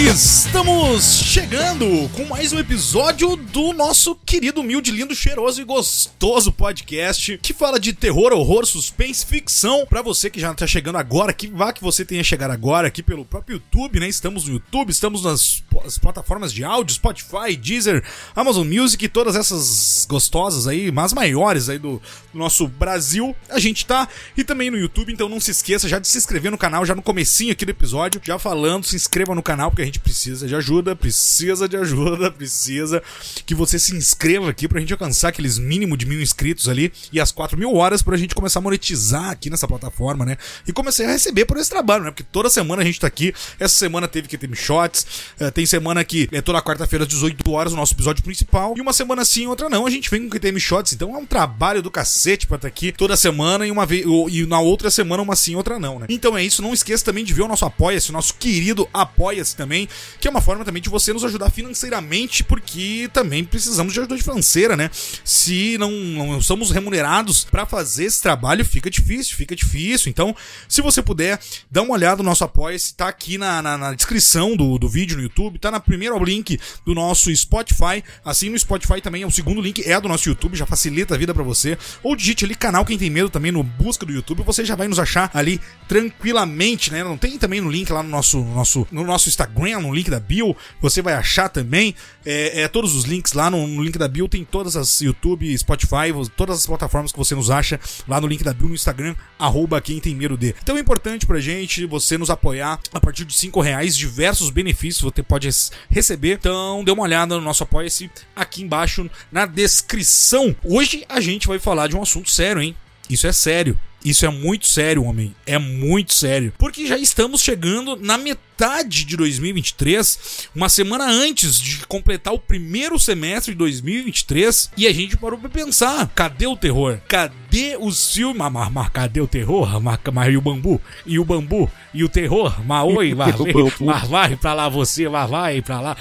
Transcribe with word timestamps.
Estamos 0.00 1.16
chegando 1.24 2.08
com 2.10 2.24
mais 2.26 2.52
um 2.52 2.58
episódio 2.60 3.34
do 3.34 3.72
nosso 3.72 4.14
querido, 4.14 4.60
humilde, 4.60 4.92
lindo, 4.92 5.12
cheiroso 5.12 5.60
e 5.60 5.64
gostoso 5.64 6.52
podcast 6.52 7.36
que 7.38 7.52
fala 7.52 7.80
de 7.80 7.92
terror, 7.92 8.32
horror, 8.32 8.64
suspense, 8.64 9.26
ficção. 9.26 9.84
Pra 9.86 10.00
você 10.00 10.30
que 10.30 10.38
já 10.38 10.54
tá 10.54 10.68
chegando 10.68 10.98
agora, 10.98 11.32
que 11.32 11.48
vá 11.48 11.72
que 11.72 11.82
você 11.82 12.04
tenha 12.04 12.22
chegado 12.22 12.52
agora 12.52 12.86
aqui 12.86 13.02
pelo 13.02 13.24
próprio 13.24 13.54
YouTube, 13.54 13.98
né? 13.98 14.08
Estamos 14.08 14.44
no 14.44 14.52
YouTube, 14.54 14.90
estamos 14.90 15.24
nas 15.24 15.64
as 15.84 15.98
plataformas 15.98 16.52
de 16.52 16.64
áudio, 16.64 16.94
Spotify, 16.94 17.56
Deezer, 17.56 18.04
Amazon 18.34 18.66
Music, 18.66 19.06
todas 19.08 19.36
essas 19.36 20.06
gostosas 20.08 20.66
aí, 20.66 20.90
mas 20.90 21.12
maiores 21.12 21.68
aí 21.68 21.78
do, 21.78 22.00
do 22.32 22.38
nosso 22.38 22.66
Brasil. 22.66 23.34
A 23.48 23.58
gente 23.58 23.86
tá 23.86 24.08
e 24.36 24.44
também 24.44 24.70
no 24.70 24.78
YouTube, 24.78 25.12
então 25.12 25.28
não 25.28 25.40
se 25.40 25.50
esqueça 25.50 25.88
já 25.88 25.98
de 25.98 26.08
se 26.08 26.18
inscrever 26.18 26.50
no 26.50 26.58
canal 26.58 26.84
já 26.84 26.94
no 26.94 27.02
comecinho 27.02 27.52
aqui 27.52 27.64
do 27.64 27.70
episódio, 27.70 28.20
já 28.24 28.38
falando, 28.38 28.84
se 28.84 28.96
inscreva 28.96 29.34
no 29.34 29.42
canal 29.42 29.70
porque 29.70 29.87
gente 29.88 29.98
precisa 30.00 30.46
de 30.46 30.54
ajuda, 30.54 30.94
precisa 30.94 31.68
de 31.68 31.76
ajuda, 31.76 32.30
precisa 32.32 33.02
que 33.44 33.54
você 33.54 33.78
se 33.78 33.94
inscreva 33.94 34.50
aqui 34.50 34.68
pra 34.68 34.80
gente 34.80 34.92
alcançar 34.92 35.28
aqueles 35.28 35.58
mínimo 35.58 35.96
de 35.96 36.06
mil 36.06 36.20
inscritos 36.20 36.68
ali 36.68 36.92
e 37.12 37.20
as 37.20 37.32
quatro 37.32 37.58
mil 37.58 37.74
horas 37.74 38.02
pra 38.02 38.16
gente 38.16 38.34
começar 38.34 38.60
a 38.60 38.62
monetizar 38.62 39.30
aqui 39.30 39.50
nessa 39.50 39.66
plataforma, 39.66 40.24
né? 40.24 40.36
E 40.66 40.72
começar 40.72 41.04
a 41.04 41.12
receber 41.12 41.44
por 41.44 41.56
esse 41.56 41.70
trabalho, 41.70 42.04
né? 42.04 42.10
Porque 42.10 42.22
toda 42.22 42.48
semana 42.48 42.82
a 42.82 42.84
gente 42.84 43.00
tá 43.00 43.06
aqui. 43.06 43.34
Essa 43.58 43.76
semana 43.76 44.06
teve 44.06 44.28
que 44.28 44.38
ter 44.38 44.48
shots, 44.54 45.06
uh, 45.40 45.50
tem 45.52 45.66
semana 45.66 46.04
que 46.04 46.28
é 46.32 46.40
toda 46.40 46.60
quarta-feira 46.62 47.04
às 47.04 47.08
18 47.08 47.50
horas 47.50 47.72
o 47.72 47.76
nosso 47.76 47.94
episódio 47.94 48.22
principal 48.22 48.74
e 48.76 48.80
uma 48.80 48.92
semana 48.92 49.24
sim, 49.24 49.46
outra 49.46 49.68
não. 49.68 49.86
A 49.86 49.90
gente 49.90 50.10
vem 50.10 50.22
com 50.22 50.30
QTM 50.30 50.58
Shots, 50.58 50.92
então 50.92 51.14
é 51.14 51.18
um 51.18 51.26
trabalho 51.26 51.82
do 51.82 51.90
cacete 51.90 52.46
pra 52.46 52.56
estar 52.56 52.68
tá 52.68 52.72
aqui 52.72 52.92
toda 52.92 53.16
semana 53.16 53.66
e 53.66 53.70
uma 53.70 53.86
vez 53.86 54.04
e 54.30 54.46
na 54.46 54.60
outra 54.60 54.90
semana 54.90 55.22
uma 55.22 55.36
sim, 55.36 55.54
outra 55.54 55.78
não, 55.78 55.98
né? 55.98 56.06
Então 56.08 56.36
é 56.36 56.42
isso, 56.42 56.62
não 56.62 56.72
esqueça 56.72 57.04
também 57.04 57.24
de 57.24 57.32
ver 57.32 57.42
o 57.42 57.48
nosso 57.48 57.64
Apoia-se, 57.64 58.10
o 58.10 58.12
nosso 58.12 58.34
querido 58.34 58.88
Apoia-se 58.92 59.54
também, 59.54 59.77
que 60.18 60.26
é 60.26 60.30
uma 60.30 60.40
forma 60.40 60.64
também 60.64 60.82
de 60.82 60.88
você 60.88 61.12
nos 61.12 61.24
ajudar 61.24 61.50
financeiramente, 61.50 62.42
porque 62.42 63.08
também 63.12 63.44
precisamos 63.44 63.92
de 63.92 64.00
ajuda 64.00 64.16
financeira, 64.16 64.76
né? 64.76 64.90
Se 65.24 65.76
não, 65.78 65.90
não 65.90 66.40
somos 66.40 66.70
remunerados 66.70 67.44
para 67.44 67.66
fazer 67.66 68.04
esse 68.04 68.22
trabalho, 68.22 68.64
fica 68.64 68.90
difícil, 68.90 69.36
fica 69.36 69.54
difícil. 69.54 70.10
Então, 70.10 70.34
se 70.68 70.80
você 70.80 71.02
puder, 71.02 71.38
dá 71.70 71.82
uma 71.82 71.94
olhada 71.94 72.22
no 72.22 72.28
nosso 72.28 72.44
Apoia-se, 72.44 72.94
tá 72.94 73.08
aqui 73.08 73.36
na, 73.36 73.60
na, 73.60 73.76
na, 73.76 73.94
descrição 73.94 74.56
do, 74.56 74.78
do 74.78 74.88
vídeo 74.88 75.16
no 75.16 75.22
YouTube, 75.22 75.58
tá 75.58 75.70
na 75.70 75.80
primeira 75.80 76.16
link 76.18 76.58
do 76.84 76.94
nosso 76.94 77.34
Spotify. 77.34 78.02
Assim, 78.24 78.48
no 78.48 78.58
Spotify 78.58 79.00
também 79.00 79.22
é 79.22 79.26
o 79.26 79.30
segundo 79.30 79.60
link, 79.60 79.82
é 79.88 80.00
do 80.00 80.08
nosso 80.08 80.28
YouTube, 80.28 80.56
já 80.56 80.66
facilita 80.66 81.14
a 81.14 81.18
vida 81.18 81.34
para 81.34 81.42
você. 81.42 81.76
Ou 82.02 82.16
digite 82.16 82.44
ali 82.44 82.54
canal 82.54 82.84
Quem 82.84 82.98
Tem 82.98 83.10
Medo 83.10 83.28
também 83.28 83.52
no 83.52 83.62
busca 83.62 84.06
do 84.06 84.12
YouTube, 84.12 84.42
você 84.42 84.64
já 84.64 84.74
vai 84.74 84.88
nos 84.88 84.98
achar 84.98 85.30
ali 85.34 85.60
tranquilamente, 85.86 86.90
né? 86.90 87.04
Não 87.04 87.16
tem 87.16 87.38
também 87.38 87.60
no 87.60 87.70
link 87.70 87.90
lá 87.92 88.02
no 88.02 88.08
nosso, 88.08 88.42
nosso, 88.42 88.86
no 88.90 89.04
nosso 89.04 89.28
Instagram, 89.28 89.67
no 89.76 89.94
link 89.94 90.10
da 90.10 90.20
bio, 90.20 90.56
você 90.80 91.02
vai 91.02 91.14
achar 91.14 91.48
também. 91.48 91.94
É, 92.24 92.62
é 92.62 92.68
todos 92.68 92.94
os 92.94 93.04
links 93.04 93.32
lá 93.32 93.50
no, 93.50 93.66
no, 93.66 93.82
link 93.82 93.98
da 93.98 94.08
bio, 94.08 94.28
tem 94.28 94.44
todas 94.44 94.76
as 94.76 95.00
YouTube, 95.00 95.56
Spotify, 95.56 96.12
todas 96.36 96.58
as 96.58 96.66
plataformas 96.66 97.12
que 97.12 97.18
você 97.18 97.34
nos 97.34 97.50
acha 97.50 97.80
lá 98.06 98.20
no 98.20 98.26
link 98.26 98.44
da 98.44 98.52
bio 98.52 98.68
no 98.68 98.74
Instagram, 98.74 99.14
arroba 99.38 99.80
quem 99.80 100.00
tem 100.00 100.14
medo 100.14 100.36
de. 100.36 100.54
Então 100.62 100.76
é 100.76 100.80
importante 100.80 101.26
pra 101.26 101.40
gente 101.40 101.86
você 101.86 102.18
nos 102.18 102.30
apoiar 102.30 102.78
a 102.92 103.00
partir 103.00 103.24
de 103.24 103.34
5 103.34 103.60
reais, 103.60 103.96
diversos 103.96 104.50
benefícios 104.50 105.02
você 105.02 105.22
pode 105.22 105.48
receber. 105.90 106.34
Então 106.34 106.84
dê 106.84 106.90
uma 106.90 107.02
olhada 107.02 107.34
no 107.36 107.40
nosso 107.40 107.62
apoia-se 107.62 108.10
aqui 108.34 108.62
embaixo 108.62 109.08
na 109.32 109.46
descrição. 109.46 110.54
Hoje 110.64 111.04
a 111.08 111.20
gente 111.20 111.48
vai 111.48 111.58
falar 111.58 111.88
de 111.88 111.96
um 111.96 112.02
assunto 112.02 112.30
sério, 112.30 112.62
hein? 112.62 112.76
Isso 113.08 113.26
é 113.26 113.32
sério. 113.32 113.78
Isso 114.08 114.24
é 114.24 114.30
muito 114.30 114.66
sério, 114.66 115.04
homem. 115.04 115.34
É 115.44 115.58
muito 115.58 116.14
sério. 116.14 116.50
Porque 116.56 116.86
já 116.86 116.96
estamos 116.96 117.42
chegando 117.42 117.94
na 117.94 118.16
metade 118.16 119.04
de 119.04 119.18
2023, 119.18 120.48
uma 120.56 120.70
semana 120.70 121.04
antes 121.04 121.60
de 121.60 121.86
completar 121.86 122.32
o 122.32 122.38
primeiro 122.38 122.98
semestre 122.98 123.52
de 123.52 123.58
2023, 123.58 124.70
e 124.78 124.86
a 124.86 124.92
gente 124.94 125.14
parou 125.18 125.38
pra 125.38 125.50
pensar: 125.50 126.10
cadê 126.14 126.46
o 126.46 126.56
terror? 126.56 126.98
Cadê 127.06 127.76
os 127.78 128.14
filmes? 128.14 128.38
Mas, 128.38 128.50
mas, 128.50 128.72
mas 128.72 128.88
cadê 128.88 129.20
o 129.20 129.28
terror? 129.28 129.78
Mas, 129.78 129.98
mas 130.10 130.32
e 130.32 130.36
o 130.38 130.40
bambu? 130.40 130.80
E 131.04 131.18
o 131.18 131.24
bambu? 131.24 131.70
E 131.92 132.02
o 132.02 132.08
terror? 132.08 132.64
Mas 132.64 132.84
oi, 132.86 133.12
mas, 133.14 133.34
mas 133.78 134.08
vai 134.08 134.36
pra 134.36 134.54
lá 134.54 134.70
você, 134.70 135.06
mas 135.06 135.28
vai 135.28 135.60
pra 135.60 135.82
lá. 135.82 135.96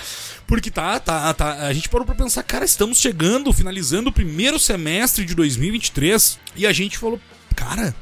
Porque 0.47 0.71
tá, 0.71 0.97
tá, 0.97 1.33
tá. 1.33 1.67
A 1.67 1.73
gente 1.73 1.89
parou 1.89 2.05
pra 2.05 2.15
pensar, 2.15 2.41
cara, 2.43 2.63
estamos 2.63 2.99
chegando, 2.99 3.51
finalizando 3.51 4.11
o 4.11 4.13
primeiro 4.13 4.57
semestre 4.57 5.25
de 5.25 5.35
2023, 5.35 6.39
e 6.55 6.65
a 6.65 6.71
gente 6.71 6.97
falou 6.97 7.19
cara, 7.57 7.95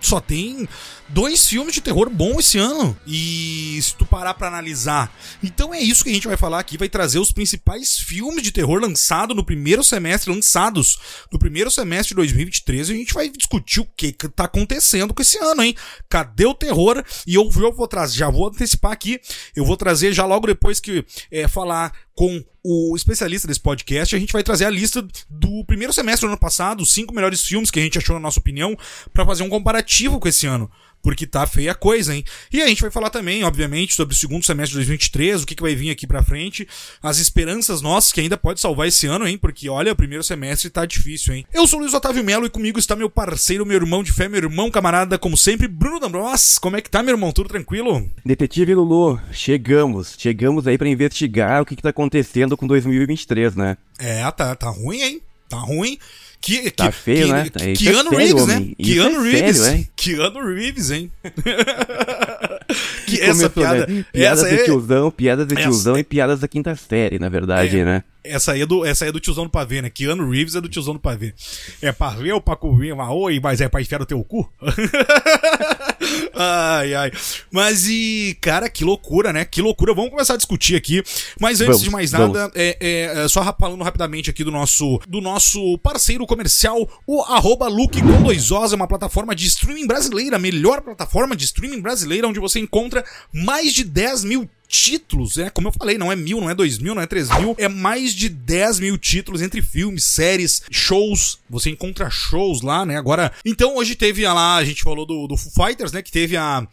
só 0.00 0.20
tem 0.20 0.68
dois 1.08 1.46
filmes 1.46 1.74
de 1.74 1.80
terror 1.80 2.08
bom 2.08 2.38
esse 2.38 2.58
ano. 2.58 2.96
E 3.06 3.78
se 3.82 3.94
tu 3.94 4.06
parar 4.06 4.34
pra 4.34 4.48
analisar. 4.48 5.12
Então 5.42 5.74
é 5.74 5.80
isso 5.80 6.02
que 6.02 6.10
a 6.10 6.12
gente 6.12 6.26
vai 6.26 6.36
falar 6.36 6.58
aqui. 6.58 6.78
Vai 6.78 6.88
trazer 6.88 7.18
os 7.18 7.32
principais 7.32 7.98
filmes 7.98 8.42
de 8.42 8.52
terror 8.52 8.80
lançados 8.80 9.36
no 9.36 9.44
primeiro 9.44 9.84
semestre, 9.84 10.32
lançados 10.32 10.98
no 11.30 11.38
primeiro 11.38 11.70
semestre 11.70 12.08
de 12.08 12.16
2023. 12.16 12.88
E 12.88 12.92
a 12.92 12.96
gente 12.96 13.14
vai 13.14 13.28
discutir 13.28 13.80
o 13.80 13.88
que, 13.96 14.12
que 14.12 14.28
tá 14.28 14.44
acontecendo 14.44 15.12
com 15.12 15.22
esse 15.22 15.38
ano, 15.38 15.62
hein? 15.62 15.74
Cadê 16.08 16.46
o 16.46 16.54
terror? 16.54 17.04
E 17.26 17.34
eu, 17.34 17.50
eu 17.56 17.72
vou 17.72 17.86
trazer, 17.86 18.18
já 18.18 18.30
vou 18.30 18.48
antecipar 18.48 18.92
aqui. 18.92 19.20
Eu 19.54 19.64
vou 19.64 19.76
trazer 19.76 20.12
já 20.12 20.24
logo 20.24 20.46
depois 20.46 20.80
que 20.80 21.04
é, 21.30 21.46
falar 21.46 21.92
com 22.14 22.42
o 22.62 22.94
especialista 22.94 23.48
desse 23.48 23.60
podcast, 23.60 24.14
a 24.14 24.18
gente 24.18 24.32
vai 24.32 24.42
trazer 24.42 24.64
a 24.66 24.70
lista 24.70 25.06
do 25.28 25.64
primeiro 25.64 25.92
semestre 25.92 26.26
do 26.26 26.30
ano 26.30 26.38
passado, 26.38 26.82
os 26.82 26.92
cinco 26.92 27.14
melhores 27.14 27.42
filmes 27.42 27.70
que 27.70 27.80
a 27.80 27.82
gente 27.82 27.98
achou 27.98 28.14
na 28.14 28.20
nossa 28.20 28.40
opinião, 28.40 28.76
para 29.12 29.24
fazer 29.24 29.42
um 29.42 29.48
comparativo 29.48 30.18
com 30.18 30.28
esse 30.28 30.46
ano 30.46 30.70
porque 31.02 31.26
tá 31.26 31.46
feia 31.46 31.72
a 31.72 31.74
coisa, 31.74 32.14
hein? 32.14 32.24
E 32.52 32.60
a 32.60 32.68
gente 32.68 32.82
vai 32.82 32.90
falar 32.90 33.10
também, 33.10 33.44
obviamente, 33.44 33.94
sobre 33.94 34.14
o 34.14 34.18
segundo 34.18 34.44
semestre 34.44 34.72
de 34.72 34.78
2023, 34.78 35.42
o 35.42 35.46
que, 35.46 35.54
que 35.54 35.62
vai 35.62 35.74
vir 35.74 35.90
aqui 35.90 36.06
pra 36.06 36.22
frente, 36.22 36.66
as 37.02 37.18
esperanças 37.18 37.80
nossas 37.80 38.12
que 38.12 38.20
ainda 38.20 38.36
pode 38.36 38.60
salvar 38.60 38.88
esse 38.88 39.06
ano, 39.06 39.26
hein? 39.26 39.38
Porque 39.38 39.68
olha, 39.68 39.92
o 39.92 39.96
primeiro 39.96 40.22
semestre 40.22 40.70
tá 40.70 40.84
difícil, 40.84 41.34
hein? 41.34 41.46
Eu 41.52 41.66
sou 41.66 41.78
o 41.78 41.82
Luiz 41.82 41.94
Otávio 41.94 42.24
Melo 42.24 42.46
e 42.46 42.50
comigo 42.50 42.78
está 42.78 42.94
meu 42.94 43.10
parceiro, 43.10 43.66
meu 43.66 43.76
irmão 43.76 44.02
de 44.02 44.12
fé, 44.12 44.28
meu 44.28 44.38
irmão 44.38 44.70
camarada, 44.70 45.18
como 45.18 45.36
sempre, 45.36 45.68
Bruno 45.68 46.00
D'Ambros. 46.00 46.58
Como 46.58 46.76
é 46.76 46.80
que 46.80 46.90
tá, 46.90 47.02
meu 47.02 47.14
irmão? 47.14 47.32
Tudo 47.32 47.48
tranquilo? 47.48 48.08
Detetive 48.24 48.74
Lulu, 48.74 49.20
chegamos. 49.32 50.14
Chegamos 50.18 50.66
aí 50.66 50.76
para 50.76 50.88
investigar 50.88 51.62
o 51.62 51.66
que, 51.66 51.76
que 51.76 51.82
tá 51.82 51.90
acontecendo 51.90 52.56
com 52.56 52.66
2023, 52.66 53.56
né? 53.56 53.76
É, 53.98 54.30
tá, 54.30 54.54
tá 54.54 54.68
ruim, 54.70 55.00
hein? 55.00 55.22
Tá 55.48 55.58
ruim. 55.58 55.98
Que, 56.40 56.70
tá 56.70 56.86
que, 56.86 56.92
feio, 56.92 57.26
que, 57.26 57.32
né? 57.32 57.50
Que, 57.50 57.72
Keanu 57.74 58.14
é 58.14 58.16
Reeves, 58.16 58.46
né? 58.46 58.68
Keanu 58.82 59.26
é 59.26 59.30
Reeves. 59.30 59.56
Sério, 59.58 59.78
hein? 59.78 59.88
Keanu 59.94 60.54
Reeves, 60.54 60.90
hein? 60.90 61.12
que 63.06 63.20
essa 63.20 63.50
piada. 63.50 63.86
Né? 63.86 64.04
Piadas 64.10 64.44
essa 64.44 64.56
de 64.56 64.62
é... 64.62 64.64
tiozão, 64.64 65.10
piadas 65.10 65.46
de 65.46 65.54
tiozão 65.54 65.92
essa... 65.92 66.00
e 66.00 66.04
piadas 66.04 66.40
da 66.40 66.48
quinta 66.48 66.74
série, 66.74 67.18
na 67.18 67.28
verdade, 67.28 67.80
é, 67.80 67.84
né? 67.84 68.04
Essa 68.22 68.52
aí, 68.52 68.62
é 68.62 68.66
do, 68.66 68.84
essa 68.84 69.06
é 69.06 69.12
do 69.12 69.20
tiozão 69.20 69.44
do 69.44 69.50
pavê, 69.50 69.80
né? 69.80 69.88
Keanu 69.88 70.30
Reeves 70.30 70.54
é 70.54 70.60
do 70.60 70.68
tiozão 70.68 70.94
do 70.94 71.00
pavê. 71.00 71.34
É 71.80 71.90
pavê 71.90 72.32
ou 72.32 72.40
pra 72.40 72.54
comer 72.54 72.92
uma 72.92 73.12
oi, 73.12 73.40
mas 73.40 73.60
é 73.60 73.68
pra 73.68 73.80
enfiar 73.80 74.02
o 74.02 74.06
teu 74.06 74.22
cu? 74.22 74.50
ai, 76.34 76.94
ai. 76.94 77.10
Mas 77.50 77.88
e, 77.88 78.36
cara, 78.40 78.68
que 78.68 78.84
loucura, 78.84 79.32
né? 79.32 79.44
Que 79.44 79.62
loucura. 79.62 79.94
Vamos 79.94 80.10
começar 80.10 80.34
a 80.34 80.36
discutir 80.36 80.76
aqui. 80.76 81.02
Mas 81.40 81.60
antes 81.60 81.66
vamos, 81.66 81.82
de 81.82 81.90
mais 81.90 82.12
nada, 82.12 82.50
é, 82.54 82.76
é, 82.80 83.28
só 83.28 83.42
falando 83.58 83.82
rapidamente 83.82 84.28
aqui 84.28 84.44
do 84.44 84.50
nosso, 84.50 85.00
do 85.08 85.20
nosso 85.20 85.78
parceiro 85.78 86.26
comercial, 86.26 86.88
o 87.06 87.22
arroba 87.22 87.68
Luke 87.68 88.00
com 88.00 88.22
dois 88.22 88.50
Os, 88.50 88.72
é 88.72 88.76
uma 88.76 88.86
plataforma 88.86 89.34
de 89.34 89.46
streaming 89.46 89.86
brasileira, 89.86 90.36
a 90.36 90.38
melhor 90.38 90.82
plataforma 90.82 91.34
de 91.34 91.44
streaming 91.44 91.80
brasileira, 91.80 92.28
onde 92.28 92.38
você 92.38 92.60
encontra 92.60 93.04
mais 93.32 93.72
de 93.72 93.84
10 93.84 94.24
mil 94.24 94.48
títulos, 94.70 95.36
é 95.36 95.50
como 95.50 95.66
eu 95.66 95.72
falei, 95.72 95.98
não 95.98 96.12
é 96.12 96.16
mil, 96.16 96.40
não 96.40 96.48
é 96.48 96.54
dois 96.54 96.78
mil, 96.78 96.94
não 96.94 97.02
é 97.02 97.06
três 97.06 97.28
mil, 97.38 97.56
é 97.58 97.68
mais 97.68 98.14
de 98.14 98.28
dez 98.28 98.78
mil 98.78 98.96
títulos 98.96 99.42
entre 99.42 99.60
filmes, 99.60 100.04
séries, 100.04 100.62
shows. 100.70 101.38
Você 101.50 101.70
encontra 101.70 102.08
shows 102.08 102.62
lá, 102.62 102.86
né? 102.86 102.96
Agora, 102.96 103.32
então 103.44 103.76
hoje 103.76 103.96
teve 103.96 104.24
lá, 104.24 104.56
a 104.56 104.64
gente 104.64 104.84
falou 104.84 105.04
do, 105.04 105.26
do 105.26 105.36
Foo 105.36 105.66
Fighters, 105.66 105.90
né? 105.90 106.00
Que 106.00 106.12
teve 106.12 106.36
a. 106.36 106.66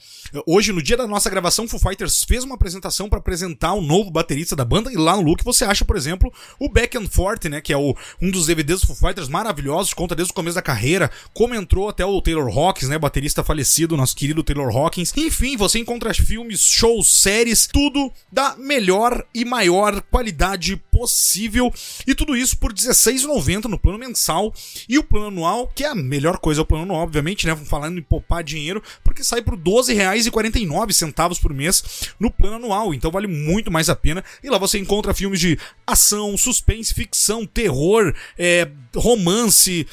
Hoje, 0.45 0.71
no 0.71 0.81
dia 0.81 0.95
da 0.95 1.07
nossa 1.07 1.29
gravação, 1.29 1.67
Foo 1.67 1.79
Fighters 1.79 2.23
fez 2.23 2.43
uma 2.43 2.55
apresentação 2.55 3.09
para 3.09 3.17
apresentar 3.17 3.73
o 3.73 3.81
novo 3.81 4.11
baterista 4.11 4.55
da 4.55 4.63
banda. 4.63 4.93
E 4.93 4.95
lá 4.95 5.15
no 5.15 5.23
look 5.23 5.43
você 5.43 5.65
acha, 5.65 5.83
por 5.83 5.97
exemplo, 5.97 6.31
o 6.59 6.69
Back 6.69 6.95
and 6.97 7.07
Forth, 7.07 7.45
né? 7.45 7.61
Que 7.61 7.73
é 7.73 7.77
o, 7.77 7.95
um 8.21 8.29
dos 8.29 8.45
DVDs 8.45 8.81
do 8.81 8.87
Foo 8.87 8.95
Fighters 8.95 9.27
maravilhosos, 9.27 9.93
conta 9.93 10.13
desde 10.13 10.31
o 10.31 10.35
começo 10.35 10.55
da 10.55 10.61
carreira, 10.61 11.09
como 11.33 11.55
entrou 11.55 11.89
até 11.89 12.05
o 12.05 12.21
Taylor 12.21 12.47
Hawkins, 12.47 12.89
né? 12.89 12.99
Baterista 12.99 13.43
falecido, 13.43 13.97
nosso 13.97 14.15
querido 14.15 14.43
Taylor 14.43 14.69
Hawkins. 14.75 15.13
Enfim, 15.17 15.57
você 15.57 15.79
encontra 15.79 16.13
filmes, 16.13 16.61
shows, 16.61 17.21
séries, 17.21 17.65
tudo 17.65 17.86
tudo 17.87 18.11
da 18.31 18.55
melhor 18.57 19.25
e 19.33 19.45
maior 19.45 20.01
qualidade 20.01 20.75
possível. 20.91 21.73
E 22.05 22.13
tudo 22.13 22.35
isso 22.35 22.57
por 22.57 22.71
R$16,90 22.71 23.65
no 23.65 23.79
plano 23.79 23.97
mensal. 23.97 24.53
E 24.89 24.97
o 24.97 25.03
plano 25.03 25.27
anual, 25.27 25.67
que 25.73 25.83
é 25.83 25.87
a 25.87 25.95
melhor 25.95 26.37
coisa, 26.37 26.61
é 26.61 26.63
o 26.63 26.65
plano 26.65 26.83
anual, 26.83 27.03
obviamente, 27.03 27.47
né? 27.47 27.55
Falando 27.55 27.97
em 27.97 28.01
poupar 28.01 28.43
dinheiro, 28.43 28.83
porque 29.03 29.23
sai 29.23 29.41
por 29.41 29.55
R$12,49 29.55 31.41
por 31.41 31.53
mês 31.53 32.11
no 32.19 32.29
plano 32.29 32.57
anual. 32.57 32.93
Então 32.93 33.09
vale 33.09 33.27
muito 33.27 33.71
mais 33.71 33.89
a 33.89 33.95
pena. 33.95 34.23
E 34.43 34.49
lá 34.49 34.57
você 34.57 34.77
encontra 34.77 35.13
filmes 35.13 35.39
de 35.39 35.57
ação, 35.85 36.37
suspense, 36.37 36.93
ficção, 36.93 37.45
terror, 37.45 38.13
é, 38.37 38.69
romance 38.95 39.87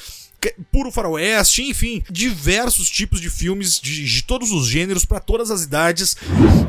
puro 0.71 0.91
faroeste, 0.91 1.63
enfim, 1.63 2.03
diversos 2.09 2.89
tipos 2.89 3.21
de 3.21 3.29
filmes 3.29 3.79
de, 3.79 4.05
de 4.05 4.23
todos 4.23 4.51
os 4.51 4.67
gêneros 4.67 5.05
para 5.05 5.19
todas 5.19 5.51
as 5.51 5.63
idades. 5.63 6.15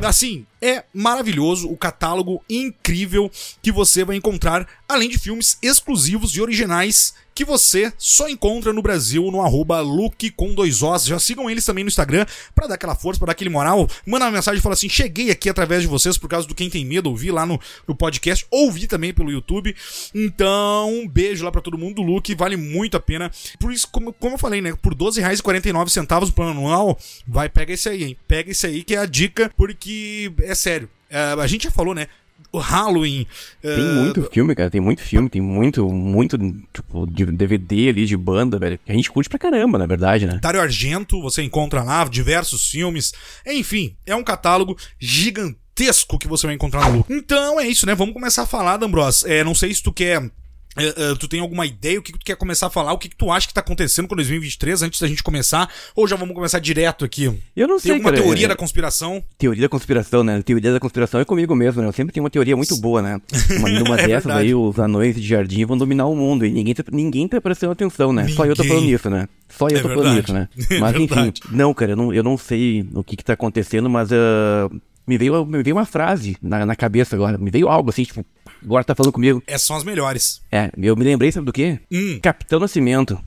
Assim, 0.05 0.45
é 0.61 0.83
maravilhoso, 0.93 1.69
o 1.69 1.77
catálogo 1.77 2.43
incrível 2.49 3.31
que 3.61 3.71
você 3.71 4.03
vai 4.03 4.15
encontrar, 4.15 4.67
além 4.87 5.09
de 5.09 5.17
filmes 5.17 5.57
exclusivos 5.61 6.35
e 6.35 6.41
originais 6.41 7.13
que 7.37 7.45
você 7.45 7.93
só 7.99 8.27
encontra 8.27 8.73
no 8.73 8.81
Brasil 8.81 9.29
no 9.29 9.43
arroba 9.43 9.79
Luke 9.79 10.31
com 10.31 10.55
dois 10.55 10.81
Os. 10.81 11.05
Já 11.05 11.19
sigam 11.19 11.47
eles 11.47 11.63
também 11.63 11.83
no 11.83 11.87
Instagram 11.87 12.25
para 12.55 12.65
dar 12.65 12.73
aquela 12.73 12.95
força, 12.95 13.19
para 13.19 13.27
dar 13.27 13.33
aquele 13.33 13.51
moral. 13.51 13.87
Manda 14.07 14.25
uma 14.25 14.31
mensagem 14.31 14.57
e 14.57 14.61
fala 14.61 14.73
assim: 14.73 14.89
cheguei 14.89 15.29
aqui 15.29 15.47
através 15.47 15.83
de 15.83 15.87
vocês 15.87 16.17
por 16.17 16.27
causa 16.27 16.47
do 16.47 16.55
Quem 16.55 16.67
Tem 16.67 16.83
Medo, 16.83 17.11
ouvi 17.11 17.29
lá 17.29 17.45
no, 17.45 17.61
no 17.87 17.93
podcast, 17.93 18.43
ouvi 18.49 18.87
também 18.87 19.13
pelo 19.13 19.29
YouTube. 19.29 19.75
Então, 20.15 20.91
um 20.91 21.07
beijo 21.07 21.45
lá 21.45 21.51
para 21.51 21.61
todo 21.61 21.77
mundo 21.77 21.97
do 21.97 22.01
Luke, 22.01 22.33
vale 22.33 22.57
muito 22.57 22.97
a 22.97 22.99
pena. 22.99 23.31
Por 23.59 23.71
isso, 23.71 23.87
como, 23.91 24.11
como 24.13 24.33
eu 24.33 24.39
falei, 24.39 24.59
né? 24.59 24.73
Por 24.81 24.93
R$12,49 24.93 26.25
no 26.25 26.33
plano 26.33 26.51
anual, 26.51 26.97
vai, 27.27 27.47
pega 27.49 27.71
esse 27.71 27.87
aí, 27.87 28.03
hein? 28.03 28.17
Pega 28.27 28.49
esse 28.49 28.65
aí 28.65 28.83
que 28.83 28.95
é 28.95 28.97
a 28.97 29.05
dica, 29.05 29.51
porque 29.55 30.33
é 30.41 30.55
sério. 30.55 30.89
É, 31.07 31.19
a 31.19 31.45
gente 31.45 31.65
já 31.65 31.71
falou, 31.71 31.93
né? 31.93 32.07
O 32.51 32.57
Halloween. 32.57 33.27
Tem 33.61 33.79
uh... 33.79 33.95
muito 33.95 34.23
filme, 34.31 34.55
cara. 34.55 34.69
Tem 34.69 34.81
muito 34.81 35.01
filme, 35.01 35.29
tem 35.29 35.41
muito, 35.41 35.87
muito, 35.89 36.37
tipo, 36.73 37.05
de 37.07 37.25
DVD 37.25 37.89
ali 37.89 38.05
de 38.05 38.17
banda, 38.17 38.57
velho. 38.57 38.79
Que 38.85 38.91
a 38.91 38.95
gente 38.95 39.11
curte 39.11 39.29
pra 39.29 39.39
caramba, 39.39 39.77
na 39.77 39.85
verdade, 39.85 40.25
né? 40.25 40.39
Dario 40.41 40.61
Argento, 40.61 41.21
você 41.21 41.41
encontra 41.43 41.83
lá 41.83 42.03
diversos 42.05 42.69
filmes. 42.69 43.13
Enfim, 43.45 43.95
é 44.05 44.15
um 44.15 44.23
catálogo 44.23 44.77
gigantesco 44.99 46.17
que 46.17 46.27
você 46.27 46.47
vai 46.47 46.55
encontrar 46.55 46.89
no 46.89 46.97
Lu. 46.97 47.05
Então 47.09 47.59
é 47.59 47.67
isso, 47.67 47.85
né? 47.85 47.93
Vamos 47.95 48.13
começar 48.13 48.43
a 48.43 48.47
falar, 48.47 48.77
D'Ambros. 48.77 49.25
É, 49.25 49.43
não 49.43 49.55
sei 49.55 49.73
se 49.73 49.83
tu 49.83 49.91
quer 49.91 50.29
Uh, 50.77 51.13
uh, 51.13 51.17
tu 51.17 51.27
tem 51.27 51.39
alguma 51.39 51.65
ideia? 51.65 51.99
O 51.99 52.01
que, 52.01 52.11
que, 52.11 52.19
tu 52.19 52.25
quer 52.25 52.35
começar 52.35 52.67
a 52.67 52.69
falar? 52.69 52.93
O 52.93 52.97
que, 52.97 53.09
que 53.09 53.15
tu 53.15 53.31
acha 53.31 53.47
que 53.47 53.53
tá 53.53 53.61
acontecendo 53.61 54.07
com 54.07 54.15
2023 54.15 54.83
antes 54.83 55.01
da 55.01 55.07
gente 55.07 55.23
começar? 55.23 55.69
Ou 55.95 56.07
já 56.07 56.15
vamos 56.15 56.35
começar 56.35 56.59
direto 56.59 57.03
aqui? 57.03 57.25
Eu 57.55 57.67
não 57.67 57.79
sei, 57.79 57.89
Tem 57.89 57.97
alguma 57.97 58.11
cara, 58.11 58.23
teoria 58.23 58.45
é... 58.45 58.49
da 58.49 58.55
conspiração? 58.55 59.23
Teoria 59.37 59.63
da 59.63 59.69
conspiração, 59.69 60.23
né? 60.23 60.41
Teoria 60.41 60.71
da 60.71 60.79
conspiração 60.79 61.19
é 61.19 61.25
comigo 61.25 61.55
mesmo, 61.55 61.81
né? 61.81 61.87
Eu 61.87 61.93
sempre 61.93 62.13
tenho 62.13 62.23
uma 62.23 62.29
teoria 62.29 62.55
muito 62.55 62.77
boa, 62.77 63.01
né? 63.01 63.19
Uma, 63.57 63.69
numa 63.69 63.99
é 63.99 64.07
dessas 64.07 64.31
aí, 64.31 64.53
os 64.53 64.77
anões 64.77 65.15
de 65.15 65.27
jardim 65.27 65.65
vão 65.65 65.77
dominar 65.77 66.05
o 66.05 66.15
mundo 66.15 66.45
e 66.45 66.51
ninguém 66.51 66.75
tá, 66.75 66.83
ninguém 66.91 67.27
tá 67.27 67.41
prestando 67.41 67.71
atenção, 67.71 68.13
né? 68.13 68.23
Ninguém. 68.23 68.35
Só 68.35 68.45
eu 68.45 68.55
tô 68.55 68.63
falando 68.63 68.85
isso, 68.85 69.09
né? 69.09 69.27
Só 69.49 69.67
eu 69.67 69.77
é 69.77 69.81
tô 69.81 69.87
verdade. 69.87 70.07
falando 70.07 70.23
isso, 70.23 70.33
né? 70.33 70.49
Mas 70.79 70.95
é 70.95 70.99
enfim, 70.99 71.33
não, 71.51 71.73
cara, 71.73 71.91
eu 71.91 71.95
não, 71.95 72.13
eu 72.13 72.23
não 72.23 72.37
sei 72.37 72.87
o 72.93 73.03
que 73.03 73.15
que 73.15 73.23
tá 73.23 73.33
acontecendo, 73.33 73.89
mas 73.89 74.09
uh, 74.11 74.69
me, 75.07 75.17
veio, 75.17 75.45
me 75.45 75.63
veio 75.63 75.75
uma 75.75 75.85
frase 75.85 76.37
na, 76.41 76.65
na 76.65 76.75
cabeça 76.75 77.15
agora, 77.15 77.37
me 77.37 77.49
veio 77.49 77.69
algo 77.69 77.89
assim, 77.89 78.03
tipo, 78.03 78.25
agora 78.67 78.83
tá 78.83 78.93
falando 78.93 79.13
comigo. 79.13 79.41
Essas 79.47 79.65
são 79.65 79.75
as 79.77 79.83
melhores. 79.83 80.41
É, 80.51 80.69
eu 80.77 80.95
me 80.95 81.03
lembrei, 81.03 81.31
sabe 81.31 81.45
do 81.45 81.53
quê? 81.53 81.79
Hum. 81.91 82.19
Capitão 82.21 82.59
Nascimento. 82.59 83.17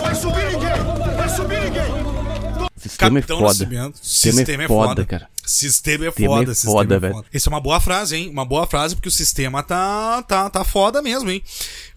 Vai 0.00 0.14
subir 0.14 0.34
ninguém! 0.34 0.39
Sistema 2.80 3.20
Capitão 3.20 3.36
é 3.36 3.40
foda. 3.40 3.52
Nascimento. 3.52 3.98
Sistema, 4.02 4.36
Sistema 4.36 4.62
é 4.62 4.64
é 4.64 4.68
foda, 4.68 4.88
foda. 4.88 5.04
cara. 5.04 5.28
Sistema 5.44 6.06
é 6.06 6.10
Sistema 6.10 6.28
foda, 6.28 6.50
é 6.50 6.54
sistema 6.54 6.72
foda, 6.72 6.94
é 6.94 6.98
velho. 6.98 7.14
foda. 7.14 7.26
Isso 7.34 7.48
é 7.48 7.52
uma 7.52 7.60
boa 7.60 7.80
frase, 7.80 8.16
hein? 8.16 8.30
Uma 8.30 8.44
boa 8.44 8.66
frase, 8.66 8.94
porque 8.94 9.08
o 9.08 9.12
sistema 9.12 9.62
tá, 9.62 10.22
tá, 10.22 10.48
tá 10.48 10.64
foda 10.64 11.02
mesmo, 11.02 11.30
hein? 11.30 11.42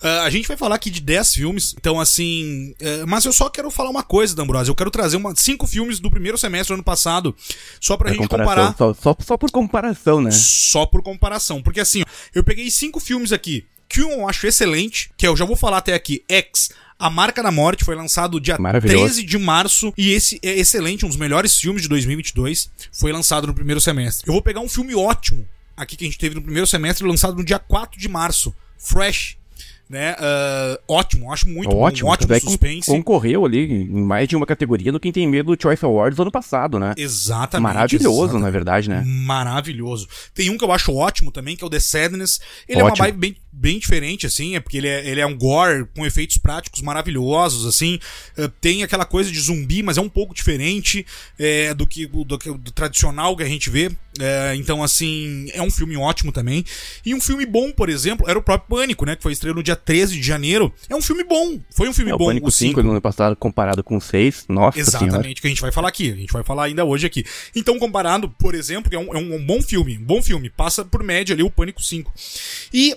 Uh, 0.01 0.21
a 0.25 0.29
gente 0.29 0.47
vai 0.47 0.57
falar 0.57 0.75
aqui 0.75 0.89
de 0.89 0.99
10 0.99 1.33
filmes, 1.35 1.75
então 1.77 1.99
assim. 1.99 2.73
Uh, 2.81 3.07
mas 3.07 3.23
eu 3.25 3.31
só 3.31 3.49
quero 3.49 3.69
falar 3.71 3.89
uma 3.89 4.03
coisa, 4.03 4.35
D'Ambrosio. 4.35 4.71
Eu 4.71 4.75
quero 4.75 4.91
trazer 4.91 5.17
uma, 5.17 5.35
cinco 5.35 5.67
filmes 5.67 5.99
do 5.99 6.09
primeiro 6.09 6.37
semestre 6.37 6.73
do 6.73 6.77
ano 6.77 6.83
passado, 6.83 7.35
só 7.79 7.95
pra 7.95 8.09
A 8.09 8.13
gente 8.13 8.27
comparar. 8.27 8.75
Só, 8.77 8.93
só, 8.93 9.15
só 9.19 9.37
por 9.37 9.51
comparação, 9.51 10.21
né? 10.21 10.31
Só 10.31 10.85
por 10.85 11.01
comparação. 11.01 11.61
Porque 11.61 11.79
assim, 11.79 12.01
ó, 12.01 12.05
eu 12.33 12.43
peguei 12.43 12.69
cinco 12.69 12.99
filmes 12.99 13.31
aqui 13.31 13.65
que 13.93 14.03
um 14.03 14.09
eu 14.09 14.27
acho 14.27 14.47
excelente, 14.47 15.11
que 15.15 15.27
eu 15.27 15.37
já 15.37 15.45
vou 15.45 15.55
falar 15.55 15.77
até 15.77 15.93
aqui, 15.93 16.23
X. 16.27 16.71
A 17.03 17.09
Marca 17.09 17.43
da 17.43 17.51
Morte 17.51 17.83
foi 17.83 17.95
lançado 17.95 18.39
dia 18.39 18.57
Maravilhoso. 18.57 19.03
13 19.03 19.23
de 19.25 19.37
março 19.37 19.93
e 19.97 20.13
esse 20.13 20.39
é 20.41 20.57
excelente, 20.57 21.05
um 21.05 21.09
dos 21.09 21.17
melhores 21.17 21.59
filmes 21.59 21.81
de 21.81 21.89
2022. 21.89 22.71
Foi 22.93 23.11
lançado 23.11 23.45
no 23.45 23.53
primeiro 23.53 23.81
semestre. 23.81 24.25
Eu 24.25 24.31
vou 24.31 24.41
pegar 24.41 24.61
um 24.61 24.69
filme 24.69 24.95
ótimo 24.95 25.45
aqui 25.75 25.97
que 25.97 26.05
a 26.05 26.07
gente 26.07 26.17
teve 26.17 26.33
no 26.33 26.41
primeiro 26.41 26.65
semestre, 26.65 27.05
lançado 27.05 27.35
no 27.35 27.43
dia 27.43 27.59
4 27.59 27.99
de 27.99 28.07
março. 28.07 28.55
Fresh. 28.77 29.35
Né? 29.89 30.13
Uh, 30.13 30.81
ótimo, 30.87 31.31
acho 31.31 31.47
muito 31.49 31.75
ótimo, 31.75 32.07
bom, 32.07 32.11
um 32.11 32.13
ótimo 32.13 32.33
é 32.33 32.39
que 32.39 32.45
suspense. 32.45 32.89
Concorreu 32.89 33.45
ali 33.45 33.83
em 33.83 34.01
mais 34.01 34.25
de 34.29 34.37
uma 34.37 34.45
categoria 34.45 34.89
no 34.89 34.99
Quem 34.99 35.11
Tem 35.11 35.27
Medo 35.27 35.53
do 35.53 35.61
Choice 35.61 35.83
Awards 35.83 36.15
do 36.15 36.21
ano 36.21 36.31
passado, 36.31 36.79
né? 36.79 36.93
Exatamente. 36.95 37.63
Maravilhoso, 37.63 38.23
exatamente. 38.23 38.43
na 38.43 38.49
verdade, 38.49 38.89
né? 38.89 39.03
Maravilhoso. 39.05 40.07
Tem 40.33 40.49
um 40.49 40.57
que 40.57 40.63
eu 40.63 40.71
acho 40.71 40.95
ótimo 40.95 41.33
também, 41.33 41.57
que 41.57 41.65
é 41.65 41.67
o 41.67 41.69
The 41.69 41.81
Sadness. 41.81 42.39
Ele 42.67 42.79
é 42.79 42.83
uma 42.83 42.91
Ótimo. 42.91 43.03
vibe 43.03 43.17
bem, 43.17 43.35
bem 43.55 43.77
diferente, 43.79 44.25
assim, 44.25 44.55
é 44.55 44.59
porque 44.59 44.77
ele 44.77 44.87
é, 44.87 45.07
ele 45.07 45.21
é 45.21 45.25
um 45.25 45.37
gore 45.37 45.85
com 45.95 46.05
efeitos 46.05 46.37
práticos 46.37 46.81
maravilhosos, 46.81 47.65
assim. 47.65 47.99
Eh, 48.37 48.49
Tem 48.59 48.83
aquela 48.83 49.05
coisa 49.05 49.31
de 49.31 49.39
zumbi, 49.39 49.83
mas 49.83 49.97
é 49.97 50.01
um 50.01 50.09
pouco 50.09 50.33
diferente 50.33 51.05
eh, 51.37 51.73
do 51.73 51.85
que 51.87 52.05
do, 52.07 52.23
do 52.25 52.71
tradicional 52.71 53.37
que 53.37 53.43
a 53.43 53.47
gente 53.47 53.69
vê. 53.69 53.91
Eh, 54.19 54.55
então, 54.55 54.83
assim, 54.83 55.47
é 55.53 55.61
um 55.61 55.71
filme 55.71 55.95
ótimo 55.95 56.31
também. 56.31 56.65
E 57.05 57.13
um 57.13 57.21
filme 57.21 57.45
bom, 57.45 57.71
por 57.71 57.89
exemplo, 57.89 58.27
era 58.29 58.37
o 58.37 58.41
próprio 58.41 58.77
Pânico, 58.77 59.05
né? 59.05 59.15
Que 59.15 59.23
foi 59.23 59.31
estreado 59.31 59.57
no 59.57 59.63
dia 59.63 59.75
13 59.75 60.15
de 60.19 60.23
janeiro. 60.25 60.73
É 60.89 60.95
um 60.95 61.01
filme 61.01 61.23
bom. 61.23 61.59
Foi 61.71 61.87
um 61.87 61.93
filme 61.93 62.11
É, 62.11 62.15
o 62.15 62.17
bom. 62.17 62.25
Pânico 62.25 62.47
o 62.47 62.51
5 62.51 62.69
cinco. 62.69 62.83
no 62.83 62.91
ano 62.91 63.01
passado 63.01 63.35
comparado 63.35 63.83
com 63.83 63.97
o 63.97 64.01
6, 64.01 64.45
nossa 64.49 64.83
senhora. 64.83 65.05
Exatamente, 65.07 65.41
que 65.41 65.47
a 65.47 65.49
gente 65.49 65.61
vai 65.61 65.71
falar 65.71 65.89
aqui. 65.89 66.11
A 66.11 66.15
gente 66.15 66.33
vai 66.33 66.43
falar 66.43 66.65
ainda 66.65 66.83
hoje 66.83 67.05
aqui. 67.05 67.23
Então, 67.55 67.77
comparado, 67.79 68.29
por 68.29 68.55
exemplo, 68.55 68.89
que 68.89 68.95
é 68.95 68.99
um, 68.99 69.13
é 69.13 69.17
um 69.17 69.45
bom 69.45 69.61
filme. 69.61 69.97
Um 69.97 70.03
bom 70.03 70.21
filme. 70.21 70.49
Passa 70.49 70.83
por 70.85 71.03
média 71.03 71.33
ali 71.33 71.43
o 71.43 71.49
Pânico 71.51 71.81
5. 71.81 72.11
E. 72.73 72.95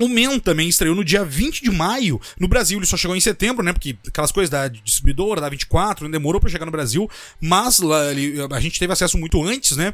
O 0.00 0.08
Men 0.08 0.38
também 0.40 0.68
estreou 0.68 0.94
no 0.94 1.04
dia 1.04 1.22
20 1.24 1.62
de 1.62 1.70
maio 1.70 2.20
no 2.40 2.48
Brasil. 2.48 2.78
Ele 2.78 2.86
só 2.86 2.96
chegou 2.96 3.14
em 3.16 3.20
setembro, 3.20 3.62
né? 3.62 3.72
Porque 3.72 3.96
aquelas 4.08 4.32
coisas 4.32 4.48
da 4.48 4.66
distribuidora, 4.68 5.40
da 5.40 5.48
24, 5.48 6.08
demorou 6.08 6.40
pra 6.40 6.48
chegar 6.48 6.64
no 6.64 6.72
Brasil. 6.72 7.08
Mas 7.40 7.78
lá, 7.78 8.10
ele- 8.10 8.34
a 8.50 8.60
gente 8.60 8.78
teve 8.78 8.92
acesso 8.92 9.18
muito 9.18 9.42
antes, 9.42 9.76
né? 9.76 9.92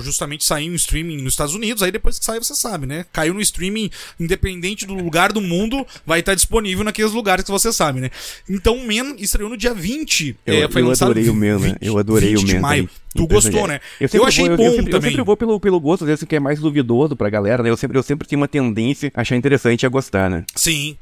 Justamente 0.00 0.44
sair 0.44 0.70
um 0.70 0.74
streaming 0.74 1.18
nos 1.22 1.32
Estados 1.32 1.54
Unidos. 1.54 1.82
Aí 1.82 1.90
depois 1.90 2.18
que 2.18 2.24
sai, 2.24 2.38
você 2.38 2.54
sabe, 2.54 2.86
né? 2.86 3.04
Caiu 3.12 3.34
no 3.34 3.40
streaming, 3.40 3.90
independente 4.18 4.86
do 4.86 4.94
lugar 4.94 5.32
do 5.32 5.40
mundo, 5.40 5.84
vai 6.06 6.20
estar 6.20 6.34
disponível 6.34 6.84
naqueles 6.84 7.12
lugares 7.12 7.44
que 7.44 7.50
você 7.50 7.72
sabe, 7.72 8.00
né? 8.00 8.10
Então 8.48 8.76
o 8.76 8.86
Men 8.86 9.16
estreou 9.18 9.50
no 9.50 9.56
dia 9.56 9.74
20. 9.74 10.36
Eu, 10.46 10.54
é, 10.64 10.68
foi 10.70 10.82
eu 10.82 10.90
adorei 10.90 11.28
o 11.28 11.34
Men, 11.34 11.58
né? 11.58 11.68
20 11.70 11.76
Eu 11.80 11.98
adorei 11.98 12.34
o 12.34 12.38
20 12.38 12.46
de 12.46 12.52
Men. 12.54 12.62
maio. 12.62 12.90
Tu 13.16 13.28
gostou, 13.28 13.68
né? 13.68 13.76
Eu, 14.00 14.06
Eu, 14.06 14.08
sempre 14.08 14.26
achei 14.26 14.48
vou, 14.48 14.56
bom 14.56 14.64
eu, 14.64 14.70
sempre, 14.72 14.86
eu 14.86 14.90
também. 14.96 15.10
sempre 15.12 15.24
vou 15.24 15.36
pelo, 15.36 15.60
pelo 15.60 15.78
gosto, 15.78 16.02
às 16.02 16.08
vezes 16.08 16.24
que 16.24 16.34
é 16.34 16.40
mais 16.40 16.58
duvidoso 16.58 17.14
pra 17.14 17.30
galera, 17.30 17.62
né? 17.62 17.70
Eu 17.70 17.76
sempre, 17.76 17.96
eu 17.96 18.02
sempre 18.02 18.26
tenho 18.26 18.40
uma 18.40 18.48
tendência 18.48 19.12
a 19.14 19.22
achar 19.24 19.36
interessante 19.36 19.82
e 19.82 19.86
a 19.86 19.88
gostar, 19.88 20.30
né? 20.30 20.44
Sim. 20.54 20.96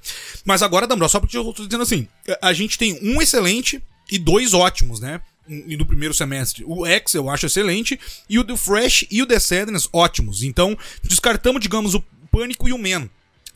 Mas 0.44 0.62
agora, 0.62 0.86
Dambro, 0.86 1.08
só 1.08 1.20
porque 1.20 1.36
eu 1.36 1.52
tô 1.52 1.64
dizendo 1.64 1.82
assim, 1.82 2.08
a 2.40 2.52
gente 2.52 2.78
tem 2.78 2.98
um 3.02 3.20
excelente 3.20 3.82
e 4.10 4.19
dois 4.19 4.54
ótimos, 4.54 5.00
né? 5.00 5.20
E 5.48 5.76
do 5.76 5.84
primeiro 5.84 6.14
semestre. 6.14 6.64
O 6.66 6.86
X 6.86 7.14
eu 7.14 7.28
acho 7.28 7.46
excelente 7.46 7.98
e 8.28 8.38
o 8.38 8.44
do 8.44 8.56
Fresh 8.56 9.06
e 9.10 9.22
o 9.22 9.26
The 9.26 9.38
Sadness 9.38 9.88
ótimos. 9.92 10.42
Então, 10.42 10.78
descartamos, 11.02 11.60
digamos, 11.60 11.94
o 11.94 12.05
Pânico 12.31 12.69
e 12.69 12.72
o 12.72 12.79
Men. 12.79 13.10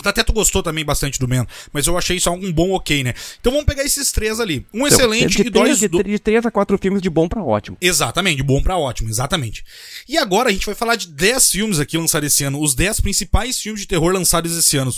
Até 0.05 0.23
tu 0.23 0.33
gostou 0.33 0.63
também 0.63 0.85
bastante 0.85 1.19
do 1.19 1.27
Men, 1.27 1.47
mas 1.73 1.87
eu 1.87 1.97
achei 1.97 2.21
só 2.21 2.33
um 2.33 2.53
bom 2.53 2.73
ok, 2.73 3.03
né? 3.03 3.15
Então 3.41 3.51
vamos 3.51 3.67
pegar 3.67 3.83
esses 3.83 4.13
três 4.13 4.39
ali. 4.39 4.67
Um 4.73 4.87
excelente 4.87 5.41
Então, 5.41 5.43
de, 5.43 5.49
e 5.49 5.51
dois... 5.51 5.79
de, 5.79 5.89
de 5.89 6.19
três 6.19 6.45
a 6.45 6.51
quatro 6.51 6.79
filmes 6.79 7.03
de 7.03 7.11
bom 7.11 7.29
pra 7.29 7.43
ótimo. 7.43 7.77
Exatamente, 7.81 8.37
de 8.37 8.43
bom 8.43 8.63
pra 8.63 8.77
ótimo, 8.77 9.09
exatamente. 9.09 9.65
E 10.09 10.17
agora 10.17 10.51
a 10.51 10.53
gente 10.53 10.67
vai 10.67 10.75
falar 10.75 10.97
de 10.97 11.09
10 11.09 11.51
filmes 11.51 11.81
aqui 11.81 11.97
lançados 11.97 12.33
esse 12.33 12.45
ano, 12.45 12.61
os 12.61 12.75
10 12.75 13.01
principais 13.01 13.59
filmes 13.59 13.81
de 13.81 13.89
terror 13.89 14.13
lançados 14.13 14.57
esse 14.57 14.77
ano. 14.77 14.93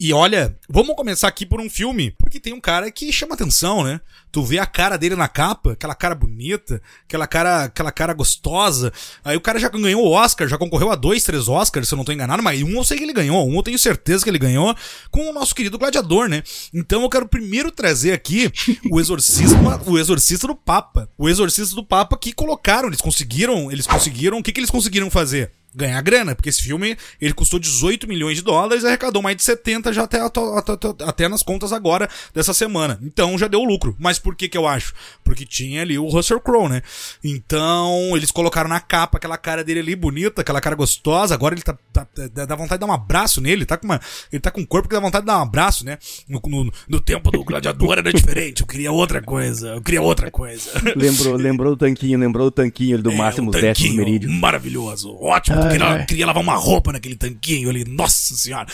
E 0.00 0.12
olha, 0.12 0.56
vamos 0.68 0.96
começar 0.96 1.28
aqui 1.28 1.46
por 1.46 1.60
um 1.60 1.70
filme, 1.70 2.10
porque 2.18 2.40
tem 2.40 2.52
um 2.52 2.60
cara 2.60 2.90
que 2.90 3.12
chama 3.12 3.34
atenção, 3.34 3.84
né? 3.84 4.00
Tu 4.32 4.42
vê 4.42 4.58
a 4.58 4.64
cara 4.64 4.96
dele 4.96 5.14
na 5.14 5.28
capa, 5.28 5.72
aquela 5.72 5.94
cara 5.94 6.14
bonita, 6.14 6.80
aquela 7.04 7.26
cara, 7.26 7.64
aquela 7.64 7.92
cara 7.92 8.14
gostosa. 8.14 8.90
Aí 9.22 9.36
o 9.36 9.40
cara 9.42 9.58
já 9.58 9.68
ganhou 9.68 10.02
o 10.02 10.10
Oscar, 10.10 10.48
já 10.48 10.56
concorreu 10.56 10.90
a 10.90 10.94
dois, 10.94 11.22
três 11.22 11.48
Oscars, 11.48 11.86
se 11.86 11.92
eu 11.92 11.98
não 11.98 12.04
tô 12.04 12.12
enganado, 12.12 12.42
mas 12.42 12.62
um 12.62 12.70
eu 12.70 12.84
sei 12.84 12.96
que 12.96 13.04
ele 13.04 13.12
ganhou, 13.12 13.46
um 13.46 13.56
eu 13.56 13.62
tenho 13.62 13.78
certeza 13.78 14.24
que 14.24 14.30
ele 14.30 14.38
ganhou 14.38 14.74
com 15.10 15.28
o 15.28 15.34
nosso 15.34 15.54
querido 15.54 15.78
gladiador, 15.78 16.30
né? 16.30 16.42
Então 16.72 17.02
eu 17.02 17.10
quero 17.10 17.28
primeiro 17.28 17.70
trazer 17.70 18.12
aqui 18.12 18.50
o 18.90 18.98
exorcismo, 18.98 19.68
o 19.86 19.98
exorcista 19.98 20.46
do 20.46 20.56
Papa. 20.56 21.10
O 21.18 21.28
exorcista 21.28 21.74
do 21.74 21.84
Papa 21.84 22.16
que 22.16 22.32
colocaram, 22.32 22.88
eles 22.88 23.02
conseguiram, 23.02 23.70
eles 23.70 23.86
conseguiram, 23.86 24.38
o 24.38 24.42
que 24.42 24.50
que 24.50 24.60
eles 24.60 24.70
conseguiram 24.70 25.10
fazer? 25.10 25.52
ganhar 25.74 26.00
grana, 26.02 26.34
porque 26.34 26.48
esse 26.48 26.62
filme 26.62 26.96
ele 27.20 27.32
custou 27.32 27.58
18 27.58 28.06
milhões 28.06 28.36
de 28.36 28.42
dólares 28.42 28.84
e 28.84 28.86
arrecadou 28.86 29.22
mais 29.22 29.36
de 29.36 29.42
70 29.42 29.92
já 29.92 30.02
até, 30.02 30.20
até, 30.20 30.40
até, 30.40 31.04
até 31.04 31.28
nas 31.28 31.42
contas 31.42 31.72
agora 31.72 32.08
dessa 32.34 32.52
semana. 32.52 32.98
Então 33.02 33.38
já 33.38 33.48
deu 33.48 33.62
lucro. 33.64 33.96
Mas 33.98 34.18
por 34.22 34.34
que 34.36 34.48
que 34.48 34.56
eu 34.56 34.66
acho? 34.66 34.94
Porque 35.24 35.44
tinha 35.44 35.82
ali 35.82 35.98
o 35.98 36.08
Russell 36.08 36.40
Crowe, 36.40 36.68
né? 36.68 36.82
Então 37.22 38.16
eles 38.16 38.30
colocaram 38.30 38.68
na 38.68 38.80
capa 38.80 39.18
aquela 39.18 39.36
cara 39.36 39.64
dele 39.64 39.80
ali 39.80 39.96
bonita, 39.96 40.40
aquela 40.42 40.60
cara 40.60 40.76
gostosa. 40.76 41.34
Agora 41.34 41.54
ele 41.54 41.62
tá, 41.62 41.76
tá- 41.92 42.06
tá- 42.06 42.44
dá 42.46 42.54
vontade 42.56 42.78
de 42.80 42.86
dar 42.86 42.86
um 42.86 42.92
abraço 42.92 43.40
nele, 43.40 43.64
tá 43.66 43.76
com 43.76 43.86
uma, 43.86 44.00
ele 44.32 44.40
tá 44.40 44.50
com 44.50 44.60
um 44.60 44.66
corpo 44.66 44.88
que 44.88 44.94
dá 44.94 45.00
vontade 45.00 45.22
de 45.22 45.26
dar 45.26 45.38
um 45.38 45.42
abraço, 45.42 45.84
né? 45.84 45.98
No, 46.28 46.40
no, 46.46 46.72
no 46.88 47.00
tempo 47.00 47.30
do 47.30 47.44
gladiador 47.44 47.98
era 47.98 48.12
diferente, 48.12 48.60
eu 48.62 48.66
queria 48.66 48.92
outra 48.92 49.20
coisa, 49.22 49.68
eu 49.70 49.82
queria 49.82 50.02
outra 50.02 50.30
coisa. 50.30 50.70
Lembrou, 50.96 51.36
lembrou 51.36 51.70
do 51.72 51.76
tanquinho, 51.78 52.18
lembrou 52.18 52.46
do 52.46 52.50
tanquinho 52.50 52.94
ali 52.94 53.02
do 53.02 53.10
É, 53.10 53.16
Máximo 53.16 53.50
Décimo 53.50 53.72
tanquinho 53.72 53.96
Merídio. 53.96 54.30
Maravilhoso, 54.30 55.16
ótimo 55.20 55.68
queria, 55.68 56.04
queria 56.06 56.26
lavar 56.26 56.42
uma 56.42 56.56
roupa 56.56 56.92
naquele 56.92 57.16
tanquinho 57.16 57.68
ali, 57.70 57.84
nossa 57.84 58.34
senhora. 58.34 58.66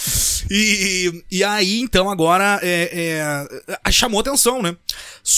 E, 0.50 1.24
e 1.30 1.44
aí, 1.44 1.80
então, 1.80 2.10
agora 2.10 2.58
é, 2.62 3.46
é, 3.84 3.90
chamou 3.90 4.20
atenção, 4.20 4.62
né? 4.62 4.76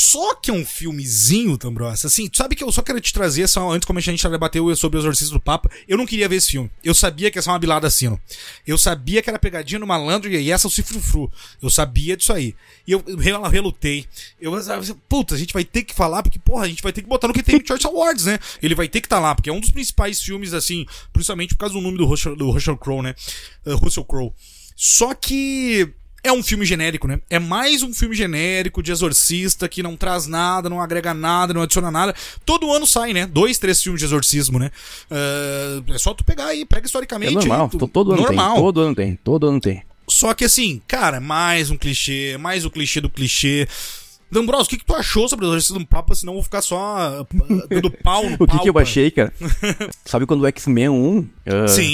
Só 0.02 0.34
que 0.34 0.50
é 0.50 0.54
um 0.54 0.64
filmezinho, 0.64 1.58
Tambrossa, 1.58 2.06
assim, 2.06 2.26
tu 2.26 2.38
sabe 2.38 2.56
que 2.56 2.64
eu 2.64 2.72
só 2.72 2.80
quero 2.80 2.98
te 3.02 3.12
trazer, 3.12 3.46
só, 3.46 3.70
antes 3.70 3.84
como 3.84 3.98
a 3.98 4.02
gente 4.02 4.26
debateu 4.26 4.74
sobre 4.74 4.98
o 4.98 5.00
Exorcismo 5.02 5.34
do 5.34 5.40
Papa, 5.42 5.70
eu 5.86 5.98
não 5.98 6.06
queria 6.06 6.26
ver 6.26 6.36
esse 6.36 6.52
filme. 6.52 6.70
Eu 6.82 6.94
sabia 6.94 7.30
que 7.30 7.36
ia 7.36 7.42
ser 7.42 7.50
uma 7.50 7.58
bilada 7.58 7.86
assim, 7.86 8.18
Eu 8.66 8.78
sabia 8.78 9.20
que 9.20 9.28
era 9.28 9.38
pegadinha 9.38 9.78
no 9.78 9.86
malandro 9.86 10.32
e 10.32 10.50
essa 10.50 10.66
é 10.66 10.68
o 10.68 10.70
cifrufru. 10.70 11.30
Eu 11.60 11.68
sabia 11.68 12.16
disso 12.16 12.32
aí. 12.32 12.54
E 12.86 12.92
eu, 12.92 13.04
eu 13.06 13.42
relutei. 13.42 14.06
Eu, 14.40 14.52
puta, 15.06 15.34
a 15.34 15.38
gente 15.38 15.52
vai 15.52 15.64
ter 15.64 15.82
que 15.82 15.94
falar, 15.94 16.22
porque, 16.22 16.38
porra, 16.38 16.64
a 16.64 16.68
gente 16.68 16.82
vai 16.82 16.94
ter 16.94 17.02
que 17.02 17.08
botar 17.08 17.28
no 17.28 17.34
que 17.34 17.42
tem 17.42 17.62
Choice 17.62 17.86
Awards, 17.86 18.24
né? 18.24 18.38
Ele 18.62 18.74
vai 18.74 18.88
ter 18.88 19.02
que 19.02 19.06
estar 19.06 19.16
tá 19.16 19.22
lá, 19.22 19.34
porque 19.34 19.50
é 19.50 19.52
um 19.52 19.60
dos 19.60 19.70
principais 19.70 20.18
filmes, 20.18 20.54
assim, 20.54 20.86
principalmente 21.12 21.54
por 21.54 21.60
causa 21.60 21.74
do 21.74 21.80
nome 21.82 21.98
do 21.98 22.06
Russell, 22.06 22.34
do 22.34 22.50
Russell 22.50 22.78
Crowe, 22.78 23.02
né? 23.02 23.14
Uh, 23.66 23.76
Russell 23.76 24.06
Crowe. 24.06 24.32
Só 24.74 25.12
que 25.12 25.92
é 26.22 26.32
um 26.32 26.42
filme 26.42 26.64
genérico, 26.66 27.06
né? 27.08 27.20
É 27.30 27.38
mais 27.38 27.82
um 27.82 27.92
filme 27.92 28.14
genérico 28.14 28.82
de 28.82 28.92
exorcista 28.92 29.68
que 29.68 29.82
não 29.82 29.96
traz 29.96 30.26
nada, 30.26 30.68
não 30.68 30.80
agrega 30.80 31.14
nada, 31.14 31.54
não 31.54 31.62
adiciona 31.62 31.90
nada. 31.90 32.14
Todo 32.44 32.72
ano 32.72 32.86
sai, 32.86 33.12
né? 33.12 33.26
Dois, 33.26 33.58
três 33.58 33.82
filmes 33.82 34.00
de 34.00 34.06
exorcismo, 34.06 34.58
né? 34.58 34.70
Uh, 35.10 35.92
é 35.92 35.98
só 35.98 36.12
tu 36.12 36.24
pegar 36.24 36.46
aí, 36.46 36.64
pega 36.64 36.86
historicamente. 36.86 37.32
É 37.32 37.34
normal, 37.34 37.68
tu, 37.68 37.88
todo 37.88 38.12
ano 38.12 38.22
normal. 38.22 38.54
tem. 38.54 38.62
Todo 38.62 38.80
ano 38.80 38.94
tem, 38.94 39.16
todo 39.16 39.48
ano 39.48 39.60
tem. 39.60 39.82
Só 40.08 40.34
que 40.34 40.44
assim, 40.44 40.82
cara, 40.86 41.20
mais 41.20 41.70
um 41.70 41.76
clichê, 41.76 42.36
mais 42.38 42.64
o 42.64 42.70
clichê 42.70 43.00
do 43.00 43.08
clichê. 43.08 43.66
D'Ambrosio, 44.30 44.66
o 44.66 44.68
que, 44.68 44.78
que 44.78 44.84
tu 44.84 44.94
achou 44.94 45.28
sobre 45.28 45.44
o 45.44 45.48
Exorcismo 45.48 45.80
do 45.80 45.86
Papa? 45.86 46.14
Senão 46.14 46.34
eu 46.34 46.36
vou 46.36 46.44
ficar 46.44 46.62
só 46.62 47.20
uh, 47.20 47.26
dando 47.68 47.90
pau 48.02 48.28
no 48.30 48.36
O 48.38 48.46
que, 48.46 48.58
que 48.60 48.68
eu 48.70 48.78
achei, 48.78 49.10
cara? 49.10 49.32
Sabe 50.04 50.24
quando 50.24 50.42
o 50.42 50.46
X-Men 50.46 50.88
1 50.88 51.18
uh, 51.18 51.26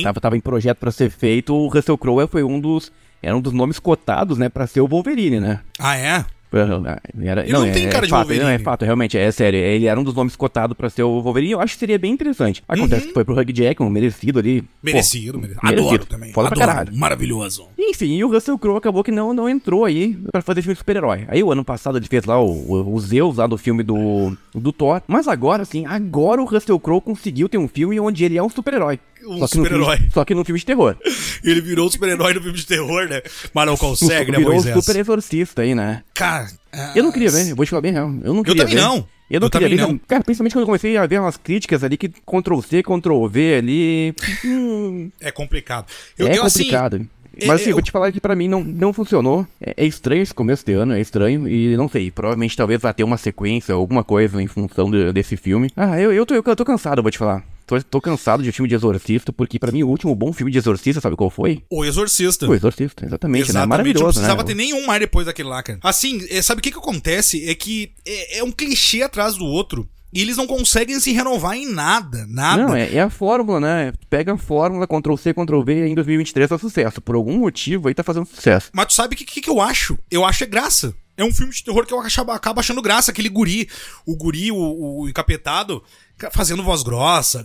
tava, 0.03 0.21
tava 0.21 0.37
em 0.37 0.41
projeto 0.41 0.77
para 0.77 0.91
ser 0.91 1.11
feito, 1.11 1.55
o 1.55 1.69
Russell 1.69 1.97
Crowe 1.97 2.29
foi 2.29 2.43
um 2.43 2.61
dos 2.61 2.93
era 3.23 3.37
um 3.37 3.41
dos 3.41 3.53
nomes 3.53 3.79
cotados, 3.79 4.39
né, 4.39 4.49
para 4.49 4.67
ser 4.67 4.81
o 4.81 4.87
Wolverine, 4.87 5.41
né? 5.41 5.61
Ah, 5.79 5.97
é? 5.97 6.25
Era, 6.53 7.43
ele 7.43 7.53
não, 7.53 7.67
não 7.67 7.73
tem 7.73 7.87
é, 7.87 7.89
cara 7.89 8.05
é 8.05 8.07
de 8.07 8.11
fato, 8.11 8.21
Wolverine. 8.21 8.45
Não, 8.45 8.51
é 8.51 8.59
fato, 8.59 8.85
realmente, 8.85 9.19
é 9.19 9.31
sério. 9.31 9.59
Ele 9.59 9.87
era 9.87 9.99
um 9.99 10.05
dos 10.05 10.15
nomes 10.15 10.37
cotados 10.37 10.77
pra 10.77 10.89
ser 10.89 11.03
o 11.03 11.21
Wolverine 11.21 11.53
eu 11.53 11.61
acho 11.61 11.75
que 11.75 11.81
seria 11.81 11.99
bem 11.99 12.13
interessante. 12.13 12.63
Acontece 12.69 13.03
uhum. 13.03 13.09
que 13.09 13.15
foi 13.15 13.25
pro 13.25 13.35
Hugh 13.39 13.53
Jackman, 13.53 13.91
merecido 13.91 14.39
ali. 14.39 14.65
Merecido, 14.83 15.35
pô, 15.35 15.41
merecido. 15.41 15.67
Adoro 15.67 15.85
merecido. 15.85 16.07
também. 16.07 16.33
Foda 16.33 16.49
Adoro. 16.49 16.61
pra 16.61 16.75
caralho. 16.75 16.97
Maravilhoso. 16.97 17.69
Enfim, 17.79 18.17
e 18.17 18.25
o 18.25 18.31
Russell 18.31 18.59
Crowe 18.59 18.79
acabou 18.79 19.03
que 19.03 19.11
não, 19.11 19.35
não 19.35 19.49
entrou 19.49 19.85
aí 19.85 20.17
pra 20.31 20.41
fazer 20.41 20.63
filme 20.63 20.75
de 20.75 20.79
super-herói. 20.79 21.25
Aí 21.29 21.43
o 21.43 21.51
ano 21.51 21.65
passado 21.65 21.99
ele 21.99 22.07
fez 22.07 22.25
lá 22.25 22.41
o, 22.41 22.49
o, 22.49 22.95
o 22.95 23.01
Zeus 23.01 23.37
lá 23.37 23.47
do 23.47 23.59
filme 23.59 23.83
do, 23.83 24.37
do 24.55 24.73
Thor. 24.73 25.03
Mas 25.07 25.29
agora, 25.29 25.63
assim, 25.63 25.85
agora 25.87 26.41
o 26.41 26.45
Russell 26.47 26.79
Crowe 26.79 27.01
conseguiu 27.01 27.49
ter 27.49 27.59
um 27.59 27.69
filme 27.69 27.99
onde 27.99 28.25
ele 28.25 28.39
é 28.39 28.43
um 28.43 28.49
super-herói 28.49 29.01
um 29.25 29.47
super-herói. 29.47 29.99
Só 30.13 30.25
que 30.25 30.35
no 30.35 30.45
filme 30.45 30.59
de 30.59 30.67
terror. 30.67 30.97
ele 31.43 31.61
virou 31.61 31.87
um 31.87 31.91
super-herói 31.91 32.35
no 32.35 32.43
filme 32.43 32.59
de 32.59 32.67
terror, 32.67 33.09
né? 33.09 33.23
Mas 33.55 33.67
não 33.67 33.77
consegue, 33.77 34.31
né, 34.31 34.39
virou 34.39 34.53
Moisés? 34.53 34.65
Virou 34.65 34.79
um 34.79 34.83
super 34.83 35.01
exorcista 35.01 35.63
aí, 35.63 35.75
né? 35.75 36.03
Cara... 36.15 36.49
Eu 36.95 37.03
não 37.03 37.11
queria 37.11 37.31
ver, 37.31 37.55
vou 37.55 37.65
te 37.65 37.71
falar 37.71 37.81
bem 37.81 37.93
real. 37.93 38.13
Eu 38.23 38.35
não 38.35 38.43
queria 38.43 38.63
Eu 38.63 38.67
também 38.67 38.77
ver. 38.77 38.83
não. 38.83 39.09
Eu 39.31 39.41
não 39.41 39.47
eu 39.47 39.51
queria 39.51 39.69
ver. 39.69 39.77
Não. 39.79 39.99
Cara, 39.99 40.23
principalmente 40.23 40.53
quando 40.53 40.63
eu 40.63 40.67
comecei 40.67 40.97
a 40.97 41.07
ver 41.07 41.21
umas 41.21 41.37
críticas 41.37 41.83
ali 41.83 41.97
que 41.97 42.09
Ctrl-C, 42.09 42.83
Ctrl-V 42.83 43.55
ali... 43.55 44.15
Hum, 44.45 45.11
é 45.21 45.31
complicado. 45.31 45.87
Eu, 46.19 46.29
é 46.29 46.37
eu, 46.37 46.45
assim, 46.45 46.65
complicado. 46.65 46.97
Assim, 46.97 47.09
mas 47.45 47.61
assim, 47.61 47.71
eu... 47.71 47.77
vou 47.77 47.83
te 47.83 47.91
falar 47.91 48.13
que 48.13 48.21
pra 48.21 48.35
mim 48.35 48.49
não, 48.49 48.63
não 48.63 48.93
funcionou. 48.93 49.47
É, 49.61 49.75
é, 49.77 49.87
estranho 49.87 50.23
esse 50.23 50.33
começo 50.33 50.65
de 50.65 50.73
ano, 50.73 50.95
é 50.95 51.01
estranho. 51.01 51.47
E 51.49 51.77
não 51.77 51.89
sei, 51.89 52.11
provavelmente 52.11 52.57
talvez 52.57 52.81
vai 52.81 52.95
ter 52.95 53.05
uma 53.05 53.17
sequência, 53.17 53.75
alguma 53.75 54.05
coisa 54.05 54.41
em 54.41 54.47
função 54.47 54.91
de, 54.91 55.13
desse 55.13 55.37
filme. 55.37 55.71
Ah, 55.77 56.01
eu, 56.01 56.13
eu, 56.13 56.25
tô, 56.25 56.35
eu, 56.35 56.43
eu 56.47 56.57
tô 56.57 56.65
cansado, 56.65 57.03
vou 57.03 57.11
te 57.11 57.19
falar. 57.19 57.45
Tô, 57.67 57.83
tô, 57.83 58.01
cansado 58.01 58.45
de 58.45 58.53
filme 58.53 58.69
de 58.69 58.77
exorcista, 58.77 59.33
porque 59.33 59.59
para 59.59 59.73
mim 59.73 59.83
o 59.83 59.89
último 59.89 60.15
bom 60.15 60.33
filme 60.33 60.53
de 60.53 60.59
exorcista, 60.59 61.01
sabe 61.01 61.17
qual 61.17 61.29
foi? 61.29 61.65
O 61.69 61.85
Exorcista. 61.85 62.47
O 62.47 62.55
Exorcista, 62.55 63.05
exatamente, 63.05 63.51
exatamente 63.51 63.53
né? 63.53 63.67
Maravilhoso, 63.67 64.05
não 64.05 64.13
precisava 64.13 64.43
né? 64.43 64.47
ter 64.47 64.55
nenhum 64.55 64.87
mais 64.87 65.01
depois 65.01 65.27
daquele 65.27 65.49
lá, 65.49 65.63
cara. 65.65 65.81
Assim, 65.83 66.25
é, 66.31 66.41
sabe 66.41 66.61
o 66.61 66.63
que 66.63 66.71
que 66.71 66.79
acontece? 66.79 67.49
É 67.49 67.55
que 67.57 67.93
é, 68.07 68.39
é 68.39 68.45
um 68.45 68.53
clichê 68.53 69.03
atrás 69.03 69.35
do 69.35 69.45
outro. 69.45 69.89
E 70.13 70.23
eles 70.23 70.37
não 70.37 70.47
conseguem 70.47 70.99
se 71.01 71.13
renovar 71.13 71.57
em 71.57 71.71
nada, 71.71 72.25
nada. 72.29 72.63
Não, 72.63 72.75
é, 72.75 72.95
é 72.95 73.01
a 73.03 73.11
fórmula, 73.11 73.61
né? 73.61 73.93
Pega 74.09 74.33
a 74.33 74.39
fórmula, 74.39 74.87
Ctrl-C, 74.87 75.35
Ctrl-V, 75.35 75.89
em 75.89 75.95
2023 75.95 76.53
é 76.53 76.59
sucesso. 76.59 77.01
Por 77.03 77.17
algum 77.17 77.37
motivo 77.37 77.89
aí 77.89 77.95
tá 77.95 78.03
fazendo 78.03 78.25
sucesso. 78.25 78.71
Mas 78.73 78.87
tu 78.87 78.93
sabe 78.95 79.15
o 79.15 79.19
que, 79.19 79.25
que, 79.25 79.41
que 79.43 79.51
eu 79.51 79.61
acho? 79.61 79.99
Eu 80.11 80.25
acho 80.25 80.45
é 80.45 80.47
graça. 80.47 80.95
É 81.17 81.25
um 81.25 81.33
filme 81.33 81.53
de 81.53 81.65
terror 81.65 81.85
que 81.85 81.93
eu 81.93 82.01
acabo 82.01 82.61
achando 82.61 82.81
graça. 82.81 83.11
Aquele 83.11 83.29
guri, 83.29 83.69
o 84.07 84.15
guri, 84.17 84.53
o, 84.53 85.01
o 85.01 85.09
encapetado, 85.09 85.83
fazendo 86.31 86.63
voz 86.63 86.83
grossa. 86.83 87.45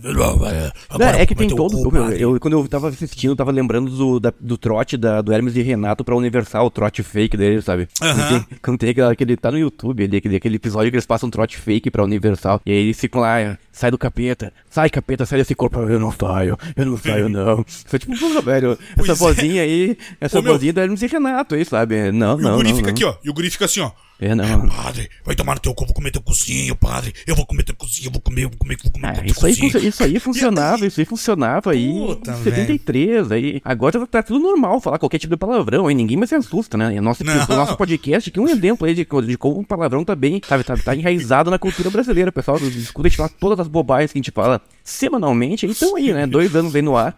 Agora, 0.88 1.18
é, 1.18 1.26
que 1.26 1.34
tem 1.34 1.48
todo. 1.48 1.82
Cu, 1.82 1.92
meu, 1.92 2.10
eu, 2.12 2.40
quando 2.40 2.54
eu 2.54 2.66
tava 2.66 2.88
assistindo, 2.88 3.32
eu 3.32 3.36
tava 3.36 3.50
lembrando 3.50 3.90
do, 3.90 4.18
da, 4.18 4.32
do 4.40 4.56
trote 4.56 4.96
da, 4.96 5.20
do 5.20 5.32
Hermes 5.32 5.56
e 5.56 5.62
Renato 5.62 6.04
pra 6.04 6.16
Universal, 6.16 6.66
o 6.66 6.70
trote 6.70 7.02
fake 7.02 7.36
dele, 7.36 7.60
sabe? 7.60 7.88
Uhum. 8.00 8.44
Quando 8.62 8.78
tem, 8.78 8.90
aquele, 8.90 9.06
aquele. 9.06 9.36
Tá 9.36 9.50
no 9.50 9.58
YouTube 9.58 10.04
ali, 10.04 10.16
aquele, 10.16 10.36
aquele 10.36 10.56
episódio 10.56 10.90
que 10.90 10.96
eles 10.96 11.06
passam 11.06 11.26
um 11.26 11.30
trote 11.30 11.58
fake 11.58 11.90
pra 11.90 12.02
Universal. 12.02 12.60
E 12.64 12.70
aí 12.72 12.78
eles 12.78 12.98
ficam 12.98 13.20
lá, 13.20 13.58
sai 13.70 13.90
do 13.90 13.98
capeta, 13.98 14.52
sai 14.70 14.88
capeta, 14.88 15.26
sai 15.26 15.38
desse 15.38 15.54
corpo. 15.54 15.78
Eu 15.80 16.00
não 16.00 16.12
saio, 16.12 16.58
eu 16.74 16.86
não 16.86 16.96
saio, 16.96 17.28
não. 17.28 17.64
Só 17.66 17.98
tipo, 17.98 18.14
velho, 18.42 18.78
pois 18.96 19.08
essa 19.08 19.24
é. 19.24 19.26
vozinha 19.26 19.62
aí, 19.62 19.98
essa 20.20 20.38
Ô, 20.38 20.42
vozinha 20.42 20.72
meu... 20.72 20.74
do 20.74 20.80
Hermes 20.80 21.02
e 21.02 21.06
Renato 21.06 21.54
aí, 21.54 21.64
sabe? 21.64 22.10
Não, 22.10 22.38
e 22.38 22.42
não. 22.42 22.54
O 22.54 22.56
guri 22.56 22.70
não, 22.70 22.76
fica 22.76 22.88
não. 22.88 22.94
aqui, 22.94 23.04
ó. 23.04 23.14
E 23.22 23.28
o 23.28 23.34
guri 23.34 23.50
fica 23.50 23.66
assim, 23.66 23.80
ó. 23.80 23.90
É, 24.20 24.34
não. 24.34 24.68
Padre, 24.68 25.10
vai 25.24 25.34
tomar 25.34 25.54
no 25.54 25.60
teu 25.60 25.74
cu, 25.74 25.84
vou 25.84 25.94
comer 25.94 26.12
teu 26.12 26.22
cozinho, 26.22 26.76
padre. 26.76 27.12
Eu 27.26 27.34
vou 27.34 27.44
comer 27.44 27.64
teu 27.64 27.74
cozinho, 27.74 28.06
eu 28.06 28.12
vou 28.12 28.20
comer, 28.20 28.42
vou 28.42 28.56
comer, 28.56 28.78
vou 28.82 28.92
comer 28.92 29.08
ah, 29.08 29.12
teu 29.14 29.24
isso. 29.24 29.46
Aí, 29.46 29.88
isso 29.88 30.02
aí 30.04 30.20
funcionava, 30.20 30.86
isso 30.86 31.00
aí 31.00 31.04
funcionava 31.04 31.72
aí 31.72 31.88
em 31.88 32.42
73. 32.44 33.32
Aí, 33.32 33.60
agora 33.64 34.06
tá 34.06 34.22
tudo 34.22 34.40
normal 34.40 34.80
falar 34.80 34.98
qualquer 34.98 35.18
tipo 35.18 35.34
de 35.34 35.36
palavrão, 35.36 35.88
aí 35.88 35.94
ninguém 35.94 36.16
mais 36.16 36.28
se 36.28 36.36
assusta, 36.36 36.76
né? 36.76 37.00
Nosso, 37.00 37.24
o 37.24 37.56
nosso 37.56 37.76
podcast 37.76 38.30
aqui 38.30 38.38
é 38.38 38.42
um 38.42 38.48
exemplo 38.48 38.86
aí 38.86 38.94
de, 38.94 39.04
de 39.04 39.36
como 39.36 39.60
o 39.60 39.66
palavrão 39.66 40.04
tá 40.04 40.14
bem, 40.14 40.40
sabe, 40.46 40.62
tá, 40.62 40.76
tá 40.76 40.94
enraizado 40.94 41.50
na 41.50 41.58
cultura 41.58 41.90
brasileira. 41.90 42.30
O 42.30 42.32
pessoal 42.32 42.58
escuta 42.58 43.08
a 43.08 43.10
gente 43.10 43.16
falar 43.16 43.30
todas 43.30 43.58
as 43.58 43.68
bobagens 43.68 44.12
que 44.12 44.18
a 44.18 44.20
gente 44.20 44.30
fala 44.30 44.60
semanalmente, 44.84 45.66
então 45.66 45.96
aí, 45.96 46.12
né? 46.12 46.26
Dois 46.26 46.54
anos 46.54 46.74
aí 46.74 46.82
no 46.82 46.96
ar. 46.96 47.16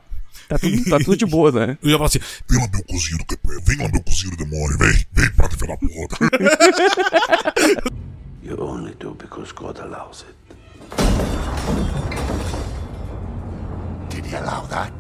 Tá 0.49 0.59
tudo, 0.59 0.85
tá 0.85 0.99
tudo 0.99 1.17
de 1.17 1.26
boa, 1.26 1.50
né? 1.53 1.79
Eu 1.83 1.91
ia 1.91 1.97
falar 1.97 2.07
assim: 2.07 2.21
vem 2.49 2.61
lá 2.61 2.69
meu 2.73 2.85
cozinho 2.85 3.19
do 3.19 3.25
capé, 3.25 3.61
vem 3.64 3.76
lá 3.79 3.88
meu 3.91 4.03
cozinho 4.03 4.37
do 4.37 4.45
demônio, 4.45 4.79
vem, 4.79 5.07
vem 5.12 5.31
pra 5.33 5.49
te 5.49 5.57
da 5.57 5.76
porra. 5.76 6.19
you 8.43 8.57
only 8.61 8.95
do 8.95 9.14
because 9.14 9.53
God 9.53 9.79
allows 9.79 10.25
it. 10.29 10.35
Did 14.11 14.26
he 14.26 14.37
allow 14.37 14.67
that? 14.69 14.93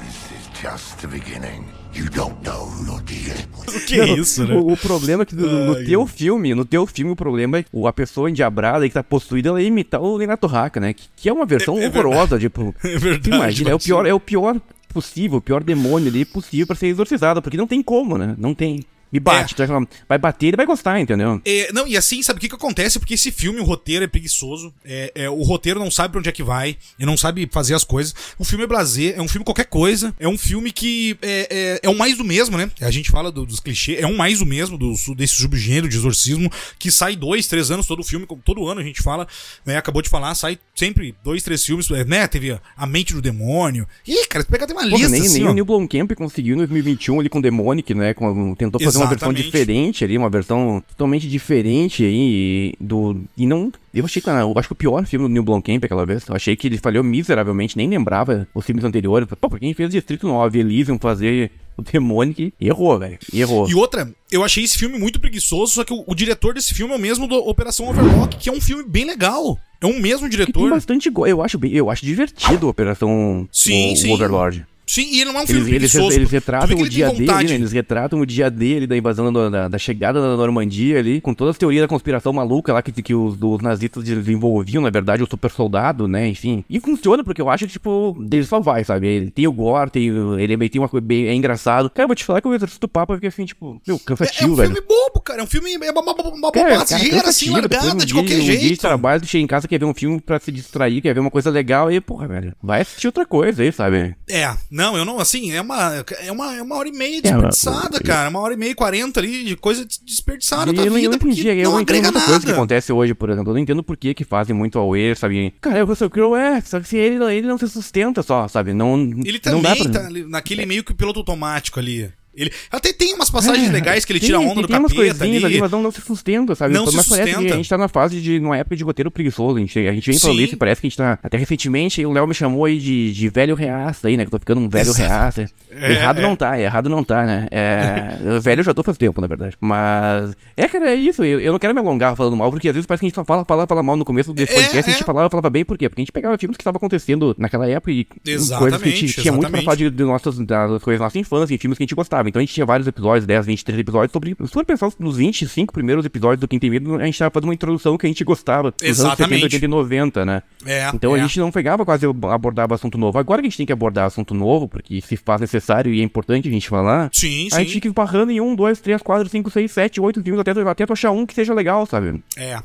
This 0.00 0.32
is 0.32 0.48
just 0.60 0.98
the 1.00 1.08
beginning. 1.08 1.79
You 1.92 2.08
don't 2.10 2.36
know 2.44 2.66
who 2.66 2.86
you're 2.86 3.02
dealing 3.02 3.46
with. 3.58 3.76
O 3.76 3.86
que 3.86 4.00
é 4.00 4.12
isso, 4.12 4.46
né? 4.46 4.54
O, 4.54 4.72
o 4.72 4.76
problema 4.76 5.22
é 5.22 5.26
que 5.26 5.34
no, 5.34 5.66
no 5.66 5.84
teu 5.84 6.06
filme, 6.06 6.54
no 6.54 6.64
teu 6.64 6.86
filme, 6.86 7.12
o 7.12 7.16
problema 7.16 7.58
é 7.58 7.62
que 7.62 7.70
a 7.86 7.92
pessoa 7.92 8.30
endiabrada 8.30 8.86
que 8.88 8.94
tá 8.94 9.02
possuída, 9.02 9.48
ela 9.48 9.60
ia 9.60 9.68
imitar 9.68 10.00
o 10.00 10.16
Renato 10.16 10.46
Haka, 10.46 10.78
né? 10.80 10.92
Que, 10.92 11.04
que 11.16 11.28
é 11.28 11.32
uma 11.32 11.44
versão 11.44 11.78
é, 11.78 11.84
é 11.84 11.88
horrorosa, 11.88 12.38
tipo. 12.38 12.74
É 12.84 12.96
verdade. 12.96 13.30
Imagina, 13.30 13.70
é 13.70 13.74
o 13.74 13.78
pior, 13.78 14.06
é 14.06 14.14
o 14.14 14.20
pior 14.20 14.60
possível, 14.92 15.38
o 15.38 15.42
pior 15.42 15.62
demônio 15.62 16.08
ali 16.08 16.24
possível 16.24 16.66
para 16.66 16.76
ser 16.76 16.88
exorcizado, 16.88 17.42
porque 17.42 17.56
não 17.56 17.66
tem 17.66 17.82
como, 17.82 18.16
né? 18.16 18.34
Não 18.38 18.54
tem. 18.54 18.84
Me 19.12 19.18
bate, 19.18 19.60
é. 19.60 19.66
vai 20.08 20.18
bater, 20.18 20.48
ele 20.48 20.56
vai 20.56 20.66
gostar, 20.66 21.00
entendeu? 21.00 21.40
É, 21.44 21.72
não, 21.72 21.86
e 21.86 21.96
assim, 21.96 22.22
sabe 22.22 22.38
o 22.38 22.40
que, 22.40 22.48
que 22.48 22.54
acontece? 22.54 22.98
Porque 22.98 23.14
esse 23.14 23.32
filme, 23.32 23.60
o 23.60 23.64
roteiro 23.64 24.04
é 24.04 24.08
preguiçoso, 24.08 24.72
é, 24.84 25.12
é, 25.16 25.30
o 25.30 25.42
roteiro 25.42 25.80
não 25.80 25.90
sabe 25.90 26.12
pra 26.12 26.20
onde 26.20 26.28
é 26.28 26.32
que 26.32 26.44
vai, 26.44 26.76
e 26.98 27.04
não 27.04 27.16
sabe 27.16 27.48
fazer 27.50 27.74
as 27.74 27.82
coisas. 27.82 28.14
O 28.38 28.44
filme 28.44 28.64
é 28.64 28.66
blazer, 28.68 29.14
é 29.16 29.20
um 29.20 29.26
filme 29.26 29.44
qualquer 29.44 29.64
coisa, 29.64 30.14
é 30.18 30.28
um 30.28 30.38
filme 30.38 30.70
que 30.70 31.18
é, 31.22 31.48
é, 31.50 31.80
é 31.82 31.90
um 31.90 31.96
mais 31.96 32.16
do 32.16 32.24
mesmo, 32.24 32.56
né? 32.56 32.70
A 32.80 32.90
gente 32.90 33.10
fala 33.10 33.32
do, 33.32 33.44
dos 33.44 33.58
clichês, 33.58 34.00
é 34.00 34.06
um 34.06 34.16
mais 34.16 34.38
do 34.38 34.46
mesmo 34.46 34.78
do, 34.78 34.94
desse 35.16 35.34
subgênero 35.34 35.88
de 35.88 35.96
exorcismo, 35.96 36.50
que 36.78 36.90
sai 36.90 37.16
dois, 37.16 37.48
três 37.48 37.70
anos 37.70 37.86
todo 37.86 38.04
filme, 38.04 38.26
todo 38.44 38.68
ano 38.68 38.80
a 38.80 38.84
gente 38.84 39.02
fala, 39.02 39.26
né? 39.66 39.76
Acabou 39.76 40.02
de 40.02 40.08
falar, 40.08 40.34
sai 40.36 40.56
sempre 40.74 41.16
dois, 41.24 41.42
três 41.42 41.64
filmes, 41.64 41.90
é, 41.90 42.04
né? 42.04 42.28
Teve 42.28 42.58
A 42.76 42.86
Mente 42.86 43.12
do 43.12 43.20
Demônio. 43.20 43.88
Ih, 44.06 44.26
cara, 44.28 44.44
pega 44.44 44.64
até 44.64 44.72
uma 44.72 44.82
Porra, 44.82 44.96
lista 44.96 45.08
nem, 45.08 45.22
assim, 45.22 45.40
nem 45.40 45.48
o 45.48 45.52
Neil 45.52 45.64
Blomkamp 45.64 46.12
conseguiu 46.12 46.54
em 46.54 46.58
2021 46.58 47.18
ali 47.18 47.28
com 47.28 47.40
Demonic, 47.40 47.92
né? 47.92 48.14
Com, 48.14 48.54
tentou 48.54 48.80
fazer. 48.80 48.99
Uma 49.00 49.10
versão 49.10 49.32
diferente 49.32 50.04
ali, 50.04 50.18
uma 50.18 50.30
versão 50.30 50.82
totalmente 50.88 51.28
diferente 51.28 52.04
aí 52.04 52.74
do... 52.80 53.22
E 53.36 53.46
não... 53.46 53.72
Eu 53.92 54.04
achei 54.04 54.22
que 54.22 54.28
eu 54.28 54.54
acho 54.56 54.68
que 54.68 54.72
o 54.72 54.76
pior 54.76 55.04
filme 55.04 55.26
do 55.26 55.32
Neil 55.32 55.42
Blomkamp 55.42 55.82
aquela 55.84 56.06
vez, 56.06 56.24
eu 56.28 56.34
achei 56.34 56.54
que 56.54 56.68
ele 56.68 56.78
falhou 56.78 57.02
miseravelmente, 57.02 57.76
nem 57.76 57.88
lembrava 57.88 58.46
os 58.54 58.64
filmes 58.64 58.84
anteriores. 58.84 59.28
Pô, 59.40 59.50
pra 59.50 59.58
quem 59.58 59.74
fez 59.74 59.90
Distrito 59.90 60.28
9, 60.28 60.60
Elysium 60.60 60.98
fazer 60.98 61.50
o 61.76 61.82
Demonic, 61.82 62.52
errou, 62.60 62.98
velho. 62.98 63.18
Errou. 63.32 63.68
E 63.68 63.74
outra, 63.74 64.10
eu 64.30 64.44
achei 64.44 64.62
esse 64.62 64.78
filme 64.78 64.98
muito 64.98 65.18
preguiçoso, 65.18 65.72
só 65.72 65.84
que 65.84 65.92
o, 65.92 66.04
o, 66.06 66.14
diretor 66.14 66.54
desse 66.54 66.74
filme 66.74 66.92
é 66.92 66.96
o 66.96 67.00
mesmo 67.00 67.26
do 67.26 67.36
Operação 67.36 67.88
Overlock, 67.88 68.36
que 68.36 68.48
é 68.48 68.52
um 68.52 68.60
filme 68.60 68.84
bem 68.84 69.04
legal. 69.04 69.58
É 69.80 69.86
um 69.86 69.98
mesmo 69.98 70.28
diretor. 70.28 70.52
Que 70.52 70.60
tem 70.60 70.70
bastante. 70.70 71.10
Eu 71.26 71.42
acho, 71.42 71.58
bem, 71.58 71.72
eu 71.72 71.90
acho 71.90 72.04
divertido 72.04 72.66
a 72.66 72.70
Operação 72.70 73.48
sim, 73.50 73.94
o, 73.94 73.96
sim. 73.96 74.10
o 74.10 74.14
Overlord. 74.14 74.66
Sim, 74.92 75.06
e 75.12 75.20
ele 75.20 75.30
não 75.32 75.38
é 75.38 75.42
um 75.44 75.46
filme 75.46 75.72
Eles, 75.72 75.94
eles, 75.94 76.16
eles 76.16 76.30
retratam 76.32 76.76
o 76.76 76.80
ele 76.80 76.88
dia 76.88 77.10
dele, 77.10 77.26
né? 77.26 77.54
Eles 77.54 77.70
retratam 77.70 78.18
o 78.20 78.26
dia 78.26 78.50
dele 78.50 78.88
da 78.88 78.96
invasão 78.96 79.32
da, 79.32 79.48
da, 79.48 79.68
da 79.68 79.78
chegada 79.78 80.20
da 80.20 80.36
Normandia 80.36 80.98
ali, 80.98 81.20
com 81.20 81.32
todas 81.32 81.52
as 81.52 81.58
teorias 81.58 81.82
da 81.82 81.86
conspiração 81.86 82.32
maluca 82.32 82.72
lá 82.72 82.82
que, 82.82 82.90
que 83.00 83.14
os, 83.14 83.40
os 83.40 83.60
nazistas 83.62 84.02
desenvolviam, 84.02 84.82
na 84.82 84.90
verdade, 84.90 85.22
o 85.22 85.28
super 85.30 85.48
soldado, 85.52 86.08
né? 86.08 86.26
Enfim. 86.26 86.64
E 86.68 86.80
funciona 86.80 87.22
porque 87.22 87.40
eu 87.40 87.48
acho 87.48 87.66
que, 87.66 87.72
tipo, 87.74 88.16
dele 88.20 88.44
só 88.44 88.58
vai, 88.58 88.82
sabe? 88.82 89.06
Ele 89.06 89.30
tem 89.30 89.46
o 89.46 89.52
gore, 89.52 89.90
tem, 89.90 90.08
ele 90.40 90.54
é- 90.54 90.68
tem 90.68 90.80
uma 90.80 90.88
coisa 90.88 91.06
bem. 91.06 91.28
É 91.28 91.34
engraçado. 91.34 91.88
Cara, 91.88 92.04
eu 92.04 92.08
vou 92.08 92.16
te 92.16 92.24
falar 92.24 92.40
que 92.40 92.48
o 92.48 92.54
Exorcista 92.54 92.80
do 92.80 92.88
Papa 92.90 93.14
fica 93.14 93.28
assim, 93.28 93.44
tipo, 93.44 93.80
meu, 93.86 93.94
É, 93.96 93.98
é 94.00 94.02
cansativo, 94.04 94.52
um 94.52 94.56
velho. 94.56 94.72
filme 94.74 94.88
bobo, 94.88 95.20
cara. 95.20 95.40
É 95.40 95.44
um 95.44 95.46
filme. 95.46 95.72
É 95.72 95.90
uma, 95.92 96.02
uma, 96.02 96.12
uma 96.12 96.50
Cara, 96.50 96.74
bobageira, 96.78 97.16
cara, 97.16 97.28
assim, 97.28 97.46
cansativo, 97.46 97.52
largada 97.52 97.94
um 97.94 97.96
de 97.96 98.06
dia- 98.06 98.14
qualquer 98.16 98.36
um 98.38 98.40
dia 98.44 98.56
de 98.58 98.66
jeito. 98.68 98.80
trabalho, 98.80 99.20
tu 99.20 99.28
chega 99.28 99.44
em 99.44 99.46
casa, 99.46 99.68
quer 99.68 99.78
ver 99.78 99.84
um 99.84 99.94
filme 99.94 100.20
pra 100.20 100.40
se 100.40 100.50
distrair, 100.50 101.00
quer 101.00 101.14
ver 101.14 101.20
uma 101.20 101.30
coisa 101.30 101.48
legal, 101.48 101.92
e, 101.92 102.00
porra, 102.00 102.26
velho, 102.26 102.54
vai 102.60 102.80
assistir 102.80 103.06
outra 103.06 103.24
coisa 103.24 103.62
aí, 103.62 103.70
sabe? 103.70 104.16
É, 104.28 104.50
não, 104.80 104.96
eu 104.96 105.04
não, 105.04 105.20
assim, 105.20 105.52
é 105.52 105.60
uma, 105.60 106.04
é 106.20 106.32
uma, 106.32 106.56
é 106.56 106.62
uma 106.62 106.76
hora 106.76 106.88
e 106.88 106.92
meia 106.92 107.18
É, 107.18 107.20
desperdiçada, 107.22 107.88
mas- 107.92 108.00
cara. 108.00 108.28
Uma 108.30 108.40
hora 108.40 108.54
e 108.54 108.56
meia, 108.56 108.74
quarenta 108.74 109.20
ali 109.20 109.44
de 109.44 109.56
coisa 109.56 109.86
desperdiçada 110.02 110.70
E 110.72 110.74
da 110.74 110.84
eu, 110.84 110.92
vida, 110.94 111.08
não 111.08 111.14
entendi, 111.16 111.46
eu 111.48 111.70
não 111.70 111.80
entendo 111.80 112.02
muita 112.04 112.20
coisa 112.20 112.46
que 112.46 112.52
acontece 112.52 112.92
hoje, 112.92 113.14
por 113.14 113.30
exemplo. 113.30 113.50
Eu 113.50 113.54
não 113.54 113.60
entendo 113.60 113.82
por 113.82 113.96
que 113.96 114.14
que 114.14 114.24
fazem 114.24 114.54
muito 114.54 114.78
away, 114.78 115.14
sabe? 115.14 115.54
Cara, 115.60 115.84
o 115.84 115.86
Russell 115.86 116.10
Crowe 116.10 116.38
é, 116.38 116.60
só 116.60 116.80
que 116.80 116.88
se 116.88 116.96
ele, 116.96 117.22
ele 117.32 117.46
não 117.46 117.58
se 117.58 117.68
sustenta 117.68 118.22
só, 118.22 118.48
sabe? 118.48 118.72
Não, 118.72 118.94
Ele 118.96 119.40
não 119.46 119.60
dá 119.62 119.74
também 119.76 119.90
pra... 119.92 120.02
tá 120.02 120.08
naquele 120.28 120.64
meio 120.66 120.82
que 120.82 120.94
piloto 120.94 121.20
automático 121.20 121.78
ali. 121.78 122.10
Ele 122.34 122.52
até 122.70 122.92
tem 122.92 123.12
umas 123.14 123.28
passagens 123.28 123.68
É, 123.68 123.72
legais 123.72 124.04
que 124.04 124.12
ele 124.12 124.20
tem- 124.20 124.28
tira 124.28 124.38
onda 124.38 124.54
tem, 124.54 124.62
do 124.62 124.68
tem 124.68 124.78
umas 124.78 124.92
capeta 124.92 125.14
coisinhas 125.18 125.44
ali. 125.44 125.60
mas 125.60 125.70
não, 125.70 125.82
não 125.82 125.90
se 125.90 126.00
sustenta, 126.00 126.54
sabe? 126.54 126.72
Não 126.72 126.86
se 126.86 126.96
mas 126.96 127.08
parece 127.08 127.26
que 127.28 127.34
sustenta. 127.34 127.54
a 127.54 127.56
gente 127.56 127.68
tá 127.68 127.76
na 127.78 127.88
fase 127.88 128.20
de, 128.20 128.38
numa 128.38 128.56
época 128.56 128.76
de 128.76 128.84
roteiro 128.84 129.10
preguiçoso. 129.10 129.56
A 129.56 129.60
gente, 129.60 129.78
a 129.78 129.92
gente 129.92 130.06
vem 130.10 130.18
Sim. 130.18 130.32
isso 130.40 130.54
e 130.54 130.56
parece 130.56 130.80
que 130.80 130.86
a 130.86 130.90
gente 130.90 130.96
tá. 130.96 131.18
Até 131.22 131.36
recentemente 131.36 132.04
o 132.06 132.12
Léo 132.12 132.26
me 132.26 132.34
chamou 132.34 132.64
aí 132.64 132.78
de, 132.78 133.12
de 133.12 133.28
velho 133.28 133.54
reaça 133.54 134.08
aí, 134.08 134.16
né? 134.16 134.24
Que 134.24 134.28
eu 134.28 134.32
tô 134.32 134.38
ficando 134.38 134.60
um 134.60 134.68
velho 134.68 134.90
Exato. 134.90 135.00
reaça. 135.08 135.44
É, 135.70 135.92
errado 135.92 136.18
é. 136.18 136.22
não 136.22 136.36
tá, 136.36 136.60
errado 136.60 136.88
não 136.88 137.02
tá, 137.02 137.24
né? 137.26 137.48
É, 137.50 138.38
velho 138.40 138.60
eu 138.60 138.64
já 138.64 138.74
tô 138.74 138.82
faz 138.82 138.96
tempo, 138.96 139.20
na 139.20 139.26
verdade. 139.26 139.56
Mas. 139.60 140.34
É, 140.56 140.68
cara, 140.68 140.90
é 140.90 140.94
isso. 140.94 141.24
Eu, 141.24 141.40
eu 141.40 141.52
não 141.52 141.58
quero 141.58 141.74
me 141.74 141.80
alongar 141.80 142.14
falando 142.16 142.36
mal, 142.36 142.50
porque 142.50 142.68
às 142.68 142.74
vezes 142.74 142.86
parece 142.86 143.00
que 143.00 143.06
a 143.06 143.08
gente 143.08 143.14
só 143.16 143.24
fala, 143.24 143.44
fala, 143.44 143.66
fala 143.66 143.82
mal 143.82 143.96
no 143.96 144.04
começo 144.04 144.32
desse 144.32 144.52
É, 144.52 144.56
podcast. 144.56 144.88
A 144.90 144.92
gente 144.92 145.02
é. 145.02 145.06
falava, 145.06 145.28
falava 145.30 145.50
bem, 145.50 145.64
por 145.64 145.76
quê? 145.76 145.88
Porque 145.88 146.00
a 146.00 146.04
gente 146.04 146.12
pegava 146.12 146.38
filmes 146.38 146.56
que 146.56 146.62
estavam 146.62 146.76
acontecendo 146.78 147.34
naquela 147.38 147.68
época 147.68 147.90
e 147.90 148.04
coisas 148.04 148.48
que 148.50 148.54
a 148.54 148.66
gente 148.92 149.04
Exatamente, 149.04 149.20
tinha 149.22 149.32
muito 149.32 149.50
pra 149.50 149.58
exatamente. 149.60 149.64
falar 149.64 149.76
de, 149.76 149.90
de 149.90 150.04
nossas, 150.04 150.38
das 150.38 150.82
coisas 150.82 150.98
da 151.00 151.04
nossa 151.06 151.18
infância 151.18 151.54
e 151.54 151.58
filmes 151.58 151.76
que 151.76 151.82
a 151.82 151.86
gente 151.86 151.94
gostava. 151.94 152.19
Então 152.28 152.40
a 152.40 152.42
gente 152.44 152.54
tinha 152.54 152.66
vários 152.66 152.86
episódios, 152.86 153.26
10, 153.26 153.46
20, 153.46 153.64
30 153.64 153.80
episódios 153.80 154.12
sobre. 154.12 154.36
Se 154.40 154.52
for 154.52 154.64
pensar 154.64 154.90
nos 154.98 155.16
25 155.16 155.72
primeiros 155.72 156.04
episódios 156.04 156.40
do 156.40 156.48
Quem 156.48 156.58
Tem 156.58 156.70
Medo, 156.70 156.96
a 156.96 157.04
gente 157.04 157.18
tava 157.18 157.30
fazendo 157.30 157.48
uma 157.48 157.54
introdução 157.54 157.96
que 157.96 158.06
a 158.06 158.08
gente 158.08 158.24
gostava. 158.24 158.74
Nos 158.80 158.82
anos 158.82 158.96
70, 158.96 159.08
Exatamente. 159.16 159.44
80 159.44 159.64
e 159.64 159.68
90, 159.68 160.24
né? 160.24 160.42
É, 160.66 160.90
Então 160.94 161.16
é. 161.16 161.20
a 161.20 161.22
gente 161.22 161.38
não 161.38 161.50
pegava 161.50 161.84
quase 161.84 162.06
abordava 162.06 162.74
assunto 162.74 162.98
novo. 162.98 163.18
Agora 163.18 163.40
que 163.40 163.46
a 163.46 163.50
gente 163.50 163.56
tem 163.56 163.66
que 163.66 163.72
abordar 163.72 164.06
assunto 164.06 164.34
novo, 164.34 164.68
porque 164.68 165.00
se 165.00 165.16
faz 165.16 165.40
necessário 165.40 165.92
e 165.92 166.00
é 166.00 166.04
importante 166.04 166.48
a 166.48 166.50
gente 166.50 166.68
falar. 166.68 167.10
Sim, 167.12 167.48
A 167.52 167.58
gente 167.58 167.68
sim. 167.68 167.74
fica 167.74 167.88
esbarrando 167.88 168.32
em 168.32 168.40
um, 168.40 168.54
dois, 168.54 168.80
três, 168.80 169.02
quatro, 169.02 169.28
cinco, 169.28 169.50
seis, 169.50 169.70
sete, 169.72 170.00
oito 170.00 170.22
filmes 170.22 170.40
até, 170.40 170.50
até 170.50 170.86
tu 170.86 170.92
achar 170.92 171.10
um 171.10 171.26
que 171.26 171.34
seja 171.34 171.54
legal, 171.54 171.86
sabe? 171.86 172.22
É, 172.36 172.58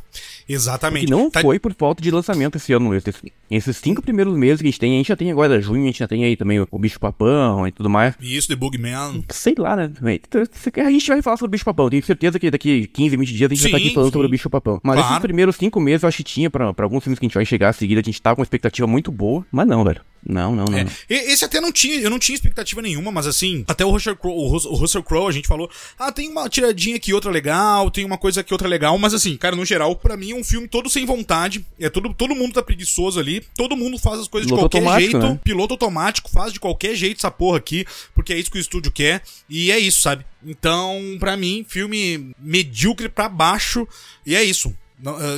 exatamente. 0.47 1.09
Não 1.09 1.29
Tá- 1.29 1.41
foi 1.41 1.59
por 1.59 1.73
falta 1.73 2.01
de 2.01 2.11
lançamento 2.11 2.55
esse 2.55 2.71
ano. 2.73 2.93
Esses, 2.95 3.15
esses 3.49 3.77
cinco 3.77 4.01
primeiros 4.01 4.35
meses 4.37 4.61
que 4.61 4.67
a 4.67 4.71
gente 4.71 4.79
tem, 4.79 4.93
a 4.93 4.97
gente 4.97 5.07
já 5.07 5.15
tem 5.15 5.31
agora 5.31 5.61
junho, 5.61 5.83
a 5.83 5.85
gente 5.87 5.99
já 5.99 6.07
tem 6.07 6.23
aí 6.23 6.35
também 6.35 6.59
o, 6.59 6.67
o 6.71 6.79
Bicho 6.79 6.99
Papão 6.99 7.67
e 7.67 7.71
tudo 7.71 7.89
mais. 7.89 8.15
Isso, 8.21 8.47
The 8.47 8.55
Bugman. 8.55 9.23
Sei 9.29 9.55
lá, 9.57 9.75
né? 9.75 9.91
Então, 10.13 10.43
A 10.85 10.91
gente 10.91 11.07
vai 11.07 11.21
falar 11.21 11.37
sobre 11.37 11.49
o 11.49 11.51
Bicho 11.51 11.65
Papão. 11.65 11.89
Tenho 11.89 12.03
certeza 12.03 12.39
que 12.39 12.49
daqui 12.51 12.87
15, 12.87 13.17
20 13.17 13.33
dias 13.33 13.51
a 13.51 13.53
gente 13.53 13.61
vai 13.63 13.69
estar 13.71 13.77
Sim, 13.79 13.85
aqui 13.85 13.93
falando 13.93 14.09
sim. 14.09 14.13
sobre 14.13 14.27
o 14.27 14.29
Bicho 14.29 14.49
Papão. 14.49 14.79
Mas 14.83 14.95
Claro. 14.95 15.11
esses 15.13 15.21
primeiros 15.21 15.55
cinco 15.55 15.79
meses 15.79 16.03
eu 16.03 16.09
acho 16.09 16.17
que 16.17 16.23
tinha 16.23 16.49
pra, 16.49 16.73
pra 16.73 16.85
alguns 16.85 17.03
filmes 17.03 17.19
que 17.19 17.25
a 17.25 17.27
gente 17.27 17.35
vai 17.35 17.45
chegar 17.45 17.69
a 17.69 17.73
seguir. 17.73 17.97
A 17.97 18.01
gente 18.01 18.21
tava 18.21 18.35
com 18.35 18.41
uma 18.41 18.45
expectativa 18.45 18.87
muito 18.87 19.11
boa. 19.11 19.45
Mas 19.51 19.67
não, 19.67 19.83
velho. 19.83 20.01
Não, 20.27 20.55
não, 20.55 20.65
não. 20.65 20.77
É, 20.77 21.31
esse 21.31 21.45
até 21.45 21.61
não 21.61 21.71
tinha, 21.71 21.99
eu 21.99 22.09
não 22.09 22.17
tinha 22.17 22.35
expectativa 22.35 22.81
nenhuma, 22.81 23.11
mas 23.11 23.27
assim, 23.27 23.63
até 23.67 23.85
o 23.85 23.91
Russell 23.91 24.15
Crowe, 24.15 24.33
o 24.35 24.47
Rus- 24.47 24.65
o 24.65 24.73
Russell 24.73 25.03
Crowe, 25.03 25.27
a 25.29 25.31
gente 25.31 25.47
falou, 25.47 25.69
ah, 25.99 26.11
tem 26.11 26.29
uma 26.29 26.49
tiradinha 26.49 26.95
aqui, 26.95 27.13
outra 27.13 27.29
legal, 27.29 27.91
tem 27.91 28.03
uma 28.03 28.17
coisa 28.17 28.41
aqui, 28.41 28.51
outra 28.53 28.67
legal, 28.67 28.97
mas 28.97 29.13
assim, 29.13 29.37
cara, 29.37 29.55
no 29.55 29.63
geral, 29.63 29.95
pra 29.95 30.17
mim 30.17 30.31
é 30.31 30.35
um 30.35 30.43
filme 30.43 30.67
todo 30.67 30.89
sem 30.89 31.05
vontade, 31.05 31.63
é 31.79 31.89
todo, 31.89 32.13
todo 32.13 32.33
mundo 32.35 32.53
tá 32.53 32.63
preguiçoso 32.63 33.19
ali, 33.19 33.43
todo 33.55 33.77
mundo 33.77 33.99
faz 33.99 34.19
as 34.19 34.27
coisas 34.27 34.49
Piloto 34.49 34.63
de 34.77 34.83
qualquer 34.83 35.01
jeito, 35.01 35.17
né? 35.19 35.39
piloto 35.43 35.73
automático, 35.75 36.29
faz 36.31 36.51
de 36.51 36.59
qualquer 36.59 36.95
jeito 36.95 37.17
essa 37.17 37.29
porra 37.29 37.57
aqui, 37.59 37.85
porque 38.15 38.33
é 38.33 38.37
isso 38.39 38.49
que 38.49 38.57
o 38.57 38.61
estúdio 38.61 38.91
quer, 38.91 39.21
e 39.47 39.71
é 39.71 39.77
isso, 39.77 40.01
sabe? 40.01 40.25
Então, 40.43 41.17
pra 41.19 41.37
mim, 41.37 41.65
filme 41.67 42.31
medíocre 42.39 43.09
pra 43.09 43.29
baixo, 43.29 43.87
e 44.25 44.35
é 44.35 44.43
isso. 44.43 44.73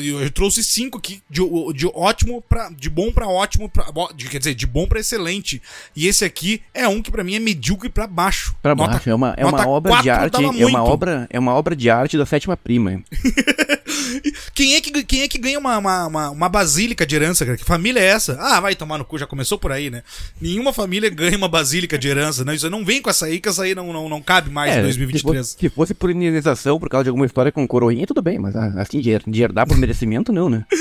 Eu 0.04 0.30
trouxe 0.32 0.64
cinco 0.64 0.98
aqui 0.98 1.22
de, 1.30 1.42
de 1.74 1.88
ótimo 1.94 2.42
para 2.48 2.70
de 2.70 2.90
bom 2.90 3.12
pra 3.12 3.28
ótimo, 3.28 3.68
pra, 3.68 3.86
de- 4.16 4.28
quer 4.30 4.38
dizer, 4.38 4.54
de 4.56 4.66
bom 4.68 4.88
pra 4.88 5.00
excelente. 5.00 5.62
E 5.96 6.08
esse 6.08 6.24
aqui 6.24 6.62
é 6.74 6.88
um 6.88 7.02
que 7.02 7.12
pra 7.12 7.24
mim 7.24 7.36
é 7.36 7.40
medíocre 7.40 7.90
pra 7.90 8.06
baixo. 8.08 8.56
Pra 8.62 8.76
Nota- 8.76 8.91
baixo, 8.93 9.10
é 9.10 9.15
uma, 9.15 9.34
é 9.38 9.46
uma 9.46 9.67
obra 9.67 10.02
de 10.02 10.10
arte, 10.10 10.43
é 10.43 10.65
uma 10.65 10.84
obra, 10.84 11.28
é 11.30 11.39
uma 11.39 11.54
obra 11.54 11.76
de 11.76 11.89
arte 11.89 12.17
da 12.17 12.26
sétima 12.26 12.56
prima. 12.56 13.02
Quem 14.54 14.76
é 14.76 14.82
que, 14.82 15.04
quem 15.04 15.22
é 15.22 15.28
que 15.28 15.38
ganha 15.38 15.60
uma, 15.60 15.78
uma, 15.78 16.08
uma, 16.08 16.30
uma 16.30 16.50
basílica 16.50 17.06
de 17.06 17.15
herança, 17.15 17.46
cara? 17.46 17.58
Que 17.58 17.63
família 17.65 18.00
é 18.00 18.06
essa? 18.06 18.38
Ah, 18.39 18.60
vai 18.60 18.74
tomar 18.76 18.98
no 18.98 19.06
cu, 19.06 19.17
já 19.17 19.28
começou 19.28 19.58
por 19.58 19.72
aí, 19.72 19.89
né? 19.89 20.02
Nenhuma 20.41 20.72
família 20.74 21.10
ganha 21.10 21.38
uma 21.38 21.48
basílica 21.48 21.98
de 21.98 22.08
herança, 22.08 22.43
né? 22.46 22.56
Isso 22.56 22.70
não 22.70 22.84
vem 22.86 23.02
com 23.02 23.10
essa 23.10 23.26
aí, 23.26 23.39
que 23.39 23.50
essa 23.50 23.63
aí 23.63 23.76
não, 23.76 23.91
não, 23.93 24.08
não 24.10 24.22
cabe 24.22 24.50
mais 24.50 24.74
em 24.76 24.80
É, 24.80 24.82
2023. 24.82 25.46
Se 25.46 25.54
fosse, 25.54 25.60
se 25.60 25.70
fosse 25.70 25.93
por 25.93 26.10
indenização, 26.10 26.80
por 26.80 26.89
causa 26.89 27.04
de 27.04 27.10
alguma 27.10 27.26
história 27.26 27.52
com 27.52 27.67
coroinha, 27.67 28.08
tudo 28.08 28.22
bem, 28.22 28.39
mas 28.39 28.56
ah, 28.56 28.74
assim, 28.78 29.00
de, 29.00 29.20
de 29.28 29.46
herdar 29.47 29.67
por 29.67 29.77
merecimento, 29.77 30.31
não, 30.31 30.49
né? 30.49 30.65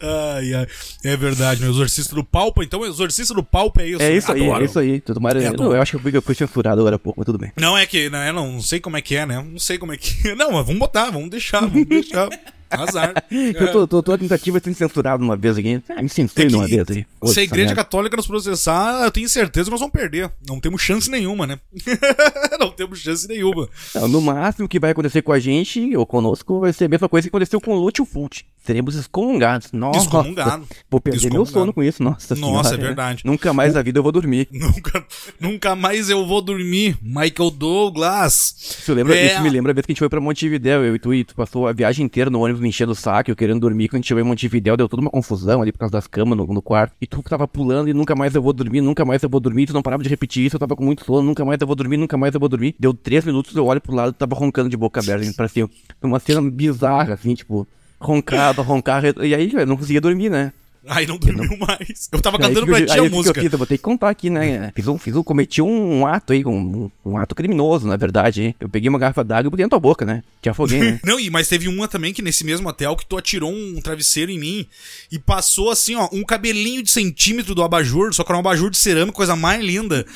Ai, 0.00 0.54
ai. 0.54 0.66
É 1.04 1.16
verdade, 1.16 1.60
meu 1.60 1.70
exorcista 1.70 2.14
do 2.14 2.22
palpa. 2.22 2.62
Então, 2.62 2.80
o 2.80 2.86
exorcista 2.86 3.34
do 3.34 3.42
palpa 3.42 3.82
é 3.82 3.88
isso. 3.88 4.02
É 4.02 4.16
isso 4.16 4.32
aí, 4.32 4.42
Adoro. 4.42 4.62
é 4.62 4.64
isso 4.64 4.78
aí. 4.78 5.00
Tudo 5.00 5.20
mais, 5.20 5.36
É, 5.36 5.50
não, 5.50 5.72
eu 5.72 5.82
acho 5.82 5.92
que 5.92 5.96
eu 5.96 6.00
fui, 6.00 6.16
eu 6.16 6.22
fui 6.22 6.34
censurado 6.34 6.80
agora 6.80 6.96
há 6.96 6.98
pouco, 6.98 7.18
mas 7.20 7.26
tudo 7.26 7.38
bem. 7.38 7.52
Não 7.56 7.76
é 7.76 7.86
que, 7.86 8.08
né? 8.10 8.32
Não, 8.32 8.52
não 8.52 8.62
sei 8.62 8.78
como 8.80 8.96
é 8.96 9.02
que 9.02 9.16
é, 9.16 9.26
né? 9.26 9.42
Não 9.42 9.58
sei 9.58 9.78
como 9.78 9.92
é 9.92 9.96
que. 9.96 10.34
Não, 10.36 10.52
mas 10.52 10.66
vamos 10.66 10.78
botar, 10.78 11.10
vamos 11.10 11.30
deixar, 11.30 11.60
vamos 11.60 11.86
deixar. 11.86 12.28
Azar. 12.70 13.14
Eu 13.30 13.72
tô, 13.72 13.86
tô, 13.86 14.02
tô 14.02 14.12
a 14.12 14.18
tentativa 14.18 14.58
de 14.60 14.64
ser 14.64 14.74
censurado 14.74 15.22
uma 15.24 15.36
vez 15.36 15.56
aqui. 15.58 15.82
Ah, 15.88 16.02
me 16.02 16.08
censurei 16.08 16.52
É 16.52 16.56
uma 16.56 16.66
vez 16.66 16.84
aí. 16.90 16.96
Se 16.96 17.06
Ouça 17.20 17.40
a 17.40 17.42
igreja 17.42 17.68
merda. 17.68 17.82
católica 17.84 18.16
nos 18.16 18.26
processar, 18.26 19.04
eu 19.04 19.10
tenho 19.10 19.28
certeza 19.28 19.64
que 19.66 19.70
nós 19.70 19.80
vamos 19.80 19.92
perder. 19.92 20.30
Não 20.48 20.58
temos 20.60 20.80
chance 20.82 21.10
nenhuma, 21.10 21.46
né? 21.46 21.58
não 22.58 22.70
temos 22.70 22.98
chance 23.00 23.26
nenhuma. 23.28 23.68
Não, 23.94 24.08
no 24.08 24.20
máximo, 24.20 24.66
o 24.66 24.68
que 24.68 24.78
vai 24.80 24.90
acontecer 24.92 25.22
com 25.22 25.32
a 25.32 25.38
gente, 25.38 25.96
ou 25.96 26.06
conosco, 26.06 26.60
vai 26.60 26.72
ser 26.72 26.84
a 26.86 26.88
mesma 26.88 27.08
coisa 27.08 27.28
que 27.28 27.28
aconteceu 27.28 27.60
com 27.60 27.74
o 27.74 27.78
Lúcio 27.80 28.04
Fult. 28.04 28.44
Seremos 28.64 28.96
excomungados. 28.96 29.70
Nossa. 29.72 30.00
Excomungado. 30.00 30.66
Vou 30.90 31.00
perder 31.00 31.30
meu 31.32 31.46
sono 31.46 31.72
com 31.72 31.82
isso, 31.82 32.02
nossa 32.02 32.34
Nossa, 32.34 32.46
senhora, 32.46 32.68
é 32.68 32.78
né? 32.78 32.86
verdade. 32.86 33.22
Nunca 33.24 33.52
mais 33.52 33.74
na 33.74 33.82
vida 33.82 33.98
eu 33.98 34.02
vou 34.02 34.10
dormir. 34.12 34.48
Nunca, 34.56 35.04
nunca 35.40 35.76
mais 35.76 36.10
eu 36.10 36.26
vou 36.26 36.42
dormir. 36.42 36.96
Michael 37.00 37.50
Douglas. 37.50 38.54
Isso, 38.80 38.92
lembra, 38.92 39.16
É. 39.16 39.26
isso 39.26 39.42
me 39.42 39.50
lembra 39.50 39.70
a 39.72 39.74
vez 39.74 39.86
que 39.86 39.92
a 39.92 39.94
gente 39.94 39.98
foi 40.00 40.08
pra 40.08 40.20
Montevidéu, 40.20 40.84
eu 40.84 40.96
e 40.96 40.98
tu, 40.98 41.14
e 41.14 41.24
tu 41.24 41.34
passou 41.34 41.66
a 41.68 41.72
viagem 41.72 42.04
inteira 42.04 42.28
no 42.30 42.40
ônibus 42.40 42.55
me 42.60 42.68
enchendo 42.68 42.92
o 42.92 42.94
saco, 42.94 43.30
eu 43.30 43.36
querendo 43.36 43.60
dormir. 43.60 43.88
Quando 43.88 43.94
a 43.94 43.98
gente 43.98 44.08
chegou 44.08 44.22
em 44.22 44.26
Montevidéu, 44.26 44.76
deu 44.76 44.88
toda 44.88 45.02
uma 45.02 45.10
confusão 45.10 45.62
ali 45.62 45.72
por 45.72 45.78
causa 45.78 45.92
das 45.92 46.06
camas 46.06 46.36
no, 46.36 46.46
no 46.46 46.62
quarto. 46.62 46.94
E 47.00 47.06
tu 47.06 47.22
tava 47.22 47.46
pulando 47.46 47.88
e 47.88 47.94
nunca 47.94 48.14
mais 48.14 48.34
eu 48.34 48.42
vou 48.42 48.52
dormir, 48.52 48.80
nunca 48.80 49.04
mais 49.04 49.22
eu 49.22 49.28
vou 49.28 49.40
dormir. 49.40 49.66
Tu 49.66 49.72
não 49.72 49.82
parava 49.82 50.02
de 50.02 50.08
repetir 50.08 50.46
isso, 50.46 50.56
eu 50.56 50.60
tava 50.60 50.76
com 50.76 50.84
muito 50.84 51.04
sono, 51.04 51.22
nunca 51.22 51.44
mais 51.44 51.60
eu 51.60 51.66
vou 51.66 51.76
dormir, 51.76 51.96
nunca 51.96 52.16
mais 52.16 52.34
eu 52.34 52.40
vou 52.40 52.48
dormir. 52.48 52.74
Deu 52.78 52.92
três 52.92 53.24
minutos, 53.24 53.54
eu 53.54 53.64
olho 53.66 53.80
pro 53.80 53.94
lado, 53.94 54.12
tava 54.12 54.34
roncando 54.34 54.68
de 54.68 54.76
boca 54.76 55.00
aberta. 55.00 55.30
Parecia 55.36 55.68
uma 56.02 56.18
cena 56.18 56.42
bizarra, 56.50 57.14
assim, 57.14 57.34
tipo, 57.34 57.66
roncava, 58.00 58.62
roncava. 58.62 59.06
E 59.24 59.34
aí, 59.34 59.52
eu 59.52 59.66
não 59.66 59.76
conseguia 59.76 60.00
dormir, 60.00 60.30
né? 60.30 60.52
Aí 60.88 61.06
não 61.06 61.18
dormiu 61.18 61.56
mais. 61.58 62.08
Eu 62.12 62.20
tava 62.20 62.36
Aí, 62.36 62.42
cantando 62.42 62.66
pra 62.66 62.84
ti 62.84 62.98
a 62.98 63.02
música. 63.04 63.38
Eu, 63.38 63.42
fiz? 63.44 63.52
eu 63.52 63.58
vou 63.58 63.66
ter 63.66 63.76
que 63.76 63.82
contar 63.82 64.08
aqui, 64.08 64.30
né? 64.30 64.72
Fiz 64.74 64.86
um, 64.86 64.98
fiz 64.98 65.16
um, 65.16 65.22
cometi 65.22 65.60
um, 65.60 66.06
ato 66.06 66.32
aí, 66.32 66.44
um, 66.44 66.90
um 67.04 67.16
ato 67.16 67.34
criminoso, 67.34 67.86
na 67.86 67.96
verdade. 67.96 68.54
Eu 68.60 68.68
peguei 68.68 68.88
uma 68.88 68.98
garrafa 68.98 69.24
d'água 69.24 69.48
e 69.48 69.50
botei 69.50 69.64
na 69.64 69.70
tua 69.70 69.80
boca, 69.80 70.04
né? 70.04 70.22
Te 70.40 70.48
afoguei, 70.48 70.78
né? 70.78 71.00
Não, 71.04 71.18
e, 71.18 71.28
mas 71.30 71.48
teve 71.48 71.68
uma 71.68 71.88
também 71.88 72.12
que 72.12 72.22
nesse 72.22 72.44
mesmo 72.44 72.68
hotel 72.68 72.96
que 72.96 73.06
tu 73.06 73.16
atirou 73.16 73.52
um 73.52 73.80
travesseiro 73.80 74.30
em 74.30 74.38
mim 74.38 74.66
e 75.10 75.18
passou 75.18 75.70
assim, 75.70 75.96
ó, 75.96 76.08
um 76.12 76.22
cabelinho 76.22 76.82
de 76.82 76.90
centímetro 76.90 77.54
do 77.54 77.62
abajur, 77.62 78.14
só 78.14 78.22
que 78.22 78.30
era 78.30 78.36
um 78.36 78.40
abajur 78.40 78.70
de 78.70 78.78
cerâmica, 78.78 79.16
coisa 79.16 79.34
mais 79.34 79.62
linda. 79.62 80.06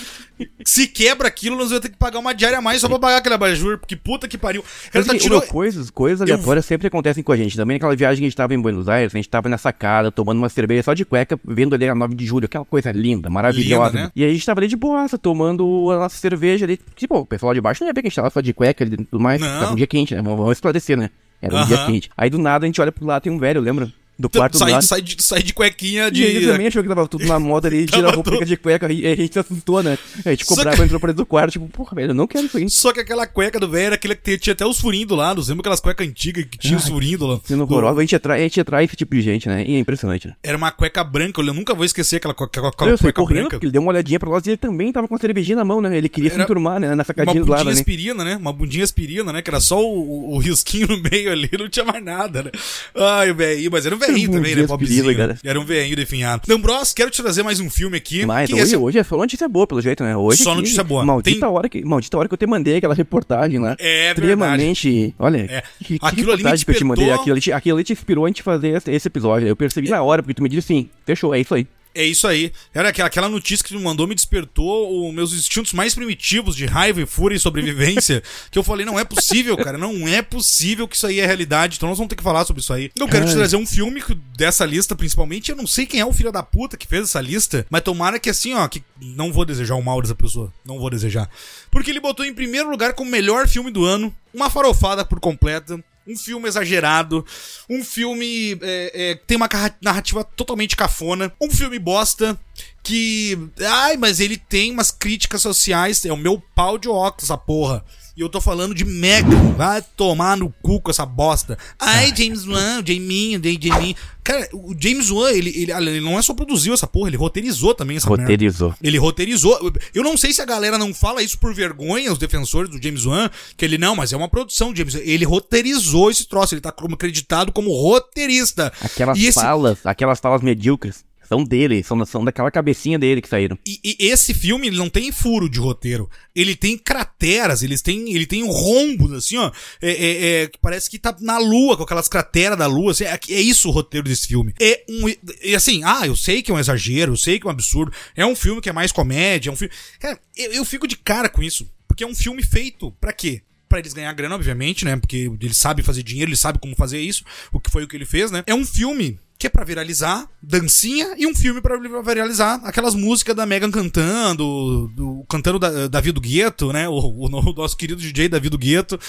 Se 0.64 0.86
quebra 0.86 1.28
aquilo, 1.28 1.56
nós 1.56 1.68
vamos 1.68 1.82
ter 1.82 1.88
que 1.88 1.96
pagar 1.96 2.18
uma 2.18 2.34
diária 2.34 2.58
a 2.58 2.62
mais 2.62 2.80
só 2.80 2.88
pra 2.88 2.98
pagar 2.98 3.18
aquele 3.18 3.34
abajur, 3.34 3.78
porque 3.78 3.96
puta 3.96 4.28
que 4.28 4.38
pariu. 4.38 4.64
Cara, 4.90 5.04
atirou... 5.12 5.40
meu, 5.40 5.48
coisas, 5.48 5.90
coisas 5.90 6.20
aleatórias 6.20 6.64
sempre 6.64 6.86
acontecem 6.86 7.22
com 7.22 7.32
a 7.32 7.36
gente. 7.36 7.56
Também 7.56 7.76
naquela 7.76 7.94
viagem 7.96 8.18
que 8.18 8.24
a 8.24 8.28
gente 8.28 8.36
tava 8.36 8.54
em 8.54 8.60
Buenos 8.60 8.88
Aires, 8.88 9.14
a 9.14 9.18
gente 9.18 9.28
tava 9.28 9.48
na 9.48 9.58
sacada, 9.58 10.10
tomando 10.10 10.38
uma 10.38 10.48
cerveja 10.48 10.82
só 10.82 10.94
de 10.94 11.04
cueca, 11.04 11.38
vendo 11.44 11.74
ali 11.74 11.88
a 11.88 11.94
9 11.94 12.14
de 12.14 12.26
julho, 12.26 12.44
aquela 12.44 12.64
coisa 12.64 12.92
linda, 12.92 13.28
maravilhosa. 13.30 13.90
Linda, 13.90 14.04
né? 14.04 14.12
E 14.14 14.24
aí 14.24 14.30
a 14.30 14.32
gente 14.32 14.46
tava 14.46 14.60
ali 14.60 14.68
de 14.68 14.76
boaça, 14.76 15.18
tomando 15.18 15.90
a 15.90 15.96
nossa 15.96 16.16
cerveja 16.16 16.66
ali. 16.66 16.78
Tipo, 16.94 17.18
o 17.18 17.26
pessoal 17.26 17.54
de 17.54 17.60
baixo 17.60 17.82
não 17.82 17.88
ia 17.88 17.92
ver 17.92 18.02
que 18.02 18.08
a 18.08 18.10
gente 18.10 18.16
tava 18.16 18.30
só 18.30 18.40
de 18.40 18.52
cueca 18.52 18.84
ali 18.84 18.94
e 18.94 19.04
tudo 19.04 19.20
mais. 19.20 19.40
Não. 19.40 19.60
Tava 19.60 19.72
um 19.72 19.76
dia 19.76 19.86
quente, 19.86 20.14
né? 20.14 20.22
Vamos 20.22 20.52
esclarecer, 20.52 20.96
né? 20.96 21.10
Era 21.42 21.56
um 21.56 21.66
dia 21.66 21.76
Aham. 21.76 21.86
quente. 21.86 22.10
Aí 22.16 22.28
do 22.28 22.38
nada 22.38 22.64
a 22.64 22.68
gente 22.68 22.80
olha 22.80 22.92
pro 22.92 23.06
lado, 23.06 23.22
tem 23.22 23.32
um 23.32 23.38
velho, 23.38 23.60
lembra? 23.60 23.90
Do 24.20 24.28
quarto 24.30 24.58
sai, 24.58 24.74
do 24.74 24.82
sai, 24.82 25.02
de, 25.02 25.16
sai 25.22 25.42
de 25.42 25.52
cuequinha 25.54 26.10
E 26.12 26.22
ele 26.22 26.40
de. 26.40 26.46
também 26.46 26.66
achou 26.66 26.82
que 26.82 26.88
tava 26.88 27.06
tudo 27.08 27.24
na 27.26 27.38
moda 27.40 27.68
ali, 27.68 27.86
tira 27.90 28.08
a 28.08 28.12
roupa 28.12 28.30
fica 28.32 28.44
de 28.46 28.56
cueca, 28.56 28.92
e 28.92 29.06
a 29.06 29.14
gente 29.16 29.32
se 29.32 29.38
assustou, 29.38 29.82
né? 29.82 29.98
A 30.24 30.30
gente 30.30 30.44
cobrava, 30.44 30.76
que- 30.76 30.82
entrou 30.82 31.00
pra 31.00 31.08
dentro 31.08 31.22
do 31.24 31.26
quarto, 31.26 31.52
tipo, 31.52 31.68
porra, 31.68 31.94
velho, 31.94 32.10
eu 32.10 32.14
não 32.14 32.26
quero 32.26 32.46
isso 32.46 32.56
aí. 32.56 32.68
Só 32.70 32.92
que 32.92 33.00
aquela 33.00 33.26
cueca 33.26 33.58
do 33.58 33.68
velho 33.68 33.86
era 33.86 33.94
aquele 33.96 34.14
que 34.14 34.38
tinha 34.38 34.52
até 34.52 34.64
os 34.66 34.78
furinhos 34.80 35.08
do 35.08 35.14
lado. 35.16 35.40
Lembra 35.40 35.60
aquelas 35.62 35.80
cuecas 35.80 36.06
antigas 36.06 36.44
que 36.44 36.58
tinha 36.58 36.76
os 36.76 36.86
furinhos 36.88 37.18
do 37.18 37.26
lado? 37.26 37.42
Sendo 37.44 37.62
horrorosa, 37.64 37.98
a 37.98 38.02
gente, 38.02 38.14
atrai, 38.14 38.40
a 38.40 38.42
gente 38.42 38.60
atrai 38.60 38.84
esse 38.84 38.96
tipo 38.96 39.14
de 39.14 39.22
gente, 39.22 39.48
né? 39.48 39.64
E 39.66 39.74
é 39.74 39.78
impressionante, 39.78 40.28
né? 40.28 40.34
Era 40.42 40.56
uma 40.56 40.70
cueca 40.70 41.02
branca, 41.02 41.40
eu 41.40 41.54
nunca 41.54 41.74
vou 41.74 41.84
esquecer 41.84 42.16
aquela, 42.16 42.34
cu- 42.34 42.44
aquela, 42.44 42.68
aquela 42.68 42.90
eu 42.90 42.98
saí 42.98 43.12
cueca 43.12 43.34
branca. 43.34 43.58
ele 43.62 43.70
deu 43.72 43.82
uma 43.82 43.90
olhadinha 43.90 44.18
pra 44.20 44.28
nós 44.30 44.46
e 44.46 44.50
ele 44.50 44.56
também 44.56 44.92
tava 44.92 45.08
com 45.08 45.14
a 45.14 45.18
cervejinha 45.18 45.56
na 45.56 45.64
mão, 45.64 45.80
né? 45.80 45.96
Ele 45.96 46.08
queria 46.08 46.30
se 46.30 46.34
Era 46.34 46.44
enturmar, 46.44 46.78
né? 46.78 46.88
Na 46.88 46.94
Uma 46.94 47.04
sacadinha 47.04 47.34
do 47.40 47.46
bundinha 47.46 47.56
lado, 47.58 47.66
né? 47.66 47.72
aspirina, 47.72 48.24
né? 48.24 48.36
Uma 48.36 48.52
bundinha 48.52 48.84
aspirina, 48.84 49.32
né? 49.32 49.42
Que 49.42 49.50
era 49.50 49.60
só 49.60 49.80
o, 49.82 50.34
o 50.34 50.38
risquinho 50.38 50.86
no 50.88 51.02
meio 51.02 51.32
ali, 51.32 51.48
não 51.58 51.68
tinha 51.68 51.84
mais 51.84 52.02
nada, 52.04 52.42
né? 52.44 52.50
Ai, 52.94 53.30
o 53.30 53.34
velhinho, 53.34 53.70
mas 53.72 53.86
era 53.86 53.94
um 53.94 53.98
velhinho 54.12 54.30
também, 54.32 54.54
né? 54.56 54.66
Pobrezinho. 54.66 55.16
cara. 55.16 55.38
Era 55.44 55.60
um 55.60 55.64
velhinho 55.64 55.96
definhado. 55.96 56.42
Então, 56.44 56.60
Bros, 56.60 56.92
quero 56.92 57.10
te 57.10 57.22
trazer 57.22 57.42
mais 57.42 57.60
um 57.60 57.68
filme 57.70 57.96
aqui. 57.96 58.24
Mas 58.26 58.48
que 58.48 58.54
hoje, 58.54 58.62
esse- 58.64 58.76
hoje 58.76 58.98
é 58.98 59.04
só 59.04 59.16
notícia 59.16 59.48
boa, 59.48 59.66
pelo 59.66 59.80
jeito, 59.80 60.02
né? 60.04 60.16
Hoje 60.16 60.42
Só 60.42 60.50
aqui, 60.50 60.60
notícia 60.60 60.84
boa. 60.84 61.04
Maldita, 61.04 61.40
Tem- 61.40 61.48
hora 61.48 61.68
que, 61.68 61.84
maldita 61.84 62.18
hora 62.18 62.28
que 62.28 62.34
eu 62.34 62.38
te 62.38 62.46
mandei 62.46 62.76
aquela 62.76 62.94
reportagem 62.94 63.58
lá. 63.58 63.76
É 63.78 64.10
Extremamente. 64.10 65.14
Olha, 65.18 65.38
É. 65.50 65.62
que, 65.82 65.98
que 65.98 66.06
Aquilo 66.06 66.30
reportagem 66.32 66.64
que 66.64 66.70
eu 66.70 66.74
te 66.74 66.84
mandei. 66.84 67.10
Aquilo 67.10 67.32
ali, 67.32 67.40
te- 67.40 67.52
aquilo 67.52 67.76
ali 67.76 67.84
te 67.84 67.92
inspirou 67.92 68.24
a 68.24 68.28
gente 68.28 68.42
fazer 68.42 68.68
esse, 68.76 68.90
esse 68.90 69.08
episódio. 69.08 69.46
Eu 69.48 69.56
percebi 69.56 69.88
na 69.88 70.02
hora, 70.02 70.22
porque 70.22 70.34
tu 70.34 70.42
me 70.42 70.48
disse 70.48 70.72
assim, 70.72 70.88
fechou, 71.04 71.34
é 71.34 71.40
isso 71.40 71.54
aí. 71.54 71.66
É 71.94 72.04
isso 72.04 72.26
aí. 72.28 72.52
Era 72.72 72.90
aquela, 72.90 73.08
aquela 73.08 73.28
notícia 73.28 73.64
que 73.64 73.72
tu 73.72 73.78
me 73.78 73.84
mandou 73.84 74.06
me 74.06 74.14
despertou 74.14 75.08
os 75.08 75.14
meus 75.14 75.32
instintos 75.32 75.72
mais 75.72 75.94
primitivos 75.94 76.54
de 76.54 76.64
raiva 76.66 77.00
e 77.00 77.06
fúria 77.06 77.36
e 77.36 77.40
sobrevivência. 77.40 78.22
que 78.50 78.58
eu 78.58 78.62
falei, 78.62 78.86
não 78.86 78.98
é 78.98 79.04
possível, 79.04 79.56
cara. 79.56 79.76
Não 79.76 80.06
é 80.06 80.22
possível 80.22 80.86
que 80.86 80.96
isso 80.96 81.06
aí 81.06 81.18
é 81.18 81.26
realidade. 81.26 81.76
Então 81.76 81.88
nós 81.88 81.98
vamos 81.98 82.10
ter 82.10 82.16
que 82.16 82.22
falar 82.22 82.44
sobre 82.44 82.62
isso 82.62 82.72
aí. 82.72 82.90
Eu 82.96 83.08
quero 83.08 83.24
te 83.24 83.30
Ai. 83.30 83.36
trazer 83.36 83.56
um 83.56 83.66
filme 83.66 84.02
dessa 84.36 84.64
lista, 84.64 84.94
principalmente. 84.94 85.50
Eu 85.50 85.56
não 85.56 85.66
sei 85.66 85.84
quem 85.84 86.00
é 86.00 86.06
o 86.06 86.12
filho 86.12 86.30
da 86.30 86.42
puta 86.42 86.76
que 86.76 86.86
fez 86.86 87.04
essa 87.04 87.20
lista. 87.20 87.66
Mas 87.68 87.82
tomara 87.82 88.20
que 88.20 88.30
assim, 88.30 88.54
ó, 88.54 88.66
que 88.68 88.82
não 89.00 89.32
vou 89.32 89.44
desejar 89.44 89.74
o 89.74 89.82
mal 89.82 90.00
dessa 90.00 90.14
pessoa. 90.14 90.52
Não 90.64 90.78
vou 90.78 90.90
desejar. 90.90 91.28
Porque 91.70 91.90
ele 91.90 92.00
botou 92.00 92.24
em 92.24 92.34
primeiro 92.34 92.70
lugar 92.70 92.92
como 92.92 93.10
melhor 93.10 93.48
filme 93.48 93.70
do 93.70 93.84
ano. 93.84 94.14
Uma 94.32 94.48
farofada 94.48 95.04
por 95.04 95.18
completa. 95.18 95.82
Um 96.10 96.16
filme 96.16 96.48
exagerado, 96.48 97.24
um 97.68 97.84
filme 97.84 98.58
é, 98.62 98.92
é, 98.94 99.14
tem 99.14 99.36
uma 99.36 99.48
narrativa 99.80 100.24
totalmente 100.24 100.76
cafona, 100.76 101.32
um 101.40 101.50
filme 101.50 101.78
bosta 101.78 102.38
que. 102.82 103.38
Ai, 103.60 103.96
mas 103.96 104.20
ele 104.20 104.36
tem 104.36 104.72
umas 104.72 104.90
críticas 104.90 105.42
sociais. 105.42 106.04
É 106.04 106.12
o 106.12 106.16
meu 106.16 106.42
pau 106.54 106.78
de 106.78 106.88
óculos, 106.88 107.24
essa 107.24 107.38
porra. 107.38 107.84
E 108.20 108.22
eu 108.22 108.28
tô 108.28 108.38
falando 108.38 108.74
de 108.74 108.84
Mega. 108.84 109.34
Vai 109.56 109.80
tomar 109.96 110.36
no 110.36 110.52
cu 110.60 110.78
com 110.78 110.90
essa 110.90 111.06
bosta. 111.06 111.56
Ai, 111.78 112.12
James 112.14 112.46
Wan, 112.46 112.84
Jaminho, 112.86 113.42
Jay 113.42 113.58
Jamin. 113.58 113.94
Cara, 114.22 114.46
o 114.52 114.74
James 114.78 115.10
Wan, 115.10 115.30
ele, 115.30 115.48
ele, 115.56 115.72
ele 115.72 116.00
não 116.02 116.18
é 116.18 116.20
só 116.20 116.34
produziu 116.34 116.74
essa 116.74 116.86
porra, 116.86 117.08
ele 117.08 117.16
roteirizou 117.16 117.74
também 117.74 117.96
essa 117.96 118.06
merda. 118.06 118.24
Roteirizou. 118.24 118.74
Ele 118.82 118.98
roteirizou. 118.98 119.72
Eu 119.94 120.04
não 120.04 120.18
sei 120.18 120.34
se 120.34 120.42
a 120.42 120.44
galera 120.44 120.76
não 120.76 120.92
fala 120.92 121.22
isso 121.22 121.38
por 121.38 121.54
vergonha, 121.54 122.12
os 122.12 122.18
defensores 122.18 122.70
do 122.70 122.82
James 122.82 123.06
Wan, 123.06 123.30
que 123.56 123.64
ele 123.64 123.78
não, 123.78 123.96
mas 123.96 124.12
é 124.12 124.18
uma 124.18 124.28
produção 124.28 124.76
James 124.76 124.94
Wan. 124.94 125.00
Ele 125.02 125.24
roteirizou 125.24 126.10
esse 126.10 126.28
troço, 126.28 126.52
ele 126.52 126.60
tá 126.60 126.70
como 126.70 126.96
acreditado 126.96 127.50
como 127.50 127.72
roteirista. 127.72 128.70
Aquelas 128.82 129.18
esse, 129.18 129.40
falas, 129.40 129.78
aquelas 129.82 130.20
falas 130.20 130.42
medíocres, 130.42 131.06
são 131.30 131.44
dele, 131.44 131.80
são, 131.84 132.04
são 132.04 132.24
daquela 132.24 132.50
cabecinha 132.50 132.98
dele 132.98 133.22
que 133.22 133.28
saíram. 133.28 133.56
e, 133.64 133.78
e 133.84 134.06
esse 134.08 134.34
filme 134.34 134.66
ele 134.66 134.76
não 134.76 134.90
tem 134.90 135.12
furo 135.12 135.48
de 135.48 135.60
roteiro. 135.60 136.10
Ele 136.34 136.56
tem 136.56 136.76
crateras, 136.76 137.62
ele 137.62 137.78
tem, 137.78 138.12
ele 138.12 138.26
tem 138.26 138.42
rombos, 138.44 139.12
assim, 139.12 139.36
ó. 139.36 139.52
É, 139.80 139.90
é- 139.92 140.42
é, 140.42 140.46
que 140.48 140.58
parece 140.58 140.90
que 140.90 140.98
tá 140.98 141.16
na 141.20 141.38
lua, 141.38 141.76
com 141.76 141.84
aquelas 141.84 142.08
crateras 142.08 142.58
da 142.58 142.66
lua. 142.66 142.90
Assim, 142.90 143.04
é, 143.04 143.16
é 143.30 143.40
isso 143.40 143.68
o 143.68 143.70
roteiro 143.70 144.08
desse 144.08 144.26
filme. 144.26 144.52
É 144.60 144.82
um. 144.88 145.08
E 145.44 145.54
assim, 145.54 145.82
ah, 145.84 146.04
eu 146.04 146.16
sei 146.16 146.42
que 146.42 146.50
é 146.50 146.54
um 146.54 146.58
exagero, 146.58 147.12
eu 147.12 147.16
sei 147.16 147.38
que 147.38 147.46
é 147.46 147.48
um 147.48 147.52
absurdo. 147.52 147.92
É 148.16 148.26
um 148.26 148.34
filme 148.34 148.60
que 148.60 148.68
é 148.68 148.72
mais 148.72 148.90
comédia, 148.90 149.50
é 149.50 149.52
um 149.52 149.56
filme. 149.56 149.72
Cara, 150.00 150.18
eu, 150.36 150.52
eu 150.52 150.64
fico 150.64 150.88
de 150.88 150.96
cara 150.96 151.28
com 151.28 151.40
isso. 151.40 151.64
Porque 151.86 152.02
é 152.02 152.06
um 152.08 152.14
filme 152.14 152.42
feito 152.42 152.90
pra 153.00 153.12
quê? 153.12 153.42
Pra 153.68 153.78
eles 153.78 153.92
ganhar 153.92 154.12
grana, 154.14 154.34
obviamente, 154.34 154.84
né? 154.84 154.96
Porque 154.96 155.30
eles 155.40 155.56
sabem 155.56 155.84
fazer 155.84 156.02
dinheiro, 156.02 156.28
eles 156.28 156.40
sabem 156.40 156.60
como 156.60 156.74
fazer 156.74 156.98
isso. 157.00 157.22
O 157.52 157.60
que 157.60 157.70
foi 157.70 157.84
o 157.84 157.88
que 157.88 157.96
ele 157.96 158.04
fez, 158.04 158.32
né? 158.32 158.42
É 158.48 158.54
um 158.54 158.64
filme 158.66 159.16
que 159.40 159.46
é 159.46 159.50
pra 159.50 159.64
viralizar, 159.64 160.28
dancinha, 160.42 161.14
e 161.16 161.26
um 161.26 161.34
filme 161.34 161.62
pra 161.62 161.74
viralizar 162.02 162.60
aquelas 162.62 162.94
músicas 162.94 163.34
da 163.34 163.46
Megan 163.46 163.70
cantando, 163.70 164.88
do, 164.94 165.24
cantando 165.28 165.58
da, 165.58 165.88
Davi 165.88 166.12
do 166.12 166.20
Gueto, 166.20 166.72
né? 166.74 166.86
O, 166.88 167.24
o 167.24 167.28
no- 167.30 167.54
nosso 167.54 167.74
querido 167.74 168.00
DJ 168.02 168.28
Davi 168.28 168.50
do 168.50 168.58
Gueto. 168.58 169.00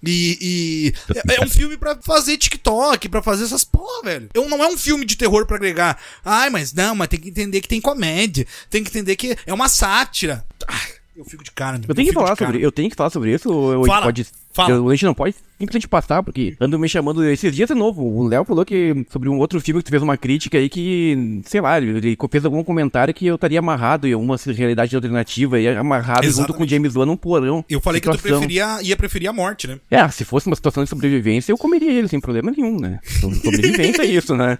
E, 0.00 0.38
e 0.40 1.14
é, 1.28 1.40
é 1.40 1.44
um 1.44 1.48
filme 1.48 1.76
pra 1.76 1.96
fazer 2.00 2.36
TikTok, 2.38 3.08
pra 3.08 3.20
fazer 3.20 3.44
essas 3.44 3.64
porra, 3.64 4.02
velho. 4.04 4.28
Eu, 4.32 4.48
não 4.48 4.62
é 4.62 4.68
um 4.68 4.78
filme 4.78 5.04
de 5.04 5.16
terror 5.16 5.44
pra 5.44 5.56
agregar. 5.56 5.98
Ai, 6.24 6.50
mas 6.50 6.72
não, 6.72 6.94
mas 6.94 7.08
tem 7.08 7.18
que 7.18 7.28
entender 7.30 7.60
que 7.60 7.68
tem 7.68 7.80
comédia, 7.80 8.46
tem 8.70 8.84
que 8.84 8.90
entender 8.90 9.16
que 9.16 9.36
é 9.44 9.52
uma 9.52 9.68
sátira. 9.68 10.44
Ai, 10.68 10.88
eu 11.16 11.24
fico 11.24 11.42
de 11.42 11.50
cara, 11.50 11.78
meu. 11.78 11.86
Eu 11.88 11.94
tenho 11.96 12.06
que 12.06 12.12
fico 12.12 12.22
falar 12.24 12.36
sobre, 12.36 12.64
eu 12.64 12.70
tenho 12.72 12.90
que 12.90 12.96
falar 12.96 13.10
sobre 13.10 13.34
isso, 13.34 13.50
ou 13.52 13.60
ou 13.60 13.72
a 13.72 13.76
gente 13.78 13.86
Fala, 13.88 14.06
pode. 14.06 14.26
fala. 14.54 14.70
eu- 14.70 14.88
a 14.88 14.94
gente 14.94 15.04
não 15.04 15.14
pode 15.14 15.34
simplesmente 15.60 15.86
passar, 15.86 16.22
porque 16.22 16.56
ando 16.58 16.78
me 16.78 16.88
chamando 16.88 17.22
esses 17.24 17.54
dias 17.54 17.68
de 17.68 17.74
novo. 17.74 18.02
O 18.02 18.26
Léo 18.26 18.44
falou 18.44 18.64
que 18.64 19.06
sobre 19.10 19.28
um 19.28 19.38
outro 19.38 19.60
filme 19.60 19.80
que 19.80 19.84
tu 19.86 19.90
fez 19.90 20.02
uma 20.02 20.16
crítica 20.16 20.56
aí 20.58 20.68
que, 20.68 21.40
sei 21.44 21.60
lá, 21.60 21.78
ele 21.78 22.16
fez 22.30 22.44
algum 22.44 22.64
comentário 22.64 23.12
que 23.12 23.26
eu 23.26 23.34
estaria 23.34 23.58
amarrado 23.58 24.06
em 24.06 24.14
uma 24.14 24.36
realidade 24.36 24.96
alternativa 24.96 25.60
e 25.60 25.68
amarrado 25.68 26.24
junto 26.24 26.52
com 26.54 26.60
o 26.60 26.64
Exatamente. 26.64 26.70
James 26.70 26.96
Wan 26.96 27.06
num 27.06 27.16
porão. 27.16 27.64
Eu 27.68 27.80
falei 27.80 28.00
que 28.00 28.08
tu 28.08 28.16
situação. 28.16 28.38
preferia, 28.38 28.78
ia 28.82 28.96
preferir 28.96 29.28
a 29.28 29.32
morte, 29.32 29.66
né? 29.66 29.78
É, 29.90 30.08
se 30.08 30.24
fosse 30.24 30.46
uma 30.46 30.56
situação 30.56 30.82
de 30.82 30.88
sobrevivência, 30.90 31.52
eu 31.52 31.58
comeria 31.58 31.92
ele 31.92 32.08
sem 32.08 32.20
problema 32.20 32.50
nenhum, 32.50 32.78
né? 32.80 32.98
So- 33.04 33.30
Sobrevivência 33.50 34.02
é 34.02 34.06
isso, 34.06 34.34
né? 34.34 34.58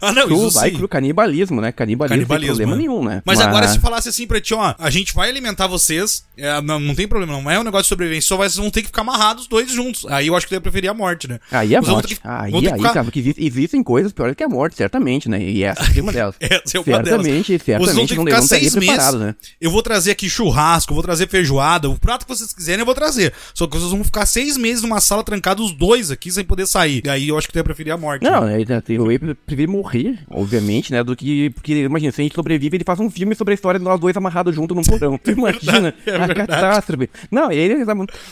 Ah, 0.00 0.12
não, 0.12 0.26
Cru, 0.26 0.46
isso 0.48 0.58
vai 0.58 0.70
sim. 0.70 0.76
cru, 0.76 0.88
canibalismo, 0.88 1.60
né? 1.60 1.72
Canibalismo, 1.72 2.16
Canibalismo, 2.18 2.56
sem 2.56 2.66
problema 2.66 2.76
né? 2.76 2.88
nenhum, 2.88 3.04
né? 3.04 3.22
Mas, 3.24 3.40
agora 3.40 3.68
se 3.68 3.78
falasse 3.78 4.08
assim 4.08 4.26
pra 4.26 4.40
ti, 4.40 4.52
ó, 4.54 4.74
a 4.78 4.90
gente 4.90 5.14
vai 5.14 5.28
alimentar 5.30 5.66
vocês, 5.66 6.24
é, 6.36 6.60
não, 6.60 6.78
não 6.78 6.94
tem 6.94 7.08
problema, 7.08 7.32
não 7.40 7.50
é 7.50 7.58
um 7.58 7.62
negócio 7.64 7.84
de 7.84 7.88
sobrevivência, 7.88 8.28
só 8.28 8.36
vocês 8.36 8.56
vão 8.56 8.70
ter 8.70 8.80
que 8.82 8.88
ficar 8.88 9.02
amarrados 9.02 9.44
os 9.44 9.48
dois 9.48 9.70
juntos. 9.70 10.06
Aí 10.06 10.26
eu 10.26 10.36
acho 10.36 10.41
que 10.46 10.54
eu 10.54 10.56
ia 10.56 10.60
preferir 10.60 10.90
a 10.90 10.94
morte, 10.94 11.28
né? 11.28 11.38
Aí 11.50 11.74
é 11.74 11.80
vão 11.80 11.94
morte. 11.94 12.14
que- 12.16 12.20
Aí, 12.24 12.54
aí, 12.54 12.62
ficar- 12.62 12.92
cara, 12.92 13.04
porque 13.04 13.20
exi- 13.20 13.34
existem 13.38 13.82
coisas 13.82 14.12
piores 14.12 14.34
que 14.34 14.42
a 14.42 14.48
morte, 14.48 14.76
certamente, 14.76 15.28
né? 15.28 15.42
E 15.42 15.62
essa 15.64 15.82
é 15.98 16.02
uma 16.02 16.12
delas. 16.12 16.34
Essa 16.40 16.76
é 16.76 16.80
uma 16.80 16.84
certamente, 16.84 17.04
delas. 17.04 17.56
Vocês 17.56 17.78
vão 17.78 17.86
certamente 17.86 18.08
que 18.10 18.16
não, 18.16 18.24
ficar 18.24 18.40
não 18.40 18.46
seis 18.46 18.74
meses. 18.76 19.14
né? 19.14 19.34
Eu 19.60 19.70
vou 19.70 19.82
trazer 19.82 20.10
aqui 20.12 20.28
churrasco, 20.28 20.92
eu 20.92 20.94
vou 20.94 21.02
trazer 21.02 21.28
feijoada, 21.28 21.88
o 21.88 21.98
prato 21.98 22.26
que 22.26 22.34
vocês 22.36 22.52
quiserem 22.52 22.80
eu 22.80 22.86
vou 22.86 22.94
trazer. 22.94 23.32
Só 23.54 23.66
que 23.66 23.76
vocês 23.76 23.90
vão 23.90 24.02
ficar 24.04 24.26
seis 24.26 24.56
meses 24.56 24.82
numa 24.82 25.00
sala 25.00 25.22
trancados 25.24 25.66
os 25.66 25.72
dois 25.72 26.10
aqui 26.10 26.30
sem 26.30 26.44
poder 26.44 26.66
sair. 26.66 27.02
E 27.04 27.08
aí 27.08 27.28
eu 27.28 27.38
acho 27.38 27.48
que 27.48 27.56
eu 27.56 27.60
ia 27.60 27.64
preferir 27.64 27.92
a 27.92 27.96
morte. 27.96 28.22
Não, 28.22 28.44
né? 28.44 28.58
né, 28.58 28.82
eu 28.88 29.10
ia 29.12 29.18
preferir 29.18 29.68
morrer, 29.68 30.18
obviamente, 30.30 30.92
né? 30.92 31.02
Do 31.02 31.14
que. 31.16 31.50
Porque, 31.50 31.72
imagina, 31.84 32.12
se 32.12 32.20
a 32.20 32.24
gente 32.24 32.34
sobrevive, 32.34 32.76
ele 32.76 32.84
faz 32.84 32.98
um 33.00 33.10
filme 33.10 33.34
sobre 33.34 33.52
a 33.52 33.54
história 33.54 33.78
de 33.78 33.84
nós 33.84 33.98
dois 34.00 34.16
amarrados 34.16 34.54
juntos 34.54 34.76
num 34.76 34.82
porão. 34.82 35.18
Tu 35.18 35.30
imagina 35.32 35.94
é 36.06 36.14
a 36.16 36.26
verdade. 36.26 36.34
catástrofe. 36.48 37.10
Não, 37.30 37.50
ele 37.50 37.84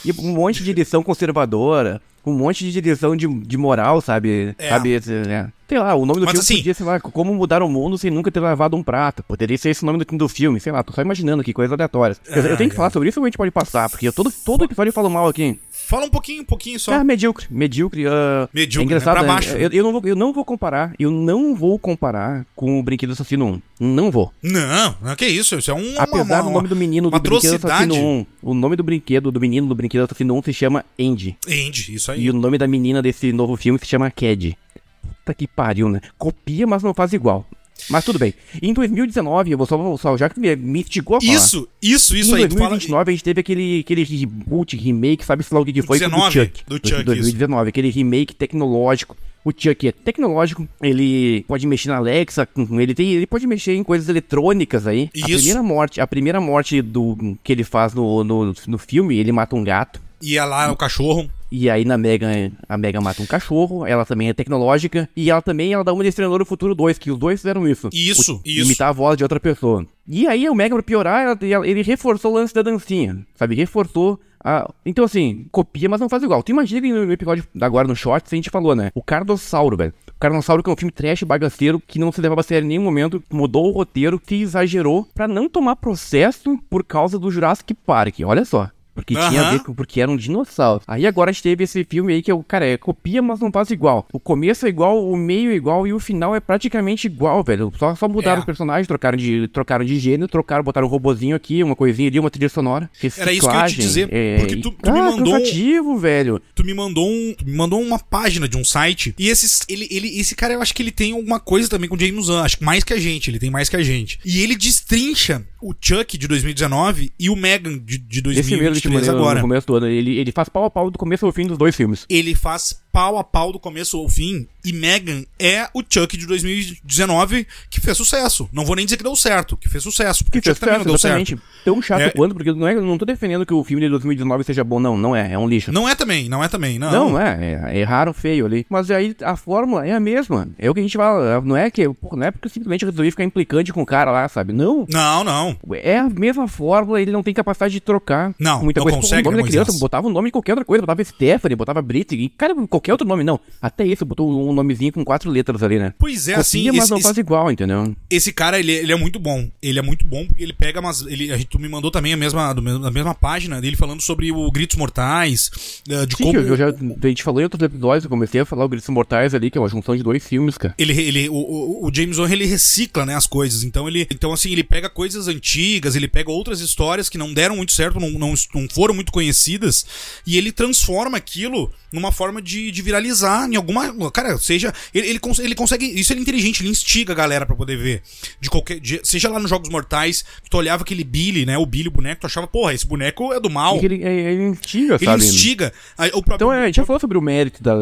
e 0.04 0.12
um 0.20 0.32
monte 0.32 0.62
de 0.62 0.70
edição 0.70 1.02
conservadora, 1.02 1.99
um 2.24 2.32
monte 2.32 2.64
de 2.64 2.72
direção 2.72 3.16
de, 3.16 3.26
de 3.26 3.56
moral, 3.56 4.00
sabe? 4.00 4.54
É. 4.58 4.68
Sabe, 4.68 4.90
esse, 4.90 5.10
né? 5.10 5.50
Sei 5.68 5.78
lá, 5.78 5.94
o 5.94 6.04
nome 6.04 6.18
do 6.20 6.26
Mas 6.26 6.32
filme 6.32 6.40
assim- 6.42 6.56
podia, 6.56 6.74
sei 6.74 6.84
lá, 6.84 6.98
como 6.98 7.32
mudar 7.32 7.62
o 7.62 7.68
mundo 7.68 7.96
sem 7.96 8.10
nunca 8.10 8.30
ter 8.30 8.40
lavado 8.40 8.76
um 8.76 8.82
prato. 8.82 9.22
Poderia 9.22 9.56
ser 9.56 9.70
esse 9.70 9.82
o 9.84 9.86
nome 9.86 10.04
do, 10.04 10.16
do 10.16 10.28
filme, 10.28 10.58
sei 10.58 10.72
lá, 10.72 10.82
tô 10.82 10.92
só 10.92 11.00
imaginando 11.00 11.42
aqui, 11.42 11.52
coisas 11.52 11.72
aleatórias. 11.72 12.20
Eu, 12.26 12.42
eu 12.42 12.54
Ah, 12.54 12.56
tenho 12.56 12.68
que 12.70 12.74
é. 12.74 12.76
falar 12.76 12.90
sobre 12.90 13.08
isso 13.08 13.20
ou 13.20 13.24
a 13.24 13.28
gente 13.28 13.36
pode 13.38 13.52
passar? 13.52 13.88
Porque 13.88 14.08
eu 14.08 14.12
todo, 14.12 14.32
todo 14.44 14.64
episódio 14.64 14.88
eu 14.90 14.94
falo 14.94 15.08
mal 15.08 15.28
aqui. 15.28 15.58
Fala 15.90 16.06
um 16.06 16.08
pouquinho, 16.08 16.42
um 16.42 16.44
pouquinho 16.44 16.78
só. 16.78 16.92
Ah, 16.92 17.02
medíocre, 17.02 17.48
medíocre. 17.50 18.06
ah, 18.06 18.48
Medíocre, 18.54 18.80
é 18.80 18.84
engraçado, 18.84 19.16
né? 19.16 19.20
Pra 19.22 19.28
né? 19.28 19.34
baixo. 19.34 19.56
Eu, 19.56 19.70
eu 19.72 19.82
não 19.82 19.90
vou, 19.90 20.02
eu 20.04 20.14
não 20.14 20.32
vou 20.32 20.44
comparar, 20.44 20.94
eu 21.00 21.10
não 21.10 21.52
vou 21.52 21.76
comparar 21.80 22.46
com 22.54 22.78
o 22.78 22.82
Brinquedo 22.84 23.10
Assassino 23.12 23.44
1. 23.44 23.62
Não 23.80 24.08
vou. 24.08 24.32
Não, 24.40 24.94
não, 25.02 25.16
que 25.16 25.26
isso, 25.26 25.56
isso 25.56 25.68
é 25.68 25.74
um. 25.74 25.94
Apesar 25.98 26.42
uma- 26.42 26.42
do 26.44 26.50
nome 26.50 26.68
do 26.68 26.76
menino 26.76 27.10
do 27.10 27.14
uma 27.14 27.18
Brinquedo 27.18 27.56
atrocidade. 27.56 27.90
Assassino 27.90 28.08
1, 28.08 28.26
o 28.40 28.54
nome 28.54 28.76
do 28.76 28.84
brinquedo 28.84 29.32
do 29.32 29.40
menino 29.40 29.66
do 29.66 29.74
Brinquedo 29.74 30.04
Assassino 30.04 30.32
1 30.36 30.42
se 30.44 30.52
chama 30.52 30.84
Andy. 30.96 31.36
Andy, 31.44 31.94
isso 31.96 32.12
aí. 32.12 32.22
E 32.22 32.30
o 32.30 32.34
nome 32.34 32.56
da 32.56 32.68
menina 32.68 33.02
desse 33.02 33.32
novo 33.32 33.56
filme 33.56 33.76
se 33.80 33.86
chama 33.86 34.08
Cad. 34.12 34.56
Puta 35.02 35.34
que 35.34 35.48
pariu, 35.48 35.88
né? 35.88 36.00
Copia, 36.16 36.68
mas 36.68 36.84
não 36.84 36.94
faz 36.94 37.12
igual. 37.12 37.44
Mas 37.88 38.04
tudo 38.04 38.18
bem. 38.18 38.34
Em 38.60 38.72
2019, 38.72 39.50
eu 39.52 39.58
vou 39.58 39.66
só, 39.66 39.96
só 39.96 40.16
já 40.16 40.28
que 40.28 40.38
me, 40.38 40.54
me 40.56 40.80
instigou 40.80 41.16
a 41.16 41.20
falar. 41.20 41.32
Isso, 41.32 41.68
isso, 41.80 42.16
isso 42.16 42.36
em 42.36 42.42
aí. 42.42 42.48
tu 42.48 42.54
fala- 42.54 42.70
2029 42.70 43.10
a 43.10 43.12
gente 43.14 43.24
teve 43.24 43.40
aquele, 43.40 43.80
aquele 43.80 44.04
reboot, 44.04 44.76
remake, 44.76 45.24
sabe 45.24 45.42
se 45.42 45.52
lá 45.54 45.60
o 45.60 45.64
que, 45.64 45.72
que 45.72 45.82
foi, 45.82 45.98
19, 45.98 46.24
do 46.26 46.32
Chuck. 46.32 46.64
do 46.66 46.74
Chuck, 46.88 47.02
2019, 47.04 47.68
aquele 47.68 47.90
remake 47.90 48.34
tecnológico. 48.34 49.16
O 49.42 49.50
Chuck 49.56 49.88
é 49.88 49.92
tecnológico, 49.92 50.68
ele 50.82 51.42
pode 51.48 51.66
mexer 51.66 51.88
na 51.88 51.96
Alexa, 51.96 52.46
ele, 52.78 52.94
tem, 52.94 53.12
ele 53.12 53.26
pode 53.26 53.46
mexer 53.46 53.74
em 53.74 53.82
coisas 53.82 54.06
eletrônicas 54.08 54.86
aí. 54.86 55.08
A 55.14 55.18
Isso. 55.18 55.28
primeira 55.38 55.62
morte, 55.62 55.98
a 56.00 56.06
primeira 56.06 56.40
morte 56.42 56.82
do 56.82 57.38
que 57.42 57.50
ele 57.52 57.64
faz 57.64 57.94
no, 57.94 58.22
no, 58.22 58.54
no 58.66 58.78
filme, 58.78 59.16
ele 59.16 59.32
mata 59.32 59.56
um 59.56 59.64
gato. 59.64 59.98
E 60.20 60.36
é 60.36 60.44
lá 60.44 60.70
o 60.70 60.76
cachorro. 60.76 61.30
E 61.50 61.68
aí 61.68 61.84
na 61.84 61.98
Mega, 61.98 62.28
a 62.68 62.78
Mega 62.78 63.00
mata 63.00 63.22
um 63.22 63.26
cachorro, 63.26 63.86
ela 63.86 64.04
também 64.06 64.28
é 64.28 64.32
tecnológica, 64.32 65.08
e 65.16 65.30
ela 65.30 65.42
também 65.42 65.72
ela 65.72 65.82
dá 65.84 65.92
uma 65.92 66.06
Exterminador 66.06 66.38
do 66.40 66.44
Futuro 66.44 66.74
2, 66.74 66.98
que 66.98 67.10
os 67.10 67.18
dois 67.18 67.40
fizeram 67.40 67.66
isso. 67.66 67.88
Isso, 67.92 68.36
O- 68.36 68.40
isso. 68.44 68.66
Imitar 68.66 68.88
a 68.88 68.92
voz 68.92 69.16
de 69.16 69.24
outra 69.24 69.40
pessoa. 69.40 69.84
E 70.06 70.26
aí 70.26 70.48
o 70.48 70.54
Mega, 70.54 70.74
pra 70.74 70.82
piorar, 70.82 71.36
ela- 71.40 71.66
ele 71.68 71.82
reforçou 71.82 72.32
o 72.32 72.34
lance 72.34 72.54
da 72.54 72.62
dancinha, 72.62 73.18
sabe? 73.34 73.54
Reforçou 73.54 74.18
a... 74.42 74.70
Então 74.86 75.04
assim, 75.04 75.46
copia, 75.50 75.88
mas 75.88 76.00
não 76.00 76.08
faz 76.08 76.22
igual. 76.22 76.42
Tu 76.42 76.50
imagina 76.50 76.80
que 76.80 76.92
no 76.92 77.12
episódio 77.12 77.44
agora 77.60 77.86
no 77.88 77.94
short, 77.96 78.26
a 78.30 78.34
gente 78.36 78.48
falou, 78.50 78.74
né? 78.74 78.90
O 78.94 79.02
Cardossauro, 79.02 79.76
velho. 79.76 79.92
Carnossauro 80.18 80.62
que 80.62 80.70
é 80.70 80.72
um 80.72 80.76
filme 80.76 80.92
trash 80.92 81.22
bagaceiro 81.24 81.80
que 81.86 81.98
não 81.98 82.12
se 82.12 82.20
levava 82.20 82.40
a 82.42 82.44
sério 82.44 82.64
em 82.64 82.68
nenhum 82.68 82.82
momento, 82.82 83.22
mudou 83.32 83.66
o 83.68 83.72
roteiro, 83.72 84.20
se 84.26 84.36
exagerou 84.36 85.06
pra 85.14 85.26
não 85.26 85.48
tomar 85.48 85.76
processo 85.76 86.58
por 86.70 86.84
causa 86.84 87.18
do 87.18 87.30
Jurassic 87.30 87.74
Park. 87.74 88.20
Olha 88.24 88.44
só. 88.44 88.70
Porque 89.00 89.14
tinha 89.14 89.42
a 89.42 89.50
ver 89.52 89.60
com. 89.60 89.74
Porque 89.74 90.00
era 90.00 90.10
um 90.10 90.16
dinossauro. 90.16 90.82
Aí 90.86 91.06
agora 91.06 91.30
a 91.30 91.32
gente 91.32 91.42
teve 91.42 91.64
esse 91.64 91.84
filme 91.84 92.12
aí 92.14 92.22
que 92.22 92.32
o. 92.32 92.42
Cara, 92.42 92.66
é 92.66 92.76
copia, 92.76 93.20
mas 93.22 93.40
não 93.40 93.50
faz 93.50 93.70
igual. 93.70 94.06
O 94.12 94.20
começo 94.20 94.66
é 94.66 94.68
igual, 94.68 95.08
o 95.08 95.16
meio 95.16 95.50
é 95.50 95.54
igual 95.54 95.86
e 95.86 95.92
o 95.92 95.98
final 96.00 96.34
é 96.34 96.40
praticamente 96.40 97.06
igual, 97.06 97.42
velho. 97.44 97.72
Só, 97.78 97.94
só 97.94 98.08
mudaram 98.08 98.36
É. 98.36 98.40
os 98.40 98.44
personagens, 98.44 98.86
trocaram 98.86 99.16
de, 99.16 99.48
trocaram 99.48 99.84
de 99.84 99.98
gênero, 99.98 100.28
trocaram, 100.28 100.62
botaram 100.64 100.86
um 100.86 100.90
robozinho 100.90 101.36
aqui, 101.36 101.62
uma 101.62 101.76
coisinha 101.76 102.08
ali, 102.08 102.18
uma 102.18 102.30
trilha 102.30 102.48
sonora. 102.48 102.90
Era 103.18 103.32
isso 103.32 103.48
que 103.48 103.54
eu 103.54 103.60
ia 103.60 103.66
te 103.66 103.76
dizer, 103.76 104.08
é, 104.12 104.38
porque 104.38 104.56
tu- 104.56 104.70
tu 104.72 104.92
me 104.92 104.98
ah, 104.98 105.04
mandou 105.10 105.34
um- 105.34 105.38
cansativo, 105.38 105.98
velho. 105.98 106.40
Tu 106.54 106.64
me 106.64 106.74
mandou 106.74 107.08
um, 107.08 107.34
me 107.44 107.56
mandou 107.56 107.80
uma 107.80 107.98
página 107.98 108.48
de 108.48 108.56
um 108.56 108.64
site 108.64 109.14
e 109.18 109.28
esses, 109.28 109.60
ele, 109.68 109.86
ele, 109.90 110.18
esse 110.18 110.34
cara 110.34 110.54
eu 110.54 110.62
acho 110.62 110.74
que 110.74 110.82
ele 110.82 110.90
tem 110.90 111.12
alguma 111.12 111.38
coisa 111.40 111.68
também 111.68 111.88
com 111.88 111.96
o 111.96 111.98
James 112.00 112.28
Wan, 112.28 112.42
acho 112.42 112.58
que 112.58 112.64
mais 112.64 112.82
que 112.84 112.92
a 112.92 112.98
gente, 112.98 113.30
ele 113.30 113.38
tem 113.38 113.50
mais 113.50 113.68
que 113.68 113.76
a 113.76 113.82
gente. 113.82 114.18
E 114.24 114.40
ele 114.40 114.56
destrincha 114.56 115.44
o 115.62 115.74
Chuck 115.78 116.16
de 116.16 116.26
2019 116.26 117.12
e 117.18 117.28
o 117.30 117.36
Megan 117.36 117.78
de, 117.78 117.98
de 117.98 118.18
Esse 118.30 118.56
mesmo 118.56 118.80
2023 118.92 119.08
mandei 119.08 119.10
no 119.10 119.18
agora. 119.18 119.40
começo 119.40 119.66
todo. 119.66 119.86
Ele, 119.86 120.18
ele 120.18 120.32
faz 120.32 120.48
pau 120.48 120.64
a 120.64 120.70
pau 120.70 120.90
do 120.90 120.98
começo 120.98 121.26
ao 121.26 121.32
fim 121.32 121.46
dos 121.46 121.58
dois 121.58 121.74
filmes. 121.74 122.06
Ele 122.08 122.34
faz 122.34 122.80
pau 122.92 123.18
a 123.18 123.24
pau 123.24 123.52
do 123.52 123.58
começo 123.58 123.96
ao 123.96 124.08
fim 124.08 124.46
e 124.64 124.72
Megan 124.72 125.24
é 125.38 125.68
o 125.72 125.82
Chuck 125.88 126.16
de 126.16 126.26
2019 126.26 127.46
que 127.70 127.80
fez 127.80 127.96
sucesso. 127.96 128.48
Não 128.52 128.64
vou 128.64 128.76
nem 128.76 128.84
dizer 128.84 128.96
que 128.96 129.02
deu 129.02 129.16
certo, 129.16 129.56
que 129.56 129.68
fez 129.68 129.82
sucesso, 129.82 130.24
porque 130.24 130.40
Que 130.40 130.48
o 130.50 130.52
Chuck 130.52 130.60
também 130.60 130.78
não 130.78 130.84
deu 130.84 130.94
exatamente. 130.94 131.30
certo. 131.30 131.42
Tão 131.64 131.80
chato 131.82 132.00
É- 132.02 132.10
quanto, 132.10 132.34
porque 132.34 132.52
não 132.52 132.66
é, 132.66 132.74
eu 132.74 132.82
não 132.82 132.98
tô 132.98 133.04
defendendo 133.04 133.44
que 133.46 133.54
o 133.54 133.62
filme 133.64 133.82
de 133.82 133.88
2019 133.88 134.44
seja 134.44 134.64
bom, 134.64 134.80
não. 134.80 134.96
Não 134.96 135.14
é, 135.14 135.32
é 135.32 135.38
um 135.38 135.48
lixo. 135.48 135.72
Não 135.72 135.88
é 135.88 135.94
também, 135.94 136.28
não 136.28 136.42
é 136.42 136.48
também, 136.48 136.78
não. 136.78 136.90
Não, 136.90 137.20
é, 137.20 137.70
é, 137.72 137.78
erraram 137.78 138.12
feio 138.12 138.46
ali. 138.46 138.66
Mas 138.68 138.90
aí 138.90 139.14
a 139.22 139.36
fórmula 139.36 139.86
é 139.86 139.92
a 139.92 140.00
mesma. 140.00 140.48
É 140.58 140.70
o 140.70 140.74
que 140.74 140.80
a 140.80 140.82
gente 140.82 140.96
fala. 140.96 141.40
Não 141.40 141.56
é 141.56 141.70
que. 141.70 141.88
Pô, 141.88 142.16
não 142.16 142.24
é 142.26 142.30
porque 142.30 142.46
eu 142.46 142.50
simplesmente 142.50 142.84
resolvi 142.84 143.10
ficar 143.10 143.24
implicante 143.24 143.72
com 143.72 143.82
o 143.82 143.86
cara 143.86 144.10
lá, 144.10 144.28
sabe? 144.28 144.52
Não. 144.52 144.86
Não, 144.88 145.24
não. 145.24 145.56
É 145.74 145.98
a 145.98 146.08
mesma 146.08 146.48
fórmula, 146.48 147.00
ele 147.00 147.12
não 147.12 147.22
tem 147.22 147.32
capacidade 147.34 147.72
de 147.72 147.80
trocar. 147.80 148.34
Não, 148.38 148.62
muita 148.64 148.80
não 148.80 148.84
coisa. 148.84 148.98
consegue, 148.98 149.22
Pô, 149.22 149.28
o 149.28 149.32
nome 149.32 149.42
da 149.44 149.48
criança, 149.48 149.72
botava 149.78 150.06
o 150.06 150.10
nome 150.10 150.28
em 150.28 150.32
qualquer 150.32 150.52
outra 150.52 150.64
coisa, 150.64 150.82
botava 150.82 151.04
Stephanie, 151.04 151.56
botava 151.56 151.80
Britney, 151.82 152.28
cara, 152.36 152.54
qualquer 152.66 152.79
outro 152.88 153.06
nome, 153.06 153.22
não. 153.24 153.38
Até 153.60 153.84
isso, 153.86 154.04
botou 154.04 154.48
um 154.48 154.52
nomezinho 154.52 154.92
com 154.92 155.04
quatro 155.04 155.30
letras 155.30 155.62
ali, 155.62 155.78
né? 155.78 155.92
Pois 155.98 156.28
é, 156.28 156.32
Copia, 156.32 156.40
assim, 156.40 156.66
mas 156.70 156.76
esse- 156.84 156.90
não 156.90 156.96
esse- 156.98 157.04
faz 157.06 157.18
igual, 157.18 157.50
entendeu? 157.50 157.94
Esse 158.08 158.32
cara, 158.32 158.58
ele, 158.58 158.72
ele 158.72 158.92
é 158.92 158.96
muito 158.96 159.18
bom. 159.18 159.48
Ele 159.62 159.78
é 159.78 159.82
muito 159.82 160.06
bom 160.06 160.26
porque 160.26 160.42
ele 160.42 160.52
pega 160.52 160.80
umas. 160.80 161.02
Ele, 161.02 161.32
a 161.32 161.36
gente, 161.36 161.48
tu 161.48 161.58
me 161.58 161.68
mandou 161.68 161.90
também 161.90 162.12
a 162.12 162.16
mesma, 162.16 162.50
a 162.50 162.90
mesma 162.90 163.14
página 163.14 163.60
dele 163.60 163.76
falando 163.76 164.00
sobre 164.00 164.30
o 164.32 164.50
Gritos 164.50 164.76
Mortais, 164.76 165.50
eh, 165.88 166.06
de 166.06 166.16
Sim, 166.16 166.24
como. 166.24 166.38
eu, 166.38 166.46
eu 166.48 166.56
já, 166.56 166.68
a 166.68 167.06
gente 167.08 167.22
falou 167.22 167.40
em 167.40 167.44
outros 167.44 167.62
episódios, 167.62 168.04
eu 168.04 168.10
comecei 168.10 168.40
a 168.40 168.44
falar 168.44 168.64
o 168.64 168.68
Gritos 168.68 168.88
Mortais 168.88 169.34
ali, 169.34 169.50
que 169.50 169.58
é 169.58 169.60
uma 169.60 169.68
junção 169.68 169.96
de 169.96 170.02
dois 170.02 170.24
filmes, 170.26 170.56
cara. 170.56 170.74
Ele, 170.78 170.92
ele, 171.00 171.28
o, 171.28 171.34
o, 171.34 171.86
o 171.88 171.94
James 171.94 172.18
Wan, 172.18 172.30
ele 172.30 172.46
recicla, 172.46 173.04
né, 173.04 173.14
as 173.14 173.26
coisas. 173.26 173.62
Então, 173.64 173.88
ele, 173.88 174.06
então, 174.10 174.32
assim, 174.32 174.50
ele 174.52 174.62
pega 174.64 174.88
coisas 174.88 175.28
antigas, 175.28 175.96
ele 175.96 176.08
pega 176.08 176.30
outras 176.30 176.60
histórias 176.60 177.08
que 177.08 177.18
não 177.18 177.32
deram 177.32 177.56
muito 177.56 177.72
certo, 177.72 177.98
não, 178.00 178.10
não, 178.10 178.34
não 178.54 178.68
foram 178.70 178.94
muito 178.94 179.12
conhecidas, 179.12 179.84
e 180.26 180.36
ele 180.36 180.52
transforma 180.52 181.16
aquilo 181.16 181.70
numa 181.92 182.12
forma 182.12 182.40
de, 182.40 182.69
de 182.70 182.82
viralizar 182.82 183.48
em 183.50 183.56
alguma. 183.56 184.10
Cara, 184.10 184.36
seja. 184.38 184.72
Ele, 184.94 185.08
ele, 185.08 185.18
cons- 185.18 185.38
ele 185.38 185.54
consegue. 185.54 185.84
Isso 185.86 186.12
ele 186.12 186.20
é 186.20 186.22
inteligente, 186.22 186.62
ele 186.62 186.70
instiga 186.70 187.12
a 187.12 187.16
galera 187.16 187.44
pra 187.46 187.56
poder 187.56 187.76
ver. 187.76 188.02
De 188.40 188.48
qualquer. 188.50 188.80
de- 188.80 189.00
seja 189.04 189.28
lá 189.28 189.38
nos 189.38 189.50
Jogos 189.50 189.68
Mortais, 189.68 190.22
que 190.42 190.50
tu 190.50 190.56
olhava 190.56 190.82
aquele 190.82 191.04
Billy, 191.04 191.44
né? 191.46 191.56
O 191.58 191.66
Billy, 191.66 191.88
o 191.88 191.92
boneco, 191.92 192.20
tu 192.22 192.26
achava, 192.26 192.46
porra, 192.46 192.72
esse 192.74 192.86
boneco 192.86 193.32
é 193.32 193.40
do 193.40 193.50
mal. 193.50 193.78
Ele, 193.82 194.02
é- 194.04 194.32
ele 194.32 194.42
instiga, 194.48 194.94
Ele 194.96 195.04
sabe? 195.04 195.24
instiga. 195.24 195.72
Aí, 195.96 196.10
próprio, 196.10 196.34
Então, 196.36 196.52
é, 196.52 196.62
a 196.62 196.66
gente 196.66 196.76
já 196.76 196.84
falou 196.84 197.00
sobre 197.00 197.16
o 197.18 197.22
mérito 197.22 197.62
da. 197.62 197.74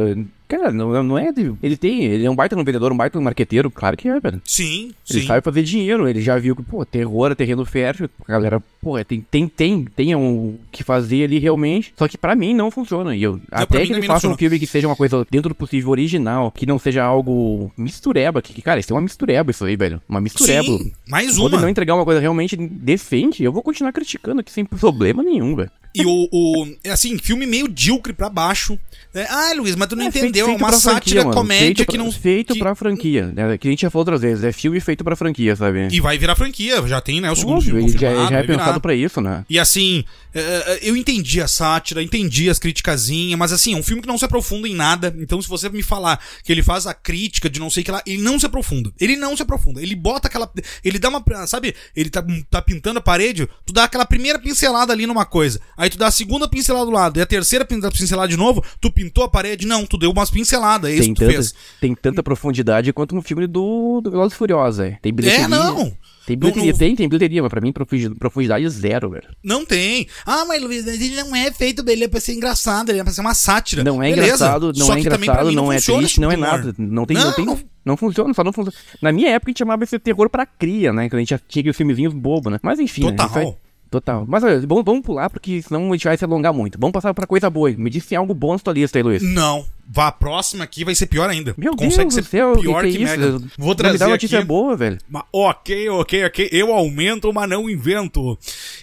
Cara, 0.48 0.72
não, 0.72 1.02
não 1.02 1.18
é. 1.18 1.30
De, 1.30 1.52
ele 1.62 1.76
tem. 1.76 2.04
Ele 2.04 2.24
é 2.24 2.30
um 2.30 2.34
baita 2.34 2.56
no 2.56 2.64
vendedor, 2.64 2.90
um 2.90 2.96
baita 2.96 3.18
no 3.18 3.24
marqueteiro, 3.24 3.70
claro 3.70 3.96
que 3.96 4.08
é, 4.08 4.18
velho. 4.18 4.40
Sim, 4.44 4.92
Ele 5.08 5.20
sim. 5.20 5.26
sabe 5.26 5.44
fazer 5.44 5.62
dinheiro, 5.62 6.08
ele 6.08 6.22
já 6.22 6.38
viu 6.38 6.56
que, 6.56 6.62
pô, 6.62 6.84
terror 6.86 7.30
é 7.32 7.34
terreno 7.34 7.64
fértil, 7.64 8.08
a 8.26 8.32
galera, 8.32 8.62
pô, 8.80 9.02
tem, 9.04 9.20
tem, 9.30 9.46
tem, 9.46 9.84
tem 9.84 10.14
o 10.14 10.54
que 10.72 10.82
fazer 10.82 11.24
ali 11.24 11.38
realmente, 11.38 11.92
só 11.96 12.08
que 12.08 12.16
pra 12.16 12.34
mim 12.34 12.54
não 12.54 12.70
funciona, 12.70 13.14
e 13.14 13.22
eu, 13.22 13.38
pra 13.48 13.60
até 13.62 13.84
que 13.84 13.92
ele 13.92 14.02
faça 14.06 14.28
um 14.28 14.36
filme 14.36 14.58
que 14.58 14.66
seja 14.66 14.86
uma 14.86 14.96
coisa 14.96 15.26
dentro 15.30 15.50
do 15.50 15.54
possível 15.54 15.90
original, 15.90 16.50
que 16.50 16.64
não 16.66 16.78
seja 16.78 17.04
algo 17.04 17.70
mistureba, 17.76 18.40
que, 18.40 18.62
cara, 18.62 18.80
isso 18.80 18.92
é 18.92 18.94
uma 18.94 19.02
mistureba 19.02 19.50
isso 19.50 19.64
aí, 19.64 19.76
velho, 19.76 20.00
uma 20.08 20.20
mistureba. 20.20 20.64
Sim, 20.64 20.92
mais 21.06 21.36
Quando 21.36 21.46
ele 21.48 21.56
uma. 21.56 21.62
não 21.62 21.68
entregar 21.68 21.94
uma 21.94 22.04
coisa 22.04 22.20
realmente 22.20 22.56
decente, 22.56 23.42
eu 23.42 23.52
vou 23.52 23.62
continuar 23.62 23.92
criticando 23.92 24.40
aqui 24.40 24.50
sem 24.50 24.64
problema 24.64 25.22
nenhum, 25.22 25.54
velho. 25.54 25.70
E 25.94 26.04
o, 26.04 26.28
o. 26.32 26.66
É 26.84 26.90
assim, 26.90 27.18
filme 27.18 27.46
meio 27.46 27.68
díocre 27.68 28.12
pra 28.12 28.28
baixo. 28.28 28.78
É, 29.14 29.26
ah, 29.28 29.52
Luiz, 29.56 29.74
mas 29.74 29.88
tu 29.88 29.96
não 29.96 30.06
É, 30.06 30.10
feito- 30.12 30.24
entendeu. 30.26 30.44
É 30.46 30.48
feito 30.50 30.60
uma 30.62 30.72
sátira 30.72 31.22
franquia, 31.22 31.40
comédia 31.40 31.64
feito 31.66 31.86
que 31.86 31.96
pra, 31.96 32.04
não. 32.04 32.12
Feito 32.12 32.52
que- 32.52 32.58
pra 32.58 32.74
franquia, 32.74 33.26
né? 33.34 33.58
Que 33.58 33.66
a 33.68 33.70
gente 33.70 33.80
já 33.82 33.90
falou 33.90 34.02
outras 34.02 34.20
vezes, 34.20 34.44
é 34.44 34.52
filme 34.52 34.78
feito 34.80 35.02
pra 35.02 35.16
franquia, 35.16 35.56
sabe? 35.56 35.88
E 35.90 36.00
vai 36.00 36.18
virar 36.18 36.36
franquia, 36.36 36.86
já 36.86 37.00
tem, 37.00 37.20
né? 37.20 37.30
O 37.30 37.34
segundo 37.36 37.56
Óbvio, 37.56 37.74
filme. 37.76 37.90
ele 37.90 37.98
já, 37.98 38.12
já 38.28 38.38
é 38.38 38.42
virar. 38.42 38.58
pensado 38.58 38.80
pra 38.80 38.94
isso, 38.94 39.20
né? 39.20 39.44
E 39.48 39.58
assim, 39.58 40.04
é, 40.34 40.40
é, 40.40 40.78
eu 40.82 40.94
entendi 40.96 41.40
a 41.40 41.48
sátira, 41.48 42.02
entendi 42.02 42.50
as 42.50 42.58
criticazinhas, 42.58 43.38
mas 43.38 43.52
assim, 43.52 43.74
é 43.74 43.76
um 43.76 43.82
filme 43.82 44.02
que 44.02 44.08
não 44.08 44.18
se 44.18 44.24
aprofunda 44.24 44.68
em 44.68 44.74
nada. 44.74 45.14
Então, 45.18 45.40
se 45.40 45.48
você 45.48 45.68
me 45.70 45.82
falar 45.82 46.20
que 46.44 46.52
ele 46.52 46.62
faz 46.62 46.86
a 46.86 46.92
crítica 46.94 47.48
de 47.48 47.58
não 47.58 47.70
sei 47.70 47.82
o 47.82 47.84
que 47.84 47.90
lá, 47.90 48.02
ele 48.06 48.22
não 48.22 48.38
se 48.38 48.46
aprofunda. 48.46 48.92
Ele 49.00 49.16
não 49.16 49.34
se 49.36 49.42
aprofunda. 49.42 49.82
Ele 49.82 49.96
bota 49.96 50.28
aquela. 50.28 50.48
Ele 50.84 50.98
dá 50.98 51.08
uma. 51.08 51.24
Sabe, 51.46 51.74
ele 51.96 52.10
tá, 52.10 52.22
tá 52.50 52.60
pintando 52.62 52.98
a 52.98 53.02
parede, 53.02 53.48
tu 53.64 53.72
dá 53.72 53.84
aquela 53.84 54.04
primeira 54.06 54.38
pincelada 54.38 54.92
ali 54.92 55.06
numa 55.06 55.24
coisa. 55.24 55.58
Aí 55.78 55.88
tu 55.88 55.96
dá 55.96 56.08
a 56.08 56.10
segunda 56.10 56.48
pincelada 56.48 56.84
do 56.84 56.90
lado, 56.90 57.18
e 57.18 57.22
a 57.22 57.26
terceira 57.26 57.64
pin- 57.64 57.80
pincelada 57.80 58.28
de 58.28 58.36
novo, 58.36 58.62
tu 58.80 58.90
pintou 58.92 59.22
a 59.24 59.28
parede. 59.28 59.66
Não, 59.66 59.86
tu 59.86 59.96
deu 59.96 60.10
umas 60.10 60.28
pinceladas. 60.30 60.90
É 60.90 60.94
isso 60.94 61.02
tem, 61.04 61.14
que 61.14 61.20
tu 61.20 61.24
tanta, 61.24 61.32
fez. 61.32 61.54
tem 61.80 61.94
tanta 61.94 62.22
profundidade 62.22 62.92
quanto 62.92 63.14
no 63.14 63.22
filme 63.22 63.46
do, 63.46 64.00
do 64.02 64.10
Velozes 64.10 64.36
Furiosos, 64.36 64.80
é. 64.80 64.98
Tem 65.00 65.12
bilheteria. 65.12 65.44
É, 65.44 65.48
não. 65.48 65.96
Tem 66.26 66.36
bilheteria, 66.36 66.66
Não- 66.66 66.72
não- 66.72 66.78
tem, 66.78 66.94
tem 66.96 67.08
bilheteria, 67.08 67.40
mas 67.42 67.48
pra 67.50 67.60
mim 67.60 67.72
profundi- 67.72 68.10
profundidade 68.10 68.68
zero, 68.68 69.08
velho. 69.08 69.28
Não 69.42 69.64
tem. 69.64 70.06
Ah, 70.26 70.44
mas 70.46 70.60
Luiz, 70.60 70.86
ele 70.86 71.14
não 71.14 71.34
é 71.34 71.50
feito 71.50 71.82
dele 71.82 72.04
é 72.04 72.08
pra 72.08 72.20
ser 72.20 72.34
engraçado, 72.34 72.90
ele 72.90 72.98
é 73.00 73.04
pra 73.04 73.12
ser 73.12 73.22
uma 73.22 73.32
sátira. 73.32 73.82
Não 73.82 74.02
é 74.02 74.10
Beleza. 74.10 74.26
engraçado, 74.34 74.72
não 74.76 74.86
Só 74.86 74.94
é 74.94 75.00
engraçado, 75.00 75.46
mim 75.48 75.54
não, 75.54 75.72
é 75.72 75.76
funciona 75.76 76.00
triste, 76.02 76.20
não 76.20 76.30
é 76.30 76.36
nada. 76.36 76.74
Não 76.76 77.06
tem, 77.06 77.16
não, 77.16 77.24
Não. 77.24 77.32
tem, 77.32 77.46
não 77.82 77.96
funciona, 77.96 78.34
só 78.34 78.44
não 78.44 78.52
funciona. 78.52 78.76
Na 79.00 79.10
minha 79.10 79.30
época 79.30 79.48
a 79.48 79.52
gente 79.52 79.58
chamava 79.60 79.84
esse 79.84 79.98
terror 79.98 80.28
pra 80.28 80.44
cria, 80.44 80.92
né? 80.92 81.08
Que 81.08 81.16
a 81.16 81.18
gente 81.18 81.30
já 81.30 81.38
tinha 81.38 81.60
aqueles 81.62 81.76
filmezinhos 81.76 82.12
bobo, 82.12 82.50
né? 82.50 82.58
Mas 82.62 82.78
enfim, 82.78 83.04
né? 83.06 83.12
Total. 83.12 83.38
Aí- 83.38 83.54
Total. 83.90 84.26
Mas 84.28 84.44
olha, 84.44 84.60
vamos, 84.66 84.84
vamos 84.84 85.02
pular, 85.02 85.30
porque 85.30 85.62
senão 85.62 85.88
a 85.88 85.92
gente 85.94 86.04
vai 86.04 86.16
se 86.16 86.24
alongar 86.24 86.52
muito. 86.52 86.78
Vamos 86.78 86.92
passar 86.92 87.14
pra 87.14 87.26
coisa 87.26 87.48
boa. 87.48 87.70
Me 87.76 87.88
diz 87.88 88.02
se 88.02 88.10
tem 88.10 88.18
algo 88.18 88.34
bom 88.34 88.52
na 88.52 88.58
tua 88.58 88.74
lista 88.74 88.98
aí, 88.98 89.02
Luiz. 89.02 89.22
Não. 89.22 89.64
Vá, 89.90 90.08
a 90.08 90.12
próxima 90.12 90.64
aqui 90.64 90.84
vai 90.84 90.94
ser 90.94 91.06
pior 91.06 91.30
ainda. 91.30 91.54
Meu 91.56 91.74
Consegue 91.74 92.02
Deus 92.10 92.14
ser 92.14 92.20
do 92.20 92.26
céu, 92.26 92.52
pior 92.60 92.84
que, 92.84 92.92
que, 92.92 92.98
que 92.98 93.04
é? 93.04 93.16
Megan. 93.16 93.40
Vou 93.56 93.74
trazer 93.74 93.94
Me 93.94 93.98
dá 94.00 94.08
notícia 94.08 94.38
aqui. 94.40 94.46
boa, 94.46 94.76
velho. 94.76 94.98
Ma- 95.08 95.24
ok, 95.32 95.88
ok, 95.88 96.24
ok. 96.26 96.48
Eu 96.52 96.74
aumento, 96.74 97.32
mas 97.32 97.48
não 97.48 97.70
invento. 97.70 98.38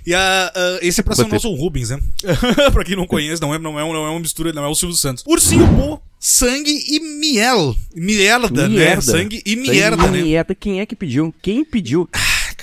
E 0.07 0.15
ah, 0.15 0.51
ah, 0.55 0.79
esse 0.81 1.01
é 1.01 1.03
pra 1.03 1.13
ser 1.13 1.21
o 1.21 1.25
Você- 1.25 1.33
nosso 1.33 1.53
Rubens, 1.53 1.91
né? 1.91 1.99
pra 2.73 2.83
quem 2.83 2.95
não 2.95 3.05
conhece, 3.05 3.39
não 3.39 3.53
é, 3.53 3.59
não, 3.59 3.79
é, 3.79 3.83
não 3.83 4.05
é 4.07 4.09
uma 4.09 4.19
mistura, 4.19 4.51
não 4.51 4.63
é 4.65 4.67
o 4.67 4.73
Silvio 4.73 4.97
Santos. 4.97 5.23
Ursinho 5.27 5.67
Pô, 5.77 5.99
sangue 6.19 6.71
e 6.89 6.99
miel. 6.99 7.75
Mierda, 7.95 8.67
né? 8.67 8.99
Sangue 8.99 9.43
e 9.45 9.51
Sangue 9.55 9.61
mierda, 9.69 10.07
e 10.07 10.09
né? 10.09 10.21
mierda. 10.23 10.55
Quem 10.55 10.79
é 10.79 10.87
que 10.87 10.95
pediu? 10.95 11.31
Quem 11.39 11.63
pediu? 11.63 12.09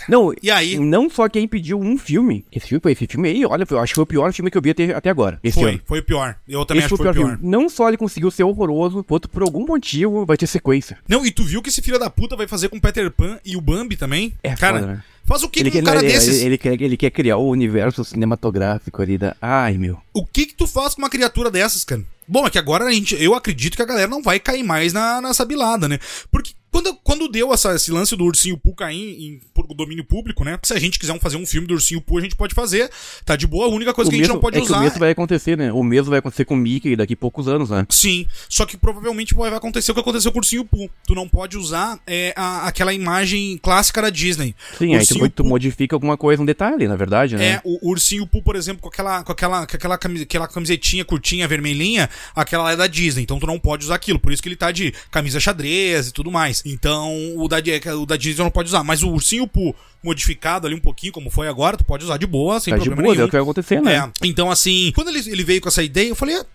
Não, 0.08 0.32
E 0.42 0.50
aí? 0.50 0.78
não 0.78 1.08
só 1.10 1.28
quem 1.28 1.46
pediu 1.46 1.78
um 1.80 1.96
filme. 1.98 2.44
Esse 2.52 2.66
filme, 2.68 2.82
esse 2.92 3.06
filme 3.06 3.28
aí, 3.28 3.44
olha, 3.46 3.64
eu 3.68 3.78
acho 3.78 3.92
que 3.92 3.94
foi 3.96 4.04
o 4.04 4.06
pior 4.06 4.32
filme 4.32 4.50
que 4.50 4.58
eu 4.58 4.62
vi 4.62 4.70
até, 4.70 4.92
até 4.94 5.10
agora. 5.10 5.38
Esse 5.42 5.60
Foi, 5.60 5.70
ano. 5.72 5.80
foi 5.84 5.98
o 6.00 6.02
pior. 6.04 6.36
Eu 6.48 6.64
também 6.64 6.80
Esse 6.84 6.86
acho 6.86 6.96
que 6.96 7.02
foi 7.02 7.10
o 7.10 7.14
pior. 7.14 7.36
filme. 7.36 7.50
Não 7.50 7.68
só 7.68 7.88
ele 7.88 7.96
conseguiu 7.96 8.30
ser 8.30 8.44
horroroso, 8.44 9.04
quanto 9.04 9.28
por 9.28 9.42
algum 9.42 9.66
motivo 9.66 10.24
vai 10.26 10.36
ter 10.36 10.46
sequência. 10.46 10.98
Não, 11.08 11.24
e 11.24 11.30
tu 11.30 11.44
viu 11.44 11.62
que 11.62 11.68
esse 11.68 11.82
filho 11.82 11.98
da 11.98 12.10
puta 12.10 12.36
vai 12.36 12.46
fazer 12.48 12.68
com 12.68 12.76
o 12.76 12.80
Peter 12.80 13.10
Pan 13.10 13.38
e 13.44 13.56
o 13.56 13.60
Bambi 13.60 13.96
também? 13.96 14.32
É 14.42 14.54
Cara, 14.54 14.80
foda, 14.80 14.92
né? 14.92 15.04
faz 15.24 15.42
o 15.42 15.48
que 15.48 15.60
Ele 15.60 15.70
com 15.70 15.78
um 15.78 15.82
cara 15.84 16.00
ele, 16.00 16.08
desses? 16.12 16.36
ele, 16.38 16.46
ele 16.46 16.58
quer, 16.58 16.80
ele 16.82 16.96
quer 16.96 17.10
criar 17.10 17.36
o 17.36 17.48
universo 17.48 18.04
cinematográfico 18.04 19.00
ali 19.02 19.18
da. 19.18 19.36
Ai, 19.40 19.78
meu. 19.78 19.98
O 20.12 20.24
que 20.26 20.46
que 20.46 20.54
tu 20.54 20.66
faz 20.66 20.94
com 20.94 21.02
uma 21.02 21.10
criatura 21.10 21.50
dessas, 21.50 21.84
cara? 21.84 22.02
Bom, 22.26 22.46
é 22.46 22.50
que 22.50 22.58
agora 22.58 22.84
a 22.84 22.92
gente, 22.92 23.20
eu 23.22 23.34
acredito 23.34 23.76
que 23.76 23.82
a 23.82 23.86
galera 23.86 24.08
não 24.08 24.22
vai 24.22 24.38
cair 24.38 24.62
mais 24.62 24.92
na, 24.92 25.20
nessa 25.20 25.44
bilada, 25.44 25.88
né? 25.88 25.98
Porque 26.30 26.52
quando, 26.72 26.94
quando 27.04 27.28
deu 27.28 27.52
essa- 27.52 27.74
esse 27.74 27.90
lance 27.92 28.16
do 28.16 28.24
Ursinho 28.24 28.56
Poo 28.56 28.74
cair 28.74 28.96
em, 29.22 29.40
por 29.54 29.66
domínio 29.74 30.04
público, 30.04 30.42
né? 30.44 30.58
Se 30.64 30.72
a 30.72 30.80
gente 30.80 30.98
quiser 30.98 31.16
fazer 31.20 31.36
um 31.36 31.46
filme 31.46 31.66
do 31.68 31.74
Ursinho 31.74 32.00
Poo, 32.00 32.18
a 32.18 32.20
gente 32.22 32.34
pode 32.34 32.54
fazer. 32.54 32.90
Tá 33.24 33.36
de 33.36 33.46
boa, 33.46 33.66
a 33.66 33.68
única 33.68 33.92
coisa 33.92 34.08
O 34.08 34.10
que 34.10 34.16
a 34.16 34.18
gente 34.18 34.22
mesmo, 34.28 34.34
não 34.36 34.40
pode 34.40 34.56
é 34.56 34.60
que 34.60 34.66
o 34.66 34.70
usar... 34.70 34.80
mesmo 34.80 34.98
vai 34.98 35.10
acontecer, 35.10 35.56
né? 35.56 35.70
O 35.72 35.82
mesmo 35.82 36.10
vai 36.10 36.18
acontecer 36.18 36.44
com 36.46 36.54
o 36.54 36.56
Mickey 36.56 36.96
daqui 36.96 37.12
a 37.12 37.16
poucos 37.16 37.46
anos, 37.46 37.68
né? 37.70 37.86
Sim, 37.90 38.26
só 38.48 38.64
que 38.64 38.76
provavelmente 38.76 39.34
vai 39.34 39.52
acontecer 39.54 39.92
o 39.92 39.94
que 39.94 40.00
aconteceu 40.00 40.32
com 40.32 40.38
o 40.38 40.40
Ursinho 40.40 40.64
Poo. 40.64 40.90
Tu 41.06 41.14
não 41.14 41.28
pode 41.28 41.56
usar 41.58 42.00
é, 42.06 42.32
a- 42.34 42.66
aquela 42.66 42.92
imagem 42.94 43.58
clássica 43.62 44.00
da 44.00 44.08
Disney. 44.10 44.54
Sim, 44.78 44.94
aí 44.94 45.06
tu, 45.06 45.28
tu 45.28 45.44
modifica 45.44 45.94
alguma 45.94 46.16
coisa, 46.16 46.40
um 46.42 46.46
detalhe, 46.46 46.88
na 46.88 46.96
verdade, 46.96 47.36
né? 47.36 47.44
É, 47.46 47.60
o 47.64 47.90
ursinho 47.90 48.26
Poo, 48.26 48.42
por 48.42 48.56
exemplo, 48.56 48.80
com 48.82 48.88
aquela, 48.88 49.22
com 49.22 49.32
aquela, 49.32 49.66
com 49.66 49.76
aquela, 49.76 49.98
cami- 49.98 50.22
aquela 50.22 50.48
camisetinha 50.48 51.04
curtinha, 51.04 51.46
vermelhinha, 51.46 52.08
aquela 52.34 52.72
é 52.72 52.76
da 52.76 52.86
Disney, 52.86 53.22
então 53.24 53.38
tu 53.38 53.46
não 53.46 53.58
pode 53.58 53.84
usar 53.84 53.94
aquilo. 53.96 54.18
Por 54.18 54.32
isso 54.32 54.42
que 54.42 54.48
ele 54.48 54.56
tá 54.56 54.72
de 54.72 54.92
camisa 55.10 55.38
xadrez 55.38 56.08
e 56.08 56.12
tudo 56.12 56.30
mais. 56.30 56.61
Então, 56.64 57.12
o 57.36 57.48
da, 57.48 57.56
o 57.96 58.06
da 58.06 58.16
Disney 58.16 58.42
não 58.44 58.50
pode 58.50 58.68
usar. 58.68 58.84
Mas 58.84 59.02
o 59.02 59.10
ursinho 59.10 59.46
Poo 59.46 59.74
modificado 60.02 60.66
ali 60.66 60.74
um 60.74 60.80
pouquinho, 60.80 61.12
como 61.12 61.30
foi 61.30 61.48
agora, 61.48 61.76
tu 61.76 61.84
pode 61.84 62.04
usar 62.04 62.16
de 62.16 62.26
boa, 62.26 62.58
sem 62.60 62.72
Tá 62.72 62.78
de 62.78 62.84
problema 62.86 63.02
boa, 63.02 63.14
é 63.14 63.16
nenhum. 63.16 63.26
o 63.26 63.30
que 63.30 63.36
vai 63.36 63.42
acontecer, 63.42 63.80
né? 63.80 63.96
É, 63.96 64.26
então 64.26 64.50
assim, 64.50 64.90
quando 64.94 65.08
ele, 65.08 65.20
ele 65.30 65.44
veio 65.44 65.60
com 65.60 65.68
essa 65.68 65.82
ideia, 65.82 66.08
eu 66.08 66.16
falei, 66.16 66.36
ah, 66.36 66.46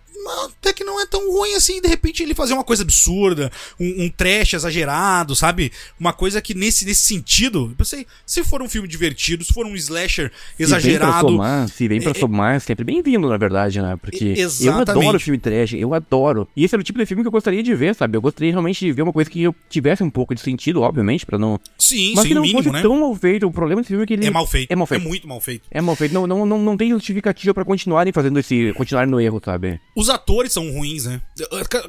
até 0.50 0.72
que 0.72 0.84
não 0.84 1.00
é 1.00 1.06
tão 1.06 1.30
ruim 1.32 1.54
assim, 1.54 1.80
de 1.80 1.88
repente 1.88 2.22
ele 2.22 2.34
fazer 2.34 2.54
uma 2.54 2.64
coisa 2.64 2.82
absurda, 2.82 3.50
um, 3.78 4.04
um 4.04 4.08
trash 4.10 4.54
exagerado, 4.54 5.34
sabe? 5.34 5.72
Uma 5.98 6.12
coisa 6.12 6.40
que 6.40 6.54
nesse, 6.54 6.84
nesse 6.84 7.02
sentido, 7.02 7.68
eu 7.70 7.76
pensei, 7.76 8.06
se 8.26 8.42
for 8.44 8.62
um 8.62 8.68
filme 8.68 8.88
divertido, 8.88 9.44
se 9.44 9.52
for 9.52 9.66
um 9.66 9.74
slasher 9.74 10.30
exagerado. 10.58 10.88
Se 10.88 10.88
vem 10.88 10.98
pra 10.98 11.20
somar, 11.20 11.68
se 11.68 11.88
vem 11.88 12.00
pra 12.00 12.10
é, 12.10 12.16
é 12.16 12.20
somar 12.20 12.60
sempre 12.60 12.84
bem-vindo, 12.84 13.28
na 13.28 13.36
verdade, 13.36 13.80
né? 13.80 13.96
Porque 14.00 14.34
exatamente. 14.36 14.88
eu 14.88 15.02
adoro 15.02 15.20
filme 15.20 15.38
trash, 15.38 15.72
eu 15.74 15.94
adoro. 15.94 16.48
E 16.56 16.64
esse 16.64 16.74
era 16.74 16.80
o 16.80 16.84
tipo 16.84 16.98
de 16.98 17.06
filme 17.06 17.22
que 17.22 17.28
eu 17.28 17.32
gostaria 17.32 17.62
de 17.62 17.74
ver, 17.74 17.94
sabe? 17.94 18.16
Eu 18.16 18.22
gostaria 18.22 18.50
realmente 18.50 18.84
de 18.84 18.92
ver 18.92 19.02
uma 19.02 19.12
coisa 19.12 19.30
que 19.30 19.42
eu 19.42 19.54
tivesse 19.68 20.02
um 20.02 20.10
pouco 20.10 20.34
de 20.34 20.40
sentido, 20.40 20.82
obviamente, 20.82 21.24
pra 21.24 21.38
não. 21.38 21.60
Sim, 21.78 22.12
Mas 22.14 22.22
sim, 22.22 22.28
que 22.28 22.34
não 22.34 22.42
mínimo, 22.42 22.62
fosse 22.62 22.72
né? 22.72 22.82
tão 22.82 23.00
mal 23.00 23.14
feito. 23.14 23.46
O 23.46 23.52
problema 23.52 23.80
desse 23.80 23.88
filme 23.88 24.04
é 24.04 24.06
que 24.06 24.14
ele. 24.14 24.26
É 24.26 24.30
mal 24.30 24.46
feito. 24.46 24.70
É 24.70 24.76
mal 24.76 24.86
feito. 24.86 25.02
É 25.02 25.08
muito 25.08 25.28
mal 25.28 25.40
feito. 25.40 25.66
É 25.70 25.80
mal 25.80 25.96
feito. 25.96 26.12
Não, 26.12 26.26
não, 26.26 26.46
não, 26.46 26.58
não 26.58 26.76
tem 26.76 26.90
justificativa 26.90 27.54
pra 27.54 27.64
continuarem 27.64 28.12
fazendo 28.12 28.38
esse. 28.38 28.72
continuarem 28.74 29.10
no 29.10 29.20
erro, 29.20 29.40
sabe? 29.44 29.80
Os 29.94 30.07
atores 30.08 30.52
são 30.52 30.70
ruins, 30.70 31.04
né? 31.04 31.20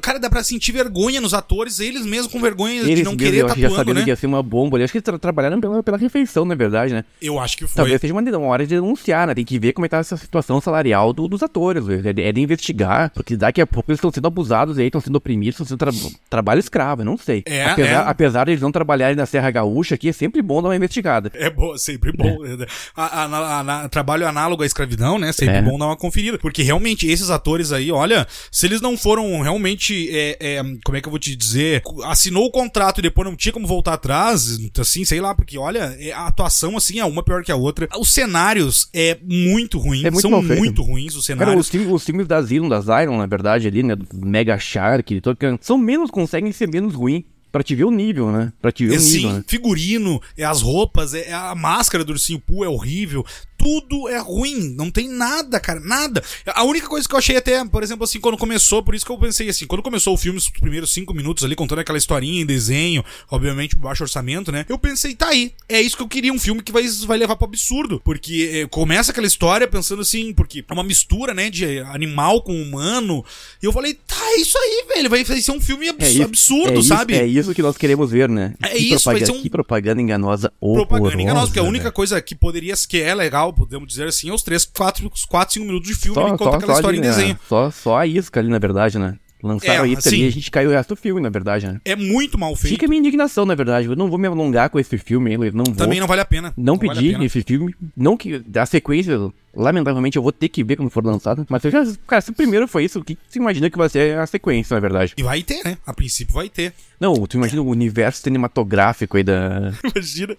Cara, 0.02 0.18
dá 0.18 0.28
pra 0.28 0.42
sentir 0.42 0.72
vergonha 0.72 1.20
nos 1.20 1.34
atores, 1.34 1.80
eles 1.80 2.04
mesmos 2.04 2.32
com 2.32 2.40
vergonha 2.40 2.80
eles 2.82 2.96
de 2.96 3.02
não 3.02 3.16
querer 3.16 3.38
eu 3.38 3.46
tá 3.46 3.54
já 3.56 3.70
sabendo 3.70 3.98
né? 3.98 4.04
que 4.04 4.10
ia 4.10 4.16
ser 4.16 4.26
uma 4.26 4.42
bomba. 4.42 4.78
Eu 4.78 4.84
acho 4.84 4.92
que 4.92 4.98
eles 4.98 5.04
tra 5.04 5.18
trabalharam 5.18 5.60
pela, 5.60 5.82
pela 5.82 5.96
refeição, 5.96 6.44
na 6.44 6.54
verdade, 6.54 6.92
né? 6.92 7.04
Eu 7.20 7.38
acho 7.38 7.56
que 7.56 7.66
foi. 7.66 7.76
Talvez 7.76 8.00
seja 8.00 8.12
uma, 8.12 8.22
uma 8.22 8.46
hora 8.46 8.66
de 8.66 8.74
denunciar, 8.74 9.26
né? 9.26 9.34
Tem 9.34 9.44
que 9.44 9.58
ver 9.58 9.72
como 9.72 9.86
é 9.86 9.88
que 9.88 9.90
tá 9.90 9.98
essa 9.98 10.16
situação 10.16 10.60
salarial 10.60 11.12
do, 11.12 11.28
dos 11.28 11.42
atores. 11.42 11.88
É 11.88 12.12
de, 12.12 12.22
é 12.22 12.32
de, 12.32 12.40
investigar, 12.40 13.10
porque 13.14 13.36
daqui 13.36 13.60
a 13.60 13.66
pouco 13.66 13.90
eles 13.90 13.98
estão 13.98 14.10
sendo 14.10 14.26
abusados 14.26 14.78
aí, 14.78 14.86
estão 14.86 15.00
sendo 15.00 15.16
oprimidos, 15.16 15.54
estão 15.54 15.66
sendo 15.66 15.78
tra 15.78 15.90
trabalho 16.28 16.58
escravo, 16.58 17.02
eu 17.02 17.06
não 17.06 17.16
sei. 17.16 17.42
É, 17.46 17.64
apesar, 17.64 17.90
é. 17.90 18.08
apesar 18.08 18.44
de 18.44 18.52
eles 18.52 18.62
não 18.62 18.72
trabalharem 18.72 19.16
na 19.16 19.26
Serra 19.26 19.50
Gaúcha, 19.50 19.94
aqui 19.94 20.08
é 20.08 20.12
sempre 20.12 20.42
bom 20.42 20.62
dar 20.62 20.68
uma 20.68 20.76
investigada. 20.76 21.30
É 21.34 21.50
bom, 21.50 21.76
sempre 21.76 22.12
bom. 22.12 22.38
É. 22.44 22.66
A, 22.96 23.24
a, 23.24 23.84
a, 23.84 23.88
trabalho 23.88 24.26
análogo 24.26 24.62
à 24.62 24.66
escravidão, 24.66 25.18
né? 25.18 25.32
Sempre 25.32 25.56
É. 25.56 25.62
bom 25.62 25.78
dar 25.78 25.86
uma 25.86 25.96
conferida. 25.96 26.38
Porque 26.38 26.62
realmente 26.62 27.06
esses 27.06 27.30
atores 27.30 27.72
aí, 27.72 27.90
olha, 27.90 28.09
se 28.50 28.66
eles 28.66 28.80
não 28.80 28.96
foram 28.96 29.40
realmente, 29.40 30.08
é, 30.10 30.36
é, 30.40 30.62
como 30.84 30.96
é 30.96 31.00
que 31.00 31.06
eu 31.08 31.10
vou 31.10 31.18
te 31.18 31.34
dizer, 31.36 31.82
assinou 32.04 32.46
o 32.46 32.50
contrato 32.50 32.98
e 32.98 33.02
depois 33.02 33.28
não 33.28 33.36
tinha 33.36 33.52
como 33.52 33.66
voltar 33.66 33.94
atrás, 33.94 34.58
assim, 34.78 35.04
sei 35.04 35.20
lá, 35.20 35.34
porque 35.34 35.58
olha, 35.58 35.96
é, 35.98 36.12
a 36.12 36.26
atuação 36.26 36.76
assim 36.76 36.98
é 36.98 37.04
uma 37.04 37.22
pior 37.22 37.42
que 37.42 37.52
a 37.52 37.56
outra. 37.56 37.88
Os 37.98 38.10
cenários 38.12 38.88
é 38.92 39.18
muito 39.22 39.78
ruim, 39.78 40.04
É 40.04 40.10
muito 40.10 40.20
são 40.22 40.42
muito 40.42 40.82
ruins 40.82 41.14
os 41.14 41.26
Cara, 41.26 41.38
cenários. 41.40 41.66
os 41.66 41.70
filmes, 41.70 41.92
os 41.92 42.04
filmes 42.04 42.26
da 42.26 42.40
Zilon, 42.42 42.68
da 42.68 42.80
Zion, 42.80 43.16
na 43.16 43.26
verdade, 43.26 43.66
ali, 43.66 43.82
né? 43.82 43.96
Do 43.96 44.06
Mega 44.14 44.58
Shark, 44.58 45.14
de 45.14 45.20
Tolkien, 45.20 45.58
são 45.60 45.76
menos, 45.78 46.10
conseguem 46.10 46.52
ser 46.52 46.68
menos 46.68 46.94
ruins. 46.94 47.24
Pra 47.52 47.62
te 47.62 47.74
ver 47.74 47.84
o 47.84 47.90
nível, 47.90 48.30
né? 48.30 48.52
Pra 48.62 48.70
te 48.70 48.86
ver 48.86 48.94
É, 48.94 48.98
o 48.98 49.00
nível, 49.02 49.20
sim, 49.30 49.32
né? 49.38 49.44
figurino, 49.46 50.20
é 50.36 50.44
as 50.44 50.62
roupas, 50.62 51.14
é 51.14 51.32
a 51.32 51.54
máscara 51.54 52.04
do 52.04 52.12
ursinho 52.12 52.38
Poo 52.40 52.64
é 52.64 52.68
horrível. 52.68 53.24
Tudo 53.58 54.08
é 54.08 54.18
ruim, 54.18 54.74
não 54.74 54.90
tem 54.90 55.06
nada, 55.06 55.60
cara, 55.60 55.78
nada. 55.80 56.22
A 56.46 56.64
única 56.64 56.86
coisa 56.88 57.06
que 57.06 57.14
eu 57.14 57.18
achei 57.18 57.36
até, 57.36 57.62
por 57.66 57.82
exemplo, 57.82 58.04
assim, 58.04 58.18
quando 58.18 58.38
começou, 58.38 58.82
por 58.82 58.94
isso 58.94 59.04
que 59.04 59.12
eu 59.12 59.18
pensei 59.18 59.50
assim, 59.50 59.66
quando 59.66 59.82
começou 59.82 60.14
o 60.14 60.16
filme, 60.16 60.38
os 60.38 60.48
primeiros 60.48 60.94
cinco 60.94 61.12
minutos 61.12 61.44
ali, 61.44 61.54
contando 61.54 61.80
aquela 61.80 61.98
historinha 61.98 62.40
em 62.40 62.46
desenho, 62.46 63.04
obviamente 63.30 63.76
baixo 63.76 64.02
orçamento, 64.02 64.50
né? 64.50 64.64
Eu 64.66 64.78
pensei, 64.78 65.14
tá 65.14 65.28
aí, 65.28 65.52
é 65.68 65.78
isso 65.78 65.94
que 65.94 66.02
eu 66.02 66.08
queria, 66.08 66.32
um 66.32 66.38
filme 66.38 66.62
que 66.62 66.72
vai, 66.72 66.84
vai 67.06 67.18
levar 67.18 67.36
pro 67.36 67.46
absurdo. 67.48 68.00
Porque 68.02 68.50
eh, 68.62 68.66
começa 68.68 69.10
aquela 69.12 69.26
história 69.26 69.68
pensando 69.68 70.00
assim, 70.00 70.32
porque 70.32 70.64
é 70.66 70.72
uma 70.72 70.82
mistura, 70.84 71.34
né, 71.34 71.50
de 71.50 71.80
animal 71.80 72.40
com 72.42 72.54
humano. 72.62 73.22
E 73.62 73.66
eu 73.66 73.72
falei, 73.72 73.92
tá, 73.92 74.16
é 74.30 74.36
isso 74.40 74.56
aí, 74.56 74.84
velho, 74.94 75.10
vai 75.10 75.22
ser 75.24 75.52
um 75.52 75.60
filme 75.60 75.86
abs 75.88 76.06
É 76.08 76.10
isso- 76.12 76.22
absurdo, 76.22 76.70
é 76.70 76.78
isso- 76.78 76.88
sabe? 76.88 77.14
É 77.14 77.26
isso 77.26 77.39
que 77.48 77.62
nós 77.62 77.76
queremos 77.76 78.10
ver, 78.10 78.28
né? 78.28 78.54
É 78.62 78.68
que 78.68 78.78
isso, 78.78 79.04
propaganda, 79.04 79.32
um- 79.32 79.42
que 79.42 79.50
propaganda 79.50 80.02
enganosa 80.02 80.52
horrorosa. 80.60 80.86
propaganda 80.88 81.22
enganosa, 81.22 81.46
porque 81.46 81.58
a 81.58 81.62
única 81.62 81.84
velho. 81.84 81.92
coisa 81.94 82.20
que 82.20 82.34
poderia 82.34 82.74
que 82.88 83.00
é 83.00 83.14
legal, 83.14 83.52
podemos 83.52 83.88
dizer 83.88 84.06
assim, 84.08 84.30
é 84.30 84.32
os 84.32 84.42
3, 84.42 84.64
4, 84.64 85.10
4 85.28 85.54
5 85.54 85.66
minutos 85.66 85.88
de 85.88 85.94
filme, 85.94 86.14
Só, 86.14 86.28
ele 86.28 86.30
conta 86.38 86.44
só, 86.44 86.56
aquela 86.56 86.72
só, 86.74 86.78
história 86.80 86.96
em 86.98 87.00
de- 87.00 87.06
desenho. 87.08 87.32
é, 87.34 87.48
só, 87.48 87.70
só 87.70 87.96
a 87.98 88.06
isca 88.06 88.40
ali, 88.40 88.48
na 88.48 88.58
verdade, 88.58 88.98
né? 88.98 89.16
Lançaram 89.42 89.84
É, 89.84 89.94
a 89.94 89.98
assim- 89.98 90.22
e 90.22 90.26
a 90.26 90.30
gente 90.30 90.50
caiu 90.50 90.70
o 90.70 90.72
resto 90.72 90.94
do 90.94 90.96
filme, 90.96 91.20
na 91.20 91.28
verdade, 91.30 91.66
né? 91.66 91.80
É 91.84 91.96
muito 91.96 92.38
mal 92.38 92.54
feito. 92.54 92.72
Fica 92.74 92.86
a 92.86 92.88
minha 92.88 93.00
indignação, 93.00 93.44
na 93.46 93.54
verdade. 93.54 93.86
Eu 93.88 93.96
não 93.96 94.08
vou 94.10 94.18
me 94.18 94.26
alongar 94.26 94.68
com 94.70 94.78
esse 94.78 94.98
filme, 94.98 95.32
eu 95.34 95.52
não 95.52 95.64
vou. 95.64 95.74
Também 95.74 95.98
não 96.00 96.06
vale 96.06 96.20
a 96.20 96.24
pena. 96.24 96.52
Não, 96.56 96.76
vale 96.76 96.90
a 96.90 96.94
pedi 96.94 97.12
pena. 97.12 97.24
esse 97.24 97.42
filme. 97.42 97.74
Não 97.96 98.16
que. 98.16 98.42
A 98.56 98.66
sequência, 98.66 99.18
lamentavelmente, 99.54 100.16
eu 100.16 100.22
vou 100.22 100.32
ter 100.32 100.48
que 100.48 100.62
ver 100.62 100.76
quando 100.76 100.90
for 100.90 101.04
lançado. 101.04 101.46
Mas 101.48 101.64
eu 101.64 101.70
já. 101.70 101.84
Cara, 102.06 102.20
se 102.20 102.30
o 102.30 102.34
primeiro 102.34 102.68
foi 102.68 102.84
isso, 102.84 102.98
o 103.00 103.04
que 103.04 103.16
você 103.28 103.38
imagina 103.38 103.70
que 103.70 103.78
vai 103.78 103.88
ser 103.88 104.18
a 104.18 104.26
sequência, 104.26 104.74
na 104.74 104.80
verdade? 104.80 105.14
E 105.16 105.22
vai 105.22 105.42
ter, 105.42 105.64
né? 105.64 105.78
A 105.86 105.92
princípio 105.94 106.34
vai 106.34 106.48
ter. 106.48 106.72
Não, 107.00 107.14
tu 107.26 107.36
imagina 107.36 107.62
o 107.62 107.68
universo 107.68 108.22
cinematográfico 108.22 109.16
aí 109.16 109.22
da. 109.24 109.72
Imagina. 109.94 110.36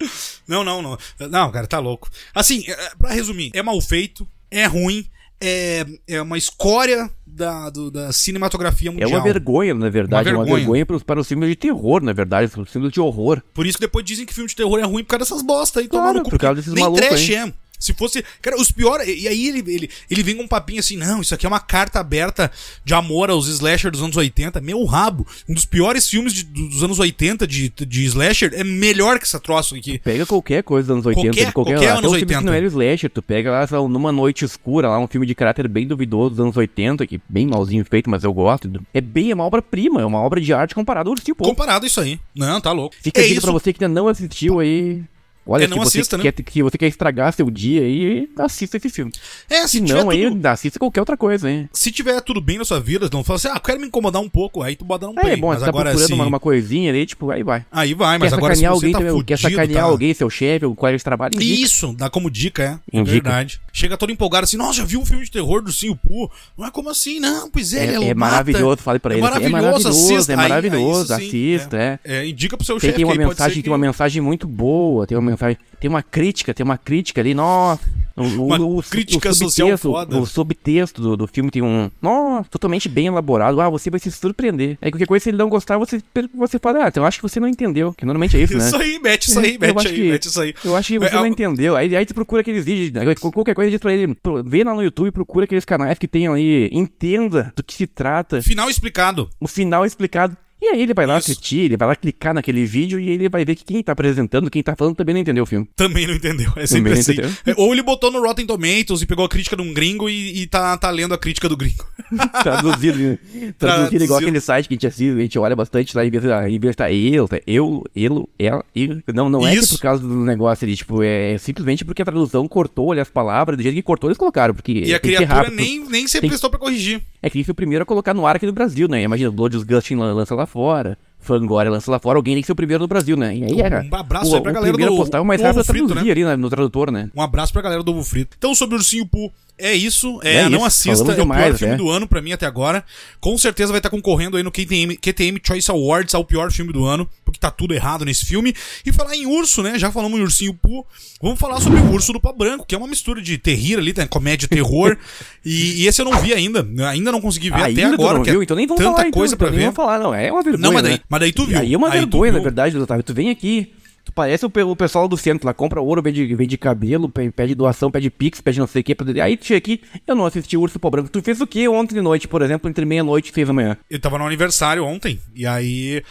Não, 0.47 0.63
não, 0.63 0.81
não. 0.81 0.97
Não, 1.29 1.51
cara, 1.51 1.67
tá 1.67 1.79
louco. 1.79 2.09
Assim, 2.35 2.63
é, 2.67 2.91
pra 2.97 3.11
resumir, 3.13 3.51
é 3.53 3.61
mal 3.63 3.79
feito, 3.81 4.27
é 4.49 4.65
ruim, 4.65 5.05
é, 5.39 5.85
é 6.07 6.21
uma 6.21 6.37
escória 6.37 7.09
da, 7.33 7.69
do- 7.69 7.89
da 7.89 8.11
cinematografia 8.11 8.89
É 8.89 8.91
mundial. 8.91 9.09
uma 9.11 9.21
vergonha, 9.23 9.73
na 9.73 9.89
verdade. 9.89 10.29
Uma 10.29 10.33
É 10.33 10.37
uma 10.37 10.43
vergonha. 10.45 10.59
vergonha 10.63 10.85
para 10.85 10.95
os, 10.97 11.03
para 11.03 11.19
os 11.19 11.27
filmes 11.27 11.49
de 11.49 11.55
terror, 11.55 12.01
na 12.03 12.13
verdade. 12.13 12.49
Para 12.51 12.61
os 12.61 12.69
filmes 12.71 12.91
de 12.91 12.99
horror. 12.99 13.41
Por 13.53 13.65
isso 13.65 13.77
que 13.77 13.85
depois 13.85 14.05
dizem 14.05 14.25
que 14.25 14.33
filme 14.33 14.49
de 14.49 14.55
terror 14.55 14.79
é 14.79 14.83
ruim 14.83 15.03
por 15.03 15.11
causa 15.17 15.25
dessas 15.25 15.41
bosta 15.41 15.79
aí. 15.79 15.87
Claro, 15.87 16.23
por 16.23 16.37
causa 16.37 16.55
desses 16.55 16.73
Nem 16.73 16.83
malucos 16.83 17.07
trash 17.07 17.29
aí. 17.29 17.35
é. 17.35 17.53
Se 17.81 17.93
fosse. 17.93 18.23
Cara, 18.41 18.55
os 18.59 18.71
piores. 18.71 19.07
E 19.07 19.27
aí 19.27 19.47
ele, 19.47 19.59
ele, 19.71 19.89
ele 20.09 20.23
vem 20.23 20.35
com 20.37 20.43
um 20.43 20.47
papinho 20.47 20.79
assim: 20.79 20.95
não, 20.95 21.21
isso 21.21 21.33
aqui 21.35 21.45
é 21.45 21.49
uma 21.49 21.59
carta 21.59 21.99
aberta 21.99 22.49
de 22.85 22.93
amor 22.93 23.29
aos 23.29 23.47
slasher 23.47 23.91
dos 23.91 24.01
anos 24.01 24.15
80. 24.15 24.61
Meu 24.61 24.83
rabo. 24.85 25.27
Um 25.49 25.53
dos 25.53 25.65
piores 25.65 26.07
filmes 26.09 26.33
de- 26.33 26.43
dos 26.43 26.83
anos 26.83 26.99
80 26.99 27.45
de, 27.47 27.69
de 27.69 28.05
slasher 28.05 28.51
é 28.53 28.63
melhor 28.63 29.17
que 29.19 29.25
essa 29.25 29.39
troço 29.39 29.75
aqui. 29.75 29.97
Pega 29.99 30.25
qualquer 30.25 30.63
coisa 30.63 30.87
dos 30.87 30.93
anos 30.93 31.05
80, 31.05 31.27
Qualquer- 31.27 31.51
qualquer, 31.51 31.73
qualquer 31.73 31.89
até 31.89 31.97
anos 31.97 32.11
um 32.11 32.15
filme 32.15 32.25
que 32.27 32.33
80. 32.35 32.45
não 32.45 32.53
era 32.53 32.65
slasher, 32.67 33.09
tu 33.09 33.21
pega 33.21 33.51
lá, 33.51 33.67
lá, 33.69 33.87
numa 33.89 34.11
noite 34.11 34.45
escura, 34.45 34.87
lá 34.89 34.99
um 34.99 35.07
filme 35.07 35.25
de 35.25 35.33
caráter 35.33 35.67
bem 35.67 35.87
duvidoso 35.87 36.29
dos 36.31 36.39
anos 36.39 36.55
80, 36.57 37.05
que 37.07 37.19
bem 37.27 37.47
malzinho 37.47 37.83
feito, 37.85 38.09
mas 38.09 38.23
eu 38.23 38.33
gosto. 38.33 38.71
É 38.93 39.01
bem 39.01 39.31
é 39.31 39.33
uma 39.33 39.43
obra-prima, 39.45 40.01
é 40.01 40.05
uma 40.05 40.19
obra 40.19 40.39
de 40.39 40.53
arte 40.53 40.75
comparada 40.75 41.09
ao 41.09 41.13
Ursinho. 41.13 41.35
Comparado 41.35 41.85
a 41.85 41.87
isso 41.87 41.99
aí. 41.99 42.19
Não, 42.35 42.59
tá 42.61 42.71
louco. 42.71 42.95
Fica 43.01 43.21
é 43.21 43.25
isso. 43.27 43.41
pra 43.41 43.51
você 43.51 43.73
que 43.73 43.83
ainda 43.83 43.93
não 43.99 44.07
assistiu 44.07 44.59
aí. 44.59 45.01
Olha, 45.45 45.63
É, 45.65 45.67
se 45.67 45.73
você 45.73 45.97
assista, 45.99 46.17
né? 46.17 46.23
quer, 46.23 46.31
que 46.43 46.61
você 46.61 46.77
quer 46.77 46.87
estragar 46.87 47.33
seu 47.33 47.49
dia 47.49 47.81
aí, 47.81 48.29
assista 48.37 48.77
esse 48.77 48.89
filme. 48.89 49.11
É, 49.49 49.61
se 49.67 49.77
Se 49.77 49.81
não, 49.81 50.09
aí 50.11 50.29
tudo- 50.29 50.45
assista 50.45 50.77
qualquer 50.77 50.99
outra 50.99 51.17
coisa, 51.17 51.49
hein? 51.49 51.67
Se 51.73 51.91
tiver 51.91 52.21
tudo 52.21 52.39
bem 52.39 52.59
na 52.59 52.63
sua 52.65 52.79
vida, 52.79 53.09
não 53.11 53.23
fala 53.23 53.37
assim, 53.37 53.47
ah, 53.47 53.59
quero 53.59 53.79
me 53.79 53.87
incomodar 53.87 54.21
um 54.21 54.29
pouco, 54.29 54.61
aí 54.61 54.75
tu 54.75 54.85
bota 54.85 55.07
um 55.07 55.17
É, 55.17 55.21
play. 55.21 55.33
é 55.33 55.37
bom, 55.37 55.47
mas 55.47 55.59
tá 55.61 55.67
agora 55.67 55.85
procurando 55.89 56.05
assim, 56.05 56.13
uma, 56.13 56.25
uma 56.27 56.39
coisinha 56.39 56.91
ali, 56.91 57.05
tipo, 57.07 57.31
aí 57.31 57.41
vai. 57.43 57.65
Aí 57.71 57.93
vai, 57.95 58.17
mas 58.19 58.29
quer 58.29 58.37
agora 58.37 58.53
se 58.55 58.61
sacanear 58.61 58.71
você 58.79 58.85
alguém 58.85 58.91
tá 58.93 58.99
também, 58.99 59.23
quer 59.23 59.37
fudido, 59.37 59.55
sacanear 59.59 59.83
tá... 59.83 59.89
alguém, 59.89 60.13
seu 60.13 60.29
chefe, 60.29 60.65
o 60.65 60.75
colega 60.75 60.97
de 60.99 61.03
trabalho, 61.03 61.31
indica. 61.35 61.61
Isso, 61.61 61.93
dá 61.93 62.09
como 62.09 62.29
dica, 62.29 62.63
é. 62.63 62.97
É 62.97 62.99
Indica. 63.01 63.11
verdade. 63.13 63.59
Chega 63.73 63.97
todo 63.97 64.11
empolgado 64.11 64.43
assim, 64.43 64.57
nossa, 64.57 64.73
já 64.75 64.85
viu 64.85 64.99
um 65.01 65.05
filme 65.05 65.23
de 65.25 65.31
terror 65.31 65.61
do 65.63 65.71
Sim 65.71 65.95
Poo? 65.95 66.29
Não 66.57 66.67
é 66.67 66.71
como 66.71 66.89
assim, 66.89 67.19
não, 67.19 67.49
pois 67.49 67.73
é, 67.73 67.79
É, 67.87 67.95
ele 67.95 68.05
é 68.05 68.13
mata. 68.13 68.31
maravilhoso, 68.31 68.77
fale 68.83 68.99
pra 68.99 69.15
é 69.15 69.17
ele. 69.17 69.25
assim, 69.27 69.43
é 69.45 69.49
maravilhoso, 69.49 69.87
assista. 69.87 70.31
é 70.33 70.35
Aí- 70.35 70.41
aí 70.43 70.49
maravilhoso, 70.49 71.13
assista, 71.13 71.77
é. 71.77 71.99
É, 72.03 72.27
indica 72.27 72.55
pro 72.55 72.65
seu 72.65 72.79
chefe. 72.79 72.93
tem 72.93 73.05
uma 73.05 73.13
aí 73.13 73.17
mensagem, 73.17 73.63
tem 73.63 73.71
uma 73.71 73.77
mensagem 73.79 74.21
muito 74.21 74.47
boa, 74.47 75.07
tem 75.07 75.17
uma 75.17 75.30
mensagem, 75.31 75.57
tem 75.79 75.89
uma 75.89 76.03
crítica, 76.03 76.53
tem 76.53 76.63
uma 76.63 76.77
crítica 76.77 77.21
ali, 77.21 77.33
nossa. 77.33 77.81
O, 78.15 78.23
Uma 78.45 78.59
o- 78.59 78.83
crítica 78.83 79.29
o 79.29 79.33
social 79.33 79.69
subtexto- 79.69 79.91
foda. 79.91 80.17
O 80.19 80.25
subtexto 80.25 81.01
do, 81.01 81.17
do 81.17 81.27
filme 81.27 81.49
tem 81.49 81.61
um, 81.61 81.89
nossa, 82.01 82.49
totalmente 82.49 82.89
bem 82.89 83.07
elaborado. 83.07 83.59
Ah, 83.61 83.69
você 83.69 83.89
vai 83.89 83.99
se 83.99 84.11
surpreender. 84.11 84.77
Aí 84.81 84.91
qualquer 84.91 85.07
coisa, 85.07 85.23
se 85.23 85.29
ele 85.29 85.37
não 85.37 85.47
gostar, 85.49 85.77
você, 85.77 86.01
você 86.35 86.59
fala, 86.59 86.83
ah, 86.85 86.87
então 86.89 87.01
eu 87.03 87.07
acho 87.07 87.17
que 87.17 87.23
você 87.23 87.39
não 87.39 87.47
entendeu. 87.47 87.93
Que 87.93 88.05
normalmente 88.05 88.35
é 88.37 88.41
isso, 88.41 88.57
né? 88.57 88.67
Isso 88.67 88.75
aí, 88.75 88.99
mete 88.99 89.29
isso 89.29 89.39
aí, 89.39 89.53
Eu 89.59 89.59
mete 89.59 89.77
acho 89.77 89.87
aí, 89.87 89.95
que- 89.95 90.11
mete 90.11 90.25
isso 90.27 90.41
aí. 90.41 90.53
Eu 90.63 90.75
acho 90.75 90.87
que 90.89 90.99
você 90.99 91.05
É, 91.07 91.13
não 91.15 91.23
a- 91.23 91.27
entendeu. 91.27 91.75
Aí, 91.77 91.95
aí 91.95 92.05
tu 92.05 92.13
procura 92.13 92.41
aqueles 92.41 92.65
vídeos, 92.65 92.91
qualquer 93.19 93.55
coisa 93.55 93.71
diz 93.71 93.79
pra 93.79 93.93
ele, 93.93 94.15
vê 94.45 94.63
lá 94.63 94.73
no 94.75 94.83
YouTube, 94.83 95.09
procura 95.11 95.45
aqueles 95.45 95.65
canais 95.65 95.97
que 95.97 96.07
tenham 96.07 96.33
aí, 96.33 96.69
entenda 96.71 97.51
do 97.55 97.63
que 97.63 97.73
se 97.73 97.87
trata, 97.87 98.41
Final 98.41 98.69
explicado. 98.69 99.29
o 99.39 99.47
final 99.47 99.85
explicado. 99.85 100.35
E 100.61 100.67
aí 100.67 100.81
ele 100.83 100.93
vai 100.93 101.07
lá 101.07 101.17
Isso. 101.17 101.31
assistir, 101.31 101.61
ele 101.61 101.75
vai 101.77 101.87
lá 101.87 101.95
clicar 101.95 102.33
naquele 102.35 102.63
vídeo 102.65 102.99
e 102.99 103.09
ele 103.09 103.27
vai 103.29 103.43
ver 103.43 103.55
que 103.55 103.63
quem 103.65 103.81
tá 103.81 103.93
apresentando, 103.93 104.49
quem 104.49 104.61
tá 104.61 104.75
falando 104.75 104.95
também 104.95 105.13
não 105.13 105.21
entendeu 105.21 105.43
o 105.43 105.47
filme. 105.47 105.67
Também 105.75 106.05
não 106.05 106.13
entendeu. 106.13 106.51
É 106.55 106.67
sempre 106.67 106.93
assim. 106.93 107.13
entendeu. 107.13 107.31
É, 107.47 107.53
Ou 107.57 107.73
ele 107.73 107.81
botou 107.81 108.11
no 108.11 108.21
Rotten 108.21 108.45
Tomatoes 108.45 109.01
e 109.01 109.05
pegou 109.07 109.25
a 109.25 109.29
crítica 109.29 109.55
de 109.55 109.61
um 109.63 109.73
gringo 109.73 110.07
e, 110.07 110.41
e 110.43 110.47
tá, 110.47 110.77
tá 110.77 110.89
lendo 110.91 111.13
a 111.13 111.17
crítica 111.17 111.49
do 111.49 111.57
gringo. 111.57 111.83
Traduzido, 112.43 112.97
né? 112.99 113.17
traduzido 113.57 114.03
igual 114.03 114.07
Traduzido. 114.07 114.15
aquele 114.17 114.39
site 114.39 114.67
que 114.67 114.73
a 114.73 114.75
gente 114.75 114.87
assiste, 114.87 115.09
a 115.17 115.21
gente 115.21 115.39
olha 115.39 115.55
bastante 115.55 115.95
lá, 115.95 116.03
vez 116.03 116.21
de 116.21 116.73
tá 116.75 116.91
eu, 116.91 117.27
tá 117.27 117.39
eu, 117.47 117.83
ele, 117.95 118.23
ela, 118.37 118.63
ele. 118.75 119.03
Não, 119.13 119.29
não 119.29 119.47
é 119.47 119.51
que 119.53 119.57
Isso. 119.59 119.75
por 119.75 119.81
causa 119.81 120.01
do 120.03 120.15
negócio 120.23 120.65
ali, 120.65 120.75
tipo, 120.75 121.01
é 121.01 121.37
simplesmente 121.37 121.83
porque 121.83 122.01
a 122.01 122.05
tradução 122.05 122.47
cortou 122.47 122.91
ali 122.91 123.01
as 123.01 123.09
palavras, 123.09 123.57
do 123.57 123.63
jeito 123.63 123.75
que 123.75 123.81
cortou 123.81 124.09
eles 124.09 124.17
colocaram, 124.17 124.53
porque 124.53 124.71
E 124.73 124.93
a 124.93 124.99
que 124.99 125.07
criatura 125.15 125.49
nem, 125.49 125.83
nem 125.89 126.07
se 126.07 126.19
prestou 126.21 126.49
pra 126.49 126.59
corrigir. 126.59 127.01
É 127.21 127.29
que 127.29 127.37
ele 127.37 127.43
foi 127.43 127.51
o 127.51 127.55
primeiro 127.55 127.83
a 127.83 127.85
colocar 127.85 128.13
no 128.13 128.25
ar 128.25 128.35
aqui 128.35 128.45
no 128.45 128.53
Brasil, 128.53 128.87
né? 128.87 129.01
Imagina, 129.03 129.29
o 129.29 129.33
Blood 129.33 129.55
Disgusting 129.55 129.95
lan- 129.95 130.13
lança 130.13 130.33
lá 130.35 130.45
fora. 130.51 130.97
Fangoria 131.21 131.71
lança 131.71 131.89
lá 131.91 131.99
fora, 131.99 132.17
alguém 132.17 132.33
tem 132.35 132.41
que 132.41 132.47
ser 132.47 132.51
o 132.51 132.55
primeiro 132.55 132.81
no 132.83 132.87
Brasil, 132.87 133.15
né? 133.15 133.35
E 133.35 133.43
aí 133.45 133.61
era. 133.61 133.85
Um 133.89 133.95
abraço 133.95 134.31
o, 134.31 134.35
aí 134.35 134.41
pra 134.41 134.51
o 134.51 134.53
galera 134.55 134.73
primeiro 134.73 134.93
do- 134.93 134.97
postar 134.97 135.19
é 135.19 135.21
o 135.21 135.25
mais 135.25 135.39
do 135.39 135.43
rápido 135.45 135.57
a 135.59 135.61
Ovo 135.61 135.71
Frito, 135.71 135.95
né? 135.95 136.01
ali 136.11 136.37
no 136.37 136.49
tradutor, 136.49 136.91
né? 136.91 137.09
Um 137.15 137.21
abraço 137.21 137.53
pra 137.53 137.61
galera 137.61 137.83
do 137.83 137.91
Ovo 137.91 138.03
Frito. 138.03 138.35
Então, 138.37 138.53
sobre 138.55 138.75
o 138.75 138.77
Ursinho 138.79 139.05
Poo, 139.05 139.31
é 139.57 139.73
isso. 139.73 140.19
É, 140.23 140.37
É 140.37 140.49
não 140.49 140.57
isso, 140.59 140.65
assista, 140.67 140.97
falamos 141.05 141.09
é 141.19 141.21
o 141.21 141.25
pior 141.25 141.35
demais, 141.35 141.59
filme 141.59 141.73
é. 141.75 141.77
do 141.77 141.89
ano 141.89 142.07
pra 142.07 142.21
mim 142.21 142.31
até 142.31 142.45
agora. 142.47 142.83
Com 143.19 143.37
certeza 143.37 143.71
vai 143.71 143.77
estar 143.79 143.91
concorrendo 143.91 144.35
aí 144.35 144.41
no 144.43 144.51
QTM, 144.51 144.97
QTM 144.97 145.39
Choice 145.45 145.69
Awards 145.69 146.15
ao 146.15 146.25
pior 146.25 146.51
filme 146.51 146.73
do 146.73 146.83
ano, 146.85 147.07
porque 147.23 147.39
tá 147.39 147.51
tudo 147.51 147.73
errado 147.73 148.03
nesse 148.03 148.25
filme. 148.25 148.55
E 148.83 148.91
falar 148.91 149.15
em 149.15 149.27
urso, 149.27 149.61
né? 149.61 149.77
Já 149.77 149.91
falamos 149.91 150.19
em 150.19 150.23
Ursinho 150.23 150.53
Poo. 150.55 150.85
Vamos 151.21 151.39
falar 151.39 151.61
sobre 151.61 151.79
o 151.79 151.91
Urso 151.91 152.11
do 152.11 152.19
Pó 152.19 152.33
Branco, 152.33 152.65
que 152.65 152.73
é 152.73 152.77
uma 152.77 152.87
mistura 152.87 153.21
de 153.21 153.37
terrir 153.37 153.77
ali, 153.77 153.93
né? 153.95 154.07
comédia 154.07 154.45
e 154.45 154.49
terror. 154.49 154.97
e, 155.45 155.83
e 155.83 155.87
esse 155.87 156.01
eu 156.01 156.05
não 156.05 156.17
vi 156.19 156.33
ainda. 156.33 156.67
Ainda 156.89 157.11
não 157.11 157.21
consegui 157.21 157.51
ver 157.51 157.61
Ainda 157.61 157.81
até 157.87 157.93
agora. 157.93 158.17
não 158.17 158.23
que 158.23 158.29
é 158.31 158.33
viu? 158.33 158.41
Então 158.41 158.57
nem 158.57 158.65
vamos 158.65 158.81
tanta 158.83 158.95
falar, 158.95 159.07
então, 159.07 159.19
coisa 159.19 159.35
então 159.35 159.47
pra 159.47 159.55
ver. 159.55 159.61
vamos 159.61 159.75
falar, 159.75 159.99
não. 159.99 160.11
É 160.15 160.31
uma 160.31 160.41
vergonha, 160.41 160.61
Não, 160.63 160.73
mas 160.73 160.81
daí, 160.81 160.93
né? 160.93 160.99
Mas 161.11 161.19
daí 161.19 161.31
tu 161.33 161.45
viu. 161.45 161.59
Aí 161.59 161.73
é 161.73 161.77
uma 161.77 161.89
Aí 161.91 161.99
vergonha, 161.99 162.31
na 162.31 162.39
verdade, 162.39 162.77
Otávio. 162.77 163.03
Tu 163.03 163.13
vem 163.13 163.29
aqui, 163.29 163.73
tu 164.05 164.11
parece 164.13 164.45
o, 164.45 164.49
pe- 164.49 164.63
o 164.63 164.75
pessoal 164.75 165.07
do 165.07 165.17
centro 165.17 165.45
lá, 165.45 165.53
compra 165.53 165.81
ouro, 165.81 166.01
vende, 166.01 166.33
vende 166.33 166.57
cabelo, 166.57 167.09
pe- 167.09 167.29
pede 167.31 167.53
doação, 167.53 167.91
pede 167.91 168.09
pix, 168.09 168.39
pede 168.41 168.59
não 168.59 168.65
sei 168.67 168.79
o 168.81 168.83
que. 168.83 168.95
Aí 169.21 169.35
tu 169.37 169.45
chega 169.45 169.57
aqui, 169.57 169.81
eu 170.07 170.15
não 170.15 170.25
assisti 170.25 170.55
Urso 170.57 170.79
Pó 170.79 170.89
Branco. 170.89 171.09
Tu 171.09 171.21
fez 171.21 171.41
o 171.41 171.45
que 171.45 171.67
ontem 171.67 171.95
de 171.95 172.01
noite, 172.01 172.27
por 172.27 172.41
exemplo, 172.41 172.69
entre 172.69 172.85
meia-noite 172.85 173.29
e 173.29 173.33
seis 173.33 173.45
da 173.47 173.53
manhã? 173.53 173.77
Eu 173.89 173.99
tava 173.99 174.17
no 174.17 174.25
aniversário 174.25 174.85
ontem. 174.85 175.19
E 175.35 175.45
aí, 175.45 176.01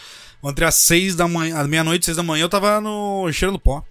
entre 0.43 0.63
as 0.65 0.75
seis 0.75 1.15
da 1.15 1.27
manhã, 1.27 1.61
meia-noite 1.67 2.03
e 2.03 2.05
seis 2.05 2.17
da 2.17 2.23
manhã, 2.23 2.43
eu 2.43 2.49
tava 2.49 2.79
no 2.79 3.31
cheiro 3.33 3.51
do 3.51 3.59
pó. 3.59 3.83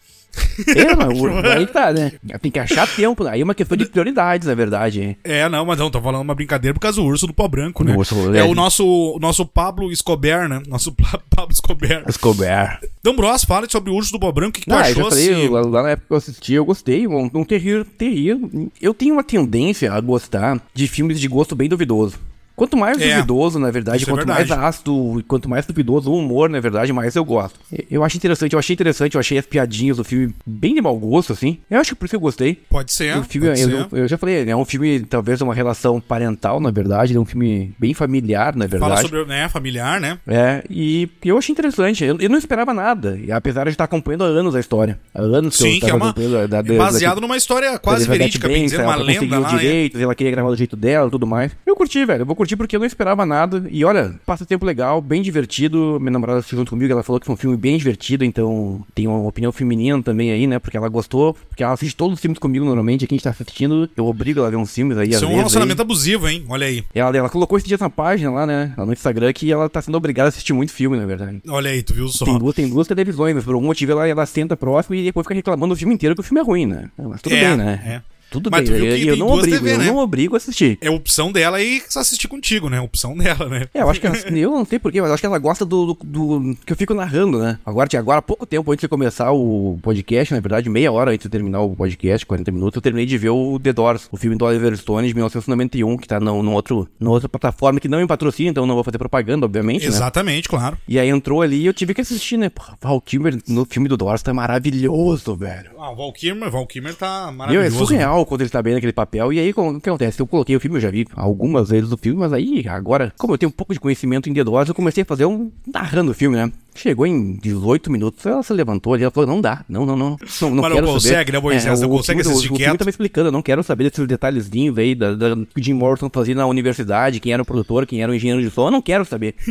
É, 0.76 0.94
mas 0.94 1.08
o- 1.20 1.28
aí 1.48 1.66
tá, 1.66 1.92
né? 1.92 2.12
Tem 2.40 2.50
que 2.50 2.58
achar 2.58 2.86
tempo, 2.86 3.26
aí 3.26 3.40
é 3.40 3.44
uma 3.44 3.54
questão 3.54 3.76
de 3.76 3.86
prioridades, 3.86 4.46
na 4.48 4.54
verdade. 4.54 5.16
É, 5.24 5.48
não, 5.48 5.64
mas 5.64 5.78
não, 5.78 5.90
tô 5.90 6.00
falando 6.00 6.22
uma 6.22 6.34
brincadeira 6.34 6.74
por 6.74 6.80
causa 6.80 7.00
do 7.00 7.06
urso 7.06 7.26
do 7.26 7.32
pó 7.34 7.48
branco, 7.48 7.82
né? 7.84 7.94
Urso, 7.96 8.34
é 8.34 8.38
é. 8.40 8.44
o 8.44 8.54
nosso, 8.54 8.84
o 8.86 9.18
nosso 9.18 9.44
Pablo 9.46 9.90
Escobar, 9.90 10.48
né? 10.48 10.62
Nosso 10.68 10.92
Pablo 11.30 11.52
Escobar. 11.52 12.04
Escobar. 12.08 12.80
Então, 13.00 13.16
Bros, 13.16 13.44
fala 13.44 13.68
sobre 13.68 13.90
o 13.90 13.94
urso 13.94 14.12
do 14.12 14.20
pó 14.20 14.30
branco. 14.32 14.50
O 14.50 14.52
que, 14.52 14.60
que 14.60 14.66
tu 14.70 14.74
Ah, 14.74 14.78
eu 14.90 14.92
achou? 14.92 15.10
falei, 15.10 15.32
assim? 15.32 15.48
lá, 15.48 15.60
lá 15.62 15.82
na 15.82 15.90
época 15.90 16.06
que 16.08 16.12
eu 16.12 16.16
assisti, 16.18 16.52
eu 16.54 16.64
gostei. 16.64 17.06
Um, 17.06 17.30
um 17.34 17.44
terrir, 17.44 17.84
terrir. 17.84 18.38
Eu 18.80 18.92
tenho 18.94 19.14
uma 19.14 19.24
tendência 19.24 19.92
a 19.92 20.00
gostar 20.00 20.60
de 20.74 20.86
filmes 20.88 21.20
de 21.20 21.28
gosto 21.28 21.54
bem 21.56 21.68
duvidoso. 21.68 22.16
Quanto 22.60 22.76
mais 22.76 23.00
É, 23.00 23.14
duvidoso, 23.14 23.58
na 23.58 23.70
verdade, 23.70 24.02
isso 24.02 24.10
é 24.10 24.12
quanto 24.12 24.26
verdade. 24.26 24.50
mais 24.50 24.64
ácido 24.64 25.16
e 25.18 25.22
quanto 25.22 25.48
mais 25.48 25.64
duvidoso 25.64 26.10
o 26.12 26.18
humor, 26.18 26.50
na 26.50 26.60
verdade, 26.60 26.92
mais 26.92 27.16
eu 27.16 27.24
gosto. 27.24 27.58
Eu 27.90 28.04
acho 28.04 28.18
interessante, 28.18 28.52
eu 28.52 28.58
achei 28.58 28.74
interessante, 28.74 29.14
eu 29.14 29.18
achei 29.18 29.38
as 29.38 29.46
piadinhas 29.46 29.96
do 29.96 30.04
filme 30.04 30.34
bem 30.44 30.74
de 30.74 30.82
mau 30.82 30.94
gosto, 30.98 31.32
assim. 31.32 31.56
Eu 31.70 31.80
acho 31.80 31.92
que 31.92 31.94
por 31.96 32.04
isso 32.04 32.16
eu 32.16 32.20
gostei. 32.20 32.58
Pode 32.68 32.92
ser, 32.92 33.16
o 33.16 33.24
filme, 33.24 33.48
pode 33.48 33.62
eu, 33.62 33.68
ser. 33.88 33.88
eu 33.92 34.06
já 34.06 34.18
falei, 34.18 34.46
é 34.46 34.54
um 34.54 34.66
filme, 34.66 35.00
talvez 35.00 35.40
uma 35.40 35.54
relação 35.54 36.02
parental, 36.02 36.60
na 36.60 36.70
verdade, 36.70 37.16
é 37.16 37.18
um 37.18 37.24
filme 37.24 37.72
bem 37.78 37.94
familiar, 37.94 38.54
na 38.54 38.66
verdade. 38.66 38.92
Fala 38.92 39.00
sobre, 39.00 39.24
né, 39.24 39.48
familiar, 39.48 39.98
né? 39.98 40.18
É, 40.28 40.62
e 40.68 41.08
eu 41.24 41.38
achei 41.38 41.54
interessante. 41.54 42.04
Eu, 42.04 42.18
eu 42.20 42.28
não 42.28 42.36
esperava 42.36 42.74
nada, 42.74 43.18
e 43.24 43.32
apesar 43.32 43.64
de 43.64 43.70
estar 43.70 43.84
acompanhando 43.84 44.24
há 44.24 44.26
anos 44.26 44.54
a 44.54 44.60
história. 44.60 45.00
Há 45.14 45.22
anos 45.22 45.56
que 45.56 45.62
Sim, 45.62 45.74
eu 45.76 45.80
que 45.80 45.86
é 45.86 45.88
tava 45.88 46.04
uma... 46.04 46.12
da, 46.12 46.58
é 46.58 46.62
da- 46.62 46.62
baseado 46.74 47.14
da- 47.14 47.20
numa 47.22 47.38
história 47.38 47.78
quase 47.78 48.06
verídica, 48.06 48.46
bem 48.46 48.64
dizer, 48.64 48.80
ela 48.80 48.88
uma 48.88 48.96
lenda 48.96 49.14
conseguiu 49.20 49.40
lá, 49.40 49.52
né? 49.54 49.58
direitos, 49.58 49.98
ela 49.98 50.14
queria 50.14 50.30
gravar 50.32 50.50
do 50.50 50.56
jeito 50.56 50.76
dela 50.76 51.08
e 51.08 51.10
tudo 51.10 51.26
mais. 51.26 51.52
Eu 51.64 51.74
curti, 51.74 52.04
velho. 52.04 52.20
Eu 52.22 52.26
vou 52.26 52.36
curtir 52.36 52.49
porque 52.56 52.76
eu 52.76 52.80
não 52.80 52.86
esperava 52.86 53.24
nada. 53.26 53.66
E 53.70 53.84
olha, 53.84 54.14
passa 54.26 54.44
tempo 54.46 54.64
legal, 54.66 55.00
bem 55.00 55.22
divertido. 55.22 55.98
Minha 56.00 56.12
namorada 56.12 56.38
assistiu 56.40 56.58
junto 56.58 56.70
comigo, 56.70 56.92
ela 56.92 57.02
falou 57.02 57.18
que 57.20 57.26
foi 57.26 57.34
um 57.34 57.38
filme 57.38 57.56
bem 57.56 57.76
divertido, 57.78 58.24
então 58.24 58.84
tem 58.94 59.06
uma 59.06 59.20
opinião 59.26 59.52
feminina 59.52 60.02
também 60.02 60.30
aí, 60.30 60.46
né? 60.46 60.58
Porque 60.58 60.76
ela 60.76 60.88
gostou, 60.88 61.34
porque 61.48 61.62
ela 61.62 61.72
assiste 61.72 61.96
todos 61.96 62.14
os 62.14 62.20
filmes 62.20 62.38
comigo 62.38 62.64
normalmente. 62.64 63.04
Aqui 63.04 63.14
a 63.14 63.16
gente 63.16 63.24
tá 63.24 63.30
assistindo, 63.30 63.88
eu 63.96 64.06
obrigo 64.06 64.38
ela 64.40 64.48
a 64.48 64.50
ver 64.50 64.56
uns 64.56 64.74
filmes 64.74 64.96
aí, 64.98 65.10
Isso 65.10 65.24
é 65.24 65.28
um 65.28 65.36
relacionamento 65.36 65.80
aí. 65.80 65.84
abusivo, 65.84 66.28
hein? 66.28 66.44
Olha 66.48 66.66
aí. 66.66 66.84
Ela, 66.94 67.16
ela 67.16 67.28
colocou 67.28 67.56
esses 67.58 67.68
dias 67.68 67.80
na 67.80 67.90
página 67.90 68.30
lá, 68.30 68.46
né? 68.46 68.72
Lá 68.76 68.86
no 68.86 68.92
Instagram, 68.92 69.32
que 69.32 69.50
ela 69.50 69.68
tá 69.68 69.80
sendo 69.82 69.96
obrigada 69.96 70.28
a 70.28 70.30
assistir 70.30 70.52
muito 70.52 70.72
filme, 70.72 70.96
na 70.96 71.06
verdade. 71.06 71.40
Olha 71.48 71.70
aí, 71.70 71.82
tu 71.82 71.94
viu 71.94 72.08
só. 72.08 72.24
Tem 72.24 72.38
duas, 72.38 72.54
tem 72.54 72.68
duas 72.68 72.86
televisões, 72.86 73.34
mas 73.34 73.44
por 73.44 73.54
algum 73.54 73.66
motivo 73.66 73.92
ela, 73.92 74.06
ela 74.08 74.26
senta 74.26 74.56
próximo 74.56 74.94
e 74.94 75.04
depois 75.04 75.24
fica 75.24 75.34
reclamando 75.34 75.74
o 75.74 75.76
filme 75.76 75.94
inteiro 75.94 76.14
que 76.14 76.20
o 76.20 76.24
filme 76.24 76.40
é 76.40 76.44
ruim, 76.44 76.66
né? 76.66 76.88
Mas 76.98 77.20
tudo 77.22 77.34
É, 77.34 77.48
bem, 77.48 77.56
né? 77.56 77.82
é. 77.84 78.19
Tudo 78.30 78.50
Mas 78.50 78.68
bem. 78.68 78.80
E 78.80 79.06
eu 79.08 79.14
tem 79.14 79.18
não 79.18 79.28
obrigo, 79.28 79.56
TV, 79.58 79.72
eu 79.72 79.78
né? 79.78 79.86
não 79.86 79.96
obrigo 79.98 80.34
a 80.34 80.38
assistir. 80.38 80.78
É 80.80 80.90
opção 80.90 81.32
dela 81.32 81.60
e 81.60 81.82
assistir 81.96 82.28
contigo, 82.28 82.68
né? 82.68 82.80
Opção 82.80 83.16
dela, 83.16 83.48
né? 83.48 83.66
É, 83.74 83.82
eu 83.82 83.90
acho 83.90 84.00
que 84.00 84.06
ela, 84.06 84.16
eu 84.30 84.50
não 84.50 84.64
sei 84.64 84.78
porquê, 84.78 85.00
mas 85.00 85.10
acho 85.10 85.20
que 85.20 85.26
ela 85.26 85.38
gosta 85.38 85.64
do, 85.64 85.86
do, 85.86 85.98
do- 86.02 86.56
que 86.64 86.72
eu 86.72 86.76
fico 86.76 86.94
narrando, 86.94 87.38
né? 87.38 87.58
Agora, 87.64 87.88
agora 87.98 88.18
há 88.18 88.22
pouco 88.22 88.46
tempo 88.46 88.70
antes 88.70 88.80
de 88.82 88.88
começar 88.88 89.32
o 89.32 89.78
podcast, 89.82 90.32
na 90.34 90.40
verdade, 90.40 90.68
meia 90.68 90.92
hora 90.92 91.10
antes 91.12 91.24
de 91.24 91.30
terminar 91.30 91.60
o 91.60 91.74
podcast, 91.74 92.24
40 92.24 92.50
minutos, 92.52 92.76
eu 92.76 92.82
terminei 92.82 93.06
de 93.06 93.18
ver 93.18 93.30
o 93.30 93.58
The 93.58 93.72
Doors, 93.72 94.08
o 94.10 94.16
filme 94.16 94.36
do 94.36 94.44
Oliver 94.44 94.76
Stone 94.76 95.06
de 95.08 95.14
1991, 95.14 95.96
que 95.96 96.06
tá 96.08 96.20
no, 96.20 96.42
no 96.42 96.52
outro, 96.52 96.88
numa 96.98 97.12
outra 97.12 97.28
plataforma 97.28 97.80
que 97.80 97.88
não 97.88 97.98
me 97.98 98.06
patrocina, 98.06 98.50
então 98.50 98.66
não 98.66 98.74
vou 98.74 98.84
fazer 98.84 98.98
propaganda, 98.98 99.46
obviamente, 99.46 99.82
né? 99.82 99.88
Exatamente, 99.88 100.48
claro. 100.48 100.78
E 100.86 100.98
aí 100.98 101.08
entrou 101.08 101.42
ali 101.42 101.62
e 101.62 101.66
eu 101.66 101.74
tive 101.74 101.94
que 101.94 102.00
assistir, 102.00 102.36
né? 102.36 102.50
Val 102.80 103.00
Kilmer 103.00 103.38
no 103.48 103.64
filme 103.64 103.88
do 103.88 103.96
Doors 103.96 104.22
tá 104.22 104.32
maravilhoso, 104.32 105.34
velho. 105.36 105.70
Ah, 105.78 105.90
o 105.90 105.96
Val 105.96 106.12
Kilmer, 106.12 106.50
Val 106.50 106.66
Kilmer 106.66 106.94
tá 106.94 107.24
Meu, 107.24 107.30
é 107.30 107.32
maravilhoso. 107.32 107.78
Quando 108.24 108.40
ele 108.42 108.50
tá 108.50 108.62
bem 108.62 108.74
naquele 108.74 108.92
papel. 108.92 109.32
E 109.32 109.38
aí, 109.38 109.50
o 109.50 109.80
que 109.80 109.88
acontece? 109.88 110.20
Eu 110.20 110.26
coloquei 110.26 110.54
o 110.56 110.60
filme, 110.60 110.76
eu 110.76 110.80
já 110.80 110.90
vi 110.90 111.06
algumas 111.14 111.68
vezes 111.70 111.90
o 111.92 111.96
filme, 111.96 112.18
mas 112.20 112.32
aí, 112.32 112.64
agora, 112.68 113.12
como 113.18 113.34
eu 113.34 113.38
tenho 113.38 113.48
um 113.48 113.52
pouco 113.52 113.72
de 113.72 113.80
conhecimento 113.80 114.28
em 114.28 114.34
The 114.34 114.44
Doors, 114.44 114.68
eu 114.68 114.74
comecei 114.74 115.02
a 115.02 115.06
fazer 115.06 115.24
um 115.26 115.50
narrando 115.66 116.10
o 116.12 116.14
filme, 116.14 116.36
né? 116.36 116.50
Chegou 116.72 117.04
em 117.04 117.34
18 117.36 117.90
minutos, 117.90 118.24
ela 118.24 118.42
se 118.44 118.52
levantou 118.52 118.94
ali, 118.94 119.02
ela 119.02 119.10
falou, 119.10 119.28
não 119.28 119.40
dá, 119.40 119.64
não, 119.68 119.84
não, 119.84 119.96
não, 119.96 120.16
não, 120.40 120.50
não 120.54 120.62
Mas 120.62 120.74
não 120.76 120.82
consegue, 120.94 121.14
saber. 121.16 121.32
né, 121.32 121.38
Moisés? 121.40 121.80
Não 121.80 121.88
o 121.88 121.96
consegue 121.96 122.20
assistir 122.20 122.38
O 122.38 122.42
filme 122.42 122.58
quieto. 122.58 122.84
tá 122.84 122.88
explicando, 122.90 123.28
eu 123.28 123.32
não 123.32 123.42
quero 123.42 123.62
saber 123.64 123.90
desses 123.90 124.06
detalhezinhos 124.06 124.78
aí, 124.78 124.94
da, 124.94 125.14
da, 125.14 125.34
que 125.34 125.60
o 125.60 125.62
Jim 125.62 125.74
Morrison 125.74 126.08
fazia 126.12 126.34
na 126.34 126.46
universidade, 126.46 127.18
quem 127.18 127.32
era 127.32 127.42
o 127.42 127.44
produtor, 127.44 127.86
quem 127.86 128.02
era 128.02 128.10
o 128.10 128.14
engenheiro 128.14 128.40
de 128.40 128.50
som, 128.50 128.68
eu 128.68 128.70
não 128.70 128.80
quero 128.80 129.04
saber. 129.04 129.34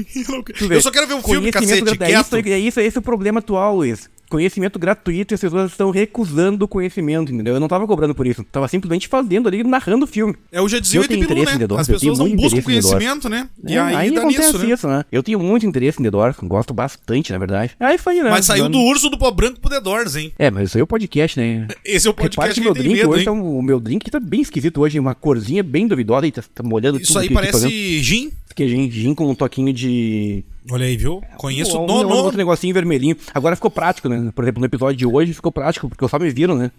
Tu 0.58 0.68
vê, 0.68 0.78
Eu 0.78 0.82
só 0.82 0.92
quero 0.92 1.08
ver 1.08 1.14
um 1.16 1.22
filme, 1.22 1.52
cacete, 1.52 1.82
gra- 1.82 1.98
quieto. 2.08 2.36
É 2.36 2.40
isso, 2.40 2.50
é 2.54 2.60
isso, 2.60 2.80
é 2.80 2.86
esse 2.86 2.98
o 2.98 3.02
problema 3.02 3.40
atual, 3.40 3.76
Luiz. 3.76 4.10
Conhecimento 4.30 4.78
gratuito 4.78 5.34
e 5.34 5.36
as 5.36 5.42
pessoas 5.42 5.72
estão 5.72 5.90
recusando 5.90 6.66
o 6.66 6.68
conhecimento, 6.68 7.32
entendeu? 7.34 7.56
Eu 7.56 7.60
não 7.60 7.68
tava 7.68 7.88
cobrando 7.88 8.14
por 8.14 8.28
isso. 8.28 8.44
Tava 8.52 8.68
simplesmente 8.68 9.08
fazendo 9.08 9.48
ali, 9.48 9.64
narrando 9.64 10.06
o 10.06 10.08
filme. 10.08 10.36
É 10.52 10.62
o 10.62 10.70
já 10.70 10.80
dizia 10.80 11.00
Eu 11.00 11.04
o 11.04 11.08
tenho 11.08 11.24
Etebilu, 11.24 11.42
interesse 11.42 11.56
em 11.56 11.60
né? 11.60 11.64
The 11.64 11.68
Doors, 11.68 11.82
As 11.82 11.90
eu 11.90 11.94
pessoas 11.96 12.20
não 12.20 12.36
buscam 12.36 12.60
em 12.60 12.62
conhecimento, 12.62 13.28
né? 13.30 13.50
E 13.68 13.74
É, 13.76 13.80
aí, 13.80 14.12
dá 14.12 14.22
acontece 14.22 14.54
nisso, 14.54 14.60
né? 14.60 14.74
isso, 14.74 14.88
né? 14.88 15.06
Eu 15.12 15.24
tenho 15.24 15.40
muito 15.40 15.66
interesse 15.66 16.00
em 16.00 16.04
The 16.04 16.12
Doors, 16.12 16.38
gosto 16.44 16.74
bastante, 16.74 17.32
na 17.32 17.38
verdade. 17.40 17.72
Aí 17.80 17.98
foi, 17.98 18.22
né? 18.22 18.30
Mas 18.30 18.46
saiu 18.46 18.70
do 18.70 18.80
urso 18.80 19.10
do 19.10 19.18
pó 19.18 19.32
branco 19.32 19.60
pro 19.60 19.70
The 19.70 19.82
Doors, 19.82 20.16
hein? 20.16 20.32
É, 20.38 20.52
mas 20.52 20.70
isso 20.70 20.78
aí 20.78 20.82
é 20.82 20.84
o 20.84 20.88
podcast, 20.88 21.40
né? 21.40 21.68
Esse 21.84 22.08
é 22.08 22.10
o 22.10 22.14
Repare 22.14 22.30
podcast 22.36 22.54
que 22.54 22.62
que 22.62 22.66
meu 22.66 22.74
drink 22.74 22.96
medo, 22.96 23.10
hoje 23.10 23.20
hein? 23.22 23.26
tá, 23.26 23.32
o 23.32 23.62
meu 23.62 23.80
drink 23.80 24.12
tá 24.12 24.20
bem 24.20 24.42
esquisito 24.42 24.80
hoje, 24.82 25.00
uma 25.00 25.16
corzinha 25.16 25.64
bem 25.64 25.88
duvidosa 25.88 26.28
e 26.28 26.32
tá, 26.32 26.44
tá 26.54 26.62
molhando 26.64 27.00
Isso 27.00 27.08
tudo 27.14 27.20
aí 27.20 27.26
aqui, 27.26 27.34
aqui 27.34 27.52
parece 27.52 27.64
fazendo. 27.64 28.04
gin. 28.04 28.32
Que 28.56 28.64
é 28.64 28.68
gin, 28.68 28.90
gin 28.90 29.16
com 29.16 29.30
um 29.30 29.36
toquinho 29.36 29.72
de 29.72 30.44
Olha 30.72 30.86
aí, 30.86 30.98
viu? 30.98 31.22
Conheço 31.38 31.80
um, 31.80 31.88
no, 31.88 32.00
um, 32.00 32.04
no... 32.04 32.16
outro 32.16 32.38
negocinho 32.38 32.74
vermelhinho. 32.74 33.16
Agora 33.34 33.56
ficou 33.56 33.72
prático, 33.72 34.08
né? 34.08 34.32
Por 34.34 34.44
exemplo, 34.44 34.60
no 34.60 34.66
episódio 34.66 34.96
de 34.96 35.06
hoje 35.06 35.34
ficou 35.34 35.52
prático, 35.52 35.90
porque 35.90 36.08
só 36.08 36.20
me 36.20 36.30
viram, 36.30 36.56
né? 36.56 36.72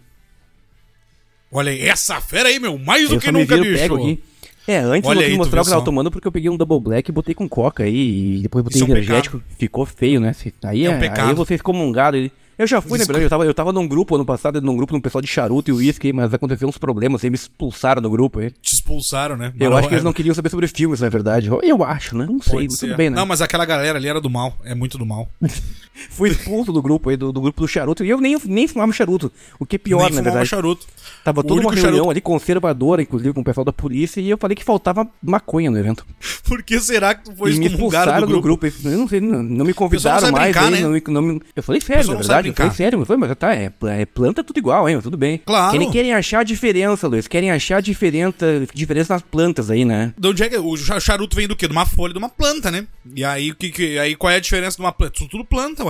Olha 1.51 1.73
aí, 1.73 1.83
essa 1.83 2.21
fera 2.21 2.49
aí, 2.49 2.61
meu. 2.61 2.79
Mais 2.79 3.09
do 3.09 3.16
Eu 3.16 3.18
que 3.18 3.27
só 3.27 3.33
me 3.33 3.41
nunca, 3.41 3.57
viram, 3.57 3.73
bicho. 3.73 3.95
aqui. 3.97 4.23
É, 4.68 4.79
antes 4.79 5.09
Olha 5.09 5.23
eu 5.23 5.27
aí, 5.27 5.37
mostrar 5.37 5.62
o 5.62 5.64
que 5.64 5.71
eu 5.71 5.73
tava 5.73 5.85
tomando 5.85 6.11
porque 6.11 6.29
eu 6.29 6.31
peguei 6.31 6.49
um 6.49 6.57
double 6.57 6.79
black 6.79 7.11
e 7.11 7.12
botei 7.12 7.35
com 7.35 7.49
coca 7.49 7.83
aí 7.83 8.37
e 8.37 8.43
depois 8.43 8.62
botei 8.62 8.81
Isso 8.81 8.85
é 8.85 8.93
um 8.93 8.97
energético. 8.97 9.43
Ficou 9.59 9.85
feio, 9.85 10.21
né? 10.21 10.37
Aí, 10.62 10.85
É 10.85 10.91
um 10.91 10.93
é, 10.93 11.21
aí 11.21 11.35
vocês 11.35 11.61
comungaram. 11.61 12.18
aí. 12.18 12.31
Eu 12.61 12.66
já 12.66 12.78
fui, 12.82 12.98
na 12.98 13.06
verdade, 13.06 13.24
eu 13.24 13.30
tava, 13.30 13.44
eu 13.46 13.54
tava 13.54 13.72
num 13.72 13.88
grupo 13.88 14.14
ano 14.14 14.24
passado, 14.26 14.61
num 14.61 14.76
grupo 14.76 14.92
num 14.92 15.00
pessoal 15.00 15.22
de 15.22 15.28
charuto 15.28 15.70
e 15.70 15.72
uísque, 15.72 16.12
mas 16.12 16.34
aconteceu 16.34 16.68
uns 16.68 16.76
problemas, 16.76 17.24
eles 17.24 17.30
me 17.30 17.34
expulsaram 17.34 18.02
do 18.02 18.11
grupo 18.11 18.38
aí. 18.38 18.50
Te 18.50 18.74
expulsaram, 18.74 19.34
né? 19.34 19.50
Eu 19.58 19.74
acho 19.74 19.88
que 19.88 19.94
eles 19.94 20.04
não 20.04 20.12
queriam 20.12 20.34
saber 20.34 20.50
sobre 20.50 20.68
filmes, 20.68 21.00
na 21.00 21.08
verdade. 21.08 21.48
Eu 21.62 21.82
acho, 21.82 22.18
né? 22.18 22.26
Não 22.26 22.38
sei, 22.38 22.52
Pode 22.52 22.76
ser. 22.76 22.88
tudo 22.88 22.96
bem, 22.98 23.08
né? 23.08 23.16
Não, 23.16 23.24
mas 23.24 23.40
aquela 23.40 23.64
galera 23.64 23.96
ali 23.96 24.08
era 24.08 24.20
do 24.20 24.28
mal. 24.28 24.54
É 24.62 24.74
muito 24.74 24.98
do 24.98 25.06
mal. 25.06 25.26
Fui 26.09 26.30
expulso 26.30 26.72
do 26.72 26.80
grupo 26.80 27.11
aí, 27.11 27.16
do, 27.16 27.30
do 27.32 27.40
grupo 27.40 27.61
do 27.61 27.68
charuto, 27.68 28.05
e 28.05 28.09
eu 28.11 28.20
nem, 28.20 28.36
nem 28.46 28.66
fumava 28.66 28.92
charuto. 28.92 29.30
O 29.59 29.66
que 29.66 29.76
é 29.76 29.78
pior, 29.78 30.05
Nem 30.07 30.14
na 30.14 30.22
verdade. 30.22 30.48
charuto. 30.48 30.86
Tava 31.24 31.42
toda 31.42 31.61
uma 31.61 31.70
reunião 31.72 31.92
charuto- 31.92 32.11
ali 32.11 32.20
conservadora, 32.20 33.03
inclusive 33.03 33.32
com 33.34 33.40
o 33.40 33.44
pessoal 33.44 33.64
da 33.64 33.72
polícia, 33.72 34.20
e 34.20 34.30
eu 34.30 34.38
falei 34.38 34.55
que 34.57 34.64
faltava 34.64 35.07
maconha 35.22 35.70
no 35.70 35.78
evento. 35.78 36.07
Por 36.48 36.62
que 36.62 36.80
será 36.80 37.14
que 37.14 37.24
tu 37.24 37.36
foi 37.36 37.53
e 37.53 37.59
me 37.59 37.66
excomungado 37.66 38.11
expulsaram 38.11 38.20
do 38.20 38.26
do 38.34 38.40
grupo? 38.40 38.66
grupo. 38.66 38.88
Eu 38.88 38.98
não 38.98 39.09
sei, 39.09 39.20
não, 39.20 39.42
não 39.42 39.64
me 39.64 39.74
convidaram 39.74 40.22
não 40.26 40.32
mais. 40.32 40.44
brincar, 40.55 40.64
aí, 40.66 40.70
né? 40.72 40.80
não 40.80 40.90
me- 40.90 41.03
não 41.09 41.22
me- 41.22 41.42
Eu 41.55 41.62
falei 41.62 41.80
sério, 41.80 42.09
na 42.09 42.16
verdade. 42.16 42.48
Eu 42.48 42.55
falei 42.55 42.72
sério, 42.72 42.98
eu 43.01 43.05
falei, 43.07 43.20
mas 43.20 43.36
tá, 43.36 43.55
é, 43.55 43.70
é 43.98 44.07
planta 44.07 44.42
tudo 44.42 44.59
igual, 44.59 44.88
hein? 44.88 45.01
Tudo 45.01 45.16
bem. 45.16 45.38
Claro. 45.44 45.72
Querem, 45.72 45.90
querem 45.90 46.14
achar 46.14 46.40
a 46.40 46.44
diferença, 46.44 47.07
Luiz. 47.07 47.28
Querem 47.28 47.51
achar 47.51 47.76
a 47.76 47.80
diferença, 47.80 48.66
diferença 48.74 49.12
nas 49.14 49.22
plantas 49.22 49.70
aí, 49.70 49.84
né? 49.84 50.12
De 50.18 50.28
onde 50.28 50.42
é 50.42 50.48
que 50.48 50.57
o 50.59 50.76
cha- 50.76 50.98
charuto 51.01 51.36
vem 51.36 51.46
do 51.46 51.55
quê? 51.57 51.66
De 51.66 51.72
uma 51.72 51.86
folha 51.86 52.12
de 52.12 52.18
uma 52.18 52.28
planta, 52.28 52.70
né? 52.70 52.86
E 53.14 53.24
aí, 53.24 53.55
que, 53.55 53.70
que- 53.70 53.98
aí 53.98 54.14
qual 54.16 54.30
é 54.32 54.36
a 54.36 54.40
diferença 54.40 54.76
de 54.76 54.82
uma 54.82 54.92
planta? 54.92 55.12
Tudo, 55.16 55.28
tudo 55.30 55.44
planta. 55.44 55.84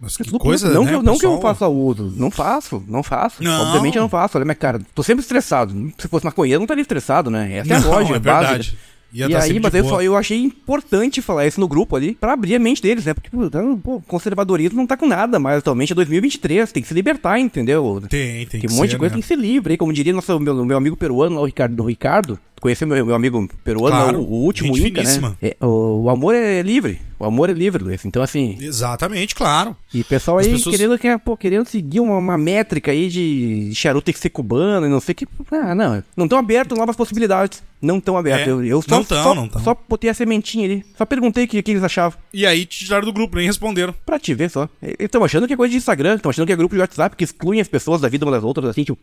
Mas 0.00 0.16
que 0.16 0.30
coisa, 0.38 0.68
não 0.70 0.82
né? 0.82 0.88
que, 0.90 0.94
eu- 0.94 1.00
O 1.00 1.02
não 1.02 1.18
que 1.18 1.26
eu 1.26 1.40
faça 1.40 1.66
uso. 1.68 2.12
Não 2.16 2.30
faço, 2.30 2.82
não 2.86 3.02
faço. 3.02 3.42
Não. 3.42 3.62
Obviamente 3.68 3.96
eu 3.96 4.02
não 4.02 4.08
faço. 4.08 4.36
Olha 4.36 4.44
minha 4.44 4.54
cara. 4.54 4.80
Tô 4.94 5.02
sempre 5.02 5.22
estressado. 5.22 5.72
Se 5.98 6.06
fosse 6.08 6.24
maconheiro, 6.24 6.56
eu 6.56 6.60
não 6.60 6.64
estaria 6.64 6.82
estressado, 6.82 7.30
né? 7.30 7.56
Essa 7.58 7.72
é 7.72 7.76
a 7.76 7.80
Não, 7.80 7.90
lógica 7.90 8.16
é 8.16 8.20
básica. 8.20 8.48
verdade. 8.52 8.78
Ia 9.12 9.26
e 9.26 9.30
tá 9.30 9.42
aí, 9.44 9.60
mas 9.60 9.72
eu, 9.72 9.84
só, 9.88 10.02
eu 10.02 10.16
achei 10.16 10.36
importante 10.42 11.22
falar 11.22 11.46
isso 11.46 11.60
no 11.60 11.68
grupo 11.68 11.94
ali, 11.96 12.14
pra 12.14 12.32
abrir 12.32 12.56
a 12.56 12.58
mente 12.58 12.82
deles, 12.82 13.06
né? 13.06 13.14
Porque, 13.14 13.30
pô, 13.30 13.48
pô, 13.82 14.02
conservadorismo 14.06 14.76
não 14.76 14.86
tá 14.86 14.96
com 14.96 15.06
nada, 15.06 15.38
mas 15.38 15.58
atualmente 15.58 15.92
é 15.92 15.94
2023, 15.94 16.70
tem 16.72 16.82
que 16.82 16.88
se 16.88 16.92
libertar, 16.92 17.38
entendeu? 17.38 18.02
Tem, 18.10 18.38
tem 18.38 18.46
Tem 18.46 18.60
que 18.60 18.66
um 18.66 18.70
monte 18.76 18.88
ser, 18.88 18.94
de 18.94 18.98
coisa 18.98 19.12
né? 19.12 19.14
tem 19.14 19.22
que 19.22 19.28
ser 19.28 19.36
livre, 19.38 19.72
aí, 19.72 19.78
como 19.78 19.92
diria 19.92 20.12
nosso, 20.12 20.38
meu, 20.40 20.64
meu 20.66 20.76
amigo 20.76 20.96
peruano 20.96 21.36
lá, 21.36 21.40
o 21.42 21.46
Ricardo, 21.46 21.82
o 21.82 21.86
Ricardo, 21.86 22.38
tu 22.56 22.62
conheci 22.62 22.84
meu, 22.84 23.06
meu 23.06 23.14
amigo 23.14 23.48
peruano, 23.62 23.94
Claro, 23.96 24.20
o, 24.20 24.32
último 24.44 24.70
Inca, 24.76 24.80
né? 24.80 24.88
finíssima. 24.90 25.38
É, 25.40 25.56
o, 25.60 26.02
o 26.04 26.10
amor 26.10 26.34
é 26.34 26.62
livre. 26.62 27.00
O 27.18 27.24
amor 27.24 27.48
é 27.48 27.52
livre, 27.54 27.82
Luiz. 27.82 28.04
Então, 28.04 28.22
assim. 28.22 28.58
Exatamente, 28.60 29.34
claro. 29.34 29.74
E 29.94 30.02
o 30.02 30.04
pessoal 30.04 30.38
As 30.38 30.46
aí 30.46 30.52
pessoas- 30.52 30.76
querendo, 30.76 30.98
que, 30.98 31.18
pô, 31.18 31.34
querendo 31.36 31.66
seguir 31.66 32.00
uma, 32.00 32.18
uma 32.18 32.36
métrica 32.36 32.90
aí 32.90 33.08
de 33.08 33.70
charuto 33.74 34.04
tem 34.04 34.12
que 34.12 34.20
ser 34.20 34.28
cubano 34.30 34.86
e 34.86 34.90
não 34.90 35.00
sei 35.00 35.12
o 35.12 35.16
que. 35.16 35.26
Ah, 35.50 35.74
não. 35.74 36.02
Não 36.16 36.26
estão 36.26 36.38
abertos 36.38 36.76
novas 36.78 36.94
possibilidades. 36.94 37.62
Não 37.80 37.98
estão 37.98 38.16
abertos. 38.18 38.46
É, 38.46 38.50
eu, 38.50 38.62
eu 38.64 38.82
só, 38.82 38.96
não 38.96 39.04
tão, 39.04 39.22
só, 39.22 39.34
não 39.34 39.48
tão. 39.48 39.62
só 39.62 39.76
botei 39.88 40.10
a 40.10 40.14
sementinha 40.14 40.66
ali. 40.66 40.84
Só 40.96 41.06
perguntei 41.06 41.44
o 41.44 41.48
que, 41.48 41.62
que 41.62 41.70
eles 41.70 41.82
achavam. 41.82 42.18
E 42.34 42.44
aí 42.46 42.66
te 42.66 42.84
tiraram 42.84 43.06
do 43.06 43.12
grupo, 43.12 43.36
nem 43.36 43.46
responderam. 43.46 43.94
Pra 44.04 44.18
te 44.18 44.34
ver 44.34 44.50
só. 44.50 44.68
Eles 44.82 44.96
estão 45.00 45.24
achando 45.24 45.46
que 45.46 45.54
é 45.54 45.56
coisa 45.56 45.70
de 45.70 45.78
Instagram, 45.78 46.16
estão 46.16 46.30
achando 46.30 46.46
que 46.46 46.52
é 46.52 46.56
grupo 46.56 46.74
de 46.74 46.80
WhatsApp, 46.82 47.16
que 47.16 47.24
excluem 47.24 47.60
as 47.60 47.68
pessoas 47.68 48.00
da 48.02 48.08
vida 48.08 48.24
umas 48.26 48.34
das 48.34 48.44
outras, 48.44 48.68
assim, 48.70 48.84
tipo. 48.84 48.98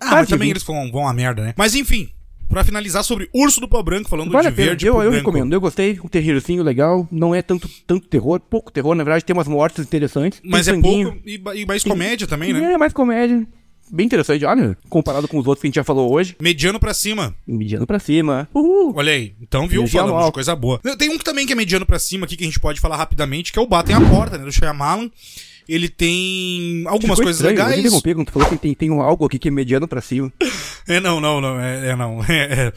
Ah, 0.00 0.10
mas 0.12 0.28
também 0.28 0.46
vir. 0.48 0.52
eles 0.52 0.62
vão, 0.62 0.90
vão 0.92 1.08
a 1.08 1.12
merda, 1.12 1.42
né? 1.42 1.54
Mas 1.56 1.74
enfim, 1.74 2.08
pra 2.48 2.64
finalizar 2.64 3.02
sobre 3.04 3.28
Urso 3.34 3.60
do 3.60 3.68
Pau 3.68 3.82
Branco, 3.82 4.08
falando 4.08 4.30
Vale 4.30 4.50
de 4.50 4.54
pena, 4.56 4.68
verde 4.68 4.86
eu, 4.86 4.94
eu 4.94 5.00
branco. 5.10 5.16
recomendo, 5.16 5.52
eu 5.52 5.60
gostei, 5.60 5.98
um 6.02 6.08
terreirzinho 6.08 6.62
legal, 6.62 7.06
não 7.10 7.34
é 7.34 7.42
tanto, 7.42 7.68
tanto 7.86 8.06
terror, 8.08 8.40
pouco 8.40 8.70
terror, 8.72 8.94
na 8.94 9.04
verdade 9.04 9.24
tem 9.24 9.34
umas 9.34 9.48
mortes 9.48 9.84
interessantes. 9.84 10.40
Mas 10.44 10.68
é 10.68 10.72
sanguinho. 10.72 11.12
pouco 11.12 11.28
e, 11.28 11.62
e 11.62 11.66
mais 11.66 11.82
comédia 11.84 12.26
também, 12.26 12.52
né? 12.52 12.72
É, 12.72 12.78
mais 12.78 12.92
comédia, 12.92 13.46
bem 13.90 14.06
interessante, 14.06 14.44
olha, 14.44 14.76
comparado 14.88 15.28
com 15.28 15.38
os 15.38 15.46
outros 15.46 15.60
que 15.60 15.66
a 15.66 15.68
gente 15.68 15.76
já 15.76 15.84
falou 15.84 16.12
hoje, 16.12 16.36
Mediano 16.40 16.78
pra 16.80 16.94
cima. 16.94 17.34
mediano 17.46 17.86
pra 17.86 17.98
cima, 17.98 18.48
uhul. 18.54 18.92
Olha 18.96 19.12
aí. 19.12 19.34
Então, 19.40 19.66
viu? 19.68 19.80
Energia 19.82 20.00
Falamos 20.00 20.16
anual. 20.18 20.30
de 20.30 20.34
coisa 20.34 20.54
boa. 20.56 20.80
Tem 20.98 21.10
um 21.10 21.18
que 21.18 21.24
também 21.24 21.46
que 21.46 21.52
é 21.52 21.56
mediano 21.56 21.84
pra 21.86 21.98
cima 21.98 22.24
aqui 22.26 22.36
que 22.36 22.44
a 22.44 22.46
gente 22.46 22.60
pode 22.60 22.80
falar 22.80 22.96
rapidamente, 22.96 23.52
que 23.52 23.58
é 23.58 23.62
o 23.62 23.66
Batem 23.66 23.94
a 23.96 24.00
Porta, 24.00 24.38
né? 24.38 24.44
Do 24.44 24.52
Shyamalan. 24.52 25.10
Ele 25.68 25.88
tem 25.88 26.84
algumas 26.86 27.18
Ficou 27.18 27.24
coisas 27.24 27.36
estranho, 27.40 27.54
Eu 27.58 27.64
legais. 27.64 27.74
te 27.74 27.80
interrompi 27.80 28.14
quando 28.14 28.26
tu 28.28 28.32
falou 28.32 28.48
que 28.48 28.56
tem, 28.56 28.72
tem 28.72 28.88
um 28.88 29.00
algo 29.02 29.24
aqui 29.26 29.36
que 29.36 29.48
é 29.48 29.50
mediano 29.50 29.88
pra 29.88 30.00
cima. 30.00 30.32
É, 30.88 31.00
não, 31.00 31.20
não, 31.20 31.40
não. 31.40 31.60
É, 31.60 31.88
é 31.88 31.96
não. 31.96 32.20
É, 32.28 32.66
é. 32.68 32.72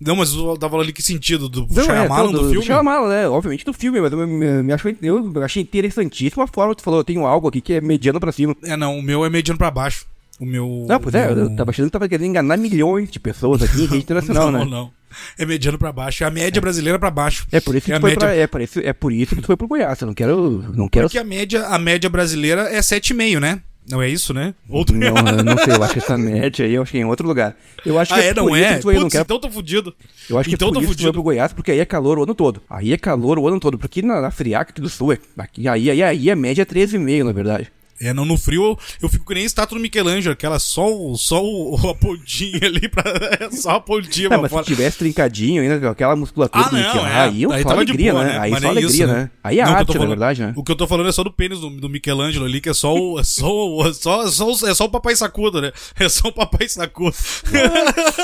Não, 0.00 0.16
mas 0.16 0.32
eu 0.34 0.56
tava 0.56 0.70
falando 0.72 0.84
ali 0.84 0.92
que 0.92 1.02
sentido 1.02 1.48
do 1.48 1.66
Não, 1.70 1.84
Shyamalan 1.84 2.30
é, 2.30 2.32
do 2.32 2.50
filme. 2.50 2.66
Shyamalan, 2.66 3.08
né, 3.08 3.28
obviamente 3.28 3.64
do 3.64 3.72
filme, 3.72 4.00
mas 4.00 4.10
eu 4.12 4.26
me, 4.26 4.62
me 4.62 4.72
eu 5.02 5.42
achei 5.44 5.62
interessantíssima 5.62 6.42
a 6.44 6.46
forma 6.48 6.74
que 6.74 6.82
tu 6.82 6.84
falou, 6.84 7.00
eu 7.00 7.04
tenho 7.04 7.24
algo 7.24 7.46
aqui 7.48 7.60
que 7.60 7.74
é 7.74 7.80
mediano 7.80 8.18
pra 8.18 8.32
cima. 8.32 8.56
É, 8.64 8.76
não. 8.76 8.98
O 8.98 9.02
meu 9.02 9.24
é 9.24 9.30
mediano 9.30 9.58
pra 9.58 9.70
baixo. 9.70 10.06
O 10.40 10.44
meu. 10.44 10.86
Não, 10.88 10.98
pois 10.98 11.14
é, 11.14 11.32
meu- 11.32 11.44
eu 11.44 11.56
tava 11.56 11.70
achando 11.70 11.86
que 11.86 11.92
tava 11.92 12.08
querendo 12.08 12.26
enganar 12.26 12.56
milhões 12.56 13.08
de 13.10 13.20
pessoas 13.20 13.62
aqui 13.62 13.82
em 13.82 13.86
rede 13.86 13.96
internacional, 14.02 14.50
não, 14.50 14.64
né? 14.64 14.70
não. 14.70 14.90
É 15.38 15.44
mediano 15.46 15.78
pra 15.78 15.92
baixo. 15.92 16.24
É 16.24 16.26
a 16.26 16.30
média 16.30 16.60
brasileira 16.60 16.98
pra 16.98 17.10
baixo. 17.10 17.46
É 17.52 17.60
por 17.60 17.76
isso 17.76 17.84
que 17.86 17.92
É 17.92 17.96
tu 17.96 18.00
foi 18.00 18.10
média- 18.10 18.26
pra, 18.26 18.34
é, 18.34 18.46
por 18.48 18.60
isso, 18.60 18.80
é 18.80 18.92
por 18.92 19.12
isso 19.12 19.36
que 19.36 19.42
tu 19.42 19.46
foi 19.46 19.56
pro 19.56 19.68
Goiás. 19.68 20.00
Eu 20.00 20.06
não 20.08 20.14
quero. 20.14 20.64
Não 20.74 20.88
quero. 20.88 21.06
Porque 21.06 21.18
a 21.18 21.22
média, 21.24 21.66
a 21.66 21.78
média 21.78 22.10
brasileira 22.10 22.62
é 22.62 22.80
7,5, 22.80 23.38
né? 23.38 23.60
Não 23.90 24.00
é 24.00 24.08
isso, 24.08 24.32
né? 24.32 24.54
Outro... 24.68 24.96
Não, 24.96 25.08
eu 25.08 25.44
não 25.44 25.58
sei, 25.58 25.74
eu 25.74 25.82
acho 25.82 25.92
que 25.94 25.98
essa 25.98 26.16
média 26.16 26.64
aí 26.64 26.74
eu 26.74 26.82
acho 26.82 26.92
que 26.92 26.98
é 26.98 27.00
em 27.00 27.04
outro 27.04 27.26
lugar. 27.26 27.56
Eu 27.84 27.98
acho 27.98 28.14
Ah, 28.14 28.18
que 28.18 28.22
é? 28.28 28.34
Não 28.34 28.46
por 28.46 28.56
isso 28.56 28.64
é? 28.64 28.78
que 28.80 28.86
eu 28.86 28.92
não 28.94 29.00
Putz, 29.02 29.12
quero, 29.12 29.24
então 29.24 29.40
tô 29.40 29.50
fudido. 29.50 29.94
eu 30.30 30.38
acho 30.38 30.48
que 30.48 30.54
então 30.54 30.68
é 30.68 30.72
por 30.72 30.82
isso 30.84 30.96
que 30.96 31.12
pro 31.12 31.22
Goiás, 31.22 31.52
porque 31.52 31.72
aí 31.72 31.80
é 31.80 31.84
calor 31.84 32.18
o 32.18 32.22
ano 32.22 32.34
todo. 32.34 32.62
Aí 32.70 32.92
é 32.92 32.96
calor 32.96 33.38
o 33.38 33.48
ano 33.48 33.58
todo, 33.58 33.76
porque 33.78 34.00
na, 34.02 34.20
na 34.20 34.30
friaca 34.30 34.70
aqui 34.70 34.80
do 34.80 34.88
sul, 34.88 35.12
é, 35.12 35.18
aqui, 35.36 35.66
aí, 35.66 35.90
aí, 35.90 36.02
aí 36.02 36.30
a 36.30 36.36
média 36.36 36.62
é 36.62 36.64
13,5, 36.64 37.24
na 37.24 37.32
verdade. 37.32 37.72
É, 38.00 38.12
não, 38.12 38.24
no 38.24 38.36
frio 38.36 38.62
eu, 38.64 38.78
eu 39.02 39.08
fico 39.08 39.24
que 39.24 39.34
nem 39.34 39.44
estátua 39.44 39.78
do 39.78 39.82
Michelangelo, 39.82 40.32
aquela 40.32 40.58
só, 40.58 40.92
o- 40.92 41.16
só 41.16 41.42
o, 41.44 41.76
a 41.90 41.94
pontinha 41.94 42.58
ali 42.62 42.88
pra. 42.88 43.02
É 43.40 43.50
só 43.50 43.72
a 43.72 43.80
pontinha 43.80 44.24
Não, 44.28 44.36
pra 44.36 44.42
mas 44.42 44.50
fora. 44.50 44.64
se 44.64 44.70
tivesse 44.74 44.98
trincadinho 44.98 45.62
ainda, 45.62 45.78
com 45.80 45.86
aquela 45.88 46.14
musculatura 46.16 46.64
Ah, 46.64 46.70
não, 46.72 46.80
bonitinha, 46.80 47.08
é. 47.12 47.20
aí 47.20 47.42
eu 47.42 47.52
Aí 47.52 47.62
tava 47.64 47.84
de 47.84 47.92
alegria, 47.92 48.12
boa, 48.12 48.24
né? 48.24 48.32
né? 48.32 48.38
Aí 48.40 48.50
Mas 48.50 48.60
só 48.60 48.68
nem 48.68 48.70
alegria, 48.82 49.04
isso, 49.04 49.12
né? 49.12 49.20
né? 49.22 49.30
Aí 49.44 49.58
é 49.60 49.64
Não, 49.64 49.72
arte, 49.72 49.88
na 49.88 49.92
falando- 49.94 50.08
verdade, 50.08 50.42
né? 50.42 50.52
O 50.56 50.62
que 50.64 50.72
eu 50.72 50.76
tô 50.76 50.86
falando 50.86 51.08
é 51.08 51.12
só 51.12 51.22
do 51.24 51.30
pênis 51.32 51.60
do, 51.60 51.70
do 51.70 51.88
Michelangelo 51.88 52.44
ali, 52.44 52.60
que 52.60 52.68
é 52.68 52.74
só 52.74 52.94
o. 52.94 53.18
É 53.20 53.24
só, 53.24 53.46
o- 53.68 53.86
é 53.88 53.92
só, 53.92 54.22
é 54.26 54.30
só, 54.30 54.50
é 54.68 54.74
só 54.74 54.84
o 54.84 54.88
papai 54.88 55.14
sacudo, 55.16 55.60
né? 55.60 55.72
É 55.98 56.08
só 56.08 56.28
o 56.28 56.32
papai 56.32 56.68
sacudo. 56.68 57.14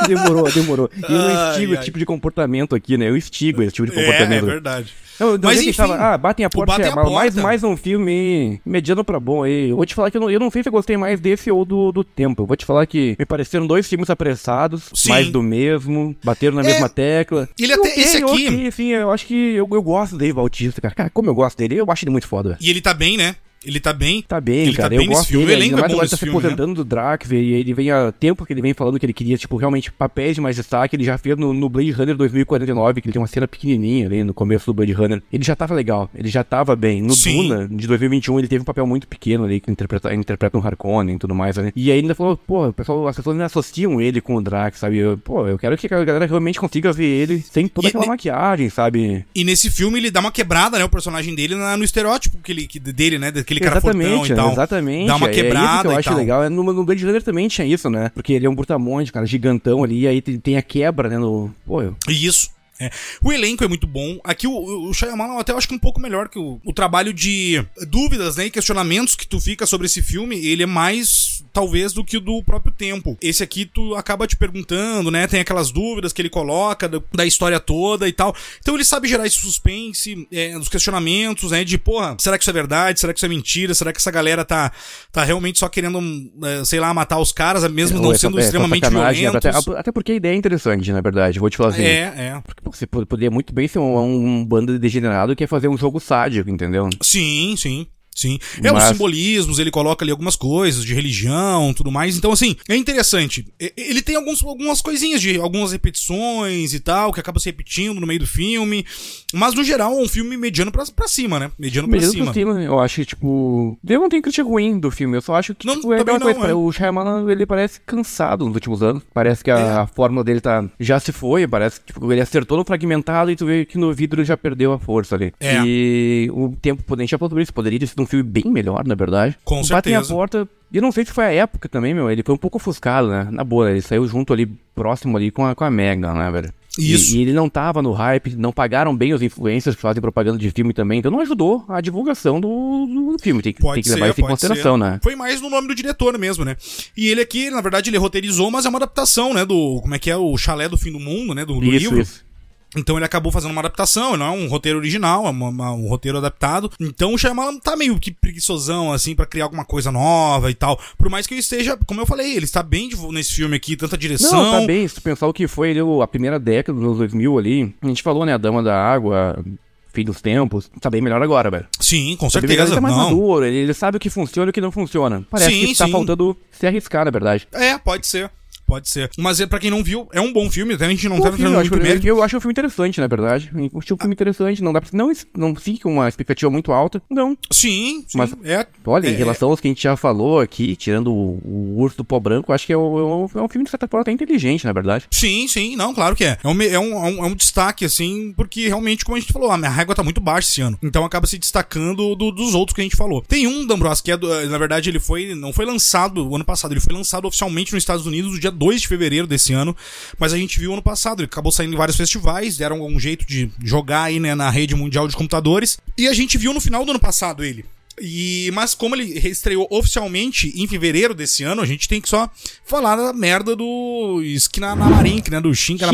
Demorou, 0.07 0.51
demorou. 0.51 0.91
E 0.97 1.03
eu 1.03 1.19
não 1.19 1.29
Ai, 1.29 1.51
instigo 1.51 1.73
esse 1.73 1.79
ai. 1.81 1.85
tipo 1.85 1.99
de 1.99 2.05
comportamento 2.07 2.75
aqui, 2.75 2.97
né? 2.97 3.09
Eu 3.09 3.17
instigo 3.17 3.63
esse 3.63 3.73
tipo 3.73 3.87
de 3.91 3.97
é, 3.97 4.01
é 4.01 4.05
comportamento. 4.05 4.47
verdade. 4.47 4.93
Não, 5.21 5.37
Mas 5.43 5.61
enfim, 5.61 5.83
ah, 5.99 6.17
batem 6.17 6.47
a 6.47 6.49
porta, 6.51 6.73
Batem 6.75 6.87
a 6.87 6.89
Shyamalan, 6.91 7.13
mais, 7.15 7.35
Porta. 7.35 7.47
mais 7.49 7.65
um 7.65 7.77
filme 7.77 8.61
mediano 8.65 9.03
pra 9.03 9.19
bom 9.19 9.43
aí. 9.43 9.58
Eu 9.67 9.77
vou 9.77 9.85
te 9.87 9.95
falar 9.95 10.11
que 10.11 10.17
eu 10.17 10.21
não, 10.21 10.31
eu 10.31 10.39
não 10.41 10.51
sei 10.51 10.63
se 10.63 10.69
eu 10.69 10.73
gostei 10.73 10.97
mais 10.97 11.21
desse 11.21 11.51
ou 11.51 11.65
do, 11.65 11.91
do 11.93 12.05
tempo. 12.05 12.43
Eu 12.43 12.47
vou 12.47 12.57
te 12.57 12.65
falar 12.65 12.87
que 12.87 13.17
me 13.19 13.27
pareceram 13.27 13.67
dois 13.67 13.87
filmes 13.89 14.09
apressados, 14.11 14.91
Sim. 14.95 15.09
mais 15.11 15.31
do 15.31 15.43
mesmo, 15.43 16.15
bateram 16.25 16.57
na 16.57 16.63
É, 16.63 16.67
mesma 16.67 16.89
tecla. 16.89 17.49
ele 17.59 17.73
até- 17.73 17.89
Ok, 17.89 18.03
esse 18.03 18.17
aqui- 18.19 18.25
ok, 18.47 18.67
assim, 18.69 18.89
eu 18.89 19.11
acho 19.11 19.27
que 19.27 19.35
eu, 19.55 19.69
eu 19.71 19.83
gosto 19.83 20.17
Dave 20.17 20.33
Bautista, 20.33 20.81
cara. 20.81 20.95
Cara, 20.95 21.11
como 21.11 21.29
eu 21.29 21.35
gosto 21.35 21.57
dele, 21.59 21.77
eu 21.77 21.87
acho 21.91 22.05
ele 22.05 22.11
muito 22.13 22.27
foda. 22.29 22.57
E 22.61 22.71
ele 22.71 22.81
tá 22.81 22.93
bem, 22.95 23.17
né? 23.17 23.37
Ele 23.65 23.81
tá 23.81 23.93
bem. 23.93 24.23
Tá 24.23 24.41
bem, 24.41 24.61
Ele 24.69 24.73
tá 24.73 24.83
cara. 24.85 24.97
bem 24.97 25.07
eu 25.07 25.13
gosto 25.13 25.29
filme, 25.29 25.47
dele. 25.47 25.63
Ainda 25.65 25.77
é 25.77 25.81
mais 25.81 25.93
bom 25.93 25.97
agora 25.99 26.09
tá 26.09 26.17
se 26.17 26.25
né? 26.25 26.31
aposentando 26.31 26.75
do 26.75 26.85
Drax, 26.85 27.31
e 27.33 27.37
ele 27.37 27.75
vem 27.75 27.91
há 27.91 28.13
tempo 28.13 28.47
que 28.47 28.53
ele 28.53 28.63
vem 28.63 28.73
falando 28.75 28.99
que 28.99 29.05
ele 29.07 29.13
queria, 29.13 29.37
tipo, 29.37 29.57
realmente 29.57 29.91
papéis 29.91 30.35
de 30.35 30.41
mais 30.41 30.57
destaque. 30.57 30.95
Ele 30.97 31.05
já 31.05 31.19
fez 31.19 31.37
no, 31.37 31.53
no 31.53 31.69
Blade 31.69 31.91
Runner 31.91 32.17
2049, 32.17 33.01
que 33.01 33.09
ele 33.09 33.13
tem 33.13 33.21
uma 33.21 33.27
cena 33.29 33.49
pequenininha 33.49 34.07
ali 34.07 34.23
no 34.25 34.33
começo 34.33 34.67
do 34.67 34.75
Blade 34.75 34.93
Runner. 34.93 35.23
Ele 35.33 35.45
já 35.45 35.57
tava 35.57 35.75
legal, 35.75 36.11
ele 36.15 36.29
já 36.29 36.45
tava 36.45 36.75
bem. 36.77 37.03
No 37.03 37.15
Sim. 37.15 37.49
Duna, 37.49 37.69
de 37.69 37.87
2021, 37.87 38.39
ele 38.39 38.49
teve 38.49 38.63
um 38.63 38.65
papel 38.65 38.87
muito 38.87 39.07
pequeno 39.09 39.45
ali, 39.45 39.61
que 39.61 39.71
interpreta, 39.71 40.15
interpreta 40.15 40.57
um 40.57 40.65
Harkonnen 40.65 41.17
e 41.17 41.19
tudo 41.19 41.35
mais, 41.35 41.57
né? 41.57 41.73
E 41.75 41.91
aí 41.91 41.99
ele 41.99 42.07
ainda 42.07 42.15
falou, 42.15 42.37
pô, 42.37 42.69
o 42.69 42.73
pessoal, 42.73 43.09
as 43.09 43.17
pessoas 43.17 43.35
ainda 43.35 43.47
associam 43.47 44.01
ele 44.01 44.21
com 44.21 44.37
o 44.37 44.43
Drax, 44.43 44.79
sabe? 44.79 44.99
Eu, 44.99 45.19
pô, 45.19 45.47
eu 45.47 45.59
quero 45.59 45.77
que 45.77 45.93
a 45.93 46.05
galera 46.05 46.27
realmente 46.27 46.61
consiga 46.61 46.93
ver 46.93 47.07
ele 47.07 47.41
sem 47.51 47.67
toda 47.67 47.87
E- 47.87 47.91
aquela 47.91 48.05
e- 48.05 48.09
maquiagem, 48.09 48.71
sabe? 48.71 49.25
E 49.35 49.45
nesse 49.45 49.71
filme 49.71 49.99
ele 49.99 50.11
dá 50.11 50.21
uma 50.21 50.31
quebrada, 50.33 50.79
né? 50.79 50.85
O 50.85 50.89
personagem 50.89 51.35
dele 51.35 51.55
na- 51.57 51.77
no 51.77 51.85
estereótipo 51.85 52.39
que 52.43 52.53
ele, 52.53 52.67
que, 52.67 52.79
dele, 52.79 53.19
né? 53.19 53.31
Daquele 53.49 53.61
cara 53.61 53.81
fortão 53.81 54.01
Exatamente, 54.03 54.33
e 54.33 54.37
tal. 54.37 54.53
exatamente. 54.53 55.07
Dá 55.07 55.17
uma 55.17 55.27
É 55.27 55.31
isso 55.31 55.41
quebrada 55.43 55.81
que 55.83 55.87
eu 55.95 55.99
acho 55.99 56.09
tal. 56.11 56.19
legal. 56.19 56.43
É, 56.45 56.49
No, 56.51 56.63
no 56.63 56.85
Blade 56.85 57.05
Runner 57.07 57.23
também 57.23 57.49
tinha 57.49 57.67
isso, 57.67 57.89
né? 57.89 58.11
Porque 58.15 58.35
ele 58.35 58.47
é 58.47 58.51
um 58.51 58.55
brutamonte, 58.55 59.11
cara, 59.11 59.25
gigantão 59.25 59.83
ali, 59.83 60.01
e 60.01 60.07
aí 60.07 60.21
tem, 60.21 60.39
tem 60.39 60.57
a 60.57 60.63
quebra, 60.63 61.09
né? 61.09 61.17
No... 61.19 61.51
Pô, 61.67 61.81
eu... 61.83 61.97
Isso. 62.09 62.51
É. 62.81 62.91
O 63.23 63.33
elenco 63.33 63.65
é 63.65 63.69
muito 63.69 63.87
bom. 63.87 64.19
Aqui 64.23 64.47
o, 64.47 64.89
o 64.89 64.95
Shyamalan 64.95 65.35
eu 65.35 65.41
até 65.41 65.53
acho 65.53 65.67
que 65.69 65.75
um 65.75 65.79
pouco 65.79 66.01
melhor 66.01 66.29
que 66.29 66.39
o, 66.39 66.61
o 66.65 66.73
trabalho 66.73 67.13
de 67.13 67.65
dúvidas 67.89 68.37
né, 68.37 68.47
e 68.47 68.51
questionamentos 68.51 69.15
que 69.17 69.27
tu 69.27 69.41
fica 69.41 69.67
sobre 69.67 69.87
esse 69.87 70.01
filme. 70.01 70.39
Ele 70.47 70.63
é 70.63 70.67
mais, 70.67 71.45
talvez, 71.53 71.93
do 71.93 72.05
que 72.05 72.17
o 72.17 72.21
do 72.21 72.43
próprio 72.43 72.73
tempo. 72.73 73.17
Esse 73.21 73.43
aqui 73.43 73.65
tu 73.67 73.95
acaba 73.97 74.27
te 74.27 74.37
perguntando, 74.37 75.11
né? 75.11 75.27
Tem 75.27 75.41
aquelas 75.41 75.71
dúvidas 75.71 76.13
que 76.13 76.23
ele 76.23 76.31
coloca 76.31 76.89
da, 76.89 77.01
da 77.13 77.27
história 77.27 77.59
toda 77.59 78.09
e 78.09 78.13
tal. 78.13 78.35
Então 78.61 78.75
ele 78.75 78.85
sabe 78.85 79.09
gerar 79.09 79.27
esse 79.27 79.37
suspense, 79.37 80.27
é, 80.33 80.57
os 80.57 80.69
questionamentos, 80.69 81.51
né? 81.51 81.65
De, 81.65 81.77
porra, 81.79 82.17
será 82.19 82.39
que 82.39 82.45
isso 82.45 82.51
é 82.51 82.53
verdade? 82.53 83.01
Será 83.01 83.13
que 83.13 83.19
isso 83.19 83.27
é 83.27 83.29
mentira? 83.29 83.75
Será 83.75 83.93
que 83.93 83.99
essa 83.99 84.11
galera 84.11 84.45
tá, 84.45 84.71
tá 85.11 85.25
realmente 85.25 85.59
só 85.59 85.69
querendo, 85.69 86.01
é, 86.45 86.65
sei 86.65 86.79
lá, 86.81 86.93
matar 86.95 87.19
os 87.19 87.33
caras, 87.33 87.69
mesmo 87.71 88.01
não 88.01 88.13
essa- 88.13 88.21
sendo 88.21 88.39
extremamente 88.39 88.85
né? 88.85 89.13
violentos? 89.13 89.47
Até, 89.57 89.79
até 89.79 89.93
porque 89.93 90.13
a 90.13 90.15
ideia 90.15 90.33
é 90.33 90.37
interessante, 90.37 90.93
na 90.93 91.01
verdade. 91.01 91.39
Vou 91.39 91.51
te 91.51 91.57
falar 91.57 91.71
assim. 91.71 91.83
É, 91.83 92.15
é. 92.17 92.43
Porque 92.45 92.68
você 92.77 92.87
po- 92.87 93.05
poderia 93.07 93.31
muito 93.31 93.53
bem 93.55 93.67
ser 93.69 93.79
um, 93.79 93.99
um 93.99 94.45
bando 94.45 94.73
de 94.73 94.79
degenerado 94.79 95.33
que 95.35 95.45
quer 95.45 95.47
fazer 95.47 95.69
um 95.69 95.77
jogo 95.77 95.99
sádico, 96.01 96.49
entendeu? 96.51 96.89
Sim, 97.01 97.55
sim. 97.57 97.87
Sim. 98.19 98.37
É, 98.63 98.69
os 98.69 98.73
Mas- 98.73 98.85
simbolismos, 98.89 99.59
ele 99.61 99.71
coloca 99.71 100.05
ali 100.05 100.11
algumas 100.11 100.35
coisas 100.35 100.85
de 100.85 100.93
religião 100.93 101.73
tudo 101.73 101.91
mais. 101.93 102.17
Então, 102.17 102.33
assim, 102.33 102.57
é 102.69 102.75
interessante. 102.75 103.47
Ele 103.77 104.03
tem 104.03 104.17
alguns, 104.17 104.43
algumas 104.45 104.81
coisinhas 104.81 105.21
de 105.21 105.39
algumas 105.39 105.71
repetições 105.71 106.75
e 106.75 106.81
tal, 106.81 107.13
que 107.13 107.21
acaba 107.21 107.39
se 107.39 107.47
repetindo 107.47 108.01
no 108.01 108.07
meio 108.07 108.19
do 108.21 108.27
filme. 108.27 108.85
Mas, 109.33 109.55
no 109.55 109.63
geral, 109.63 109.93
é 109.93 110.03
um 110.03 110.09
filme 110.09 110.37
mediano 110.37 110.73
pra, 110.73 110.85
pra 110.87 111.07
cima, 111.07 111.39
né? 111.39 111.51
Mediano 111.59 111.87
pra 111.89 111.97
Mesmo 111.99 112.13
cima. 112.13 112.33
cima, 112.33 112.61
eu 112.63 112.81
acho 112.81 112.97
que, 112.97 113.05
tipo. 113.07 113.79
Eu 113.87 114.01
não 114.01 114.09
tenho 114.09 114.23
crítica 114.23 114.43
ruim 114.43 114.81
do 114.81 114.91
filme, 114.91 115.17
eu 115.17 115.23
só 115.23 115.35
acho 115.37 115.55
que, 115.55 115.67
Não, 115.67 115.77
tipo, 115.77 115.93
é 115.93 116.01
aquela 116.01 116.19
não, 116.19 116.33
coisa. 116.33 116.49
é. 116.51 116.55
O 116.55 116.73
Shyamalan, 116.73 117.31
ele 117.31 117.47
parece 117.47 117.79
cansado 117.87 118.45
nos 118.47 118.55
últimos 118.55 118.83
anos. 118.83 119.03
Parece 119.15 119.45
que 119.45 119.51
a, 119.51 119.59
É. 119.59 119.73
a 119.79 119.87
fórmula 119.87 120.25
dele 120.25 120.41
tá. 120.41 120.65
Já 120.81 120.99
se 120.99 121.13
foi, 121.13 121.47
parece 121.47 121.79
que 121.81 121.87
tipo, 121.93 122.11
ele 122.13 122.21
acertou 122.21 122.59
no 122.59 122.65
fragmentado 122.65 123.31
e 123.31 123.37
tu 123.37 123.47
vê 123.47 123.65
que 123.65 123.79
no 123.79 123.93
vidro 123.93 124.21
ele 124.21 124.27
já 124.27 124.37
perdeu 124.37 124.73
a 124.73 124.79
força 124.79 125.15
ali. 125.15 125.33
É. 125.39 125.61
E 125.65 126.31
o 126.33 126.55
tempo, 126.61 126.83
a 126.95 126.99
gente 126.99 127.11
já 127.11 127.19
falou 127.19 127.29
sobre 127.31 127.43
isso, 127.43 127.53
poderia 127.55 127.79
ter 127.79 127.87
sido 127.87 128.03
um 128.03 128.07
filme 128.09 128.23
bem 128.29 128.45
melhor, 128.51 128.85
na 128.87 128.95
verdade. 128.95 129.37
Com 129.45 129.61
O 129.61 129.69
Batem 129.69 129.95
a 129.95 129.99
certeza. 129.99 130.15
porta. 130.15 130.49
E 130.73 130.77
eu 130.77 130.83
não 130.83 130.93
sei 130.93 131.05
se 131.05 131.13
foi 131.13 131.25
a 131.25 131.33
época 131.33 131.69
também, 131.69 131.95
meu. 131.95 132.11
Ele 132.11 132.23
foi 132.23 132.35
um 132.35 132.39
pouco 132.39 132.57
ofuscado, 132.59 133.09
né? 133.09 133.29
Na 133.31 133.43
boa, 133.45 133.71
ele 133.71 133.81
saiu 133.81 134.07
junto 134.07 134.33
ali, 134.33 134.47
próximo 134.75 135.17
ali 135.17 135.31
com 135.31 135.47
a, 135.47 135.55
com 135.55 135.65
a 135.65 135.71
Megan, 135.71 136.13
né, 136.13 136.31
velho? 136.31 136.53
E- 136.79 136.93
Isso. 136.93 137.17
E, 137.17 137.23
ele 137.23 137.33
não 137.33 137.49
tava 137.49 137.81
no 137.83 137.91
hype, 137.93 138.37
não 138.37 138.53
pagaram 138.53 138.95
bem 138.95 139.13
os 139.15 139.21
influencers 139.23 139.75
que 139.75 139.83
fazem 139.83 140.01
propaganda 140.01 140.39
de 140.39 140.49
filme 140.51 140.73
também, 140.75 140.99
então 141.01 141.11
não 141.11 141.21
ajudou 141.21 141.65
a 141.69 141.81
divulgação 141.81 142.39
do, 142.41 142.49
do 142.87 143.17
filme. 143.21 143.43
Tem, 143.43 143.53
que- 143.53 143.61
Pode 143.63 143.75
tem 143.77 143.83
que 143.83 143.89
ser, 143.89 143.95
levar 143.97 144.11
isso 144.11 144.21
em 144.21 144.25
consideração, 144.27 144.75
ser. 144.77 144.85
né? 144.85 145.01
Foi 145.03 145.17
mais 145.17 145.41
no 145.41 145.49
nome 145.51 145.67
do 145.69 145.75
diretor 145.75 146.17
mesmo, 146.19 146.45
né? 146.45 146.55
E 146.97 147.09
ele 147.09 147.21
aqui, 147.23 147.51
na 147.51 147.61
verdade, 147.63 147.89
ele 147.91 147.97
roteirizou, 147.99 148.51
mas 148.51 148.67
é 148.67 148.69
uma 148.69 148.79
adaptação, 148.79 149.33
né? 149.35 149.45
Do. 149.45 149.81
Como 149.81 149.95
é 149.95 149.99
que 149.99 150.11
é? 150.11 150.17
O 150.17 150.37
Chalé 150.37 150.69
do 150.69 150.77
Fim 150.79 150.93
do 150.93 151.01
Mundo, 151.01 151.35
né? 151.35 151.45
Do, 151.45 151.55
do 151.59 151.65
Isso, 151.65 151.71
livro. 151.79 152.01
isso. 152.01 152.28
Então 152.77 152.97
ele 152.97 153.05
acabou 153.05 153.33
fazendo 153.33 153.51
uma 153.53 153.61
adaptação, 153.61 154.17
não 154.17 154.27
é 154.27 154.31
um 154.31 154.47
roteiro 154.47 154.79
original, 154.79 155.27
é 155.27 155.31
uma- 155.31 155.49
uma- 155.49 155.73
um 155.73 155.89
roteiro 155.89 156.19
adaptado. 156.19 156.71
Então 156.79 157.15
o 157.15 157.19
Shyamalan 157.19 157.59
tá 157.59 157.77
meio 157.77 157.99
que 157.99 158.11
preguiçosão, 158.11 158.93
assim, 158.93 159.15
pra 159.15 159.25
criar 159.27 159.45
alguma 159.45 159.65
coisa 159.65 159.91
nova 159.91 160.51
e 160.51 160.55
tal. 160.55 160.79
Por 160.99 161.09
mais 161.09 161.27
que 161.27 161.35
eu 161.35 161.39
esteja, 161.39 161.79
como 161.87 162.01
eu 162.01 162.07
falei, 162.07 162.37
ele 162.37 162.45
está 162.45 162.63
bem 162.63 162.91
nesse 163.11 163.33
filme 163.35 163.57
aqui, 163.57 163.77
tanta 163.77 163.97
direção. 163.97 164.43
Não, 164.43 164.61
tá 164.61 164.67
bem, 164.67 164.87
se 164.87 164.97
tu 164.97 165.03
pensar 165.03 165.27
o 165.27 165.33
que 165.33 165.49
foi 165.49 165.75
a 166.03 166.07
primeira 166.07 166.39
década 166.39 166.77
dos 166.79 166.85
anos 166.87 166.99
2000 166.99 167.39
ali, 167.39 167.75
a 167.81 167.87
gente 167.87 168.03
falou, 168.03 168.27
né, 168.27 168.35
a 168.35 168.39
Dama 168.39 168.63
da 168.63 168.77
Água, 168.79 169.43
Fim 169.91 170.05
dos 170.05 170.21
Tempos, 170.21 170.71
tá 170.81 170.91
bem 170.91 171.01
melhor 171.01 171.21
agora, 171.23 171.51
velho. 171.51 171.67
Sim, 171.81 172.15
com 172.21 172.29
certeza. 172.29 172.63
ele 172.65 172.75
tá 172.75 172.81
mais 172.81 172.95
não. 172.95 173.05
maduro, 173.05 173.45
ele, 173.47 173.57
ele 173.57 173.75
sabe 173.75 173.97
o 173.97 174.01
que 174.01 174.11
funciona 174.11 174.49
e 174.49 174.51
o 174.51 174.53
que 174.53 174.61
não 174.61 174.71
funciona. 174.71 175.27
Parece 175.31 175.51
Sim, 175.51 175.67
que 175.69 175.75
tá 175.75 175.87
sim. 175.87 175.91
faltando 175.93 176.37
se 176.53 176.67
arriscar, 176.67 177.05
na 177.07 177.11
verdade. 177.11 177.49
É, 177.53 177.77
pode 177.79 178.07
ser. 178.07 178.31
Pode 178.69 178.89
ser. 178.89 179.11
Mas 179.19 179.41
é 179.41 179.47
para 179.47 179.59
quem 179.59 179.71
não 179.71 179.83
viu, 179.83 180.07
é 180.13 180.21
um 180.21 180.33
bom 180.33 180.51
filme, 180.51 180.75
até 180.75 180.85
a 180.87 180.91
gente 180.91 181.09
não 181.09 181.17
Bom 181.17 181.23
tá 181.25 181.33
filme, 181.33 181.55
eu, 181.55 181.59
acho, 181.59 181.77
mérito. 181.77 182.07
eu 182.07 182.23
acho 182.23 182.37
o 182.37 182.41
filme 182.41 182.53
interessante, 182.53 183.01
na 183.01 183.07
verdade. 183.07 183.51
Eu 183.55 183.79
achei 183.81 183.95
um 183.95 183.99
filme 183.99 184.13
interessante. 184.15 184.63
Não 184.63 184.73
dá 184.73 184.81
pra. 184.81 184.91
Não, 184.93 185.11
não 185.37 185.55
fique 185.57 185.81
com 185.81 185.95
uma 185.95 186.09
expectativa 186.09 186.51
muito 186.51 186.71
alta. 186.73 187.03
Não. 187.11 187.37
Sim, 187.51 188.05
sim, 188.07 188.19
Mas- 188.19 188.35
é. 188.45 188.67
Olha, 188.87 189.07
é, 189.09 189.11
em 189.11 189.15
relação 189.15 189.49
aos 189.51 189.61
que 189.61 189.67
a 189.69 189.71
gente 189.71 189.83
já 189.83 189.97
falou 189.97 190.41
aqui, 190.41 190.77
tirando 190.77 191.13
o, 191.13 191.41
o 191.45 191.81
Urso 191.81 191.97
do 191.97 192.05
Pó 192.05 192.21
Branco, 192.21 192.51
eu 192.51 192.55
acho 192.55 192.67
que 192.67 192.73
é, 192.73 192.77
o- 192.77 192.99
é 192.99 193.39
um, 193.39 193.41
é 193.41 193.45
um 193.45 193.49
filme 193.49 193.65
de 193.65 193.71
certa 193.71 193.89
forma 193.89 194.03
até 194.03 194.13
inteligente, 194.13 194.65
na 194.65 194.73
verdade. 194.73 195.07
Sim, 195.11 195.49
sim, 195.49 195.75
não, 195.77 195.95
claro 195.95 196.15
que 196.15 196.25
é. 196.25 196.39
É 196.43 196.49
um, 196.49 196.63
é, 196.63 196.79
um, 196.79 196.93
é, 197.07 197.11
um, 197.23 197.27
é 197.27 197.35
destaque, 197.35 197.85
assim, 197.85 198.33
porque 198.37 198.67
realmente, 198.69 199.05
como 199.05 199.17
a 199.17 199.21
gente 199.21 199.33
falou, 199.33 199.51
a 199.51 199.57
minha 199.59 199.71
régua 199.71 199.95
tá 199.95 200.03
muito 200.03 200.21
baixa 200.21 200.49
esse 200.49 200.61
ano. 200.61 200.79
Então 200.83 201.05
acaba 201.05 201.27
se 201.27 201.39
destacando 201.39 202.15
do- 202.15 202.31
dos 202.33 202.55
outros 202.55 202.75
que 202.75 202.81
a 202.81 202.85
gente 202.85 202.97
falou. 202.97 203.23
Tem 203.23 203.47
um, 203.47 203.67
D'Ambros, 203.67 204.01
que 204.01 204.11
é, 204.13 204.17
do- 204.17 204.29
na 204.49 204.59
verdade, 204.59 204.91
ele 204.91 205.01
foi, 205.01 205.35
não 205.35 205.53
foi 205.53 205.65
lançado 205.65 206.29
o 206.29 206.35
ano 206.35 206.45
passado, 206.45 206.73
ele 206.73 206.81
foi 206.81 206.95
lançado 206.95 207.27
oficialmente 207.27 207.73
nos 207.73 207.83
Estados 207.83 208.07
Unidos 208.07 208.33
no 208.33 208.41
dia 208.41 208.51
2 208.59 208.83
de 208.83 208.89
fevereiro 208.89 209.27
desse 209.27 209.53
ano, 209.53 209.77
mas 210.19 210.33
a 210.33 210.37
gente 210.37 210.59
viu 210.59 210.73
ano 210.73 210.83
passado, 210.83 211.21
ele 211.21 211.27
acabou 211.27 211.53
saindo 211.53 211.75
em 211.75 211.77
vários 211.77 211.97
festivais, 211.97 212.57
deram 212.57 212.85
um 212.85 212.99
jeito 212.99 213.25
de 213.25 213.51
jogar 213.63 214.05
aí, 214.05 214.19
né, 214.19 214.35
na 214.35 214.51
rede 214.51 214.75
mundial 214.75 215.07
de 215.07 215.17
computadores, 215.17 215.79
e 215.97 216.09
a 216.09 216.13
gente 216.13 216.37
viu 216.37 216.53
no 216.53 216.61
final 216.61 216.85
do 216.85 216.91
ano 216.91 217.01
passado 217.01 217.45
ele. 217.45 217.65
E, 218.01 218.51
mas 218.53 218.75
como 218.75 218.95
ele 218.95 219.19
estreou 219.29 219.67
oficialmente 219.71 220.53
em 220.55 220.67
fevereiro 220.67 221.15
desse 221.15 221.43
ano, 221.43 221.63
a 221.63 221.67
gente 221.67 221.89
tem 221.89 222.01
que 222.01 222.09
só 222.09 222.31
falar 222.65 222.97
da 222.97 223.13
merda 223.13 223.57
do 223.57 224.21
Esquina 224.23 224.75
na 224.75 224.89
Marinca, 224.89 225.31
né? 225.31 225.41
Do 225.41 225.55
Shinka 225.55 225.87
na 225.87 225.93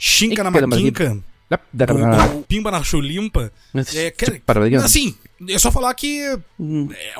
Shinka 0.00 0.42
na 0.42 0.50
Marinca, 0.50 0.66
do 0.66 0.82
Marinca. 1.10 1.24
Pimba 2.46 2.70
na 2.70 2.82
Chulimpa. 2.82 3.50
É, 3.94 4.10
cara, 4.10 4.40
assim, 4.84 5.14
é 5.48 5.58
só 5.58 5.70
falar 5.70 5.94
que 5.94 6.38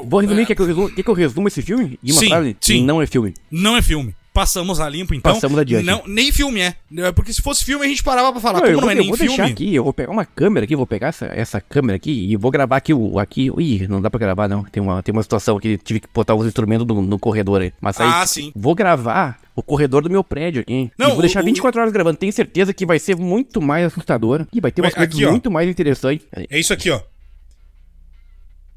Vou 0.05 0.21
resumir, 0.21 0.47
quer 0.47 0.55
que 0.55 0.63
eu 0.63 0.67
resumo, 0.67 0.91
quer 0.91 1.03
que 1.03 1.11
eu 1.11 1.15
resumo 1.15 1.49
esse 1.49 1.63
filme? 1.63 1.99
Uma 2.03 2.21
Sim, 2.21 2.29
frase? 2.29 2.57
sim. 2.61 2.85
Não 2.85 3.01
é 3.01 3.07
filme. 3.07 3.35
não 3.51 3.77
é 3.77 3.83
filme. 3.83 4.15
Passamos 4.39 4.79
a 4.79 4.89
limpo, 4.89 5.15
então. 5.15 5.35
Passamos 5.35 5.59
adiante. 5.59 5.85
Não, 5.85 6.03
nem 6.07 6.31
filme 6.31 6.61
é. 6.61 6.75
É, 6.97 7.11
Porque 7.13 7.33
se 7.33 7.43
fosse 7.43 7.65
filme, 7.65 7.85
a 7.85 7.89
gente 7.89 8.03
parava 8.05 8.31
pra 8.31 8.41
falar. 8.41 8.61
Não, 8.61 8.67
Como 8.67 8.71
eu 8.71 8.77
não 8.77 8.81
vou, 8.83 8.91
é 8.91 8.95
eu 8.95 8.99
nem 8.99 9.09
vou 9.09 9.17
filme. 9.17 9.37
deixar 9.37 9.51
aqui, 9.53 9.75
eu 9.75 9.83
vou 9.83 9.93
pegar 9.93 10.13
uma 10.13 10.25
câmera 10.25 10.65
aqui, 10.65 10.77
vou 10.77 10.87
pegar 10.87 11.09
essa, 11.09 11.27
essa 11.27 11.61
câmera 11.61 11.97
aqui 11.97 12.11
e 12.31 12.37
vou 12.37 12.51
gravar 12.51 12.77
aqui 12.77 12.95
o. 12.95 13.19
Aqui, 13.19 13.51
ih, 13.59 13.89
não 13.89 14.01
dá 14.01 14.09
pra 14.09 14.21
gravar 14.21 14.47
não. 14.49 14.63
Tem 14.65 14.81
uma, 14.83 15.03
tem 15.03 15.13
uma 15.13 15.23
situação 15.23 15.59
que 15.59 15.77
tive 15.79 16.01
que 16.01 16.09
botar 16.15 16.35
os 16.37 16.47
instrumentos 16.47 16.87
no, 16.87 17.03
no 17.03 17.19
corredor 17.19 17.63
aí. 17.63 17.73
Mas 17.81 18.01
aí 18.01 18.09
Ah, 18.09 18.25
sim. 18.27 18.53
vou 18.55 18.75
gravar 18.75 19.41
o 19.57 19.63
corredor 19.63 20.03
do 20.03 20.11
meu 20.11 20.23
prédio 20.23 20.61
aqui. 20.63 20.89
Não, 20.97 21.09
e 21.09 21.13
vou 21.13 21.21
deixar 21.21 21.43
o- 21.43 21.45
24 21.45 21.81
horas 21.81 21.93
gravando. 21.93 22.17
Tenho 22.17 22.33
certeza 22.33 22.73
que 22.73 22.87
vai 22.87 22.99
ser 23.01 23.17
muito 23.17 23.61
mais 23.61 23.87
assustador. 23.87 24.47
E 24.53 24.61
vai 24.61 24.71
ter 24.71 24.83
umas 24.83 24.93
Mas 24.93 24.99
coisas 24.99 25.15
aqui, 25.17 25.27
ó. 25.27 25.31
muito 25.33 25.51
mais 25.51 25.69
interessantes. 25.69 26.25
É 26.33 26.59
isso 26.61 26.73
aqui, 26.73 26.91
ó. 26.91 27.01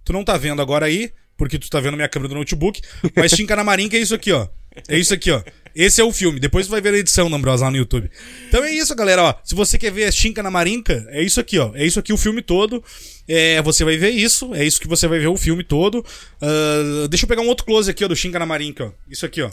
Tu 0.03 0.11
não 0.11 0.23
tá 0.23 0.37
vendo 0.37 0.61
agora 0.61 0.87
aí, 0.87 1.11
porque 1.37 1.59
tu 1.59 1.69
tá 1.69 1.79
vendo 1.79 1.95
minha 1.95 2.09
câmera 2.09 2.29
do 2.29 2.35
notebook, 2.35 2.81
mas 3.15 3.31
Shinka 3.31 3.55
na 3.55 3.63
Marinca 3.63 3.95
é 3.95 3.99
isso 3.99 4.15
aqui, 4.15 4.31
ó. 4.31 4.47
É 4.87 4.97
isso 4.97 5.13
aqui, 5.13 5.31
ó. 5.31 5.41
Esse 5.73 6.01
é 6.01 6.03
o 6.03 6.11
filme. 6.11 6.39
Depois 6.39 6.67
tu 6.67 6.69
vai 6.71 6.81
ver 6.81 6.93
a 6.93 6.97
edição, 6.97 7.29
Nambrosa, 7.29 7.63
lá 7.65 7.71
no 7.71 7.77
YouTube. 7.77 8.09
Então 8.49 8.61
é 8.63 8.73
isso, 8.73 8.93
galera, 8.95 9.23
ó. 9.23 9.33
Se 9.43 9.55
você 9.55 9.77
quer 9.77 9.91
ver 9.91 10.11
Shinka 10.11 10.43
na 10.43 10.51
Marinca, 10.51 11.05
é 11.09 11.23
isso 11.23 11.39
aqui, 11.39 11.57
ó. 11.57 11.71
É 11.73 11.85
isso 11.85 11.97
aqui 11.99 12.11
o 12.11 12.17
filme 12.17 12.41
todo. 12.41 12.83
É, 13.27 13.61
você 13.61 13.85
vai 13.85 13.95
ver 13.97 14.09
isso. 14.09 14.53
É 14.53 14.65
isso 14.65 14.81
que 14.81 14.87
você 14.87 15.07
vai 15.07 15.19
ver 15.19 15.27
o 15.27 15.37
filme 15.37 15.63
todo. 15.63 16.05
Ah, 16.41 17.07
deixa 17.09 17.23
eu 17.23 17.29
pegar 17.29 17.41
um 17.41 17.47
outro 17.47 17.65
close 17.65 17.89
aqui, 17.89 18.03
ó, 18.03 18.07
do 18.09 18.15
Shinka 18.15 18.37
na 18.39 18.45
Marinca, 18.45 18.85
ó. 18.87 18.91
Isso 19.09 19.25
aqui, 19.25 19.41
ó. 19.41 19.49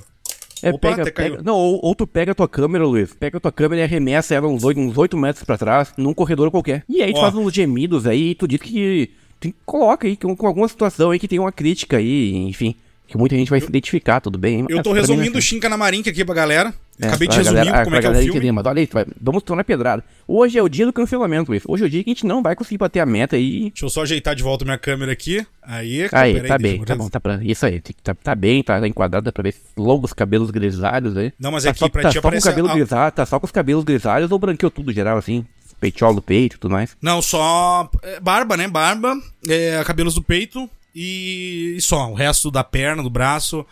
É, 0.60 0.70
Opa, 0.70 0.88
pega, 0.90 1.02
até 1.02 1.10
caiu. 1.12 1.30
pega- 1.36 1.42
não, 1.44 1.54
ou, 1.54 1.78
ou 1.84 1.94
tu 1.94 2.04
pega 2.04 2.32
a 2.32 2.34
tua 2.34 2.48
câmera, 2.48 2.84
Luiz, 2.84 3.14
pega 3.14 3.36
a 3.38 3.40
tua 3.40 3.52
câmera 3.52 3.80
e 3.82 3.84
arremessa 3.84 4.34
ela 4.34 4.48
uns 4.48 4.64
8, 4.64 4.80
uns 4.80 4.98
8 4.98 5.16
metros 5.16 5.44
pra 5.44 5.56
trás, 5.56 5.92
num 5.96 6.12
corredor 6.12 6.50
qualquer. 6.50 6.82
E 6.88 7.00
aí 7.00 7.12
tu 7.12 7.18
Ó. 7.18 7.22
faz 7.22 7.34
uns 7.36 7.52
gemidos 7.54 8.06
aí 8.08 8.30
e 8.30 8.34
tu 8.34 8.48
diz 8.48 8.60
que. 8.60 9.10
Tu 9.38 9.54
coloca 9.64 10.08
aí 10.08 10.16
com, 10.16 10.34
com 10.34 10.46
alguma 10.48 10.66
situação 10.66 11.12
aí 11.12 11.18
que 11.20 11.28
tem 11.28 11.38
uma 11.38 11.52
crítica 11.52 11.98
aí, 11.98 12.34
enfim. 12.34 12.74
Que 13.09 13.16
muita 13.16 13.34
gente 13.34 13.48
vai 13.48 13.59
se 13.59 13.66
identificar, 13.66 14.20
tudo 14.20 14.38
bem. 14.38 14.66
Eu 14.68 14.76
mas 14.76 14.82
tô 14.84 14.94
é 14.94 15.00
resumindo 15.00 15.24
filme. 15.30 15.40
Shinka 15.42 15.66
na 15.68 15.78
Marinca 15.78 16.11
aqui 16.11 16.22
pra 16.26 16.34
galera. 16.34 16.74
É, 17.00 17.06
Acabei 17.06 17.26
de 17.26 17.36
resumir 17.38 17.56
galera, 17.64 17.84
como 17.84 17.90
pra 17.90 17.98
é 17.98 18.00
que 18.00 18.06
é 18.06 18.11
o 18.11 18.14
filme. 18.14 18.28
entender, 18.30 18.52
mas 18.52 18.66
olha 18.66 18.80
aí, 18.80 18.86
tu 18.86 18.92
vai- 18.92 19.06
vamos 19.20 19.42
tornar 19.42 19.64
pedrada. 19.64 20.04
Hoje 20.26 20.59
é 20.59 20.62
o 20.62 20.68
dia 20.68 20.84
do 20.84 20.92
cancelamento, 20.92 21.50
Luiz. 21.50 21.62
Hoje 21.66 21.84
é 21.84 21.86
o 21.86 21.90
dia 21.90 22.04
que 22.04 22.11
a 22.11 22.12
gente 22.12 22.26
não 22.26 22.42
vai 22.42 22.54
conseguir 22.54 22.76
bater 22.76 23.00
a 23.00 23.06
meta 23.06 23.36
aí. 23.36 23.70
Deixa 23.70 23.86
eu 23.86 23.88
só 23.88 24.02
ajeitar 24.02 24.34
de 24.34 24.42
volta 24.42 24.64
minha 24.64 24.76
câmera 24.76 25.11
aqui. 25.12 25.46
Aí, 25.62 26.02
Aí, 26.12 26.34
tá 26.34 26.40
deixa 26.40 26.59
bem, 26.59 26.78
eu- 26.80 26.84
tá 26.84 26.94
bom, 26.96 27.09
tá 27.09 27.18
pra, 27.18 27.38
isso 27.42 27.64
aí, 27.64 27.80
tá, 28.02 28.14
tá 28.14 28.34
bem, 28.34 28.62
tá, 28.62 28.86
enquadrado, 28.86 29.24
dá 29.24 29.32
pra 29.32 29.42
ver 29.42 29.54
longos 29.76 30.12
cabelos 30.12 30.50
grisalhos 30.50 31.16
aí. 31.16 31.32
Não, 31.38 31.50
mas 31.52 31.64
tá 31.64 31.70
é 31.70 31.72
que 31.72 31.78
só, 31.78 31.88
pra 31.88 32.02
tá 32.02 32.09
ti 32.11 32.14
só 32.16 32.20
com 32.20 32.28
aparece 32.28 32.46
cabelo 32.48 32.68
a- 32.68 32.74
grisalho, 32.74 33.12
tá 33.12 33.24
só 33.24 33.38
com 33.40 33.46
os 33.46 33.52
cabelos 33.52 33.84
grisalhos 33.84 34.30
ou 34.30 34.38
branqueou 34.38 34.70
tudo 34.70 34.92
geral 34.92 35.16
assim, 35.16 35.46
peitiola 35.80 36.16
do 36.16 36.22
peito 36.22 36.56
e 36.56 36.59
tudo 36.59 36.72
mais. 36.72 36.96
Não, 37.00 37.22
só 37.22 37.88
é, 38.02 38.18
barba, 38.20 38.56
né? 38.56 38.66
Barba, 38.68 39.14
é, 39.48 39.82
cabelos 39.84 40.14
do 40.14 40.22
peito 40.22 40.68
e, 40.95 41.74
e 41.76 41.80
só. 41.80 42.11
O 42.11 42.14
resto 42.14 42.51
da 42.51 42.64
perna, 42.64 43.03
do 43.03 43.11
braço, 43.11 43.64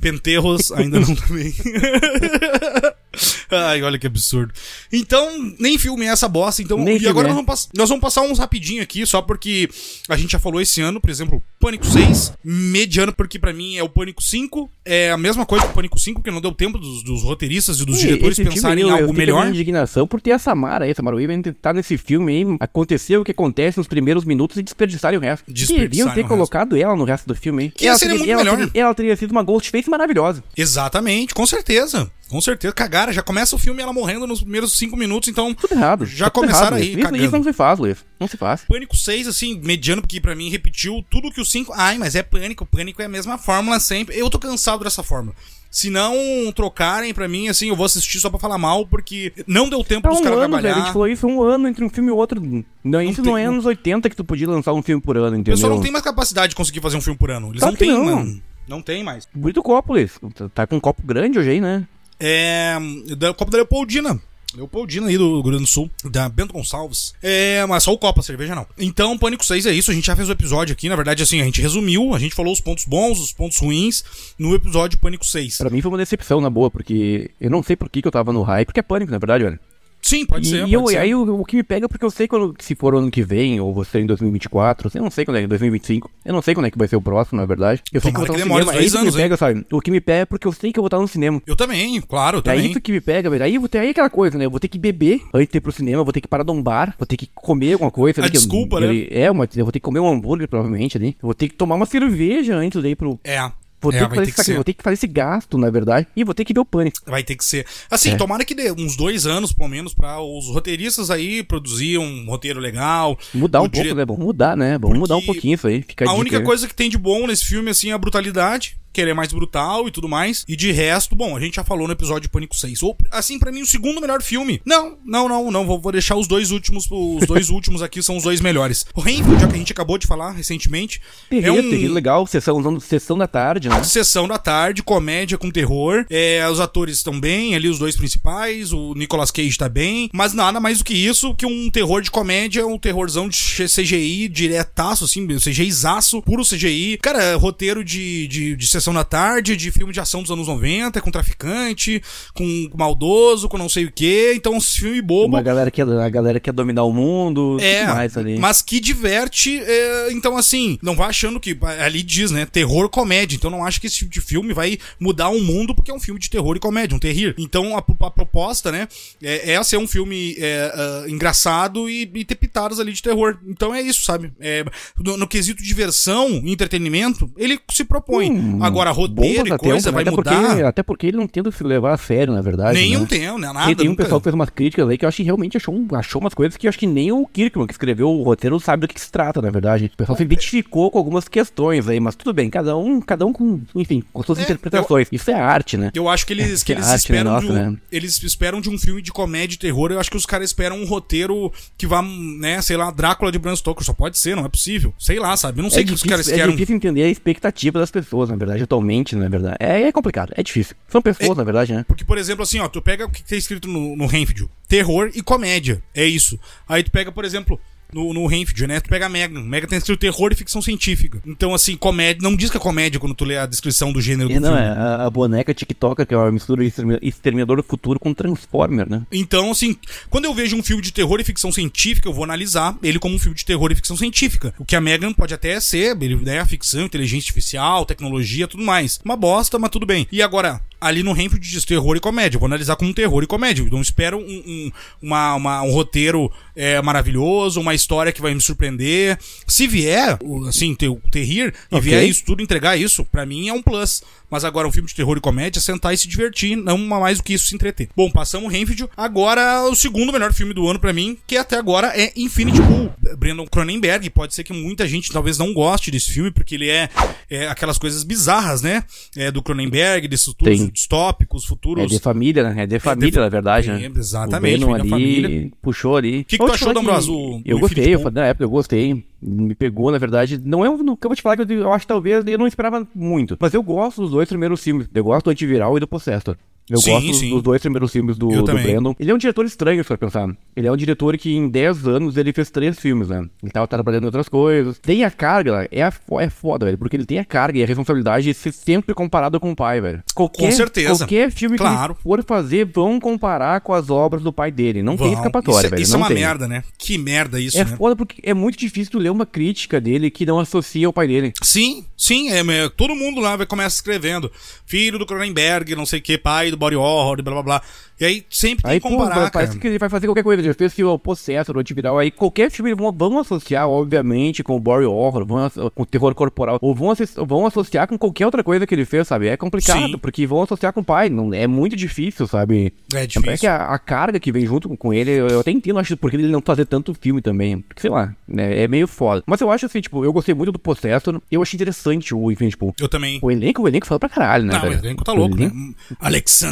penterros 0.00 0.70
ainda 0.72 1.00
não 1.00 1.14
também. 1.14 1.54
Ai, 3.50 3.82
olha 3.82 3.98
que 3.98 4.06
absurdo. 4.06 4.54
Então, 4.92 5.54
nem 5.58 5.76
filme 5.76 6.06
é 6.06 6.08
essa 6.08 6.28
bosta. 6.28 6.62
Então, 6.62 6.78
Nem 6.78 7.00
e 7.00 7.08
agora 7.08 7.28
é. 7.28 7.32
nós, 7.32 7.44
vamos 7.44 7.68
nós 7.74 7.88
vamos 7.88 8.02
passar 8.02 8.22
uns 8.22 8.38
rapidinho 8.38 8.82
aqui, 8.82 9.04
só 9.04 9.20
porque 9.20 9.68
a 10.08 10.16
gente 10.16 10.30
já 10.30 10.38
falou 10.38 10.60
esse 10.60 10.80
ano, 10.80 11.00
por 11.00 11.10
exemplo, 11.10 11.42
Pânico 11.60 11.84
6, 11.86 12.32
mediano, 12.42 13.12
porque 13.12 13.38
pra 13.38 13.52
mim 13.52 13.76
é 13.76 13.82
o 13.82 13.88
Pânico 13.88 14.22
5. 14.22 14.70
É 14.84 15.10
a 15.10 15.18
mesma 15.18 15.44
coisa 15.44 15.66
que 15.66 15.70
o 15.72 15.74
Pânico 15.74 15.98
5, 15.98 16.20
porque 16.20 16.30
não 16.30 16.40
deu 16.40 16.52
tempo 16.52 16.78
dos, 16.78 17.04
dos 17.04 17.22
roteiristas 17.22 17.78
e 17.80 17.84
dos 17.84 17.98
E 17.98 18.06
diretores 18.06 18.38
pensarem 18.38 18.84
em 18.84 18.88
eu- 18.88 18.94
algo 18.94 19.08
eu 19.08 19.12
melhor. 19.12 19.40
minha 19.42 19.50
indignação 19.50 20.06
por 20.06 20.20
ter 20.22 20.32
a 20.32 20.38
Samara 20.38 20.86
aí, 20.86 20.94
Samara 20.94 21.16
Weaving 21.16 21.42
tá 21.60 21.72
nesse 21.74 21.98
filme 21.98 22.32
aí, 22.32 22.56
aconteceu 22.58 23.20
o 23.20 23.24
que 23.24 23.32
acontece 23.32 23.76
nos 23.76 23.86
primeiros 23.86 24.24
minutos 24.24 24.56
e 24.56 24.62
desperdiçarem 24.62 25.18
o 25.18 25.22
resto. 25.22 25.44
Deviam 25.52 26.08
ter 26.08 26.20
o 26.20 26.22
resto. 26.22 26.28
colocado 26.28 26.76
ela 26.76 26.96
no 26.96 27.04
resto 27.04 27.26
do 27.26 27.34
filme 27.34 27.64
aí. 27.64 27.70
Que 27.70 27.86
ela 27.86 27.98
seria 27.98 28.16
teria, 28.18 28.34
muito 28.36 28.46
ela, 28.48 28.56
melhor. 28.56 28.68
teria, 28.70 28.82
ela 28.84 28.94
teria 28.94 29.16
sido 29.16 29.30
uma 29.32 29.42
Ghostface 29.42 29.90
maravilhosa. 29.90 30.42
Exatamente, 30.56 31.34
com 31.34 31.46
certeza. 31.46 32.10
Com 32.30 32.40
certeza. 32.40 32.72
Cagaram, 32.72 33.12
já 33.12 33.22
começa 33.22 33.56
o 33.56 33.58
filme 33.58 33.82
ela 33.82 33.92
morrendo 33.92 34.26
nos 34.26 34.40
primeiros 34.40 34.76
cinco 34.78 34.96
minutos, 34.96 35.28
então. 35.28 35.52
Tudo 35.52 35.74
errado. 35.74 36.06
Já 36.06 36.30
tudo 36.30 36.42
começaram 36.42 36.76
errado, 36.76 36.82
aí. 36.82 36.90
Isso, 36.92 37.02
cagando. 37.02 37.22
isso 37.24 37.32
não 37.36 37.42
se 37.42 37.52
faz, 37.52 37.78
Luiz. 37.78 37.98
Não 38.20 38.28
se 38.28 38.36
faz. 38.36 38.62
Pânico 38.68 38.96
6, 38.96 39.26
assim, 39.26 39.60
mediano, 39.62 40.00
porque 40.00 40.20
pra 40.20 40.34
mim 40.36 40.48
repetiu 40.48 41.04
tudo 41.10 41.30
que 41.30 41.40
o 41.40 41.44
5. 41.44 41.72
Ai, 41.76 41.98
mas 41.98 42.14
é 42.14 42.22
pânico. 42.22 42.64
Pânico 42.64 43.02
é 43.02 43.06
a 43.06 43.08
mesma 43.08 43.36
fórmula 43.36 43.80
sempre. 43.80 44.16
Eu 44.16 44.30
tô 44.30 44.38
cansado 44.38 44.84
dessa 44.84 45.02
fórmula. 45.02 45.34
Se 45.70 45.88
não 45.88 46.14
trocarem 46.54 47.14
pra 47.14 47.28
mim, 47.28 47.48
assim, 47.48 47.68
eu 47.68 47.76
vou 47.76 47.86
assistir 47.86 48.18
só 48.18 48.28
pra 48.28 48.40
falar 48.40 48.58
mal, 48.58 48.84
porque 48.86 49.32
não 49.46 49.68
deu 49.68 49.84
tempo 49.84 50.02
Tá 50.02 50.08
dos 50.10 50.18
um 50.18 50.22
caras 50.24 50.38
ano, 50.40 50.56
velho. 50.56 50.58
A 50.58 50.68
gente 50.68 50.74
trabalhar. 50.74 50.92
falou 50.92 51.08
isso, 51.08 51.26
um 51.28 51.42
ano 51.42 51.68
entre 51.68 51.84
um 51.84 51.88
filme 51.88 52.08
e 52.10 52.12
outro. 52.12 52.40
Não, 52.82 53.00
isso 53.00 53.22
não, 53.22 53.34
tem- 53.34 53.42
é 53.44 53.46
anos 53.46 53.64
80 53.66 54.10
que 54.10 54.16
tu 54.16 54.24
podia 54.24 54.48
lançar 54.48 54.72
um 54.72 54.82
filme 54.82 55.00
por 55.00 55.16
ano, 55.16 55.26
O 55.28 55.34
entendeu? 55.36 55.54
pessoal 55.54 55.74
não 55.74 55.80
tem 55.82 55.92
mais 55.92 56.02
capacidade 56.04 56.50
de 56.50 56.56
conseguir 56.56 56.80
fazer 56.80 56.96
um 56.96 57.00
filme 57.00 57.16
por 57.18 57.30
ano. 57.30 57.50
Eles 57.50 57.60
Claro 57.60 57.72
não 57.72 57.78
têm, 57.78 57.90
não. 57.92 58.04
mano. 58.04 58.42
Não 58.66 58.82
tem 58.82 59.02
mais. 59.04 59.28
Muito 59.34 59.62
copo, 59.62 59.92
Luiz. 59.92 60.12
Tá 60.54 60.66
com 60.66 60.76
um 60.76 60.80
copo 60.80 61.02
grande 61.04 61.38
hoje 61.38 61.50
aí, 61.50 61.60
né? 61.60 61.86
É. 62.20 62.78
Da 63.16 63.34
Copa 63.34 63.50
da 63.50 63.56
Leopoldina. 63.58 64.20
Leopoldina 64.54 65.06
aí 65.06 65.16
do 65.16 65.34
Rio 65.34 65.42
Grande 65.42 65.62
do 65.62 65.66
Sul, 65.66 65.88
da 66.04 66.28
Bento 66.28 66.52
Gonçalves. 66.52 67.14
É, 67.22 67.64
mas 67.66 67.84
só 67.84 67.92
o 67.92 67.98
Copa, 67.98 68.20
cerveja 68.20 68.54
não. 68.54 68.66
Então, 68.76 69.16
Pânico 69.16 69.44
6 69.44 69.66
é 69.66 69.72
isso, 69.72 69.90
a 69.90 69.94
gente 69.94 70.06
já 70.06 70.16
fez 70.16 70.28
o 70.28 70.32
episódio 70.32 70.72
aqui, 70.72 70.88
na 70.88 70.96
verdade, 70.96 71.22
assim, 71.22 71.40
a 71.40 71.44
gente 71.44 71.62
resumiu, 71.62 72.14
a 72.14 72.18
gente 72.18 72.34
falou 72.34 72.52
os 72.52 72.60
pontos 72.60 72.84
bons, 72.84 73.20
os 73.20 73.32
pontos 73.32 73.58
ruins 73.58 74.04
no 74.36 74.54
episódio 74.54 74.98
Pânico 74.98 75.24
6. 75.24 75.58
Pra 75.58 75.70
mim 75.70 75.80
foi 75.80 75.90
uma 75.90 75.98
decepção, 75.98 76.40
na 76.40 76.50
boa, 76.50 76.68
porque 76.68 77.30
eu 77.40 77.48
não 77.48 77.62
sei 77.62 77.76
por 77.76 77.88
que, 77.88 78.02
que 78.02 78.08
eu 78.08 78.12
tava 78.12 78.32
no 78.32 78.42
hype, 78.42 78.66
porque 78.66 78.80
é 78.80 78.82
pânico, 78.82 79.12
na 79.12 79.18
verdade, 79.18 79.44
velho. 79.44 79.60
Sim, 80.02 80.24
pode 80.26 80.46
E, 80.46 80.50
ser. 80.50 80.56
e 80.56 80.60
pode 80.62 80.72
eu, 80.74 80.86
ser. 80.88 80.98
aí 80.98 81.14
o, 81.14 81.40
o 81.40 81.44
que 81.44 81.56
me 81.56 81.62
pega 81.62 81.84
é 81.84 81.88
porque 81.88 82.04
eu 82.04 82.10
sei 82.10 82.26
quando, 82.26 82.54
se 82.58 82.74
for 82.74 82.94
ano 82.94 83.10
que 83.10 83.22
vem, 83.22 83.60
ou 83.60 83.72
você 83.72 84.00
em 84.00 84.06
2024, 84.06 84.90
eu 84.94 85.02
não 85.02 85.10
sei 85.10 85.24
quando 85.24 85.36
é, 85.36 85.46
2025, 85.46 86.10
eu 86.24 86.32
não 86.32 86.42
sei 86.42 86.54
quando 86.54 86.66
é 86.66 86.70
que 86.70 86.78
vai 86.78 86.88
ser 86.88 86.96
o 86.96 87.02
próximo, 87.02 87.38
na 87.40 87.46
verdade. 87.46 87.82
Eu 87.92 88.00
sei 88.00 88.10
que 88.10 88.18
eu 88.18 88.24
Tomara 88.26 88.32
vou 88.32 88.34
que 88.36 88.42
estar 88.42 88.48
no 88.48 88.64
cinema, 88.64 88.80
é 88.80 88.84
isso 88.84 88.96
que 88.96 89.02
anos, 89.02 89.14
me 89.14 89.22
pega, 89.22 89.36
sabe? 89.36 89.66
O 89.70 89.80
que 89.80 89.90
me 89.90 90.00
pega 90.00 90.22
é 90.22 90.24
porque 90.24 90.46
eu 90.46 90.52
sei 90.52 90.72
que 90.72 90.78
eu 90.78 90.82
vou 90.82 90.88
estar 90.88 90.98
no 90.98 91.06
cinema. 91.08 91.42
Eu 91.46 91.54
também, 91.56 92.00
claro, 92.00 92.38
eu 92.38 92.40
É 92.40 92.42
também. 92.42 92.70
isso 92.70 92.80
que 92.80 92.92
me 92.92 93.00
pega, 93.00 93.28
velho. 93.30 93.44
Aí 93.44 93.54
eu 93.54 93.60
vou 93.60 93.68
ter 93.68 93.78
aí 93.78 93.90
aquela 93.90 94.10
coisa, 94.10 94.38
né? 94.38 94.46
Eu 94.46 94.50
vou 94.50 94.58
ter 94.60 94.68
que 94.68 94.78
beber 94.78 95.20
antes 95.34 95.50
de 95.52 95.58
ir 95.58 95.60
pro 95.60 95.72
cinema, 95.72 96.00
eu 96.00 96.04
vou 96.04 96.12
ter 96.12 96.20
que 96.20 96.28
parar 96.28 96.44
de 96.44 96.50
um 96.50 96.62
bar, 96.62 96.94
vou 96.98 97.06
ter 97.06 97.16
que 97.16 97.28
comer 97.34 97.74
alguma 97.74 97.90
coisa. 97.90 98.20
A 98.20 98.30
que 98.30 98.36
eu- 98.36 98.40
desculpa, 98.40 98.76
eu- 98.80 98.92
né? 98.92 99.06
É, 99.10 99.30
uma, 99.30 99.48
eu 99.56 99.64
vou 99.64 99.72
ter 99.72 99.80
que 99.80 99.84
comer 99.84 100.00
um 100.00 100.08
hambúrguer, 100.08 100.48
provavelmente, 100.48 100.96
ali. 100.96 101.08
Eu 101.22 101.26
vou 101.26 101.34
ter 101.34 101.48
que 101.48 101.54
tomar 101.54 101.74
uma 101.74 101.86
cerveja 101.86 102.56
antes 102.56 102.82
daí 102.82 102.94
pro. 102.96 103.18
É. 103.24 103.50
Vou, 103.80 103.92
é, 103.92 103.98
ter 103.98 104.08
que 104.08 104.14
fazer 104.14 104.26
ter 104.26 104.32
que 104.32 104.40
esse, 104.40 104.44
ser. 104.44 104.54
vou 104.54 104.64
ter 104.64 104.72
que 104.74 104.82
fazer 104.82 104.94
esse 104.94 105.06
gasto, 105.06 105.56
na 105.56 105.70
verdade. 105.70 106.06
E 106.14 106.22
vou 106.24 106.34
ter 106.34 106.44
que 106.44 106.52
ver 106.52 106.60
o 106.60 106.64
pânico. 106.64 106.98
Vai 107.06 107.22
ter 107.22 107.34
que 107.34 107.44
ser. 107.44 107.66
Assim, 107.90 108.10
É. 108.10 108.16
tomara 108.16 108.44
que 108.44 108.54
dê 108.54 108.70
uns 108.72 108.96
dois 108.96 109.26
anos, 109.26 109.52
pelo 109.52 109.68
menos, 109.68 109.94
pra 109.94 110.20
os 110.20 110.48
roteiristas 110.48 111.10
aí 111.10 111.42
produzir 111.42 111.98
um 111.98 112.26
roteiro 112.26 112.60
legal. 112.60 113.18
Mudar 113.32 113.60
um 113.60 113.68
pouco, 113.68 113.76
dire- 113.82 113.94
né? 113.94 114.04
Bom, 114.04 114.16
mudar, 114.18 114.56
né? 114.56 114.76
Bom, 114.78 114.94
mudar 114.94 115.16
um 115.16 115.24
pouquinho 115.24 115.54
isso 115.54 115.66
aí. 115.66 115.76
A 115.76 115.78
dica 115.78 116.12
única 116.12 116.38
aí. 116.38 116.44
coisa 116.44 116.68
que 116.68 116.74
tem 116.74 116.90
de 116.90 116.98
bom 116.98 117.26
nesse 117.26 117.46
filme, 117.46 117.70
assim, 117.70 117.90
é 117.90 117.92
a 117.92 117.98
brutalidade. 117.98 118.76
Que 118.92 119.00
ele 119.00 119.10
é 119.10 119.14
mais 119.14 119.32
brutal 119.32 119.88
e 119.88 119.90
tudo 119.90 120.08
mais. 120.08 120.44
E 120.48 120.56
de 120.56 120.72
resto, 120.72 121.14
bom, 121.14 121.36
a 121.36 121.40
gente 121.40 121.56
já 121.56 121.64
falou 121.64 121.86
no 121.86 121.92
episódio 121.92 122.22
de 122.22 122.28
Pânico 122.28 122.56
6. 122.56 122.82
Ou, 122.82 122.96
assim, 123.10 123.38
pra 123.38 123.52
mim, 123.52 123.62
o 123.62 123.66
segundo 123.66 124.00
melhor 124.00 124.22
filme. 124.22 124.60
Não, 124.64 124.98
não, 125.04 125.28
não, 125.28 125.50
não. 125.50 125.66
Vou, 125.66 125.80
vou 125.80 125.92
deixar 125.92 126.16
os 126.16 126.26
dois 126.26 126.50
últimos. 126.50 126.86
Os 126.90 127.26
dois 127.26 127.48
últimos 127.50 127.82
aqui 127.82 128.02
são 128.02 128.16
os 128.16 128.22
dois 128.22 128.40
melhores. 128.40 128.86
O 128.94 129.00
Rainfield, 129.00 129.40
já 129.40 129.48
que 129.48 129.54
a 129.54 129.58
gente 129.58 129.72
acabou 129.72 129.98
de 129.98 130.06
falar 130.06 130.32
recentemente. 130.32 131.00
Terrível, 131.28 131.56
é 131.56 131.58
um. 131.60 131.70
terrível, 131.70 131.94
legal. 131.94 132.26
Sessão, 132.26 132.80
sessão 132.80 133.18
da 133.18 133.26
tarde, 133.26 133.68
né? 133.68 133.82
Sessão 133.84 134.26
da 134.26 134.38
tarde, 134.38 134.82
comédia 134.82 135.38
com 135.38 135.50
terror. 135.50 136.04
É, 136.10 136.46
os 136.48 136.60
atores 136.60 136.96
estão 136.96 137.18
bem, 137.18 137.54
ali 137.54 137.68
os 137.68 137.78
dois 137.78 137.96
principais. 137.96 138.72
O 138.72 138.94
Nicolas 138.94 139.30
Cage 139.30 139.56
tá 139.56 139.68
bem. 139.68 140.10
Mas 140.12 140.32
nada 140.32 140.60
mais 140.60 140.78
do 140.78 140.84
que 140.84 140.94
isso 140.94 141.34
que 141.34 141.46
um 141.46 141.70
terror 141.70 142.02
de 142.02 142.10
comédia, 142.10 142.66
um 142.66 142.78
terrorzão 142.78 143.28
de 143.28 143.38
CGI 143.66 144.28
diretaço, 144.28 145.04
assim, 145.04 145.26
CGI-zaço, 145.26 146.22
puro 146.22 146.44
CGI. 146.44 146.98
Cara, 147.02 147.36
roteiro 147.36 147.84
de, 147.84 148.26
de, 148.28 148.56
de 148.56 148.66
Sessão 148.80 148.94
da 148.94 149.04
Tarde, 149.04 149.56
de 149.56 149.70
filme 149.70 149.92
de 149.92 150.00
ação 150.00 150.22
dos 150.22 150.30
anos 150.30 150.48
90, 150.48 151.00
com 151.02 151.10
traficante, 151.10 152.02
com 152.32 152.70
maldoso, 152.74 153.48
com 153.48 153.58
não 153.58 153.68
sei 153.68 153.84
o 153.84 153.92
quê. 153.92 154.32
Então, 154.34 154.54
um 154.54 154.60
filme 154.60 155.02
bobo. 155.02 155.26
Uma 155.26 155.42
galera 155.42 155.70
que 155.70 155.82
a 155.82 156.08
galera 156.08 156.40
quer 156.40 156.52
dominar 156.52 156.84
o 156.84 156.92
mundo, 156.92 157.58
é, 157.60 157.86
mais 157.86 158.16
ali. 158.16 158.38
Mas 158.38 158.62
que 158.62 158.80
diverte. 158.80 159.60
É, 159.62 160.12
então, 160.12 160.36
assim, 160.36 160.78
não 160.82 160.96
vá 160.96 161.06
achando 161.06 161.38
que. 161.38 161.56
Ali 161.84 162.02
diz, 162.02 162.30
né? 162.30 162.46
Terror 162.46 162.88
comédia. 162.88 163.36
Então, 163.36 163.50
não 163.50 163.64
acho 163.64 163.80
que 163.80 163.86
esse 163.86 163.98
tipo 163.98 164.10
de 164.10 164.20
filme 164.20 164.54
vai 164.54 164.78
mudar 164.98 165.28
o 165.28 165.40
mundo 165.40 165.74
porque 165.74 165.90
é 165.90 165.94
um 165.94 166.00
filme 166.00 166.18
de 166.18 166.30
terror 166.30 166.56
e 166.56 166.60
comédia, 166.60 166.96
um 166.96 167.00
terrir. 167.00 167.34
Então, 167.38 167.76
a, 167.76 167.80
a 167.80 168.10
proposta, 168.10 168.72
né? 168.72 168.88
É, 169.22 169.52
é 169.52 169.62
ser 169.62 169.76
um 169.76 169.86
filme 169.86 170.36
é, 170.38 171.04
uh, 171.04 171.10
engraçado 171.10 171.88
e, 171.88 172.10
e, 172.14 172.24
ter 172.24 172.34
pitadas 172.34 172.80
ali 172.80 172.92
de 172.92 173.02
terror. 173.02 173.36
Então, 173.46 173.74
é 173.74 173.82
isso, 173.82 174.04
sabe? 174.04 174.32
É, 174.40 174.64
no, 174.98 175.18
no, 175.18 175.28
quesito 175.28 175.62
diversão 175.62 176.40
e 176.42 176.50
entretenimento, 176.50 177.30
ele 177.36 177.60
se 177.70 177.84
propõe. 177.84 178.30
Hum, 178.30 178.62
Agora, 178.70 178.90
roteiro 178.90 179.48
e 179.48 179.58
coisa 179.58 179.92
vai 179.92 180.02
até 180.02 180.10
mudar. 180.10 180.42
Porque, 180.42 180.62
até 180.62 180.82
porque 180.82 181.06
ele 181.06 181.16
não 181.16 181.26
tenta 181.26 181.50
se 181.50 181.62
levar 181.62 181.92
a 181.92 181.96
sério, 181.96 182.32
na 182.32 182.40
verdade. 182.40 182.78
Nenhum 182.78 183.00
né? 183.00 183.06
tem, 183.06 183.38
né? 183.38 183.52
Nada. 183.52 183.70
E 183.70 183.74
tem 183.74 183.86
um 183.86 183.90
nunca. 183.90 184.04
pessoal 184.04 184.20
que 184.20 184.24
fez 184.24 184.34
umas 184.34 184.50
críticas 184.50 184.88
aí 184.88 184.98
que 184.98 185.04
eu 185.04 185.08
acho 185.08 185.16
que 185.16 185.22
realmente 185.22 185.56
achou, 185.56 185.74
achou 185.92 186.20
umas 186.20 186.34
coisas 186.34 186.56
que 186.56 186.66
eu 186.66 186.68
acho 186.68 186.78
que 186.78 186.86
nem 186.86 187.12
o 187.12 187.26
Kirkman, 187.26 187.66
que 187.66 187.72
escreveu 187.72 188.10
o 188.10 188.22
roteiro, 188.22 188.58
sabe 188.60 188.86
do 188.86 188.88
que 188.88 189.00
se 189.00 189.10
trata, 189.10 189.40
na 189.42 189.50
verdade. 189.50 189.90
O 189.92 189.96
pessoal 189.96 190.16
se 190.16 190.22
identificou 190.22 190.90
com 190.90 190.98
algumas 190.98 191.28
questões 191.28 191.88
aí, 191.88 192.00
mas 192.00 192.14
tudo 192.14 192.32
bem, 192.32 192.48
cada 192.50 192.76
um, 192.76 193.00
cada 193.00 193.26
um 193.26 193.32
com, 193.32 193.60
enfim, 193.74 194.02
com 194.12 194.22
suas 194.22 194.38
é, 194.38 194.42
interpretações. 194.42 195.08
Eu, 195.10 195.16
Isso 195.16 195.30
é 195.30 195.34
arte, 195.34 195.76
né? 195.76 195.90
Eu 195.94 196.08
acho 196.08 196.26
que 196.26 196.32
eles, 196.32 196.62
é, 196.62 196.64
que 196.64 196.72
eles 196.72 196.86
arte, 196.86 197.12
né, 197.12 197.18
esperam 197.18 197.32
né? 197.32 197.40
Nossa, 197.40 197.52
um, 197.52 197.70
né? 197.72 197.78
eles 197.90 198.22
esperam 198.22 198.60
de 198.60 198.70
um 198.70 198.78
filme 198.78 199.02
de 199.02 199.12
comédia 199.12 199.54
e 199.54 199.58
terror. 199.58 199.90
Eu 199.90 200.00
acho 200.00 200.10
que 200.10 200.16
os 200.16 200.26
caras 200.26 200.50
esperam 200.50 200.76
um 200.76 200.84
roteiro 200.84 201.52
que 201.76 201.86
vá, 201.86 202.02
né, 202.02 202.60
sei 202.62 202.76
lá, 202.76 202.90
Drácula 202.90 203.32
de 203.32 203.38
Bram 203.38 203.56
Stoker. 203.56 203.84
Só 203.84 203.92
pode 203.92 204.18
ser, 204.18 204.36
não 204.36 204.44
é 204.44 204.48
possível. 204.48 204.94
Sei 204.98 205.18
lá, 205.18 205.36
sabe? 205.36 205.60
Eu 205.60 205.62
não 205.62 205.70
sei 205.70 205.82
o 205.82 205.84
é 205.84 205.86
que 205.86 205.94
os 205.94 206.02
caras 206.02 206.26
querem. 206.26 206.44
É 206.44 206.48
difícil 206.48 206.76
entender 206.76 207.02
a 207.02 207.08
expectativa 207.08 207.78
das 207.78 207.90
pessoas, 207.90 208.28
na 208.28 208.36
verdade, 208.36 208.59
atualmente, 208.62 209.16
na 209.16 209.28
verdade. 209.28 209.56
É, 209.60 209.82
é 209.82 209.92
complicado, 209.92 210.32
é 210.36 210.42
difícil. 210.42 210.76
São 210.88 211.00
pessoas, 211.00 211.30
é, 211.30 211.34
na 211.34 211.44
verdade, 211.44 211.72
né? 211.72 211.84
Porque, 211.86 212.04
por 212.04 212.18
exemplo, 212.18 212.42
assim, 212.42 212.60
ó, 212.60 212.68
tu 212.68 212.80
pega 212.82 213.04
o 213.04 213.10
que 213.10 213.22
tem 213.22 213.38
escrito 213.38 213.68
no, 213.68 213.96
no 213.96 214.06
Renfield, 214.06 214.48
terror 214.68 215.10
e 215.14 215.22
comédia. 215.22 215.82
É 215.94 216.04
isso. 216.04 216.38
Aí 216.68 216.82
tu 216.82 216.90
pega, 216.90 217.10
por 217.10 217.24
exemplo, 217.24 217.60
no, 217.92 218.12
no 218.12 218.26
Renfield, 218.26 218.66
né? 218.66 218.80
Tu 218.80 218.88
pega 218.88 219.06
a 219.06 219.08
Megan. 219.08 219.42
Megan 219.42 219.66
tem 219.66 219.78
escrito 219.78 220.00
terror 220.00 220.32
e 220.32 220.34
ficção 220.34 220.62
científica. 220.62 221.20
Então, 221.26 221.54
assim, 221.54 221.76
comédia. 221.76 222.22
Não 222.22 222.36
diz 222.36 222.50
que 222.50 222.56
é 222.56 222.60
comédia 222.60 223.00
quando 223.00 223.14
tu 223.14 223.24
lê 223.24 223.36
a 223.36 223.46
descrição 223.46 223.92
do 223.92 224.00
gênero 224.00 224.30
é, 224.30 224.34
do 224.34 224.40
não, 224.40 224.48
filme. 224.50 224.62
É 224.62 224.70
a, 224.70 225.06
a 225.06 225.10
boneca 225.10 225.54
TikToker, 225.54 226.06
que 226.06 226.14
é 226.14 226.16
uma 226.16 226.30
mistura 226.32 226.62
de 226.62 226.72
Exterminador 227.02 227.56
do 227.56 227.62
Futuro 227.62 227.98
com 227.98 228.12
Transformer, 228.12 228.88
né? 228.88 229.02
Então, 229.10 229.50
assim, 229.50 229.76
quando 230.08 230.24
eu 230.24 230.34
vejo 230.34 230.56
um 230.56 230.62
filme 230.62 230.82
de 230.82 230.92
terror 230.92 231.20
e 231.20 231.24
ficção 231.24 231.52
científica, 231.52 232.08
eu 232.08 232.12
vou 232.12 232.24
analisar 232.24 232.76
ele 232.82 232.98
como 232.98 233.14
um 233.14 233.18
filme 233.18 233.36
de 233.36 233.44
terror 233.44 233.70
e 233.72 233.74
ficção 233.74 233.96
científica. 233.96 234.54
O 234.58 234.64
que 234.64 234.76
a 234.76 234.80
Megan 234.80 235.12
pode 235.12 235.34
até 235.34 235.58
ser, 235.60 235.96
né? 235.96 236.40
A 236.40 236.46
ficção, 236.46 236.82
inteligência 236.82 237.28
artificial, 237.28 237.84
tecnologia, 237.84 238.48
tudo 238.48 238.62
mais. 238.62 239.00
Uma 239.04 239.16
bosta, 239.16 239.58
mas 239.58 239.70
tudo 239.70 239.86
bem. 239.86 240.06
E 240.10 240.22
agora, 240.22 240.60
ali 240.80 241.02
no 241.02 241.12
Renfield 241.12 241.46
diz 241.46 241.64
terror 241.64 241.96
e 241.96 242.00
comédia. 242.00 242.36
Eu 242.36 242.40
vou 242.40 242.46
analisar 242.46 242.76
como 242.76 242.94
terror 242.94 243.22
e 243.22 243.26
comédia. 243.26 243.64
Não 243.70 243.82
espero 243.82 244.18
um, 244.18 244.22
um, 244.22 244.72
uma, 245.02 245.34
uma, 245.34 245.62
um 245.62 245.70
roteiro 245.70 246.32
é, 246.56 246.80
maravilhoso, 246.80 247.60
uma 247.60 247.74
história 247.74 248.12
que 248.12 248.22
vai 248.22 248.34
me 248.34 248.40
surpreender. 248.40 249.18
Se 249.46 249.66
vier, 249.66 250.18
assim, 250.48 250.74
ter, 250.74 250.90
ter 251.10 251.24
rir, 251.24 251.54
e 251.70 251.76
okay. 251.76 251.80
vier 251.80 252.04
isso 252.04 252.24
tudo, 252.24 252.42
entregar 252.42 252.76
isso, 252.76 253.04
para 253.04 253.26
mim 253.26 253.48
é 253.48 253.52
um 253.52 253.62
plus. 253.62 254.02
Mas 254.30 254.44
agora 254.44 254.68
um 254.68 254.72
filme 254.72 254.88
de 254.88 254.94
terror 254.94 255.16
e 255.16 255.20
comédia, 255.20 255.60
sentar 255.60 255.92
e 255.92 255.96
se 255.96 256.06
divertir, 256.06 256.56
não 256.56 256.78
mais 256.78 257.18
do 257.18 257.24
que 257.24 257.34
isso 257.34 257.46
se 257.46 257.54
entreter. 257.54 257.88
Bom, 257.96 258.10
passamos 258.10 258.48
o 258.48 258.50
Renfield. 258.50 258.88
Agora, 258.96 259.64
o 259.68 259.74
segundo 259.74 260.12
melhor 260.12 260.32
filme 260.32 260.54
do 260.54 260.68
ano 260.68 260.78
para 260.78 260.92
mim, 260.92 261.18
que 261.26 261.36
até 261.36 261.56
agora 261.56 261.88
é 261.88 262.12
Infinity 262.16 262.60
Pool. 262.62 262.92
Brandon 263.16 263.46
Cronenberg. 263.46 264.08
Pode 264.10 264.34
ser 264.34 264.44
que 264.44 264.52
muita 264.52 264.86
gente 264.86 265.10
talvez 265.10 265.36
não 265.38 265.52
goste 265.52 265.90
desse 265.90 266.12
filme, 266.12 266.30
porque 266.30 266.54
ele 266.54 266.68
é, 266.68 266.88
é 267.28 267.48
aquelas 267.48 267.78
coisas 267.78 268.04
bizarras, 268.04 268.62
né? 268.62 268.84
É, 269.16 269.30
do 269.30 269.42
Cronenberg, 269.42 270.06
desses 270.06 270.26
futuros 270.26 270.72
distópicos, 270.72 271.44
futuros. 271.44 271.84
É 271.84 271.86
de 271.86 271.98
família, 271.98 272.42
né? 272.42 272.62
É 272.62 272.66
de 272.66 272.78
família, 272.78 273.08
é 273.08 273.10
de... 273.10 273.18
na 273.18 273.28
verdade, 273.28 273.68
né? 273.68 273.90
exatamente. 273.96 274.64
O 274.64 274.74
ali 274.74 274.88
família. 274.88 275.50
puxou 275.60 275.96
ali. 275.96 276.20
O 276.20 276.24
que, 276.24 276.38
que 276.38 276.44
tu 276.44 276.52
achou 276.52 276.72
da 276.72 276.94
Azul? 276.94 277.42
Eu 277.44 277.58
gostei, 277.58 277.94
eu, 277.94 278.10
na 278.10 278.26
época 278.26 278.44
eu 278.44 278.50
gostei 278.50 279.04
me 279.20 279.54
pegou, 279.54 279.90
na 279.90 279.98
verdade. 279.98 280.40
Não 280.42 280.64
é 280.64 280.70
um 280.70 280.78
eu 281.06 281.10
vou 281.10 281.14
te 281.14 281.22
falar 281.22 281.36
que 281.36 281.52
eu, 281.52 281.58
eu 281.60 281.72
acho 281.72 281.86
talvez 281.86 282.26
eu 282.26 282.38
não 282.38 282.46
esperava 282.46 282.86
muito. 282.94 283.36
Mas 283.38 283.54
eu 283.54 283.62
gosto 283.62 284.02
dos 284.02 284.10
dois 284.10 284.28
primeiros 284.28 284.62
filmes. 284.62 284.88
Eu 284.94 285.04
gosto 285.04 285.24
do 285.24 285.30
Antiviral 285.30 285.76
e 285.76 285.80
do 285.80 285.88
Possessor. 285.88 286.36
Eu 286.70 286.78
sim, 286.78 286.92
gosto 286.92 287.14
sim. 287.14 287.30
dos 287.30 287.42
dois 287.42 287.60
primeiros 287.60 287.90
filmes 287.90 288.16
do, 288.16 288.28
do 288.28 288.44
Brandon. 288.44 288.94
Ele 288.98 289.10
é 289.10 289.14
um 289.14 289.18
diretor 289.18 289.44
estranho, 289.44 289.82
se 289.82 289.88
for 289.88 289.98
pensar. 289.98 290.28
Ele 290.56 290.68
é 290.68 290.72
um 290.72 290.76
diretor 290.76 291.16
que 291.18 291.34
em 291.34 291.48
10 291.48 291.88
anos 291.88 292.16
ele 292.16 292.32
fez 292.32 292.48
três 292.50 292.78
filmes, 292.78 293.08
né? 293.08 293.24
Ele 293.42 293.50
tava 293.50 293.66
trabalhando 293.66 294.04
em 294.04 294.06
outras 294.06 294.28
coisas. 294.28 294.78
Tem 294.78 295.04
a 295.04 295.10
carga, 295.10 295.68
é, 295.70 295.82
a, 295.82 295.92
é 296.20 296.30
foda, 296.30 296.66
velho. 296.66 296.78
Porque 296.78 296.96
ele 296.96 297.04
tem 297.04 297.18
a 297.18 297.24
carga 297.24 297.58
e 297.58 297.62
a 297.62 297.66
responsabilidade 297.66 298.24
de 298.24 298.34
ser 298.34 298.52
sempre 298.52 298.94
comparado 298.94 299.40
com 299.40 299.50
o 299.50 299.56
pai, 299.56 299.80
velho. 299.80 300.02
Qualquer, 300.14 300.46
com 300.46 300.52
certeza. 300.52 300.98
Qualquer 300.98 301.30
filme 301.32 301.58
claro. 301.58 301.96
que 301.96 302.02
for 302.02 302.22
fazer, 302.24 302.64
vão 302.64 303.00
comparar 303.00 303.60
com 303.62 303.74
as 303.74 303.90
obras 303.90 304.22
do 304.22 304.32
pai 304.32 304.52
dele. 304.52 304.82
Não 304.82 304.96
vão. 304.96 305.08
tem 305.08 305.16
escapatória, 305.16 305.58
isso, 305.58 305.66
é- 305.66 305.70
velho. 305.70 305.82
Isso 305.82 305.92
não 305.92 306.00
é 306.00 306.02
uma 306.02 306.08
tem. 306.08 306.18
merda, 306.18 306.46
né? 306.46 306.62
Que 306.78 306.96
merda 306.96 307.40
isso, 307.40 307.58
é 307.58 307.64
né? 307.64 307.72
É 307.72 307.76
foda 307.76 307.96
porque 307.96 308.20
é 308.22 308.32
muito 308.32 308.56
difícil 308.56 308.92
tu 308.92 308.98
ler 308.98 309.10
uma 309.10 309.26
crítica 309.26 309.80
dele 309.80 310.10
que 310.10 310.24
não 310.24 310.38
associa 310.38 310.86
ao 310.86 310.92
pai 310.92 311.08
dele. 311.08 311.32
Sim, 311.42 311.84
sim. 311.96 312.30
É, 312.30 312.42
todo 312.68 312.94
mundo 312.94 313.20
lá 313.20 313.36
vai 313.36 313.46
começar 313.46 313.68
escrevendo. 313.68 314.30
Filho 314.66 314.98
do 314.98 315.06
Cronenberg, 315.06 315.74
não 315.74 315.86
sei 315.86 315.98
o 315.98 316.02
que, 316.02 316.16
pai 316.16 316.50
do 316.50 316.59
body 316.60 316.76
horror, 316.76 317.22
blá 317.22 317.32
blá 317.32 317.42
blá. 317.42 317.62
E 318.00 318.04
aí 318.04 318.24
sempre 318.30 318.62
tem 318.62 318.72
aí, 318.72 318.80
que 318.80 318.88
comparar, 318.88 319.26
pô, 319.26 319.30
Parece 319.30 319.58
que 319.58 319.66
ele 319.66 319.78
vai 319.78 319.90
fazer 319.90 320.06
qualquer 320.06 320.22
coisa. 320.22 320.42
Já 320.42 320.54
fez 320.54 320.78
o 320.78 320.98
Possessor, 320.98 321.54
o 321.54 321.60
Antiviral. 321.60 321.98
Aí 321.98 322.10
qualquer 322.10 322.50
filme 322.50 322.74
vão, 322.74 322.90
vão 322.90 323.18
associar, 323.18 323.68
obviamente, 323.68 324.42
com 324.42 324.56
o 324.56 324.60
body 324.60 324.86
horror, 324.86 325.26
vão, 325.26 325.50
com 325.74 325.82
o 325.82 325.86
terror 325.86 326.14
corporal. 326.14 326.58
Ou 326.62 326.74
vão, 326.74 326.94
vão 327.26 327.46
associar 327.46 327.86
com 327.86 327.98
qualquer 327.98 328.24
outra 328.24 328.42
coisa 328.42 328.66
que 328.66 328.74
ele 328.74 328.86
fez, 328.86 329.06
sabe? 329.06 329.28
É 329.28 329.36
complicado, 329.36 329.86
Sim. 329.86 329.98
porque 329.98 330.26
vão 330.26 330.42
associar 330.42 330.72
com 330.72 330.80
o 330.80 330.84
pai. 330.84 331.10
Não, 331.10 331.34
é 331.34 331.46
muito 331.46 331.76
difícil, 331.76 332.26
sabe? 332.26 332.72
É 332.94 333.06
difícil. 333.06 333.32
É 333.32 333.36
que 333.36 333.46
a, 333.46 333.66
a, 333.66 333.78
carga 333.78 334.18
que 334.18 334.32
vem 334.32 334.46
junto 334.46 334.74
com 334.78 334.94
ele, 334.94 335.10
eu, 335.10 335.28
eu 335.28 335.40
até 335.40 335.50
entendo, 335.50 335.78
acho, 335.78 335.94
porque 335.98 336.16
ele 336.16 336.28
não 336.28 336.40
fazer 336.40 336.64
tanto 336.64 336.94
filme 336.94 337.20
também. 337.20 337.60
Porque, 337.60 337.82
sei 337.82 337.90
lá, 337.90 338.14
né, 338.26 338.62
é 338.62 338.66
meio 338.66 338.88
foda. 338.88 339.22
Mas 339.26 339.42
eu 339.42 339.50
acho 339.50 339.66
assim, 339.66 339.82
tipo, 339.82 340.02
eu 340.02 340.12
gostei 340.12 340.34
muito 340.34 340.52
do 340.52 340.58
Possessor. 340.58 341.20
Eu 341.30 341.42
achei 341.42 341.58
interessante 341.58 342.14
o, 342.14 342.32
enfim, 342.32 342.48
tipo... 342.48 342.74
Eu 342.80 342.88
também. 342.88 343.18
O 343.20 343.30
elenco, 343.30 343.60
o 343.60 343.68
elenco 343.68 343.86
fala 343.86 344.00
pra 344.00 344.08
caralho, 344.08 344.44
né? 344.44 344.54
Não, 344.54 344.70
o 344.70 344.72
elenco 344.72 345.04
tá 345.04 345.12
louco, 345.12 345.36
né? 345.36 345.52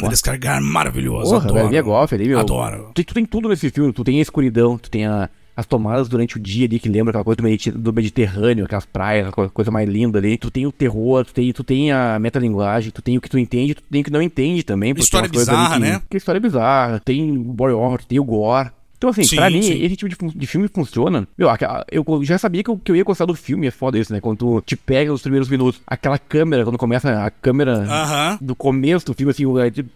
Alexander 0.07 0.39
Descargar, 0.39 0.61
maravilhoso. 0.61 1.31
Porra, 1.31 1.45
adoro. 1.45 1.69
Velho, 1.69 1.83
Goff 1.83 2.15
ali, 2.15 2.27
meu. 2.27 2.39
Adoro. 2.39 2.91
Tu, 2.93 3.03
tu, 3.03 3.13
tem 3.13 3.25
tudo 3.25 3.49
nesse 3.49 3.69
filme. 3.69 3.91
Tu 3.93 4.03
tem 4.03 4.19
a 4.19 4.21
escuridão, 4.21 4.77
tu 4.77 4.89
tem 4.89 5.05
a, 5.05 5.29
as 5.55 5.65
tomadas 5.65 6.07
durante 6.07 6.37
o 6.37 6.39
dia 6.39 6.65
ali, 6.65 6.79
que 6.79 6.89
lembra 6.89 7.11
aquela 7.11 7.23
coisa 7.23 7.71
do, 7.71 7.79
do 7.79 7.93
Mediterrâneo, 7.93 8.65
aquelas 8.65 8.85
praias, 8.85 9.27
aquela 9.27 9.49
coisa 9.49 9.71
mais 9.71 9.89
linda 9.89 10.19
ali. 10.19 10.37
Tu 10.37 10.49
tem 10.49 10.65
o 10.65 10.71
terror, 10.71 11.25
tu 11.25 11.33
tem, 11.33 11.51
tu 11.51 11.63
tem 11.63 11.91
a 11.91 12.17
metalinguagem, 12.19 12.91
tu 12.91 13.01
tem 13.01 13.17
o 13.17 13.21
que 13.21 13.29
tu 13.29 13.37
entende, 13.37 13.75
tu 13.75 13.83
tem 13.83 14.01
o 14.01 14.03
que 14.03 14.11
não 14.11 14.21
entende 14.21 14.63
também. 14.63 14.93
História 14.97 15.29
bizarra, 15.29 15.75
que, 15.75 15.81
né? 15.81 16.01
Que 16.09 16.17
história 16.17 16.39
bizarra. 16.39 16.99
Tem 16.99 17.31
o 17.31 17.53
body 17.53 17.73
horror, 17.73 18.03
tem 18.05 18.19
o 18.19 18.23
gore. 18.23 18.71
Então, 18.99 19.11
assim, 19.11 19.23
sim, 19.23 19.37
pra 19.37 19.49
mim, 19.49 19.61
sim. 19.61 19.81
esse 19.81 19.95
tipo 19.95 20.09
de, 20.09 20.37
de, 20.37 20.45
filme 20.45 20.67
funciona. 20.67 21.25
Meu, 21.37 21.47
eu 21.89 22.23
já 22.25 22.37
sabia 22.37 22.61
que 22.61 22.69
eu, 22.69 22.77
que 22.77 22.91
eu 22.91 22.97
ia 22.97 23.03
gostar 23.05 23.23
do 23.23 23.33
filme, 23.33 23.65
é 23.65 23.71
foda 23.71 23.97
isso, 23.97 24.11
né? 24.11 24.19
Quando 24.19 24.37
tu 24.37 24.61
te 24.61 24.75
pega 24.75 25.13
os 25.13 25.21
primeiros 25.21 25.47
minutos, 25.47 25.81
aquela 25.87 26.19
câmera, 26.19 26.65
quando 26.65 26.77
começa 26.77 27.25
a 27.25 27.31
câmera 27.31 27.79
uh 27.79 27.85
-huh. 27.87 28.37
do 28.41 28.53
começo 28.53 29.05
do 29.05 29.13
filme, 29.13 29.31
assim, 29.31 29.45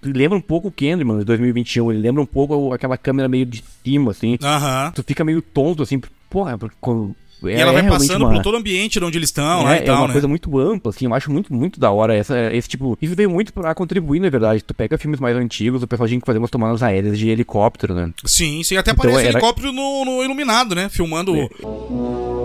lembra 0.01 0.37
um 0.37 0.41
pouco 0.41 0.69
o 0.69 0.71
Kendrick, 0.71 1.19
de 1.19 1.25
2021. 1.25 1.91
Ele 1.91 1.99
lembra 1.99 2.21
um 2.21 2.25
pouco 2.25 2.73
aquela 2.73 2.97
câmera 2.97 3.27
meio 3.27 3.45
de 3.45 3.61
cima, 3.83 4.11
assim. 4.11 4.35
Uh 4.35 4.37
-huh. 4.45 4.93
Tu 4.93 5.03
fica 5.03 5.25
meio 5.25 5.41
tonto, 5.41 5.83
assim, 5.83 5.99
porra, 6.29 6.53
é, 6.53 6.57
e 7.49 7.53
ela 7.53 7.71
vai 7.71 7.87
passando 7.87 8.25
uma... 8.25 8.33
por 8.33 8.41
todo 8.41 8.55
o 8.55 8.57
ambiente 8.57 9.03
onde 9.03 9.17
eles 9.17 9.29
estão, 9.29 9.61
é, 9.61 9.63
lá 9.63 9.77
e 9.77 9.81
tal, 9.81 9.95
É 9.95 9.99
uma 9.99 10.07
né? 10.07 10.13
coisa 10.13 10.27
muito 10.27 10.59
ampla, 10.59 10.91
assim, 10.91 11.05
eu 11.05 11.13
acho 11.13 11.31
muito, 11.31 11.53
muito 11.53 11.79
da 11.79 11.91
hora 11.91 12.15
essa, 12.15 12.53
esse 12.53 12.67
tipo... 12.67 12.97
Isso 13.01 13.15
veio 13.15 13.29
muito 13.29 13.53
pra 13.53 13.73
contribuir, 13.75 14.19
na 14.19 14.29
verdade. 14.29 14.63
Tu 14.63 14.73
pega 14.73 14.97
filmes 14.97 15.19
mais 15.19 15.35
antigos, 15.35 15.83
o 15.83 15.87
pessoal 15.87 16.07
tinha 16.07 16.19
que 16.19 16.25
fazer 16.25 16.39
umas 16.39 16.51
tomadas 16.51 16.81
aéreas 16.83 17.17
de 17.17 17.29
helicóptero, 17.29 17.93
né? 17.93 18.11
Sim, 18.25 18.63
sim. 18.63 18.77
Até 18.77 18.91
então, 18.91 19.03
aparece 19.03 19.27
era... 19.27 19.37
helicóptero 19.37 19.71
no, 19.71 20.05
no, 20.05 20.23
Iluminado, 20.23 20.75
né? 20.75 20.89
Filmando... 20.89 21.35
É. 21.35 22.42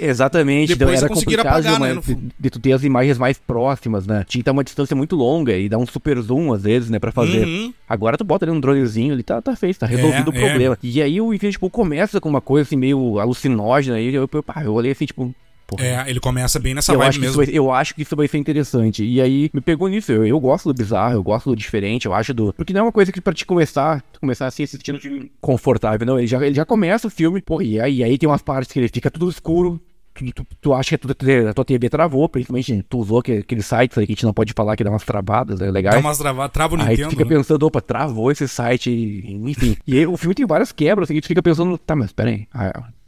Exatamente, 0.00 0.74
Depois 0.74 0.98
então 0.98 1.08
era 1.08 1.14
complicado 1.14 1.46
apagar, 1.46 1.76
uma, 1.76 1.94
né, 1.94 2.00
de, 2.04 2.18
de, 2.38 2.50
tu 2.50 2.58
ter 2.58 2.72
as 2.72 2.82
imagens 2.82 3.18
mais 3.18 3.38
próximas, 3.38 4.06
né? 4.06 4.24
Tinha 4.26 4.40
que 4.40 4.46
dar 4.46 4.52
uma 4.52 4.64
distância 4.64 4.96
muito 4.96 5.14
longa 5.16 5.56
e 5.56 5.68
dar 5.68 5.78
um 5.78 5.86
super 5.86 6.18
zoom 6.20 6.52
às 6.52 6.62
vezes, 6.62 6.90
né, 6.90 6.98
pra 6.98 7.12
fazer. 7.12 7.46
Uhum. 7.46 7.72
Agora 7.88 8.16
tu 8.16 8.24
bota 8.24 8.44
ali 8.44 8.52
um 8.52 8.60
dronezinho 8.60 9.12
ali, 9.12 9.22
tá, 9.22 9.40
tá 9.42 9.54
feito, 9.54 9.78
tá 9.78 9.86
resolvido 9.86 10.32
é, 10.32 10.36
o 10.36 10.40
problema. 10.40 10.74
É. 10.74 10.86
E 10.86 11.02
aí 11.02 11.20
o 11.20 11.34
Infinity 11.34 11.58
Pool 11.58 11.70
começa 11.70 12.20
com 12.20 12.28
uma 12.28 12.40
coisa 12.40 12.66
assim 12.66 12.76
meio 12.76 13.18
alucinógena 13.18 14.00
e 14.00 14.14
eu, 14.14 14.28
eu, 14.32 14.44
eu, 14.64 14.74
olhei 14.74 14.92
assim, 14.92 15.06
tipo, 15.06 15.34
Porra. 15.70 15.84
É, 15.84 16.10
ele 16.10 16.18
começa 16.18 16.58
bem 16.58 16.74
nessa 16.74 16.92
eu 16.92 16.98
vibe 16.98 17.08
acho 17.08 17.20
mesmo. 17.20 17.36
Vai, 17.36 17.46
eu 17.52 17.70
acho 17.70 17.94
que 17.94 18.02
isso 18.02 18.16
vai 18.16 18.26
ser 18.26 18.38
interessante. 18.38 19.04
E 19.04 19.20
aí 19.20 19.48
me 19.54 19.60
pegou 19.60 19.86
nisso. 19.86 20.10
Eu, 20.10 20.26
eu 20.26 20.40
gosto 20.40 20.72
do 20.72 20.76
bizarro, 20.76 21.14
eu 21.14 21.22
gosto 21.22 21.50
do 21.50 21.54
diferente, 21.54 22.06
eu 22.06 22.12
acho 22.12 22.34
do. 22.34 22.52
Porque 22.52 22.72
não 22.72 22.80
é 22.80 22.82
uma 22.82 22.92
coisa 22.92 23.12
que 23.12 23.20
pra 23.20 23.32
te 23.32 23.46
começar, 23.46 24.02
começar 24.20 24.48
assim, 24.48 24.64
assistindo 24.64 24.96
um 24.96 25.00
filme 25.00 25.30
confortável, 25.40 26.04
não. 26.04 26.18
Ele 26.18 26.26
já, 26.26 26.44
ele 26.44 26.56
já 26.56 26.64
começa 26.64 27.06
o 27.06 27.10
filme, 27.10 27.40
porra, 27.40 27.62
e 27.62 27.80
aí, 27.80 27.96
e 27.98 28.04
aí 28.04 28.18
tem 28.18 28.28
umas 28.28 28.42
partes 28.42 28.72
que 28.72 28.80
ele 28.80 28.88
fica 28.88 29.12
tudo 29.12 29.30
escuro, 29.30 29.80
Tu, 30.12 30.32
tu, 30.32 30.46
tu, 30.60 30.74
acha 30.74 30.98
que 30.98 31.10
a 31.10 31.14
tua, 31.14 31.50
a 31.50 31.54
tua 31.54 31.64
TV 31.64 31.88
travou, 31.88 32.28
principalmente 32.28 32.84
tu 32.88 32.98
usou 32.98 33.20
aquele, 33.20 33.62
site 33.62 33.98
aí 33.98 34.06
que 34.06 34.12
a 34.12 34.14
gente 34.14 34.24
não 34.24 34.34
pode 34.34 34.52
falar 34.52 34.76
que 34.76 34.84
dá 34.84 34.90
umas 34.90 35.04
travadas, 35.04 35.60
é 35.60 35.70
legal. 35.70 35.94
Dá 35.94 36.00
umas 36.00 36.18
travadas, 36.18 36.52
trava 36.52 36.74
o 36.74 36.76
Nintendo. 36.76 37.00
Aí 37.00 37.04
tu 37.04 37.10
fica 37.10 37.24
né? 37.24 37.30
pensando, 37.30 37.62
opa, 37.64 37.80
travou 37.80 38.30
esse 38.30 38.46
site, 38.46 38.90
enfim. 38.90 39.76
e 39.86 39.98
aí, 39.98 40.06
o 40.06 40.16
filme 40.16 40.34
tem 40.34 40.46
várias 40.46 40.72
quebras, 40.72 41.10
assim, 41.10 41.20
tu 41.20 41.28
fica 41.28 41.42
pensando, 41.42 41.78
tá, 41.78 41.94
mas 41.94 42.12
pera 42.12 42.30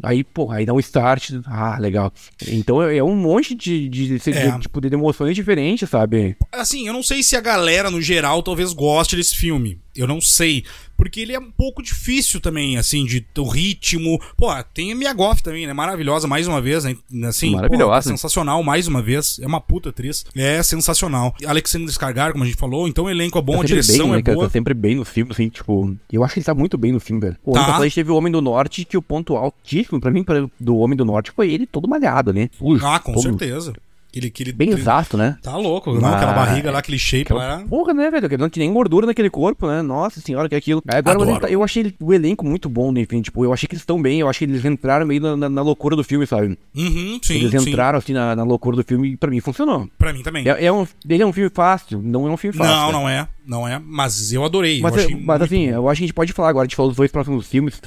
aí, 0.02 0.24
pô, 0.24 0.50
aí 0.50 0.66
dá 0.66 0.72
um 0.72 0.80
start. 0.80 1.30
Ah, 1.46 1.78
legal. 1.78 2.12
Então 2.46 2.82
é, 2.82 2.96
é 2.96 3.04
um 3.04 3.16
monte 3.16 3.54
de, 3.54 3.88
de, 3.88 4.18
de, 4.18 4.30
é. 4.30 4.50
de, 4.50 4.60
tipo, 4.60 4.80
de 4.80 4.92
emoções 4.92 5.34
diferentes, 5.34 5.88
sabe? 5.88 6.36
Assim, 6.50 6.86
eu 6.86 6.92
não 6.92 7.02
sei 7.02 7.22
se 7.22 7.36
a 7.36 7.40
galera, 7.40 7.90
no 7.90 8.00
geral, 8.00 8.42
talvez 8.42 8.72
goste 8.72 9.16
desse 9.16 9.36
filme. 9.36 9.80
Eu 9.94 10.06
não 10.06 10.20
sei 10.20 10.64
porque 11.02 11.18
ele 11.18 11.32
é 11.32 11.38
um 11.38 11.50
pouco 11.50 11.82
difícil 11.82 12.40
também, 12.40 12.78
assim, 12.78 13.04
de 13.04 13.26
o 13.36 13.48
ritmo. 13.48 14.20
Pô, 14.36 14.46
tem 14.72 14.92
a 14.92 14.94
Mia 14.94 15.12
Goff 15.12 15.42
também, 15.42 15.66
né? 15.66 15.72
Maravilhosa, 15.72 16.28
mais 16.28 16.46
uma 16.46 16.60
vez, 16.60 16.84
né? 16.84 16.96
Assim, 17.26 17.50
Maravilhosa. 17.50 17.90
Pô, 17.90 17.98
é 17.98 18.02
sensacional, 18.02 18.62
mais 18.62 18.86
uma 18.86 19.02
vez. 19.02 19.40
É 19.42 19.46
uma 19.46 19.60
puta 19.60 19.88
atriz. 19.88 20.24
É 20.32 20.62
sensacional. 20.62 21.34
Alexandre 21.44 21.88
Descargar, 21.88 22.30
como 22.30 22.44
a 22.44 22.46
gente 22.46 22.56
falou, 22.56 22.86
então 22.86 23.06
o 23.06 23.10
elenco 23.10 23.36
é 23.36 23.42
bom, 23.42 23.56
tá 23.56 23.62
a 23.62 23.64
direção 23.64 24.10
bem, 24.10 24.20
é 24.20 24.22
né, 24.22 24.34
boa. 24.34 24.46
Tá 24.46 24.52
sempre 24.52 24.74
bem 24.74 24.94
no 24.94 25.04
filme, 25.04 25.32
assim, 25.32 25.48
tipo... 25.48 25.92
Eu 26.12 26.22
acho 26.22 26.34
que 26.34 26.38
ele 26.38 26.46
tá 26.46 26.54
muito 26.54 26.78
bem 26.78 26.92
no 26.92 27.00
filme, 27.00 27.20
velho. 27.20 27.36
O 27.44 27.52
tá. 27.52 27.58
ano 27.58 27.72
passado 27.72 27.90
teve 27.90 28.12
o 28.12 28.14
Homem 28.14 28.32
do 28.32 28.40
Norte, 28.40 28.84
que 28.84 28.96
o 28.96 29.02
ponto 29.02 29.36
altíssimo 29.36 29.91
pra 30.00 30.10
mim, 30.10 30.22
pra, 30.22 30.46
do 30.58 30.76
Homem 30.76 30.96
do 30.96 31.04
Norte, 31.04 31.32
foi 31.32 31.50
ele 31.50 31.66
todo 31.66 31.88
malhado, 31.88 32.32
né? 32.32 32.48
ah, 32.82 32.98
com 32.98 33.12
todo... 33.12 33.22
certeza. 33.22 33.72
Aquele, 34.12 34.26
aquele, 34.26 34.52
Bem 34.52 34.68
exato, 34.68 35.16
né? 35.16 35.38
Tá 35.42 35.56
louco, 35.56 35.90
não? 35.94 36.06
Aquela 36.14 36.34
barriga 36.34 36.70
lá, 36.70 36.80
aquele 36.80 36.98
shape 36.98 37.22
aquela 37.22 37.56
lá. 37.56 37.64
Porra, 37.64 37.94
né, 37.94 38.10
velho? 38.10 38.38
Não 38.38 38.50
tinha 38.50 38.66
nem 38.66 38.74
gordura 38.74 39.06
naquele 39.06 39.30
corpo, 39.30 39.66
né? 39.66 39.80
Nossa 39.80 40.20
senhora, 40.20 40.50
que 40.50 40.54
é 40.54 40.58
aquilo. 40.58 40.82
Agora, 40.86 41.50
eu 41.50 41.64
achei 41.64 41.94
o 41.98 42.12
elenco 42.12 42.44
muito 42.44 42.68
bom, 42.68 42.92
né? 42.92 43.00
Enfim, 43.00 43.22
tipo, 43.22 43.42
eu 43.42 43.54
achei 43.54 43.66
que 43.66 43.74
eles 43.74 43.80
estão 43.80 44.00
bem. 44.02 44.20
Eu 44.20 44.28
achei 44.28 44.46
que 44.46 44.52
eles 44.52 44.66
entraram 44.66 45.06
meio 45.06 45.22
na, 45.22 45.34
na, 45.34 45.48
na 45.48 45.62
loucura 45.62 45.96
do 45.96 46.04
filme, 46.04 46.26
sabe? 46.26 46.58
Uhum, 46.76 47.18
sim. 47.22 47.36
Eles 47.36 47.54
entraram, 47.54 47.98
sim. 48.02 48.04
assim, 48.04 48.12
na, 48.12 48.36
na, 48.36 48.44
loucura 48.44 48.76
do 48.76 48.84
filme 48.84 49.12
e 49.12 49.16
pra 49.16 49.30
mim 49.30 49.40
funcionou. 49.40 49.88
Pra 49.96 50.12
mim 50.12 50.22
também. 50.22 50.46
É, 50.46 50.66
é 50.66 50.70
um, 50.70 50.86
ele 51.08 51.22
é 51.22 51.26
um 51.26 51.32
filme 51.32 51.48
fácil, 51.48 52.02
não 52.02 52.28
é 52.28 52.30
um 52.30 52.36
filme 52.36 52.54
fácil. 52.54 52.74
Não, 52.74 52.86
né? 52.88 52.92
não 52.92 53.08
é. 53.08 53.28
Não 53.46 53.66
é, 53.66 53.80
mas 53.84 54.32
eu 54.32 54.44
adorei. 54.44 54.80
Mas, 54.80 54.96
eu 54.96 55.02
é, 55.02 55.16
mas 55.16 55.42
assim, 55.42 55.66
bom. 55.66 55.74
eu 55.74 55.88
acho 55.88 55.98
que 55.98 56.04
a 56.04 56.06
gente 56.06 56.14
pode 56.14 56.32
falar 56.32 56.48
agora, 56.48 56.64
a 56.64 56.66
gente 56.66 56.76
falou 56.76 56.90
dos 56.90 56.96
dois 56.96 57.10
próximos 57.10 57.46
filmes, 57.46 57.80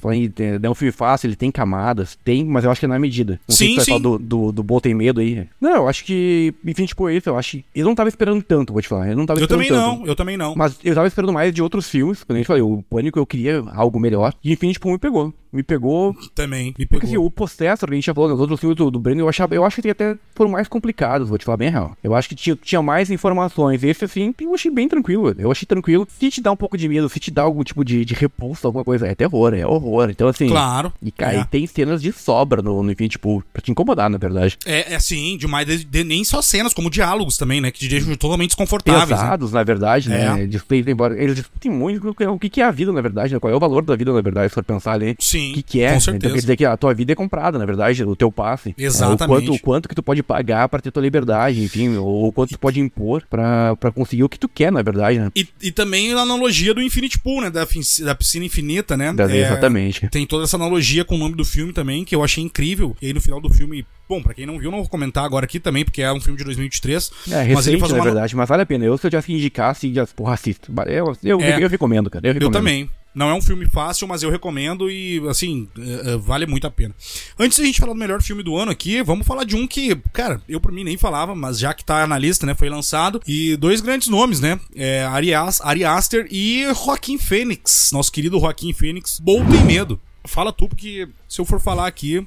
é 0.64 0.70
um 0.70 0.76
filme 0.76 0.92
fácil, 0.92 1.28
ele 1.28 1.36
tem 1.36 1.52
camadas, 1.52 2.18
tem, 2.24 2.44
mas 2.44 2.64
eu 2.64 2.72
acho 2.72 2.80
que 2.80 2.86
é 2.86 2.90
na 2.90 3.00
medida. 3.00 3.40
Não 3.48 3.56
sim, 3.56 3.76
sei 3.76 3.96
sim. 3.96 4.02
do, 4.02 4.18
do, 4.18 4.52
do 4.52 4.82
Tem 4.82 4.94
Medo 4.94 5.22
aí. 5.22 5.48
Não, 5.60 5.76
eu 5.76 5.88
acho 5.88 6.04
que, 6.04 6.54
enfim, 6.66 6.86
tipo, 6.86 7.10
isso, 7.10 7.30
eu 7.30 7.38
acho 7.38 7.52
que 7.52 7.66
eu 7.74 7.86
não 7.86 7.96
tava 7.96 8.10
esperando 8.10 8.44
tanto, 8.44 8.74
vou 8.74 8.82
te 8.82 8.88
falar. 8.88 9.10
Eu 9.10 9.18
não 9.18 9.26
tava 9.26 9.40
eu 9.40 9.44
esperando 9.46 9.68
também 9.68 9.80
tanto. 9.80 10.00
não, 10.00 10.08
eu 10.08 10.16
também 10.16 10.38
não. 10.38 10.56
Mas 10.56 10.78
eu 10.84 10.94
tava 10.94 11.08
esperando 11.08 11.34
mais 11.34 11.54
de 11.54 11.62
outros 11.62 11.90
filmes, 11.90 12.24
quando 12.24 12.38
a 12.38 12.40
gente 12.40 12.48
falou, 12.48 12.74
o 12.74 12.84
Pânico 12.84 13.18
eu 13.18 13.26
queria 13.26 13.64
algo 13.74 14.00
melhor, 14.00 14.34
e 14.44 14.52
enfim, 14.52 14.72
tipo, 14.72 14.92
me 14.92 14.98
pegou 14.98 15.34
me 15.56 15.64
pegou. 15.64 16.14
Também, 16.34 16.68
me 16.78 16.86
pegou. 16.86 16.88
Porque 16.90 17.06
assim, 17.08 17.18
o 17.18 17.32
Possessor, 17.32 17.88
que 17.88 17.94
a 17.94 17.96
gente 17.96 18.06
já 18.06 18.14
falou 18.14 18.30
nos 18.30 18.40
outros 18.40 18.60
filmes 18.60 18.76
do, 18.76 18.92
do 18.92 19.00
Brandon, 19.00 19.22
eu, 19.22 19.30
achava, 19.30 19.56
eu 19.56 19.64
acho 19.64 19.82
que 19.82 19.90
até 19.90 20.18
foram 20.34 20.52
mais 20.52 20.68
complicados, 20.68 21.30
vou 21.30 21.38
te 21.38 21.46
falar 21.46 21.58
bem 21.58 21.70
real. 21.70 21.96
Eu 22.04 22.14
acho 22.14 22.28
que 22.28 22.36
tinha, 22.36 22.56
tinha 22.58 22.82
mais 22.82 23.10
informações. 23.10 23.84
Esse, 23.84 24.06
assim, 24.06 24.34
eu 24.42 24.54
achei 24.54 24.70
bem 24.70 24.90
tranquilo. 24.90 25.34
Eu 25.38 25.45
achei 25.52 25.66
tranquilo. 25.66 26.08
Se 26.20 26.30
te 26.30 26.42
dá 26.42 26.52
um 26.52 26.56
pouco 26.56 26.78
de 26.78 26.88
medo, 26.88 27.10
se 27.10 27.20
te 27.20 27.32
dá 27.32 27.44
algum 27.44 27.64
tipo 27.64 27.84
de, 27.84 28.06
de 28.06 28.14
repulso, 28.14 28.66
alguma 28.68 28.84
coisa, 28.84 29.08
é 29.08 29.16
terror, 29.16 29.54
é 29.54 29.66
horror. 29.66 30.10
Então, 30.10 30.28
assim. 30.28 30.48
Claro. 30.48 30.94
E, 31.02 31.12
cara, 31.12 31.38
é. 31.38 31.40
e 31.42 31.46
tem 31.46 31.68
cenas 31.68 32.02
de 32.02 32.12
sobra 32.12 32.62
no, 32.62 32.84
no, 32.84 32.92
enfim, 32.92 33.08
tipo, 33.08 33.44
pra 33.52 33.62
te 33.62 33.72
incomodar, 33.72 34.10
na 34.10 34.18
verdade. 34.18 34.58
É, 34.66 34.94
é 34.94 34.96
assim, 34.96 35.38
demais. 35.38 35.66
De, 35.66 35.84
de, 35.84 36.04
nem 36.04 36.24
só 36.24 36.42
cenas, 36.42 36.74
como 36.74 36.90
diálogos 36.90 37.38
também, 37.38 37.62
né? 37.62 37.72
Que 37.72 37.80
te 37.80 37.88
deixam 37.88 38.16
totalmente 38.16 38.50
desconfortáveis. 38.50 39.10
Né? 39.10 39.16
Pesados, 39.16 39.52
né? 39.52 39.60
na 39.60 39.64
verdade, 39.64 40.10
né? 40.10 40.44
É. 40.44 40.48
Discutem, 40.48 40.84
embora. 40.88 41.22
Eles 41.22 41.36
discutem 41.36 41.72
muito 41.72 42.10
o 42.10 42.40
que, 42.40 42.50
que 42.50 42.62
é 42.62 42.66
a 42.66 42.72
vida, 42.72 42.92
na 42.92 43.02
verdade, 43.02 43.34
né? 43.34 43.40
Qual 43.40 43.52
é 43.52 43.56
o 43.56 43.60
valor 43.60 43.84
da 43.84 43.96
vida, 43.96 44.12
na 44.14 44.22
verdade, 44.22 44.50
se 44.50 44.56
for 44.56 44.64
pensar 44.64 44.94
ali. 44.94 45.16
Sim. 45.20 45.52
O 45.52 45.54
que, 45.56 45.64
que 45.64 45.82
é. 45.82 45.94
Com 45.94 46.00
certeza. 46.00 46.18
Então 46.18 46.32
quer 46.32 46.40
dizer 46.40 46.56
que 46.56 46.66
a 46.66 46.78
tua 46.78 46.94
vida 46.94 47.12
é 47.12 47.16
comprada, 47.16 47.58
na 47.58 47.66
verdade, 47.66 48.04
o 48.04 48.16
teu 48.16 48.32
passe. 48.32 48.74
Exatamente. 48.78 49.22
É, 49.22 49.26
o, 49.26 49.28
quanto, 49.28 49.54
o 49.54 49.60
quanto 49.60 49.90
que 49.90 49.96
tu 49.96 50.04
pode 50.04 50.24
pagar 50.24 50.70
para 50.70 50.82
ter 50.82 50.92
tua 50.92 51.02
liberdade, 51.02 51.64
enfim, 51.64 51.96
ou 51.98 52.28
o 52.28 52.32
quanto 52.32 52.52
tu 52.52 52.60
pode 52.60 52.80
impor 52.80 53.24
para 53.30 53.92
conseguir 53.94 54.24
o 54.24 54.30
que 54.30 54.40
tu 54.40 54.48
quer, 54.48 54.72
na 54.72 54.82
verdade, 54.82 55.20
né? 55.20 55.32
E, 55.36 55.48
e 55.62 55.72
também 55.72 56.14
a 56.14 56.20
analogia 56.20 56.74
do 56.74 56.82
Infinite 56.82 57.20
Pool, 57.20 57.42
né? 57.42 57.50
Da, 57.50 57.68
da 58.06 58.16
piscina 58.16 58.46
infinita, 58.46 58.96
né? 58.96 59.14
É, 59.18 59.38
exatamente. 59.42 60.08
Tem 60.08 60.26
toda 60.26 60.46
essa 60.46 60.56
analogia 60.56 61.04
com 61.04 61.16
o 61.16 61.18
nome 61.18 61.36
do 61.36 61.44
filme 61.44 61.74
também, 61.74 62.06
que 62.06 62.16
eu 62.16 62.24
achei 62.24 62.44
incrível. 62.44 62.96
E 63.02 63.08
aí 63.08 63.14
no 63.14 63.20
final 63.20 63.42
do 63.42 63.50
filme, 63.50 63.86
Bom, 64.08 64.22
pra 64.22 64.36
quem 64.36 64.46
não 64.46 64.60
viu, 64.60 64.70
não 64.70 64.80
vou 64.80 64.88
comentar 64.90 65.26
agora 65.26 65.46
aqui 65.46 65.60
também, 65.60 65.84
porque 65.84 66.02
é 66.02 66.14
um 66.14 66.22
filme 66.22 66.38
de 66.38 66.44
2023. 66.44 67.12
É, 67.32 67.42
recente, 67.42 67.56
mas 67.56 67.68
ele 67.68 67.80
faz 67.80 67.92
uma... 67.92 67.98
na 67.98 68.04
verdade, 68.04 68.36
mas 68.36 68.48
vale 68.48 68.62
a 68.62 68.66
pena. 68.66 68.86
Eu, 68.86 68.98
se 68.98 69.08
eu 69.08 69.12
já 69.12 69.22
se 69.22 69.34
indicasse, 69.34 69.92
já, 69.92 70.06
porra, 70.06 70.36
assisto. 70.36 70.72
Eu, 70.86 71.18
eu, 71.24 71.42
é, 71.42 71.64
eu, 71.64 71.68
recomendo, 71.68 72.10
cara. 72.10 72.28
Eu, 72.28 72.34
recomendo. 72.34 72.54
eu 72.54 72.60
também. 72.60 72.90
Não 73.16 73.30
é 73.30 73.34
um 73.34 73.42
filme 73.42 73.66
fácil, 73.66 74.08
mas 74.08 74.22
eu 74.22 74.30
recomendo 74.30 74.92
e, 74.92 75.26
assim, 75.30 75.70
é, 75.80 76.12
é, 76.12 76.18
vale 76.18 76.46
muito 76.46 76.68
a 76.68 76.72
pena. 76.72 76.94
Antes 77.40 77.58
da 77.58 77.66
gente 77.66 77.80
falar 77.80 77.94
do 77.94 78.00
melhor 78.00 78.22
filme 78.22 78.44
do 78.44 78.58
ano 78.58 78.72
aqui, 78.72 79.02
vamos 79.02 79.26
falar 79.26 79.46
de 79.46 79.56
um 79.56 79.66
que, 79.66 79.96
cara, 80.12 80.42
eu 80.50 80.60
por 80.60 80.72
mim 80.72 80.84
nem 80.84 80.98
falava, 80.98 81.34
mas 81.34 81.58
já 81.58 81.74
que 81.74 81.86
tá 81.86 82.06
na 82.06 82.18
lista, 82.18 82.46
né, 82.46 82.54
foi 82.54 82.70
lançado. 82.70 83.22
E 83.26 83.56
dois 83.56 83.80
grandes 83.80 84.10
nomes, 84.10 84.42
né? 84.42 84.60
É 84.76 85.06
Ari, 85.06 85.32
Ari 85.34 85.86
Aster 85.86 86.28
e 86.30 86.66
Joaquim 86.74 87.18
Fênix, 87.18 87.92
nosso 87.94 88.12
querido 88.12 88.40
Joaquim 88.40 88.74
Fênix. 88.74 89.20
Bom 89.20 89.46
tem 89.46 89.64
medo. 89.64 90.00
Fala 90.26 90.52
tu, 90.52 90.68
porque 90.68 91.08
se 91.30 91.40
eu 91.40 91.46
for 91.46 91.62
falar 91.62 91.88
aqui, 91.88 92.26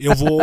eu 0.00 0.14
vou. 0.14 0.40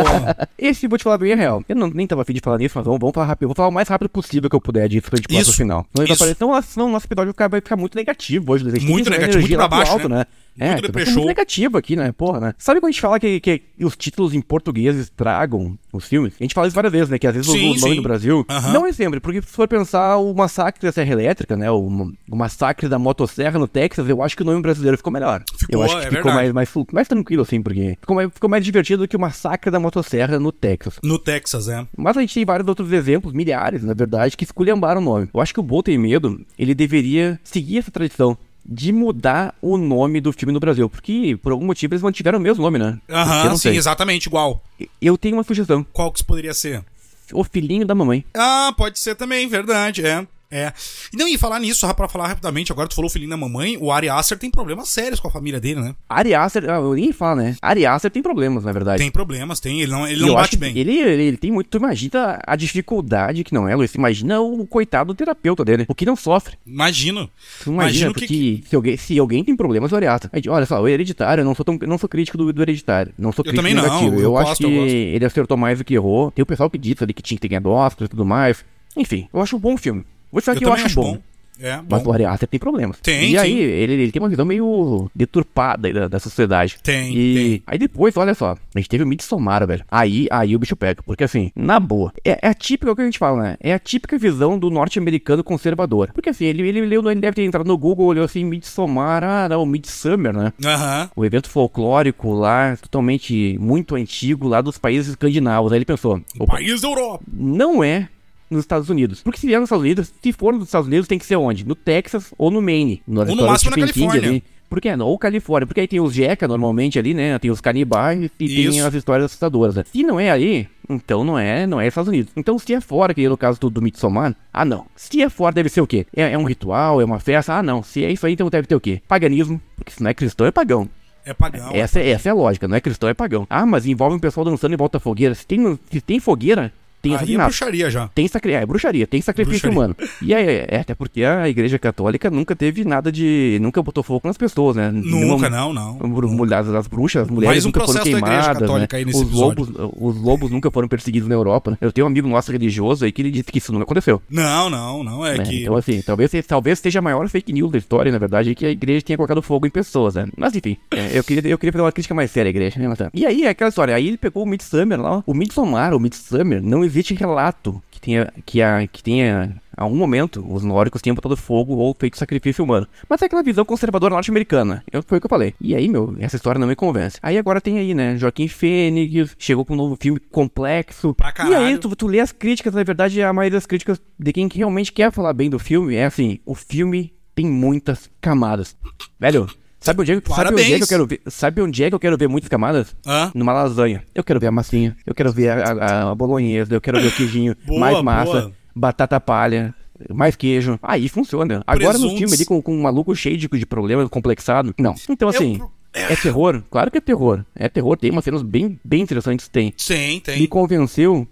Esse 0.58 0.86
vou 0.86 0.98
te 0.98 1.04
falar 1.04 1.18
bem 1.18 1.34
real. 1.34 1.62
Eu 1.68 1.76
não, 1.76 1.88
nem 1.88 2.06
tava 2.06 2.22
afim 2.22 2.32
de 2.32 2.40
falar 2.40 2.58
nisso, 2.58 2.76
mas 2.76 2.84
vamos, 2.84 3.00
vamos 3.00 3.14
falar 3.14 3.26
rápido. 3.26 3.44
Eu 3.44 3.48
vou 3.48 3.54
falar 3.54 3.68
o 3.68 3.72
mais 3.72 3.88
rápido 3.88 4.08
possível 4.08 4.48
que 4.48 4.56
eu 4.56 4.60
puder 4.60 4.88
disso 4.88 5.10
pra 5.10 5.16
gente 5.16 5.28
passar 5.28 5.44
pro 5.44 5.52
final. 5.52 5.86
Não, 5.96 6.06
senão, 6.06 6.62
senão 6.62 6.90
nosso 6.90 7.06
episódio 7.06 7.26
vai 7.26 7.32
ficar, 7.32 7.48
vai 7.48 7.60
ficar 7.60 7.76
muito 7.76 7.94
negativo 7.94 8.52
hoje. 8.52 8.64
Muito 8.64 9.10
negativo, 9.10 9.40
muito 9.40 9.56
pra 9.56 9.68
baixo, 9.68 9.92
alto, 9.92 10.08
né? 10.08 10.18
né? 10.18 10.26
É, 10.58 10.72
muito 10.72 10.98
é, 10.98 11.04
muito 11.04 11.26
negativo 11.26 11.78
aqui, 11.78 11.96
né? 11.96 12.12
Porra, 12.12 12.40
né? 12.40 12.54
Sabe 12.58 12.80
quando 12.80 12.88
a 12.88 12.92
gente 12.92 13.00
fala 13.00 13.20
que, 13.20 13.40
que 13.40 13.62
os 13.80 13.96
títulos 13.96 14.34
em 14.34 14.40
português 14.40 14.96
estragam 14.96 15.78
os 15.92 16.06
filmes? 16.06 16.34
A 16.38 16.44
gente 16.44 16.54
fala 16.54 16.66
isso 16.66 16.74
várias 16.74 16.92
vezes, 16.92 17.08
né? 17.08 17.18
Que 17.18 17.26
às 17.26 17.34
vezes 17.34 17.50
sim, 17.50 17.76
o 17.76 17.80
nome 17.80 17.96
do 17.96 18.02
Brasil 18.02 18.46
uhum. 18.48 18.72
não 18.72 18.86
é 18.86 18.92
sempre, 18.92 19.20
porque 19.20 19.40
se 19.40 19.48
for 19.48 19.68
pensar 19.68 20.16
o 20.16 20.34
massacre 20.34 20.82
da 20.82 20.92
Serra 20.92 21.12
Elétrica, 21.12 21.56
né? 21.56 21.70
O, 21.70 22.12
o 22.30 22.36
massacre 22.36 22.88
da 22.88 22.98
motosserra 22.98 23.58
no 23.58 23.68
Texas, 23.68 24.08
eu 24.08 24.22
acho 24.22 24.36
que 24.36 24.42
o 24.42 24.46
nome 24.46 24.60
brasileiro 24.60 24.96
ficou 24.96 25.12
melhor. 25.12 25.42
Ficou, 25.58 25.80
eu 25.80 25.82
acho 25.82 26.00
que 26.00 26.06
é 26.06 26.10
ficou 26.10 26.32
mais, 26.32 26.52
mais, 26.52 26.70
mais, 26.92 27.08
tranquilo, 27.08 27.42
assim, 27.42 27.62
porque 27.62 27.96
ficou 28.00 28.16
mais, 28.16 28.30
ficou 28.32 28.50
mais 28.50 28.64
divertido 28.64 29.04
do 29.04 29.08
que 29.08 29.16
o 29.16 29.20
massacre 29.20 29.70
da 29.70 29.80
motosserra 29.80 30.38
no 30.38 30.52
Texas. 30.52 30.98
No 31.02 31.18
Texas, 31.18 31.68
é. 31.68 31.86
Mas 31.96 32.16
a 32.16 32.20
gente 32.20 32.34
tem 32.34 32.44
vários 32.44 32.68
outros 32.68 32.92
exemplos, 32.92 33.32
milhares, 33.32 33.82
na 33.82 33.94
verdade, 33.94 34.36
que 34.36 34.44
esculhambaram 34.44 35.00
o 35.00 35.04
nome. 35.04 35.28
Eu 35.32 35.40
acho 35.40 35.54
que 35.54 35.60
o 35.60 35.62
Boa 35.62 35.82
Tem 35.82 35.98
Medo, 35.98 36.44
ele 36.58 36.74
deveria 36.74 37.38
seguir 37.44 37.78
essa 37.78 37.90
tradição 37.90 38.36
de 38.68 38.92
mudar 38.92 39.54
o 39.62 39.78
nome 39.78 40.20
do 40.20 40.30
filme 40.30 40.52
no 40.52 40.60
Brasil. 40.60 40.90
Porque, 40.90 41.38
por 41.42 41.52
algum 41.52 41.64
motivo, 41.64 41.94
eles 41.94 42.02
mantiveram 42.02 42.38
o 42.38 42.42
mesmo 42.42 42.62
nome, 42.62 42.78
né? 42.78 42.98
Aham, 43.08 43.56
sim, 43.56 43.70
exatamente 43.70 44.26
igual. 44.26 44.62
Eu 45.00 45.16
tenho 45.16 45.36
uma 45.36 45.42
sugestão. 45.42 45.84
Qual 45.90 46.12
que 46.12 46.22
poderia 46.22 46.52
ser? 46.52 46.84
O 47.32 47.42
filhinho 47.42 47.86
da 47.86 47.94
mamãe. 47.94 48.24
Ah, 48.34 48.72
pode 48.76 48.98
ser 48.98 49.14
também, 49.14 49.48
verdade, 49.48 50.04
é. 50.04 50.26
É. 50.50 50.72
Não, 51.12 51.28
e 51.28 51.36
falar 51.36 51.60
nisso, 51.60 51.80
só 51.80 51.92
pra 51.92 52.08
falar 52.08 52.28
rapidamente, 52.28 52.72
agora 52.72 52.88
tu 52.88 52.94
falou 52.94 53.08
o 53.08 53.12
filhinho 53.12 53.30
da 53.30 53.36
mamãe, 53.36 53.76
o 53.78 53.92
Ari 53.92 54.08
Aster 54.08 54.38
tem 54.38 54.50
problemas 54.50 54.88
sérios 54.88 55.20
com 55.20 55.28
a 55.28 55.30
família 55.30 55.60
dele, 55.60 55.80
né? 55.80 55.94
Ari 56.08 56.34
Aster, 56.34 56.64
ah, 56.70 56.76
eu 56.76 56.94
nem 56.94 57.12
falo, 57.12 57.42
né? 57.42 57.56
Ari 57.60 57.84
Aster 57.84 58.10
tem 58.10 58.22
problemas, 58.22 58.64
na 58.64 58.72
verdade. 58.72 58.98
Tem 58.98 59.10
problemas, 59.10 59.60
tem, 59.60 59.82
ele 59.82 59.92
não, 59.92 60.06
ele 60.06 60.22
não 60.22 60.34
bate 60.34 60.56
bem. 60.56 60.76
Ele, 60.76 60.98
ele, 60.98 61.22
ele, 61.22 61.36
tem 61.36 61.52
muito, 61.52 61.68
tu 61.68 61.76
imagina 61.76 62.40
a 62.46 62.56
dificuldade 62.56 63.44
que 63.44 63.52
não 63.52 63.68
é, 63.68 63.76
Luiz, 63.76 63.94
imagina 63.94 64.40
o 64.40 64.66
coitado 64.66 65.12
do 65.12 65.16
terapeuta 65.16 65.64
dele, 65.64 65.84
o 65.86 65.94
que 65.94 66.06
não 66.06 66.16
sofre. 66.16 66.56
Imagino. 66.66 67.30
Tu 67.62 67.70
imagina, 67.70 68.06
Imagino 68.06 68.12
porque 68.12 68.26
que... 68.26 68.64
se, 68.66 68.74
alguém, 68.74 68.96
se 68.96 69.18
alguém 69.18 69.44
tem 69.44 69.54
problemas, 69.54 69.92
o 69.92 69.96
Ari 69.96 70.06
Aster. 70.06 70.30
Olha 70.48 70.64
só, 70.64 70.80
o 70.80 70.88
hereditário, 70.88 71.42
eu 71.42 71.44
não 71.44 71.54
sou, 71.54 71.64
tão, 71.64 71.78
não 71.82 71.98
sou 71.98 72.08
crítico 72.08 72.38
do, 72.38 72.52
do 72.52 72.62
hereditário, 72.62 73.12
não 73.18 73.32
sou 73.32 73.44
crítico 73.44 73.66
eu 73.66 73.70
também 73.70 73.74
negativo. 73.74 74.12
Não, 74.12 74.18
eu, 74.18 74.24
eu 74.24 74.36
acho 74.38 74.48
gosto, 74.48 74.66
que 74.66 74.72
ele 74.72 75.24
acertou 75.26 75.58
mais 75.58 75.78
do 75.78 75.84
que 75.84 75.94
errou. 75.94 76.30
Tem 76.30 76.42
o 76.42 76.46
pessoal 76.46 76.70
que 76.70 76.78
diz 76.78 77.02
ali 77.02 77.12
que 77.12 77.22
tinha 77.22 77.36
que 77.36 77.42
ter 77.42 77.48
ganhado 77.48 77.68
Oscar 77.68 78.06
e 78.06 78.08
tudo 78.08 78.24
mais. 78.24 78.64
Enfim, 78.96 79.28
eu 79.32 79.40
acho 79.42 79.56
um 79.56 79.60
bom 79.60 79.76
filme. 79.76 80.04
Vou 80.30 80.40
te 80.40 80.44
falar 80.44 80.56
eu 80.56 80.60
que 80.60 80.66
eu 80.66 80.72
acho, 80.72 80.86
acho 80.86 80.94
bom. 80.94 81.14
bom. 81.14 81.22
É, 81.60 81.80
mas 81.88 82.06
o 82.06 82.12
Ari 82.12 82.24
Aster 82.24 82.48
tem 82.48 82.60
problemas. 82.60 82.98
Tem, 83.00 83.32
E 83.32 83.38
aí, 83.38 83.58
ele, 83.58 83.94
ele, 83.94 84.12
tem 84.12 84.22
uma 84.22 84.28
visão 84.28 84.44
meio 84.44 85.10
deturpada 85.14 85.92
da, 85.92 86.08
da 86.08 86.18
sociedade. 86.20 86.76
Tem, 86.82 87.12
e 87.12 87.34
tem. 87.34 87.62
aí 87.66 87.78
depois, 87.78 88.16
olha 88.16 88.34
só, 88.34 88.52
a 88.52 88.78
gente 88.78 88.88
teve 88.88 89.02
o 89.02 89.06
Midsommar, 89.06 89.66
velho. 89.66 89.84
Aí, 89.90 90.28
aí 90.30 90.54
o 90.54 90.58
bicho 90.58 90.76
pega. 90.76 91.02
Porque 91.02 91.24
assim, 91.24 91.50
na 91.56 91.80
boa, 91.80 92.12
é, 92.24 92.38
é 92.42 92.48
a 92.48 92.54
típica, 92.54 92.90
é 92.90 92.92
o 92.92 92.96
que 92.96 93.02
a 93.02 93.04
gente 93.04 93.18
fala, 93.18 93.42
né? 93.42 93.56
É 93.60 93.74
a 93.74 93.78
típica 93.78 94.16
visão 94.16 94.58
do 94.58 94.70
norte-americano 94.70 95.42
conservador. 95.42 96.10
Porque 96.12 96.30
assim, 96.30 96.44
ele, 96.44 96.66
ele 96.66 96.82
leu, 96.82 97.10
ele 97.10 97.20
deve 97.20 97.34
ter 97.34 97.44
entrado 97.44 97.66
no 97.66 97.76
Google, 97.76 98.06
olhou 98.06 98.24
assim, 98.24 98.44
Midsommar, 98.44 99.24
ah, 99.24 99.48
não, 99.48 99.66
Midsummer, 99.66 100.32
né? 100.32 100.52
Aham. 100.64 101.10
O 101.16 101.24
evento 101.24 101.50
folclórico 101.50 102.32
lá, 102.32 102.76
totalmente 102.80 103.56
muito 103.58 103.96
antigo, 103.96 104.46
lá 104.46 104.60
dos 104.60 104.78
países 104.78 105.08
escandinavos. 105.08 105.72
Aí 105.72 105.78
ele 105.78 105.84
pensou... 105.84 106.20
O 106.38 106.46
país 106.46 106.80
da 106.80 106.88
Europa. 106.88 107.24
Não 107.32 107.82
é 107.82 108.08
nos 108.50 108.60
Estados 108.60 108.88
Unidos. 108.88 109.22
Porque 109.22 109.38
se 109.38 109.46
vier 109.46 109.60
nos 109.60 109.68
Estados 109.68 109.84
Unidos, 109.84 110.12
se 110.22 110.32
for 110.32 110.52
nos 110.54 110.64
Estados 110.64 110.86
Unidos, 110.86 111.06
tem 111.06 111.18
que 111.18 111.26
ser 111.26 111.36
onde? 111.36 111.64
No 111.66 111.74
Texas 111.74 112.32
ou 112.36 112.50
no 112.50 112.62
Maine. 112.62 113.02
No 113.06 113.20
ou 113.20 113.36
no 113.36 113.46
máximo 113.46 113.70
na 113.70 113.86
Califórnia. 113.86 114.28
Ali. 114.28 114.44
Por 114.68 114.80
que 114.80 114.94
não? 114.94 115.06
Ou 115.06 115.18
Califórnia. 115.18 115.66
Porque 115.66 115.80
aí 115.80 115.88
tem 115.88 116.00
os 116.00 116.12
Jeca 116.12 116.46
normalmente 116.46 116.98
ali, 116.98 117.14
né? 117.14 117.38
Tem 117.38 117.50
os 117.50 117.60
canibais 117.60 118.30
e 118.38 118.44
Isso. 118.44 118.70
tem 118.70 118.80
as 118.80 118.94
histórias 118.94 119.26
assustadoras. 119.26 119.74
Né? 119.74 119.84
Se 119.90 120.02
não 120.02 120.20
é 120.20 120.30
aí, 120.30 120.68
então 120.88 121.24
não 121.24 121.38
é, 121.38 121.66
não 121.66 121.80
é 121.80 121.86
Estados 121.86 122.08
Unidos. 122.08 122.32
Então 122.36 122.58
se 122.58 122.74
é 122.74 122.80
fora, 122.80 123.14
que 123.14 123.24
é 123.24 123.28
no 123.28 123.36
caso 123.36 123.58
do, 123.58 123.70
do 123.70 123.80
Midsommar, 123.80 124.34
ah 124.52 124.64
não. 124.64 124.86
Se 124.94 125.22
é 125.22 125.30
fora, 125.30 125.54
deve 125.54 125.70
ser 125.70 125.80
o 125.80 125.86
quê? 125.86 126.06
É, 126.14 126.32
é, 126.32 126.38
um 126.38 126.44
ritual, 126.44 127.00
é 127.00 127.04
uma 127.04 127.18
festa? 127.18 127.54
Ah 127.54 127.62
não. 127.62 127.82
Se 127.82 128.04
é 128.04 128.12
isso 128.12 128.26
aí, 128.26 128.34
então 128.34 128.48
deve 128.50 128.66
ter 128.66 128.74
o 128.74 128.80
quê? 128.80 129.00
Paganismo. 129.08 129.60
Porque 129.76 129.92
se 129.92 130.02
não 130.02 130.10
é 130.10 130.14
cristão, 130.14 130.46
é 130.46 130.50
pagão. 130.50 130.88
É 131.24 131.32
pagão. 131.34 131.70
Essa, 131.72 132.00
essa 132.00 132.28
é 132.28 132.32
a 132.32 132.34
lógica, 132.34 132.68
não 132.68 132.76
é 132.76 132.80
cristão, 132.80 133.08
é 133.08 133.14
pagão. 133.14 133.46
Ah, 133.50 133.66
mas 133.66 133.86
envolve 133.86 134.16
um 134.16 134.20
pessoal 134.20 134.44
dançando 134.44 134.72
em 134.72 134.78
volta 134.78 134.98
da 134.98 135.02
fogueira. 135.02 135.34
Se 135.34 135.46
tem, 135.46 135.78
se 135.90 136.00
tem 136.00 136.20
fogueira, 136.20 136.72
tem 137.00 137.12
Aí 137.12 137.14
é 137.14 137.16
assassinato. 137.16 137.48
bruxaria 137.48 137.90
já. 137.90 138.08
Tem 138.08 138.28
sacri... 138.28 138.52
é, 138.52 138.66
bruxaria, 138.66 139.06
tem 139.06 139.20
sacrifício 139.20 139.70
Bruxaria. 139.70 139.94
humano. 139.94 139.96
E 140.22 140.34
é, 140.34 140.66
é, 140.68 140.80
até 140.80 140.94
porque 140.94 141.24
a 141.24 141.48
igreja 141.48 141.78
católica 141.78 142.30
nunca 142.30 142.56
teve 142.56 142.84
nada 142.84 143.10
de. 143.10 143.58
Nunca 143.60 143.82
botou 143.82 144.02
fogo 144.02 144.26
nas 144.26 144.36
pessoas, 144.36 144.76
né? 144.76 144.90
Nunca, 144.90 145.48
não, 145.48 145.72
não. 145.72 145.98
Mulheres, 145.98 146.68
as 146.68 146.86
bruxas, 146.86 147.22
as 147.22 147.30
mulheres 147.30 147.64
um 147.64 147.68
nunca 147.68 147.86
foram 147.86 148.02
queimadas, 148.02 148.46
né? 148.46 148.54
Católica 148.54 148.96
aí 148.96 149.04
nesse 149.04 149.22
Os 149.22 149.30
lobos, 149.30 149.68
os 149.68 150.16
lobos 150.16 150.50
nunca 150.50 150.70
foram 150.70 150.88
perseguidos 150.88 151.28
na 151.28 151.34
Europa, 151.34 151.72
né? 151.72 151.78
Eu 151.80 151.92
tenho 151.92 152.06
um 152.06 152.10
amigo 152.10 152.28
nosso 152.28 152.50
religioso 152.50 153.04
aí 153.04 153.12
que 153.12 153.22
ele 153.22 153.30
disse 153.30 153.50
que 153.50 153.58
isso 153.58 153.72
nunca 153.72 153.84
aconteceu. 153.84 154.20
Não, 154.30 154.68
não, 154.68 155.04
não. 155.04 155.26
É 155.26 155.38
né? 155.38 155.44
que. 155.44 155.62
Então, 155.62 155.76
assim, 155.76 156.02
talvez, 156.02 156.32
talvez 156.46 156.78
seja 156.78 156.98
a 156.98 157.02
maior 157.02 157.28
fake 157.28 157.52
news 157.52 157.70
da 157.70 157.78
história, 157.78 158.10
na 158.10 158.18
verdade, 158.18 158.54
que 158.54 158.66
a 158.66 158.70
igreja 158.70 159.02
tenha 159.02 159.16
colocado 159.16 159.42
fogo 159.42 159.66
em 159.66 159.70
pessoas, 159.70 160.14
né? 160.14 160.26
Mas 160.36 160.54
enfim, 160.54 160.76
é, 160.90 161.18
eu, 161.18 161.24
queria, 161.24 161.50
eu 161.50 161.58
queria 161.58 161.72
fazer 161.72 161.82
uma 161.82 161.92
crítica 161.92 162.14
mais 162.14 162.30
séria 162.30 162.48
à 162.48 162.50
igreja, 162.50 162.78
né, 162.78 162.88
Natan? 162.88 163.10
E 163.14 163.24
aí, 163.24 163.44
é 163.44 163.50
aquela 163.50 163.68
história, 163.68 163.94
aí 163.94 164.08
ele 164.08 164.16
pegou 164.16 164.42
o 164.42 164.46
Midsummer 164.46 165.00
lá, 165.00 165.22
o 165.26 165.34
Midsommar, 165.34 165.94
o 165.94 166.00
Midsummer, 166.00 166.62
não 166.62 166.84
existe 166.88 167.14
relato 167.14 167.82
que 167.90 168.00
tenha, 168.00 168.32
que 168.44 168.62
a, 168.62 168.86
que 168.86 169.02
tenha, 169.02 169.60
a 169.76 169.84
um 169.84 169.94
momento, 169.94 170.44
os 170.48 170.64
nórdicos 170.64 171.02
tenham 171.02 171.14
botado 171.14 171.36
fogo 171.36 171.74
ou 171.74 171.94
feito 171.98 172.16
sacrifício 172.16 172.64
humano. 172.64 172.86
Mas 173.08 173.22
é 173.22 173.26
aquela 173.26 173.42
visão 173.42 173.64
conservadora 173.64 174.14
norte-americana, 174.14 174.82
foi 175.06 175.18
o 175.18 175.20
que 175.20 175.26
eu 175.26 175.30
falei. 175.30 175.54
E 175.60 175.74
aí, 175.74 175.88
meu, 175.88 176.16
essa 176.18 176.36
história 176.36 176.58
não 176.58 176.66
me 176.66 176.76
convence. 176.76 177.18
Aí 177.22 177.36
agora 177.36 177.60
tem 177.60 177.78
aí, 177.78 177.94
né, 177.94 178.16
Joaquim 178.16 178.48
Fênix, 178.48 179.36
chegou 179.38 179.64
com 179.64 179.74
um 179.74 179.76
novo 179.76 179.96
filme 180.00 180.18
complexo. 180.18 181.14
Pra 181.14 181.30
e 181.30 181.32
caralho. 181.32 181.56
aí, 181.56 181.78
tu, 181.78 181.94
tu 181.94 182.06
lê 182.06 182.20
as 182.20 182.32
críticas, 182.32 182.74
na 182.74 182.82
verdade, 182.82 183.22
a 183.22 183.32
maioria 183.32 183.56
das 183.56 183.66
críticas 183.66 184.00
de 184.18 184.32
quem 184.32 184.48
realmente 184.52 184.92
quer 184.92 185.12
falar 185.12 185.32
bem 185.32 185.50
do 185.50 185.58
filme 185.58 185.94
é 185.94 186.06
assim, 186.06 186.38
o 186.44 186.54
filme 186.54 187.12
tem 187.34 187.46
muitas 187.46 188.10
camadas. 188.20 188.76
Velho, 189.18 189.48
sabe 189.80 190.00
onde 190.02 190.12
é, 190.12 190.20
que- 190.20 190.28
sabe 190.28 190.52
onde 190.52 190.72
é 190.74 190.76
que 190.76 190.82
eu 190.82 190.86
quero 190.88 191.06
ver? 191.06 191.20
Sabe 191.26 191.62
onde 191.62 191.84
é 191.84 191.88
que 191.88 191.94
eu 191.94 192.00
quero 192.00 192.16
ver 192.16 192.28
muitas 192.28 192.48
camadas? 192.48 192.94
Hã? 193.06 193.30
Numa 193.34 193.52
lasanha. 193.52 194.02
Eu 194.14 194.22
quero 194.24 194.38
ver 194.40 194.46
a 194.48 194.52
massinha, 194.52 194.96
eu 195.06 195.14
quero 195.14 195.32
ver 195.32 195.50
a, 195.50 195.72
a, 195.72 196.10
a 196.10 196.14
bolonhesa, 196.14 196.74
eu 196.74 196.80
quero 196.80 197.00
ver 197.00 197.08
o 197.08 197.12
queijinho, 197.12 197.56
Boa, 197.66 197.80
mais 197.80 198.02
massa, 198.02 198.32
boa. 198.42 198.52
batata 198.74 199.20
palha. 199.20 199.74
Mais 200.10 200.36
queijo. 200.36 200.78
Aí 200.80 201.08
funciona. 201.08 201.60
Agora 201.66 201.98
no 201.98 202.10
filme 202.16 202.32
ali 202.32 202.44
com, 202.44 202.62
com 202.62 202.72
um 202.72 202.82
maluco 202.82 203.14
cheio 203.16 203.36
de, 203.36 203.48
de 203.48 203.66
problemas, 203.66 204.08
complexado. 204.08 204.72
Não. 204.78 204.94
Então 205.08 205.28
assim, 205.28 205.58
pro- 205.58 205.72
é 205.92 206.14
terror? 206.14 206.62
Claro 206.70 206.88
que 206.88 206.98
é 206.98 207.00
terror. 207.00 207.44
É 207.52 207.68
terror. 207.68 207.96
Tem 207.96 208.08
umas 208.12 208.22
cenas 208.22 208.42
bem, 208.42 208.78
bem 208.84 209.02
interessantes. 209.02 209.48
Tem. 209.48 209.74
Tem, 210.22 210.38
Me 210.38 210.46
convenceu 210.46 211.26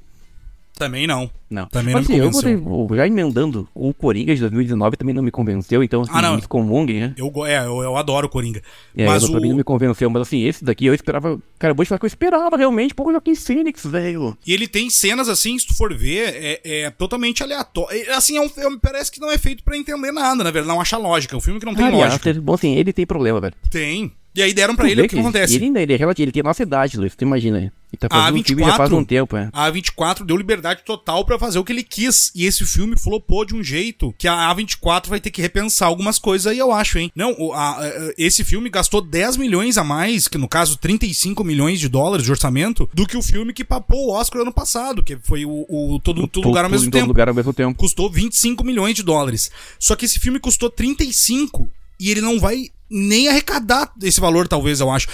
Também 0.79 1.07
não. 1.07 1.31
não. 1.51 1.66
Também 1.68 1.95
Mas, 1.95 2.07
não 2.07 2.14
me 2.16 2.20
assim, 2.20 2.27
eu 2.27 2.31
convenceu. 2.31 2.61
botei- 2.61 2.97
já 2.99 3.07
emendando, 3.07 3.66
o 3.74 3.95
Coringa 3.95 4.35
de 4.35 4.41
2019 4.43 4.97
também 4.99 5.14
não 5.14 5.22
me 5.22 5.31
convenceu, 5.31 5.83
então 5.83 6.03
assim, 6.03 6.11
Ah, 6.14 6.20
não. 6.20 6.35
me 6.35 6.41
excomunguem, 6.41 7.01
né? 7.01 7.14
Eu, 7.16 7.33
é, 7.47 7.64
eu, 7.64 7.81
eu 7.83 7.97
adoro 7.97 8.27
o 8.27 8.31
Coringa. 8.31 8.61
É, 8.95 9.07
mas 9.07 9.22
eu, 9.22 9.31
pra 9.31 9.41
mim 9.41 9.49
não 9.49 9.55
o... 9.55 9.59
me 9.59 9.64
convenceu, 9.64 10.11
mas 10.11 10.22
assim, 10.22 10.45
esse 10.45 10.62
daqui 10.62 10.85
eu 10.85 10.93
esperava. 10.95 11.41
Cara, 11.59 11.72
eu 11.72 11.74
vou 11.74 11.83
te 11.85 11.89
falar 11.89 11.99
que 11.99 12.05
eu 12.05 12.09
esperava 12.09 12.57
realmente, 12.59 12.95
pô, 12.95 13.09
o 13.09 13.12
Joaquim 13.12 13.35
Phoenix, 13.35 13.87
velho. 13.87 14.37
E 14.47 14.53
ele 14.53 14.68
tem 14.68 14.91
cenas 14.91 15.29
assim, 15.31 15.59
se 15.59 15.66
tu 15.66 15.74
for 15.74 15.95
ver, 15.97 16.35
é, 16.35 16.61
é 16.83 16.91
totalmente 16.91 17.43
aleatório. 17.43 17.97
É, 17.99 18.12
Assim, 18.12 18.37
é 18.37 18.41
um, 18.43 18.51
é 18.59 18.68
um- 18.68 18.79
parece 18.79 19.11
que 19.11 19.18
não 19.20 19.31
é 19.33 19.39
feito 19.39 19.64
pra 19.64 19.77
entender 19.79 20.12
nada, 20.12 20.45
na 20.45 20.51
verdade. 20.51 20.68
Não 20.68 20.81
acha 20.81 20.99
lógica. 20.99 21.35
É 21.35 21.39
um 21.39 21.41
filme 21.41 21.59
que 21.59 21.64
não 21.66 21.74
tem 21.74 21.87
Aliás, 21.87 22.12
lógica. 22.22 22.35
bom 22.43 22.53
assim, 22.55 22.74
ele 22.77 22.93
tem 22.93 23.07
problema, 23.07 23.41
velho. 23.41 23.55
Tem. 23.70 24.12
E 24.37 24.43
aí 24.43 24.53
deram 24.53 24.76
pra 24.76 24.84
Tu 24.84 24.91
ele 24.91 25.03
o 25.03 25.09
que, 25.09 25.18
acontece. 25.18 25.55
Ele 25.55 25.64
ainda 25.66 25.80
ele 25.80 25.95
é 25.95 25.97
relativo, 25.97 26.24
ele 26.24 26.32
tem 26.32 26.41
a 26.41 26.45
nossa 26.45 26.62
idade, 26.62 26.99
Luiz, 26.99 27.14
tu 27.16 27.22
imagina. 27.22 27.59
Ele 27.59 27.72
tá 27.99 28.09
A 28.11 28.24
fazendo 28.24 28.41
um 28.41 28.45
filme 28.45 28.62
já 28.62 28.68
faz 28.76 28.91
24, 28.91 28.97
um 28.97 29.05
tempo, 29.05 29.37
é. 29.37 29.49
A 29.53 29.70
A24 29.72 30.24
deu 30.26 30.37
liberdade 30.37 30.82
total 30.84 31.24
pra 31.24 31.39
fazer 31.39 31.59
o 31.59 31.64
que 31.64 31.72
ele 31.72 31.82
quis. 31.84 32.30
E 32.34 32.45
esse 32.45 32.64
filme 32.66 32.99
flopou 32.99 33.45
de 33.47 33.55
um 33.55 33.62
jeito 33.62 34.14
que 34.18 34.28
a 34.28 34.55
A24 34.55 35.07
vai 35.09 35.20
ter 35.20 35.30
que 35.30 35.41
repensar 35.41 35.87
algumas 35.89 36.18
coisas 36.18 36.47
aí, 36.49 36.59
eu 36.59 36.72
acho, 36.72 36.99
hein? 36.99 37.11
Não, 37.14 37.34
a- 37.55 37.78
a- 37.80 38.12
esse 38.18 38.45
filme 38.45 38.68
gastou 38.68 39.01
10 39.01 39.37
milhões 39.39 39.78
a 39.78 39.84
mais, 39.84 40.28
que 40.28 40.37
no 40.37 40.49
caso 40.49 40.76
35 40.76 41.43
milhões 41.45 41.80
de 41.80 41.89
dólares 41.89 42.26
de 42.26 42.30
orçamento, 42.30 42.91
do 42.93 43.07
que 43.07 43.16
o 43.16 43.22
filme 43.22 43.53
que 43.55 43.64
papou 43.64 44.09
o 44.09 44.12
Oscar 44.12 44.43
ano 44.43 44.53
passado, 44.53 45.03
que 45.03 45.16
foi 45.16 45.45
o, 45.47 45.64
o 45.68 45.99
Todo, 46.01 46.26
todo 46.28 46.47
Lugar 46.49 46.64
ao 46.64 46.70
mesmo 46.70 46.87
todo 46.91 46.93
tempo. 47.01 47.09
lugar 47.09 47.28
ao 47.28 47.34
mesmo 47.34 47.55
tempo. 47.55 47.78
Custou 47.78 48.11
25 48.11 48.62
milhões 48.64 48.95
de 48.95 49.03
dólares. 49.03 49.51
Só 49.78 49.97
que 49.97 50.05
esse 50.05 50.18
filme 50.18 50.39
custou 50.39 50.68
35 50.68 51.68
e 51.99 52.11
ele 52.11 52.20
não 52.20 52.39
vai 52.39 52.68
nem 52.91 53.28
arrecadar 53.28 53.93
esse 54.03 54.20
valor, 54.20 54.49
talvez, 54.49 54.80
eu 54.80 54.91
acho. 54.91 55.09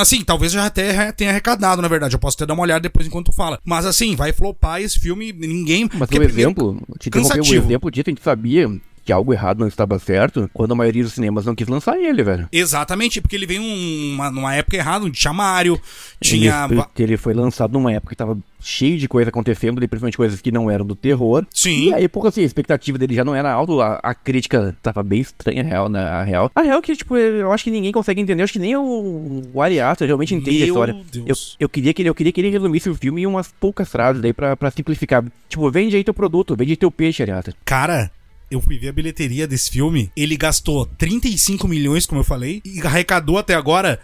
Assim, 0.00 0.22
talvez 0.22 0.52
já 0.52 0.66
até 0.66 1.12
tenha 1.12 1.30
arrecadado, 1.30 1.82
na 1.82 1.88
verdade. 1.88 2.14
Eu 2.14 2.18
posso 2.18 2.36
até 2.36 2.46
dar 2.46 2.54
uma 2.54 2.62
olhada 2.62 2.80
depois 2.80 3.06
enquanto 3.06 3.32
fala. 3.32 3.60
Mas 3.64 3.86
assim, 3.86 4.16
vai 4.16 4.32
flopar 4.32 4.80
esse 4.80 4.98
filme, 4.98 5.32
ninguém. 5.32 5.88
Mas 5.94 6.08
o 6.10 6.22
exemplo, 6.22 6.80
te 6.98 7.08
interromper, 7.08 7.34
o 7.34 7.36
cansativo. 7.38 7.66
exemplo 7.66 7.90
disso, 7.90 8.04
a 8.08 8.10
gente 8.10 8.22
sabia 8.22 8.68
que 9.08 9.12
algo 9.12 9.32
errado 9.32 9.60
não 9.60 9.66
estava 9.66 9.98
certo 9.98 10.50
quando 10.52 10.72
a 10.72 10.74
maioria 10.74 11.02
dos 11.02 11.14
cinemas 11.14 11.46
não 11.46 11.54
quis 11.54 11.66
lançar 11.66 11.96
ele, 11.98 12.22
velho. 12.22 12.46
Exatamente, 12.52 13.22
porque 13.22 13.34
ele 13.34 13.46
veio 13.46 13.62
um- 13.62 14.12
uma, 14.16 14.30
numa 14.30 14.54
época 14.54 14.76
errada, 14.76 15.06
onde 15.06 15.18
tinha 15.18 15.32
Mario, 15.32 15.80
tinha. 16.20 16.68
Ele, 16.70 16.84
ele 16.98 17.16
foi 17.16 17.32
lançado 17.32 17.72
numa 17.72 17.90
época 17.90 18.10
que 18.10 18.16
tava 18.16 18.36
cheio 18.60 18.98
de 18.98 19.08
coisa 19.08 19.30
acontecendo, 19.30 19.76
principalmente 19.78 20.16
coisas 20.16 20.42
que 20.42 20.52
não 20.52 20.70
eram 20.70 20.84
do 20.84 20.94
terror. 20.94 21.46
Sim. 21.54 21.88
E 21.88 21.94
aí, 21.94 22.06
pouco 22.06 22.28
assim, 22.28 22.42
a 22.42 22.44
expectativa 22.44 22.98
dele 22.98 23.14
já 23.14 23.24
não 23.24 23.34
era 23.34 23.50
alta, 23.50 23.72
a, 23.82 24.10
a 24.10 24.14
crítica 24.14 24.76
tava 24.82 25.02
bem 25.02 25.20
estranha, 25.20 25.62
a 25.62 25.64
real, 25.66 25.88
né? 25.88 26.00
A 26.00 26.22
real. 26.22 26.50
A 26.54 26.60
real 26.60 26.78
é 26.78 26.82
que, 26.82 26.94
tipo, 26.94 27.16
eu 27.16 27.50
acho 27.50 27.64
que 27.64 27.70
ninguém 27.70 27.92
consegue 27.92 28.20
entender, 28.20 28.42
eu 28.42 28.44
acho 28.44 28.52
que 28.52 28.58
nem 28.58 28.76
o, 28.76 29.42
o 29.54 29.62
Ari 29.62 29.80
Aster 29.80 30.06
realmente 30.06 30.34
entende 30.34 30.56
a 30.56 30.66
Meu 30.66 30.66
história. 30.66 30.92
Eu, 31.14 31.24
Deus. 31.24 31.56
eu, 31.58 31.68
queria 31.68 31.94
que 31.94 32.02
ele, 32.02 32.10
eu 32.10 32.14
queria 32.14 32.30
que 32.32 32.40
ele 32.42 32.50
resumisse 32.50 32.90
o 32.90 32.94
filme 32.94 33.22
em 33.22 33.26
umas 33.26 33.48
poucas 33.58 33.88
frases 33.88 34.22
aí 34.22 34.34
pra, 34.34 34.54
pra 34.54 34.70
simplificar. 34.70 35.24
Tipo, 35.48 35.70
vende 35.70 35.96
aí 35.96 36.04
teu 36.04 36.12
produto, 36.12 36.54
vende 36.54 36.72
aí 36.72 36.76
teu 36.76 36.90
peixe, 36.90 37.22
Ari 37.22 37.32
Aster. 37.32 37.54
Cara, 37.64 38.10
eu 38.50 38.60
fui 38.60 38.78
ver 38.78 38.88
a 38.88 38.92
bilheteria 38.92 39.46
desse 39.46 39.70
filme. 39.70 40.10
Ele 40.16 40.36
gastou 40.36 40.86
35 40.86 41.66
milhões, 41.68 42.06
como 42.06 42.20
eu 42.20 42.24
falei, 42.24 42.60
e 42.64 42.80
arrecadou 42.80 43.38
até 43.38 43.54
agora 43.54 44.00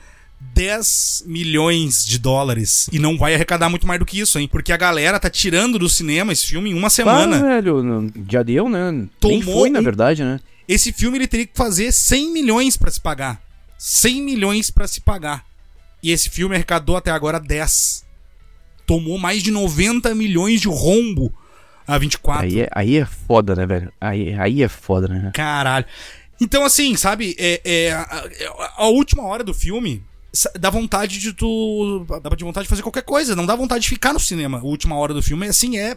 10 0.55 1.25
milhões 1.27 2.05
de 2.05 2.19
dólares. 2.19 2.89
E 2.93 2.99
não 2.99 3.17
vai 3.17 3.35
arrecadar 3.35 3.69
muito 3.71 3.87
mais 3.87 3.99
do 3.99 4.05
que 4.07 4.19
isso, 4.21 4.39
hein? 4.39 4.47
Porque 4.47 4.73
a 4.73 4.77
galera 4.77 5.19
tá 5.19 5.31
tirando 5.31 5.79
do 5.79 5.89
cinema 5.89 6.33
esse 6.33 6.47
filme 6.47 6.71
em 6.71 6.75
uma 6.75 6.89
Ah, 6.89 6.91
semana. 6.91 7.41
velho, 7.41 7.83
não- 7.83 8.13
já 8.31 8.43
deu, 8.43 8.69
né? 8.69 8.91
Nem 8.93 9.09
Tomou 9.19 9.43
foi, 9.43 9.71
na 9.71 9.81
um- 9.81 9.83
verdade, 9.85 10.23
né? 10.23 10.41
Esse 10.69 10.93
filme 10.93 11.19
ele 11.19 11.27
teria 11.27 11.47
que 11.47 11.57
fazer 11.57 11.93
100 11.93 12.33
milhões 12.33 12.77
pra 12.77 12.91
se 12.91 13.01
pagar. 13.01 13.43
100 13.79 14.23
milhões 14.23 14.71
pra 14.71 14.87
se 14.87 15.01
pagar. 15.01 15.45
E 16.03 16.11
esse 16.11 16.29
filme 16.29 16.55
arrecadou 16.55 16.97
até 16.97 17.11
agora 17.11 17.39
10. 17.41 18.05
Tomou 18.87 19.19
mais 19.19 19.43
de 19.43 19.51
90 19.51 20.15
milhões 20.15 20.61
de 20.61 20.69
rombo 20.69 21.33
a 21.87 21.99
24. 21.99 22.47
Aí 22.47 22.61
é, 22.61 22.69
aí 22.73 22.97
é 22.97 23.05
foda, 23.05 23.55
né, 23.55 23.67
velho? 23.67 23.93
Aí, 24.01 24.35
aí 24.35 24.63
é 24.63 24.69
foda, 24.69 25.09
né? 25.09 25.31
Caralho. 25.35 25.85
Então, 26.41 26.65
assim, 26.65 26.97
sabe, 26.97 27.35
é, 27.39 27.61
é, 27.65 27.93
a, 27.93 28.73
a- 28.79 28.89
última 28.89 29.23
hora 29.25 29.45
do 29.45 29.55
filme 29.55 30.03
dá 30.59 30.69
vontade 30.69 31.19
de 31.19 31.33
tu. 31.33 32.05
Dá 32.23 32.31
de 32.31 32.45
vontade 32.45 32.65
de 32.65 32.69
fazer 32.69 32.83
qualquer 32.83 33.03
coisa, 33.03 33.37
não 33.37 33.47
dá 33.47 33.55
vontade 33.55 33.85
de 33.85 33.89
ficar 33.91 34.13
no 34.13 34.19
cinema. 34.19 34.59
A 34.59 34.65
última 34.65 34.97
hora 34.97 35.15
do 35.15 35.23
filme 35.23 35.47
assim, 35.47 35.79
é 35.79 35.97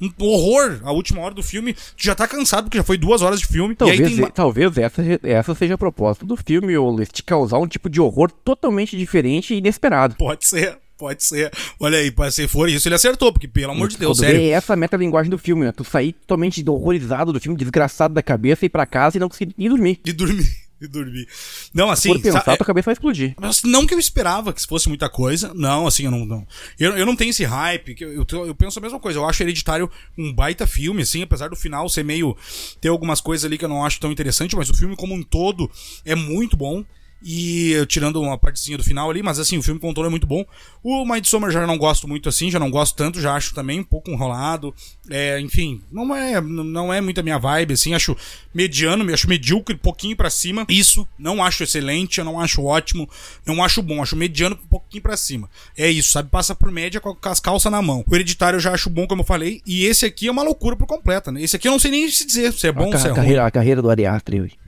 um 0.00 0.10
horror. 0.18 0.80
A 0.84 0.92
última 0.92 1.20
hora 1.20 1.34
do 1.34 1.42
filme, 1.42 1.74
tu 1.74 1.80
já 1.98 2.14
tá 2.14 2.26
cansado, 2.26 2.64
porque 2.64 2.78
já 2.78 2.84
foi 2.84 2.96
duas 2.96 3.20
horas 3.20 3.40
de 3.40 3.46
filme. 3.46 3.74
Talvez, 3.74 4.16
tem. 4.16 4.30
talvez 4.30 4.78
essa, 4.78 5.02
essa 5.22 5.54
seja 5.54 5.74
a 5.74 5.78
proposta 5.78 6.24
do 6.24 6.36
filme, 6.36 6.76
ou 6.76 7.04
te 7.04 7.22
causar 7.22 7.58
um 7.58 7.66
tipo 7.66 7.90
de 7.90 8.00
horror 8.00 8.30
totalmente 8.30 8.96
diferente 8.96 9.52
e 9.54 9.58
inesperado. 9.58 10.16
Pode 10.16 10.46
ser, 10.46 10.78
pode 10.96 11.22
ser. 11.24 11.50
Olha 11.78 11.98
aí, 11.98 12.12
se 12.30 12.48
for 12.48 12.68
isso, 12.68 12.88
ele 12.88 12.94
acertou, 12.94 13.32
porque 13.32 13.48
pelo 13.48 13.72
amor 13.72 13.88
de 13.88 13.96
Deus, 13.96 14.18
sério. 14.18 14.38
vê 14.40 14.48
essa 14.50 14.72
é 14.72 14.74
a 14.74 14.76
metalinguagem 14.76 15.30
do 15.30 15.38
filme, 15.38 15.64
né? 15.64 15.72
Tu 15.72 15.84
sair 15.84 16.12
totalmente 16.12 16.62
horrorizado 16.68 17.32
do 17.32 17.40
filme, 17.40 17.58
desgraçado 17.58 18.14
da 18.14 18.22
cabeça, 18.22 18.64
ir 18.66 18.68
pra 18.70 18.86
casa 18.86 19.16
e 19.16 19.20
não 19.20 19.28
conseguir 19.28 19.54
nem 19.56 19.68
dormir. 19.68 20.00
De 20.04 20.12
dormir. 20.12 20.64
De 20.80 20.88
dormir. 20.88 21.26
Não, 21.72 21.90
assim. 21.90 22.10
Por 22.12 22.20
pensar, 22.20 22.42
sa- 22.44 22.56
tua 22.56 22.66
cabeça 22.66 22.86
vai 22.86 22.92
explodir. 22.94 23.34
Mas 23.40 23.62
não 23.62 23.86
que 23.86 23.94
eu 23.94 23.98
esperava 23.98 24.52
que 24.52 24.66
fosse 24.66 24.88
muita 24.88 25.08
coisa. 25.08 25.52
Não, 25.54 25.86
assim, 25.86 26.04
eu 26.04 26.10
não. 26.10 26.24
não. 26.26 26.46
Eu, 26.78 26.96
eu 26.96 27.06
não 27.06 27.14
tenho 27.16 27.30
esse 27.30 27.44
hype. 27.44 27.94
que 27.94 28.04
Eu, 28.04 28.26
eu, 28.30 28.46
eu 28.48 28.54
penso 28.54 28.78
a 28.78 28.82
mesma 28.82 28.98
coisa. 29.00 29.18
Eu 29.18 29.24
acho 29.28 29.42
Hereditário 29.42 29.90
um 30.18 30.32
baita 30.32 30.66
filme, 30.66 31.02
assim, 31.02 31.22
apesar 31.22 31.48
do 31.48 31.56
final 31.56 31.88
ser 31.88 32.04
meio. 32.04 32.36
ter 32.80 32.88
algumas 32.88 33.20
coisas 33.20 33.44
ali 33.44 33.56
que 33.56 33.64
eu 33.64 33.68
não 33.68 33.84
acho 33.84 34.00
tão 34.00 34.10
interessante, 34.12 34.56
mas 34.56 34.68
o 34.68 34.74
filme 34.74 34.96
como 34.96 35.14
um 35.14 35.22
todo 35.22 35.70
é 36.04 36.14
muito 36.14 36.56
bom. 36.56 36.84
E 37.22 37.74
tirando 37.88 38.20
uma 38.20 38.36
partezinha 38.36 38.76
do 38.76 38.84
final 38.84 39.10
ali, 39.10 39.22
mas 39.22 39.38
assim, 39.38 39.56
o 39.56 39.62
filme 39.62 39.80
todo 39.80 40.04
é 40.04 40.10
muito 40.10 40.26
bom. 40.26 40.44
O 40.82 41.04
Midsommar 41.06 41.50
já 41.50 41.66
não 41.66 41.78
gosto 41.78 42.06
muito 42.06 42.28
assim, 42.28 42.50
já 42.50 42.58
não 42.58 42.70
gosto 42.70 42.94
tanto, 42.94 43.20
já 43.20 43.34
acho 43.34 43.54
também 43.54 43.80
um 43.80 43.84
pouco 43.84 44.10
enrolado. 44.10 44.74
É, 45.08 45.40
enfim, 45.40 45.80
não 45.90 46.14
é, 46.14 46.40
não 46.40 46.92
é 46.92 47.00
muito 47.00 47.20
a 47.20 47.22
minha 47.22 47.38
vibe, 47.38 47.74
assim, 47.74 47.94
acho 47.94 48.14
mediano, 48.54 49.10
acho 49.12 49.28
medíocre, 49.28 49.74
pouquinho 49.74 50.16
pra 50.16 50.28
cima. 50.28 50.66
Isso, 50.68 51.08
não 51.18 51.42
acho 51.42 51.62
excelente, 51.62 52.18
eu 52.18 52.24
não 52.24 52.38
acho 52.38 52.62
ótimo, 52.62 53.08
não 53.46 53.64
acho 53.64 53.82
bom, 53.82 54.02
acho 54.02 54.16
mediano 54.16 54.58
um 54.62 54.68
pouquinho 54.68 55.02
pra 55.02 55.16
cima. 55.16 55.48
É 55.76 55.90
isso, 55.90 56.12
sabe? 56.12 56.28
Passa 56.28 56.54
por 56.54 56.70
média 56.70 57.00
com 57.00 57.16
as 57.22 57.40
calças 57.40 57.72
na 57.72 57.80
mão. 57.80 58.04
O 58.06 58.14
Hereditário 58.14 58.56
eu 58.58 58.60
já 58.60 58.72
acho 58.72 58.90
bom, 58.90 59.06
como 59.06 59.22
eu 59.22 59.26
falei, 59.26 59.62
e 59.66 59.84
esse 59.86 60.04
aqui 60.04 60.28
é 60.28 60.30
uma 60.30 60.42
loucura 60.42 60.76
por 60.76 60.86
completa, 60.86 61.32
né? 61.32 61.42
Esse 61.42 61.56
aqui 61.56 61.68
eu 61.68 61.72
não 61.72 61.78
sei 61.78 61.90
nem 61.90 62.10
se 62.10 62.26
dizer 62.26 62.52
se 62.52 62.66
é 62.66 62.72
bom 62.72 62.86
ou 62.86 62.98
se 62.98 62.98
é 62.98 63.00
a 63.00 63.04
ruim. 63.04 63.14
carreira, 63.14 63.46
a 63.46 63.50
carreira 63.50 63.80
do 63.80 63.88
Ari 63.88 64.04
Aster 64.04 64.42
hoje. 64.42 64.63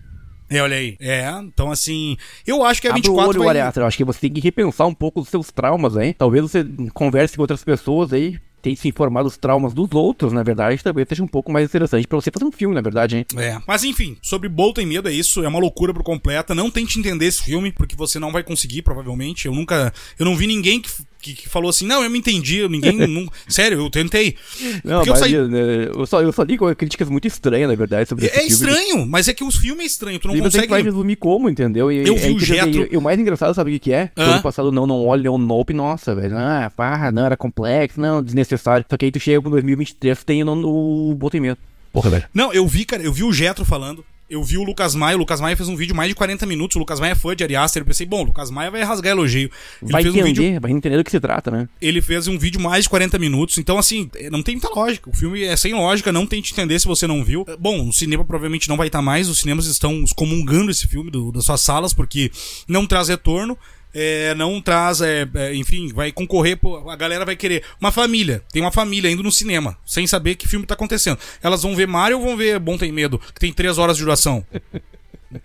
É, 0.49 0.63
olha 0.63 0.77
aí. 0.77 0.97
É, 1.01 1.29
então 1.41 1.71
assim, 1.71 2.17
eu 2.47 2.65
acho 2.65 2.81
que 2.81 2.89
a 2.89 2.91
Abre 2.91 3.09
o 3.09 3.13
24 3.13 3.41
olho, 3.41 3.45
vai... 3.45 3.61
Aster. 3.61 3.83
Eu 3.83 3.87
acho 3.87 3.97
que 3.97 4.05
você 4.05 4.21
tem 4.21 4.33
que 4.33 4.41
repensar 4.41 4.87
um 4.87 4.95
pouco 4.95 5.21
os 5.21 5.29
seus 5.29 5.51
traumas 5.51 5.97
aí. 5.97 6.15
Talvez 6.15 6.43
você 6.43 6.65
converse 6.95 7.37
com 7.37 7.43
outras 7.43 7.65
pessoas 7.65 8.13
aí, 8.13 8.39
tente 8.67 8.81
se 8.81 8.89
informar 8.89 9.23
dos 9.23 9.37
traumas 9.37 9.73
dos 9.73 9.93
outros, 9.93 10.33
na 10.33 10.43
verdade, 10.43 10.83
talvez 10.83 11.09
seja 11.09 11.23
um 11.23 11.29
pouco 11.29 11.53
mais 11.53 11.67
interessante 11.67 12.07
pra 12.07 12.17
você 12.17 12.31
fazer 12.33 12.45
um 12.45 12.51
filme, 12.51 12.75
na 12.75 12.81
verdade, 12.81 13.19
hein? 13.19 13.27
É. 13.37 13.59
Mas 13.67 13.85
enfim, 13.85 14.17
sobre 14.21 14.49
Bolt 14.49 14.75
tem 14.75 14.87
medo 14.87 15.09
é 15.09 15.13
isso, 15.13 15.45
é 15.45 15.49
uma 15.49 15.61
loucura 15.61 15.95
por 15.95 16.03
completa. 16.03 16.55
Não 16.55 16.71
tente 16.71 16.99
entender 16.99 17.27
esse 17.27 17.43
filme, 17.43 17.71
porque 17.71 17.95
você 17.95 18.19
não 18.19 18.33
vai 18.33 18.43
conseguir, 18.43 18.83
provavelmente. 18.83 19.47
Eu 19.47 19.55
nunca. 19.55 19.93
Eu 20.19 20.27
não 20.27 20.37
vi 20.37 20.47
ninguém 20.47 20.81
que, 20.81 20.91
que, 21.35 21.43
que 21.43 21.49
falou 21.49 21.71
assim: 21.71 21.87
não, 21.87 22.03
eu 22.03 22.11
me 22.11 22.19
entendi, 22.19 22.67
ninguém. 22.69 22.93
não, 23.07 23.29
sério, 23.49 23.79
eu 23.79 23.91
tentei. 23.91 24.37
Não, 24.85 24.99
Porque 24.99 25.11
mas 25.11 25.21
eu 25.21 25.27
saí- 25.27 25.33
eu, 25.35 25.49
né, 25.49 25.89
eu 25.95 26.07
só, 26.07 26.21
eu 26.23 26.33
só 26.33 26.43
li 26.43 26.57
com 26.57 26.75
críticas 26.75 27.09
muito 27.09 27.27
estranhas, 27.27 27.69
na 27.69 27.75
verdade, 27.75 28.09
sobre 28.09 28.27
esse 28.27 28.35
É 28.35 28.39
filme. 28.41 28.53
estranho, 28.53 29.07
mas 29.07 29.29
é 29.29 29.35
que 29.35 29.45
os 29.45 29.57
filmes 29.57 29.83
é 29.85 29.87
estranho, 29.87 30.19
tu 30.19 30.29
não 30.29 30.35
E 30.37 30.39
você 30.41 30.59
consegue. 30.59 30.69
vai 30.71 30.83
resumir 30.83 31.17
como, 31.17 31.49
entendeu? 31.49 31.91
E, 31.91 32.07
Eu 32.07 32.15
é 32.15 32.19
vi 32.19 32.35
o 32.35 32.39
Jetro- 32.41 32.83
e- 32.91 32.95
e 32.95 32.97
o 32.97 33.01
mais 33.03 33.19
engraçado, 33.19 33.55
sabe 33.55 33.71
o 33.71 33.73
que, 33.75 33.79
que 33.81 33.93
é? 33.93 34.11
Hã? 34.17 34.25
Ano 34.35 34.43
passado 34.43 34.71
não, 34.73 34.87
não 34.87 35.05
olha 35.07 35.31
o 35.33 35.39
Nope, 35.39 35.73
nossa, 35.75 36.15
velho. 36.15 36.37
Ah, 36.37 36.71
parra, 36.75 37.11
não, 37.11 37.25
era 37.27 37.37
complexo, 37.37 38.01
não, 38.01 38.23
desnecessário. 38.23 38.85
Só 38.89 38.97
que 38.97 39.05
aí 39.07 39.11
tu 39.11 39.19
chega 39.21 39.41
pro 39.41 39.51
2023, 39.51 40.23
tem 40.25 40.45
no 40.45 41.15
Botem 41.15 41.41
Medo. 41.41 41.59
Porra, 41.93 42.11
velho. 42.11 42.25
Não, 42.35 42.53
eu 42.53 42.67
vi, 42.67 42.85
cara, 42.85 43.03
eu 43.03 43.13
vi 43.13 43.25
o 43.25 43.33
Getro 43.33 43.65
falando. 43.65 44.05
Eu 44.29 44.43
vi 44.43 44.59
o 44.59 44.65
Lucas 44.65 44.95
Maia, 44.95 45.15
o 45.17 45.21
Lucas 45.21 45.41
Maia 45.41 45.57
fez 45.57 45.69
um 45.69 45.77
vídeo 45.77 45.95
mais 45.95 46.09
de 46.09 46.15
40 46.17 46.45
minutos. 46.47 46.75
O 46.75 46.79
Lucas 46.81 46.99
Maia 46.99 47.13
é 47.13 47.15
fã 47.15 47.35
de 47.37 47.45
Ari 47.45 47.55
Aster. 47.55 47.83
Eu 47.83 47.87
pensei, 47.87 48.05
bom, 48.07 48.23
o 48.23 48.25
Lucas 48.25 48.51
Maia 48.51 48.71
vai 48.73 48.83
rasgar 48.83 49.13
elogio. 49.13 49.49
Ele 49.81 49.93
Vai 49.93 50.03
fez 50.03 50.15
um 50.15 50.19
entender, 50.19 50.43
vídeo 50.43 50.61
vai 50.61 50.71
entender 50.73 50.97
do 50.97 51.05
que 51.05 51.11
se 51.13 51.21
trata, 51.21 51.49
né? 51.51 51.69
ele 51.81 52.03
fez 52.03 52.27
um 52.27 52.37
vídeo 52.37 52.61
mais 52.61 52.85
de 52.85 52.91
40 52.91 53.19
minutos. 53.21 53.57
Então, 53.59 53.79
assim, 53.79 54.11
não 54.33 54.43
tem 54.43 54.57
muita 54.57 54.69
lógica. 54.75 55.09
O 55.09 55.15
filme 55.15 55.45
é 55.45 55.57
sem 55.57 55.75
lógica, 55.75 56.11
não 56.11 56.27
tente 56.27 56.53
entender 56.53 56.79
se 56.81 56.87
você 56.89 57.07
não 57.07 57.23
viu. 57.23 57.45
Bom, 57.61 57.89
o 57.89 57.93
cinema 57.93 58.25
provavelmente 58.25 58.69
não 58.69 58.77
vai 58.77 58.89
estar 58.89 59.01
mais. 59.01 59.29
Os 59.29 59.39
cinemas 59.39 59.67
estão 59.67 60.03
excomungando 60.03 60.71
esse 60.73 60.89
filme 60.89 61.09
do- 61.11 61.31
das 61.31 61.45
suas 61.45 61.61
salas, 61.61 61.95
porque 61.95 62.31
não 62.67 62.85
traz 62.85 63.09
retorno. 63.09 63.57
É, 63.99 64.35
não 64.35 64.61
traz, 64.61 65.01
é, 65.01 65.27
é, 65.35 65.55
enfim, 65.55 65.89
vai 65.89 66.13
concorrer, 66.13 66.59
a 66.87 66.97
galera 66.97 67.25
vai 67.25 67.35
querer. 67.35 67.65
Uma 67.81 67.91
família, 67.91 68.43
tem 68.53 68.61
uma 68.61 68.71
família 68.71 69.11
indo 69.11 69.23
no 69.23 69.33
cinema, 69.33 69.79
sem 69.87 70.07
saber 70.07 70.35
que 70.35 70.47
filme 70.47 70.67
tá 70.67 70.75
acontecendo. 70.75 71.19
Elas 71.43 71.63
vão 71.63 71.75
ver 71.75 71.89
Mario 71.89 72.19
ou 72.19 72.25
vão 72.25 72.37
ver 72.37 72.59
Bom 72.59 72.77
Tem 72.77 72.93
Medo, 72.93 73.19
que 73.19 73.41
tem 73.41 73.51
três 73.51 73.79
horas 73.79 73.97
de 73.97 74.03
duração. 74.03 74.45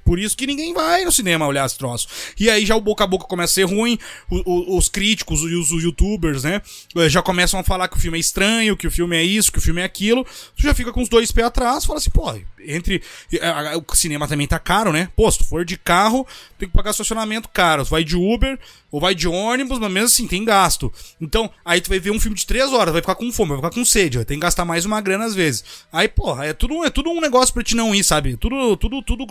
Por 0.06 0.20
isso 0.20 0.38
que 0.38 0.46
ninguém 0.48 0.74
vai 0.74 1.04
no 1.06 1.12
cinema 1.12 1.48
olhar 1.48 1.66
esse 1.66 1.78
troço. 1.78 2.08
E 2.40 2.50
aí 2.50 2.66
já 2.66 2.76
o 2.76 2.82
boca 2.82 3.04
a 3.04 3.08
boca 3.08 3.26
começa 3.26 3.52
a 3.52 3.56
ser 3.56 3.64
ruim, 3.64 3.98
os 4.30 4.88
críticos 4.90 5.42
e 5.42 5.56
os, 5.56 5.72
youtubers, 5.72 6.44
né, 6.44 6.62
eh, 6.96 7.10
já 7.10 7.22
começam 7.22 7.60
a 7.60 7.64
falar 7.64 7.88
que 7.88 7.98
o 7.98 8.00
filme 8.00 8.18
é 8.18 8.22
estranho, 8.22 8.78
que 8.78 8.88
o 8.88 8.92
filme 8.92 9.16
é 9.16 9.24
isso, 9.24 9.52
que 9.52 9.58
o 9.58 9.62
filme 9.62 9.82
é 9.82 9.84
aquilo. 9.84 10.26
Tu 10.56 10.64
já 10.64 10.74
fica 10.74 10.92
com 10.92 11.02
os 11.02 11.10
dois 11.10 11.32
pés 11.32 11.48
atrás, 11.48 11.86
fala 11.86 11.98
assim, 12.00 12.10
pô, 12.12 12.32
entre. 12.66 13.02
eh, 13.34 13.76
O 13.76 13.96
cinema 13.96 14.28
também 14.28 14.48
tá 14.48 14.60
caro, 14.60 14.92
né? 14.92 15.10
Pô, 15.16 15.30
se 15.32 15.40
tu 15.40 15.44
for 15.46 15.66
de 15.66 15.78
carro, 15.78 16.28
tem 16.58 16.68
que 16.70 16.76
pagar 16.76 16.92
estacionamento 16.92 17.50
caro. 17.50 17.84
Tu 17.84 17.90
vai 17.90 18.04
de 18.04 18.16
Uber 18.16 18.60
ou 18.92 19.00
vai 19.00 19.16
de 19.16 19.28
ônibus, 19.28 19.80
mas 19.80 19.92
mesmo 19.92 20.06
assim 20.08 20.28
tem 20.28 20.44
gasto. 20.44 20.92
Então, 21.20 21.50
aí 21.64 21.80
tu 21.82 21.90
vai 21.90 22.00
ver 22.00 22.12
um 22.12 22.20
filme 22.20 22.36
de 22.38 22.46
três 22.46 22.72
horas, 22.74 22.92
vai 22.92 23.02
ficar 23.02 23.16
com 23.16 23.32
fome, 23.32 23.50
vai 23.52 23.58
ficar 23.60 23.72
com 23.72 23.86
sede, 23.86 24.18
vai 24.18 24.26
ter 24.26 24.34
que 24.36 24.40
gastar 24.42 24.66
mais 24.66 24.86
uma 24.86 25.00
grana 25.02 25.26
às 25.26 25.34
vezes. 25.34 25.64
Aí, 25.92 26.08
porra, 26.08 26.46
é 26.46 26.54
tudo, 26.54 26.84
é 26.86 26.90
tudo 26.90 27.10
um 27.10 27.22
negócio 27.22 27.54
pra 27.54 27.64
te 27.64 27.76
não 27.76 27.96
ir, 27.96 28.04
sabe? 28.04 28.36
Tudo, 28.38 28.76
tudo, 28.78 29.02
tudo. 29.02 29.26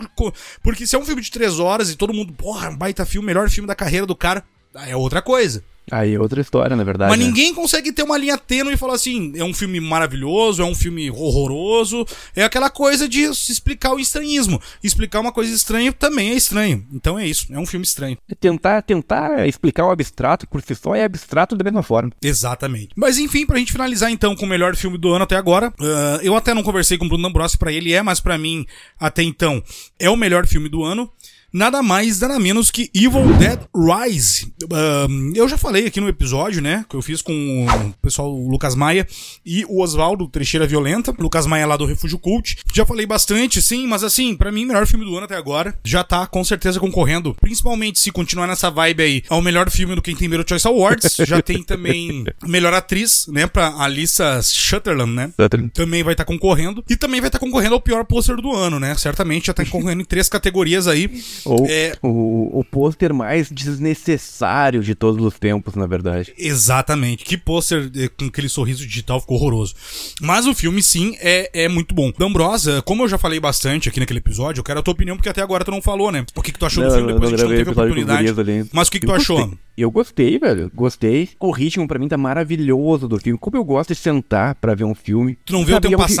Porque 0.61 0.85
se 0.85 0.95
é 0.95 0.99
um 0.99 1.05
filme 1.05 1.21
de 1.21 1.31
três 1.31 1.59
horas 1.59 1.89
e 1.89 1.95
todo 1.95 2.13
mundo, 2.13 2.33
porra, 2.33 2.69
um 2.69 2.77
baita 2.77 3.05
filme, 3.05 3.25
melhor 3.25 3.49
filme 3.49 3.67
da 3.67 3.75
carreira 3.75 4.05
do 4.05 4.15
cara, 4.15 4.43
é 4.73 4.95
outra 4.95 5.21
coisa. 5.21 5.63
Aí 5.91 6.15
é 6.15 6.19
outra 6.19 6.39
história, 6.39 6.75
na 6.75 6.83
verdade. 6.83 7.11
Mas 7.11 7.19
né? 7.19 7.25
ninguém 7.25 7.53
consegue 7.53 7.91
ter 7.91 8.03
uma 8.03 8.17
linha 8.17 8.37
tênue 8.37 8.73
e 8.73 8.77
falar 8.77 8.93
assim, 8.93 9.33
é 9.35 9.43
um 9.43 9.53
filme 9.53 9.79
maravilhoso, 9.81 10.61
é 10.61 10.65
um 10.65 10.73
filme 10.73 11.11
horroroso. 11.11 12.05
É 12.33 12.43
aquela 12.43 12.69
coisa 12.69 13.09
de 13.09 13.23
explicar 13.23 13.93
o 13.93 13.99
estranhismo. 13.99 14.61
Explicar 14.81 15.19
uma 15.19 15.33
coisa 15.33 15.53
estranha 15.53 15.91
também 15.91 16.29
é 16.29 16.33
estranho. 16.33 16.87
Então 16.93 17.19
é 17.19 17.27
isso, 17.27 17.47
é 17.51 17.59
um 17.59 17.65
filme 17.65 17.85
estranho. 17.85 18.17
Tentar, 18.39 18.81
tentar 18.83 19.45
explicar 19.47 19.85
o 19.85 19.91
abstrato 19.91 20.47
por 20.47 20.61
si 20.61 20.73
só 20.75 20.95
é 20.95 21.03
abstrato 21.03 21.55
da 21.55 21.63
mesma 21.63 21.83
forma. 21.83 22.11
Exatamente. 22.21 22.89
Mas 22.95 23.17
enfim, 23.17 23.45
pra 23.45 23.57
gente 23.57 23.73
finalizar 23.73 24.09
então 24.09 24.35
com 24.35 24.45
o 24.45 24.49
melhor 24.49 24.75
filme 24.75 24.97
do 24.97 25.11
ano 25.11 25.25
até 25.25 25.35
agora. 25.35 25.73
ah, 25.79 26.19
eu 26.23 26.35
até 26.35 26.53
não 26.53 26.63
conversei 26.63 26.97
com 26.97 27.05
o 27.05 27.09
Bruno 27.09 27.23
D'Ambrossi 27.23 27.57
pra 27.57 27.71
ele 27.71 27.93
é, 27.93 28.01
mas 28.01 28.19
pra 28.19 28.37
mim, 28.37 28.65
até 28.99 29.23
então, 29.23 29.61
é 29.99 30.09
o 30.09 30.15
melhor 30.15 30.47
filme 30.47 30.69
do 30.69 30.83
ano. 30.83 31.11
Nada 31.53 31.83
mais, 31.83 32.21
nada 32.21 32.39
menos 32.39 32.71
que 32.71 32.89
Evil 32.93 33.33
Dead 33.37 33.59
Rise. 33.75 34.53
Ah, 34.71 35.07
eu 35.35 35.49
já 35.49 35.57
falei 35.57 35.85
aqui 35.85 35.99
no 35.99 36.07
episódio, 36.07 36.61
né? 36.61 36.85
Que 36.89 36.95
eu 36.95 37.01
fiz 37.01 37.21
com 37.21 37.65
o 37.65 37.93
pessoal 38.01 38.33
o 38.33 38.49
Lucas 38.49 38.73
Maia 38.73 39.05
e 39.45 39.65
o 39.67 39.81
Oswaldo 39.81 40.29
Trecheira 40.29 40.65
Violenta. 40.65 41.13
Lucas 41.19 41.45
Maia 41.45 41.67
lá 41.67 41.75
do 41.75 41.85
Refúgio 41.85 42.17
Cult. 42.17 42.57
Já 42.73 42.85
falei 42.85 43.05
bastante, 43.05 43.61
sim, 43.61 43.85
mas 43.85 44.01
assim, 44.01 44.33
pra 44.35 44.51
mim, 44.51 44.65
melhor 44.65 44.87
filme 44.87 45.03
do 45.03 45.13
ano 45.15 45.25
até 45.25 45.35
agora. 45.35 45.77
Já 45.83 46.05
tá 46.05 46.25
com 46.25 46.41
certeza 46.43 46.79
concorrendo. 46.79 47.35
Principalmente 47.41 47.99
se 47.99 48.11
continuar 48.11 48.47
nessa 48.47 48.69
vibe 48.69 49.03
aí 49.03 49.23
ao 49.27 49.41
melhor 49.41 49.69
filme 49.69 49.93
do 49.93 50.01
Quem 50.01 50.15
Tem 50.15 50.29
Medo 50.29 50.45
Choice 50.47 50.65
Awards. 50.67 51.17
Já 51.27 51.41
tem 51.41 51.61
também 51.63 52.23
melhor 52.47 52.73
atriz, 52.73 53.25
né? 53.27 53.45
Pra 53.45 53.75
Alissa 53.77 54.41
Sutherland, 54.41 55.11
né? 55.11 55.33
Também 55.73 56.01
vai 56.01 56.13
estar 56.13 56.23
concorrendo. 56.23 56.81
E 56.89 56.95
também 56.95 57.19
vai 57.19 57.27
estar 57.27 57.39
concorrendo 57.39 57.75
ao 57.75 57.81
pior 57.81 58.05
pôster 58.05 58.37
do 58.37 58.53
ano, 58.53 58.79
né? 58.79 58.95
Certamente 58.95 59.47
já 59.47 59.53
tá 59.53 59.65
concorrendo 59.65 60.01
em 60.01 60.05
três 60.05 60.29
categorias 60.29 60.87
aí. 60.87 61.09
Ou 61.45 61.65
É, 61.69 61.93
o, 62.01 62.59
o 62.59 62.63
pôster 62.63 63.13
mais 63.13 63.49
desnecessário 63.51 64.81
de 64.83 64.95
todos 64.95 65.23
os 65.23 65.37
tempos, 65.39 65.75
na 65.75 65.85
verdade. 65.87 66.33
Exatamente. 66.37 67.23
Que 67.23 67.37
pôster 67.37 67.89
eh, 67.95 68.07
com 68.09 68.25
aquele 68.25 68.49
sorriso 68.49 68.85
digital 68.85 69.19
ficou 69.19 69.37
horroroso. 69.37 69.73
Mas 70.21 70.45
o 70.47 70.53
filme, 70.53 70.81
sim, 70.81 71.15
é, 71.19 71.49
é 71.65 71.67
muito 71.69 71.93
bom. 71.93 72.11
D'Ambrosa, 72.17 72.81
como 72.83 73.03
eu 73.03 73.07
já 73.07 73.17
falei 73.17 73.39
bastante 73.39 73.89
aqui 73.89 73.99
naquele 73.99 74.19
episódio, 74.19 74.59
eu 74.59 74.63
quero 74.63 74.79
a 74.79 74.83
tua 74.83 74.93
opinião, 74.93 75.15
porque 75.15 75.29
até 75.29 75.41
agora 75.41 75.63
tu 75.63 75.71
não 75.71 75.81
falou, 75.81 76.11
né? 76.11 76.25
O 76.35 76.41
que, 76.41 76.51
que 76.51 76.59
tu 76.59 76.65
achou 76.65 76.83
do 76.83 76.91
filme? 76.91 77.13
Depois 77.13 77.33
a 77.33 77.37
gente 77.37 77.45
não 77.45 77.49
teve 77.55 77.69
os 77.71 77.77
oportunidade. 77.77 78.69
Mas 78.73 78.87
o 78.87 78.91
que, 78.91 78.99
que 78.99 79.05
tu 79.05 79.11
Eu 79.11 79.15
achou? 79.15 79.37
gostei. 79.37 79.57
Eu 79.77 79.89
gostei, 79.91 80.37
velho. 80.39 80.71
Gostei. 80.75 81.29
O 81.39 81.51
ritmo 81.51 81.87
pra 81.87 81.97
mim 81.97 82.07
tá 82.07 82.17
maravilhoso 82.17 83.07
do 83.07 83.17
filme. 83.19 83.39
Como 83.39 83.57
eu 83.57 83.63
gosto 83.63 83.93
de 83.93 83.99
sentar 83.99 84.55
pra 84.55 84.75
ver 84.75 84.83
um 84.83 84.93
filme. 84.93 85.37
Tu 85.45 85.53
não 85.53 85.65
vê 85.65 85.73
o 85.73 85.81
tempo 85.81 85.93
é 86.01 86.05
um 86.05 86.07
fi- 86.07 86.13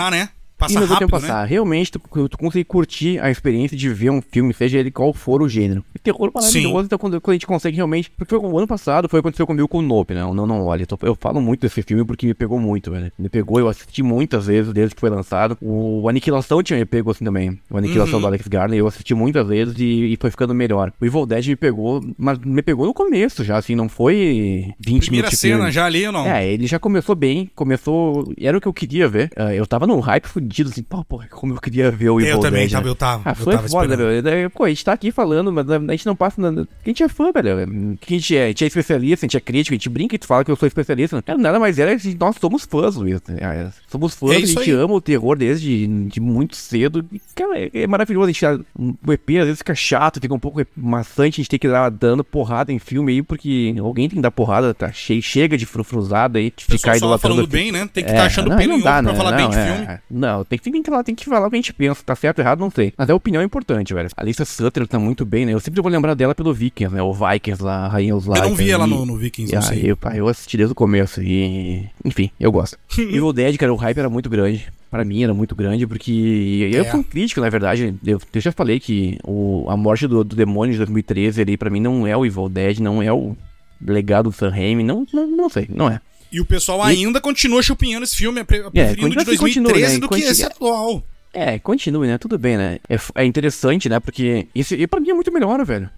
passar, 0.61 0.73
né? 0.79 0.79
e 0.79 0.79
Passa 0.79 0.79
não 0.79 0.83
o 0.83 0.89
rápido, 0.89 1.07
tempo 1.09 1.15
né? 1.21 1.27
passar. 1.27 1.45
Realmente, 1.45 1.91
tu, 1.91 2.29
tu 2.29 2.37
consegue 2.37 2.63
curtir 2.65 3.19
a 3.19 3.29
experiência 3.29 3.75
de 3.75 3.89
ver 3.89 4.09
um 4.11 4.21
filme, 4.21 4.53
seja 4.53 4.77
ele 4.79 4.91
qual 4.91 5.13
for 5.13 5.41
o 5.41 5.49
gênero. 5.49 5.83
E 5.95 5.99
terror 5.99 6.31
maravilhoso, 6.33 6.85
então 6.85 6.97
quando, 6.99 7.19
quando 7.19 7.31
a 7.31 7.35
gente 7.35 7.47
consegue 7.47 7.75
realmente. 7.75 8.09
Porque 8.17 8.29
foi 8.35 8.39
o 8.39 8.57
ano 8.57 8.67
passado, 8.67 9.09
foi 9.09 9.19
o 9.19 9.21
que 9.23 9.27
aconteceu 9.27 9.47
comigo 9.47 9.67
com 9.67 9.79
o 9.79 9.81
Nope, 9.81 10.13
né? 10.13 10.23
O 10.25 10.33
Não 10.33 10.45
Não 10.47 10.63
Olha. 10.65 10.85
Eu 11.01 11.15
falo 11.15 11.41
muito 11.41 11.61
desse 11.61 11.81
filme 11.81 12.05
porque 12.05 12.25
me 12.25 12.33
pegou 12.33 12.59
muito, 12.59 12.91
velho. 12.91 13.11
Me 13.17 13.29
pegou, 13.29 13.59
eu 13.59 13.67
assisti 13.67 14.01
muitas 14.03 14.45
vezes 14.47 14.71
desde 14.73 14.95
que 14.95 15.01
foi 15.01 15.09
lançado. 15.09 15.57
O 15.61 16.07
Aniquilação 16.07 16.61
tinha 16.63 16.79
me 16.79 16.85
pegou 16.85 17.11
assim 17.11 17.25
também. 17.25 17.59
O 17.69 17.77
Aniquilação 17.77 18.15
Uhum. 18.15 18.21
do 18.21 18.27
Alex 18.27 18.47
Garner, 18.47 18.77
eu 18.77 18.87
assisti 18.87 19.13
muitas 19.13 19.47
vezes 19.47 19.73
e, 19.77 20.13
e 20.13 20.17
foi 20.19 20.29
ficando 20.29 20.53
melhor. 20.53 20.91
O 20.99 21.05
Evil 21.05 21.25
Dead 21.25 21.47
me 21.47 21.55
pegou, 21.55 22.03
mas 22.17 22.37
me 22.39 22.61
pegou 22.61 22.85
no 22.85 22.93
começo 22.93 23.43
já, 23.43 23.57
assim, 23.57 23.73
não 23.75 23.87
foi 23.87 24.73
20 24.79 25.01
Primeira 25.01 25.09
minutos 25.11 25.31
de 25.31 25.37
cena 25.37 25.71
já 25.71 25.85
ali 25.85 26.05
ou 26.05 26.11
não? 26.11 26.25
É, 26.27 26.47
ele 26.51 26.67
já 26.67 26.77
começou 26.79 27.15
bem, 27.15 27.49
começou. 27.55 28.31
Era 28.39 28.57
o 28.57 28.61
que 28.61 28.67
eu 28.67 28.73
queria 28.73 29.07
ver. 29.07 29.31
Ah, 29.35 29.53
eu 29.53 29.65
tava 29.65 29.87
num 29.87 29.99
hype 29.99 30.25
fudido, 30.27 30.50
assim, 30.61 30.83
pô, 30.83 31.03
pô, 31.03 31.21
como 31.29 31.53
eu 31.53 31.61
queria 31.61 31.91
ver 31.91 32.09
o 32.09 32.19
Evil 32.19 32.33
eu 32.35 32.39
também 32.39 32.61
Dead, 32.61 32.71
tava, 32.71 32.83
né? 32.83 32.89
eu 32.91 32.95
tava. 32.95 33.21
Ah, 33.25 33.31
eu 33.31 33.35
foi 33.35 33.55
tava 33.55 33.67
foda, 33.69 33.97
velho. 33.97 34.49
Pô, 34.49 34.63
a 34.63 34.69
gente 34.69 34.83
tá 34.85 34.93
aqui 34.93 35.11
falando, 35.11 35.51
mas 35.51 35.69
a 35.69 35.79
gente 35.91 36.05
não 36.05 36.15
passa. 36.15 36.41
Na... 36.41 36.61
A 36.61 36.65
gente 36.85 37.03
é 37.03 37.07
fã, 37.07 37.31
velho. 37.31 37.59
A 37.59 38.09
gente 38.09 38.35
é, 38.35 38.45
a 38.45 38.47
gente 38.47 38.63
é 38.63 38.67
especialista, 38.67 39.25
a 39.25 39.27
gente 39.27 39.37
é 39.37 39.39
crítico, 39.39 39.73
a 39.73 39.77
gente 39.77 39.89
brinca 39.89 40.15
e 40.15 40.19
tu 40.19 40.27
fala 40.27 40.43
que 40.43 40.51
eu 40.51 40.55
sou 40.55 40.67
especialista. 40.67 41.21
Cara, 41.21 41.37
nada 41.37 41.59
mais 41.59 41.79
é 41.79 41.95
que 41.97 42.15
nós 42.19 42.35
somos 42.39 42.65
fãs, 42.65 42.95
Luiz. 42.95 43.21
É, 43.29 43.69
somos 43.87 44.13
fãs, 44.15 44.31
É 44.31 44.35
a 44.37 44.45
gente 44.45 44.59
aí. 44.59 44.71
ama 44.71 44.93
o 44.93 45.01
terror 45.01 45.37
desde 45.37 45.87
de 45.87 46.19
muito 46.19 46.55
cedo. 46.55 47.05
E, 47.11 47.21
cara, 47.35 47.57
é, 47.59 47.69
é 47.73 47.87
maravilhoso. 47.87 48.25
A 48.29 48.31
gente, 48.31 48.41
tá- 48.41 48.59
o 48.77 49.11
EP 49.13 49.29
às 49.39 49.45
vezes 49.45 49.57
fica 49.59 49.75
chato, 49.75 50.19
fica 50.19 50.33
um 50.33 50.39
pouco 50.39 50.61
maçante, 50.75 51.35
a 51.35 51.41
gente 51.41 51.49
tem 51.49 51.59
que 51.59 51.67
dar 51.67 51.89
dando 51.89 52.23
porrada 52.23 52.71
em 52.71 52.79
filme 52.79 53.11
aí, 53.13 53.21
porque 53.21 53.73
alguém 53.79 54.07
tem 54.09 54.17
que 54.17 54.21
dar 54.21 54.31
porrada, 54.31 54.73
tá 54.73 54.91
cheio, 54.91 55.21
chega 55.21 55.57
de 55.57 55.65
frufruzada 55.65 56.39
aí, 56.39 56.53
de 56.55 56.65
ficar 56.65 56.97
idolatrando 56.97 57.35
falando 57.35 57.49
bem, 57.51 57.71
né? 57.71 57.89
Tem 57.91 58.03
que 58.03 58.09
estar 58.09 58.25
achando 58.25 58.49
não, 58.49 58.57
pelo 58.57 58.73
não 58.73 58.79
dá, 58.81 58.93
pra 58.93 59.01
né? 59.01 59.15
falar 59.15 59.31
bem 59.31 59.45
Não, 59.45 59.49
de 59.49 59.57
é, 59.57 59.65
filme. 59.65 59.99
Não, 60.09 60.40
tem 60.45 60.57
que, 60.59 60.63
tem, 60.71 60.81
que 60.81 60.89
falar, 60.89 61.03
tem 61.03 61.15
que 61.15 61.25
falar 61.25 61.47
o 61.47 61.49
que 61.49 61.55
a 61.55 61.59
gente 61.59 61.73
pensa. 61.73 62.01
Tá 62.05 62.15
certo 62.15 62.39
ou 62.39 62.43
errado, 62.45 62.59
não 62.59 62.69
sei. 62.71 62.93
Mas 62.97 63.09
a 63.09 63.15
opinião 63.15 63.41
é 63.41 63.45
importante, 63.45 63.93
velho. 63.93 64.09
A 64.15 64.23
Lisa 64.23 64.45
Sutter 64.45 64.87
tá 64.87 64.97
muito 64.99 65.25
bem, 65.25 65.45
né? 65.45 65.53
Eu 65.53 65.59
sempre 65.59 65.81
vou 65.81 65.91
lembrar 65.91 66.13
dela 66.13 66.33
pelo 66.35 66.53
Vikings, 66.53 66.93
né? 66.95 67.01
O 67.01 67.13
Vikings 67.13 67.63
lá, 67.63 67.85
a 67.85 67.87
Rainha 67.87 68.15
os 68.15 68.25
Eu 68.27 68.33
não 68.35 68.55
vi 68.55 68.71
ela 68.71 68.85
e- 68.85 68.89
no, 68.89 69.05
no 69.05 69.17
Vikings, 69.17 69.51
e 69.51 69.55
não 69.55 69.61
sei. 69.61 69.77
aí, 69.79 69.87
eu, 69.87 69.97
eu 70.15 70.27
assisti 70.27 70.57
desde 70.57 70.71
o 70.71 70.75
começo 70.75 71.21
e... 71.21 71.87
Enfim, 72.05 72.29
eu 72.39 72.51
gosto. 72.51 72.77
Evil 72.97 73.33
Dead, 73.33 73.57
cara, 73.57 73.73
o 73.73 73.77
hype 73.77 73.97
era 73.97 74.09
muito 74.09 74.29
grande. 74.29 74.67
Pra 74.89 75.05
mim 75.05 75.23
era 75.23 75.33
muito 75.33 75.55
grande, 75.55 75.87
porque 75.87 76.69
eu 76.73 76.81
É. 76.81 76.83
fui 76.83 76.99
um 76.99 77.03
crítico, 77.03 77.39
na 77.39 77.49
verdade. 77.49 77.95
Eu, 78.05 78.19
eu 78.33 78.41
já 78.41 78.51
falei 78.51 78.77
que 78.79 79.17
o, 79.23 79.65
a 79.69 79.77
morte 79.77 80.05
do, 80.05 80.21
do 80.23 80.35
demônio 80.35 80.73
de 80.73 80.77
2013 80.79 81.41
ali, 81.41 81.55
pra 81.55 81.69
mim, 81.69 81.79
não 81.79 82.05
é 82.05 82.15
o 82.17 82.25
Evil 82.25 82.49
Dead, 82.49 82.79
não 82.79 83.01
é 83.01 83.11
o 83.13 83.35
legado 83.81 84.29
do 84.29 84.35
Sam 84.35 84.49
Raimi, 84.49 84.83
não, 84.83 85.05
não, 85.13 85.27
não 85.27 85.49
sei, 85.49 85.67
não 85.73 85.89
é. 85.89 86.01
E 86.31 86.39
o 86.39 86.45
pessoal 86.45 86.81
ainda 86.81 87.19
continua 87.19 87.61
chupinhando 87.61 88.03
esse 88.05 88.15
filme, 88.15 88.43
pre- 88.43 88.69
preferindo 88.71 89.09
de 89.09 89.17
assim, 89.31 89.37
continua, 89.37 89.71
2013 89.73 89.93
né? 89.93 89.99
do 89.99 90.09
que 90.09 90.21
esse 90.21 90.43
atual. 90.43 91.03
É, 91.33 91.59
continue, 91.59 92.07
né? 92.07 92.17
Tudo 92.17 92.37
bem, 92.37 92.57
né? 92.57 92.79
É, 92.89 92.97
é 93.15 93.25
interessante, 93.25 93.87
né? 93.89 93.99
Porque 93.99 94.47
esse, 94.55 94.75
e 94.75 94.87
pra 94.87 94.99
mim 94.99 95.09
é 95.09 95.13
muito 95.13 95.31
melhor, 95.31 95.63
velho. 95.65 95.89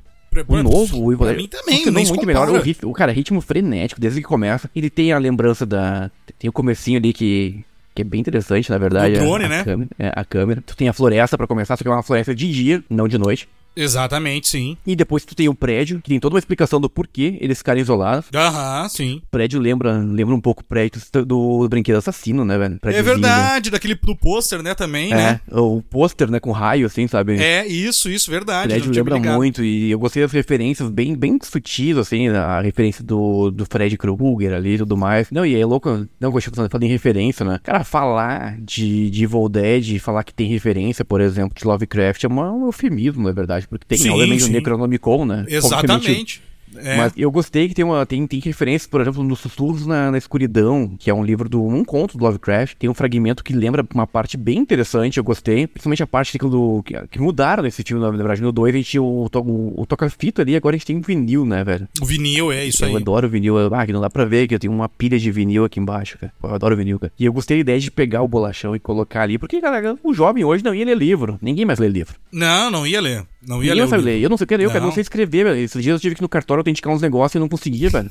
O 0.48 0.64
novo, 0.64 1.14
o 1.14 1.18
pra 1.18 1.34
mim 1.34 1.48
também, 1.48 1.84
se 1.84 1.92
muito 1.92 2.26
melhor. 2.26 2.44
O, 2.44 2.48
compara. 2.48 2.64
rit- 2.66 2.84
o 2.86 2.92
cara, 2.92 3.12
ritmo 3.12 3.40
frenético, 3.40 4.02
desde 4.02 4.20
que 4.22 4.28
começa. 4.28 4.68
Ele 4.76 4.90
tem 4.90 5.12
a 5.12 5.20
lembrança 5.20 5.64
da. 5.66 6.10
Tem 6.40 6.50
o 6.50 6.54
comecinho 6.54 6.98
ali 6.98 7.14
que. 7.14 7.64
Que 7.96 8.02
é 8.02 8.06
bem 8.06 8.20
interessante, 8.20 8.72
na 8.72 8.80
verdade. 8.80 9.16
A- 9.16 9.20
drone, 9.20 9.46
a, 9.46 9.50
né? 9.50 9.64
Câmera, 9.64 9.90
é, 10.00 10.12
a 10.16 10.26
câmera. 10.26 10.64
Tu 10.66 10.76
tem 10.76 10.90
a 10.90 10.94
floresta 10.94 11.38
pra 11.38 11.46
começar, 11.46 11.78
só 11.78 11.84
que 11.84 11.88
é 11.88 11.92
uma 11.92 12.02
floresta 12.02 12.34
de 12.34 12.52
dia, 12.52 12.84
não 12.90 13.08
de 13.08 13.20
noite. 13.20 13.48
Exatamente, 13.76 14.48
sim. 14.48 14.78
E 14.86 14.96
depois 14.96 15.26
tu 15.26 15.36
tem 15.36 15.50
o 15.50 15.56
prédio, 15.56 16.00
que 16.02 16.10
tem 16.10 16.20
toda 16.20 16.36
uma 16.36 16.40
explicação 16.40 16.80
do 16.80 16.90
porquê 16.90 17.38
eles 17.42 17.58
ficarem 17.58 17.82
isolados. 17.82 18.28
Aham, 18.34 18.88
sim. 18.90 19.22
O 19.24 19.32
prédio 19.32 19.60
lembra, 19.60 19.98
lembra 19.98 20.36
um 20.36 20.42
pouco 20.42 20.62
o 20.62 20.66
prédio 20.66 21.02
do, 21.12 21.26
do 21.26 21.70
brinquedo 21.70 21.98
assassino, 21.98 22.46
né, 22.46 22.58
velho? 22.58 22.80
É 22.84 23.02
verdade, 23.02 23.70
daquele 23.70 23.96
do 23.96 24.16
pôster, 24.16 24.62
né, 24.62 24.74
também, 24.76 25.10
né? 25.10 25.16
né? 25.16 25.42
É, 25.52 25.60
o 25.60 25.82
pôster, 25.82 26.30
né, 26.30 26.40
com 26.40 26.52
raio, 26.52 26.86
assim, 26.86 27.08
sabe? 27.08 27.42
É, 27.42 27.66
isso, 27.66 28.10
isso, 28.10 28.30
O 28.30 28.32
verdade. 28.32 28.68
prédio 28.68 28.92
tinha 28.92 29.04
me 29.04 29.10
lembra 29.10 29.16
ligado. 29.16 29.36
muito 29.36 29.64
e 29.64 29.92
eu 29.92 30.00
gostei 30.00 30.22
das 30.22 30.32
referências 30.32 30.90
bem, 30.90 31.16
bem 31.16 31.38
sutis, 31.42 31.98
assim, 31.98 32.30
a 32.30 32.62
referência 32.62 33.04
do, 33.04 33.50
do 33.52 33.66
Fred 33.66 33.98
Krueger 33.98 34.54
ali 34.54 34.76
e 34.76 34.78
tudo 34.78 34.96
mais. 34.98 35.30
Não, 35.32 35.46
e 35.46 35.56
é 35.56 35.66
louco, 35.66 36.08
não 36.20 36.32
gostei 36.32 36.52
de 36.52 36.70
falar 36.70 36.84
em 36.84 36.88
referência, 36.88 37.46
né? 37.46 37.60
Cara, 37.64 37.84
falar 37.84 38.58
de, 38.60 39.10
de 39.10 39.24
Evil 39.24 39.50
Dead, 39.50 40.00
falar 40.00 40.24
que 40.24 40.34
tem 40.34 40.48
referência, 40.48 41.04
por 41.04 41.22
exemplo, 41.22 41.54
de 41.56 41.66
Lovecraft 41.66 42.24
é 42.24 42.28
um 42.28 42.66
eufemismo, 42.66 43.24
na 43.24 43.32
verdade, 43.32 43.63
porque 43.68 43.86
tem, 43.88 43.98
Sim, 43.98 44.10
obviamente, 44.10 44.44
o 44.44 44.46
sim. 44.48 44.52
Necronomicon, 44.52 45.26
né? 45.26 45.46
Exatamente. 45.48 46.42
É. 46.78 46.98
Mas 46.98 47.14
eu 47.16 47.30
gostei 47.32 47.68
que 47.68 47.74
tem 47.74 47.86
uma 47.86 48.06
tem, 48.06 48.26
tem 48.26 48.40
referências, 48.40 48.90
por 48.90 49.02
exemplo, 49.02 49.24
no 49.24 49.36
Sussurros 49.36 49.86
na, 49.86 50.12
na 50.12 50.18
Escuridão, 50.18 50.96
que 50.98 51.10
é 51.10 51.14
um 51.14 51.24
livro 51.24 51.48
do 51.48 51.64
um 51.64 51.84
conto 51.84 52.18
do 52.18 52.24
Lovecraft. 52.24 52.76
Tem 52.78 52.90
um 52.90 52.94
fragmento 52.94 53.44
que 53.44 53.54
lembra 53.54 53.86
uma 53.94 54.08
parte 54.08 54.38
bem 54.38 54.60
interessante, 54.60 55.18
eu 55.18 55.24
gostei. 55.24 55.68
Principalmente 55.68 56.04
a 56.04 56.08
parte 56.08 56.38
do, 56.38 56.82
que, 56.84 56.96
que 57.08 57.20
mudaram 57.20 57.64
nesse 57.64 57.84
filme, 57.84 58.04
na 58.04 58.10
verdade. 58.10 58.42
No 58.42 58.52
2 58.52 58.74
a 58.74 58.78
gente 58.78 58.90
tinha 58.90 59.04
o, 59.04 59.26
o, 59.26 59.82
o 59.82 59.86
toca-fita 59.86 60.42
ali, 60.42 60.56
agora 60.56 60.76
a 60.76 60.78
gente 60.78 60.88
tem 60.88 61.00
vinil, 61.00 61.46
né, 61.46 61.64
velho? 61.64 61.88
O 62.02 62.06
vinil, 62.06 62.52
é 62.52 62.66
isso 62.66 62.84
eu 62.84 62.90
aí. 62.90 62.96
adoro 62.96 63.30
vinil. 63.30 63.74
Ah, 63.74 63.86
que 63.86 63.94
não 63.94 64.02
dá 64.02 64.10
pra 64.10 64.26
ver 64.26 64.48
que 64.48 64.56
eu 64.56 64.60
tenho 64.60 64.74
uma 64.74 64.90
pilha 64.90 65.20
de 65.20 65.32
vinil 65.32 65.66
aqui 65.66 65.80
embaixo, 65.80 66.18
cara. 66.18 66.34
Eu 66.42 66.54
adoro 66.54 66.76
vinil, 66.76 67.00
cara. 67.00 67.12
E 67.20 67.26
eu 67.26 67.34
gostei 67.34 67.58
da 67.58 67.62
ideia 67.62 67.80
de 67.80 67.92
pegar 67.92 68.22
o 68.22 68.28
bolachão 68.28 68.76
e 68.76 68.80
colocar 68.80 69.22
ali, 69.22 69.38
porque, 69.38 69.62
cara, 69.62 69.96
o 70.04 70.14
jovem 70.14 70.44
hoje 70.44 70.64
não 70.64 70.74
ia 70.74 70.86
ler 70.86 70.98
livro. 70.98 71.38
Ninguém 71.42 71.66
mais 71.66 71.80
lê 71.80 71.88
livro. 71.88 72.16
Não, 72.32 72.72
não 72.72 72.88
ia 72.88 73.02
ler. 73.02 73.26
Não 73.48 73.64
ia 73.64 73.74
Ninguém 73.76 73.84
ler. 73.84 73.90
sabe. 73.90 74.22
Eu 74.22 74.30
não 74.30 74.38
sei 74.38 74.48
que 74.48 74.54
eu, 74.54 74.70
cara. 74.70 74.80
Não. 74.86 74.92
Sei 74.92 75.02
escrever, 75.02 75.44
velho. 75.46 75.58
Esses 75.60 75.82
dias 75.84 75.94
eu 75.96 76.00
tive 76.00 76.16
que 76.16 76.22
no 76.22 76.30
cartório 76.30 76.62
autenticar 76.62 76.94
uns 76.94 77.02
negócios 77.02 77.36
e 77.36 77.40
não 77.40 77.50
conseguia, 77.50 77.90
velho. 77.90 78.10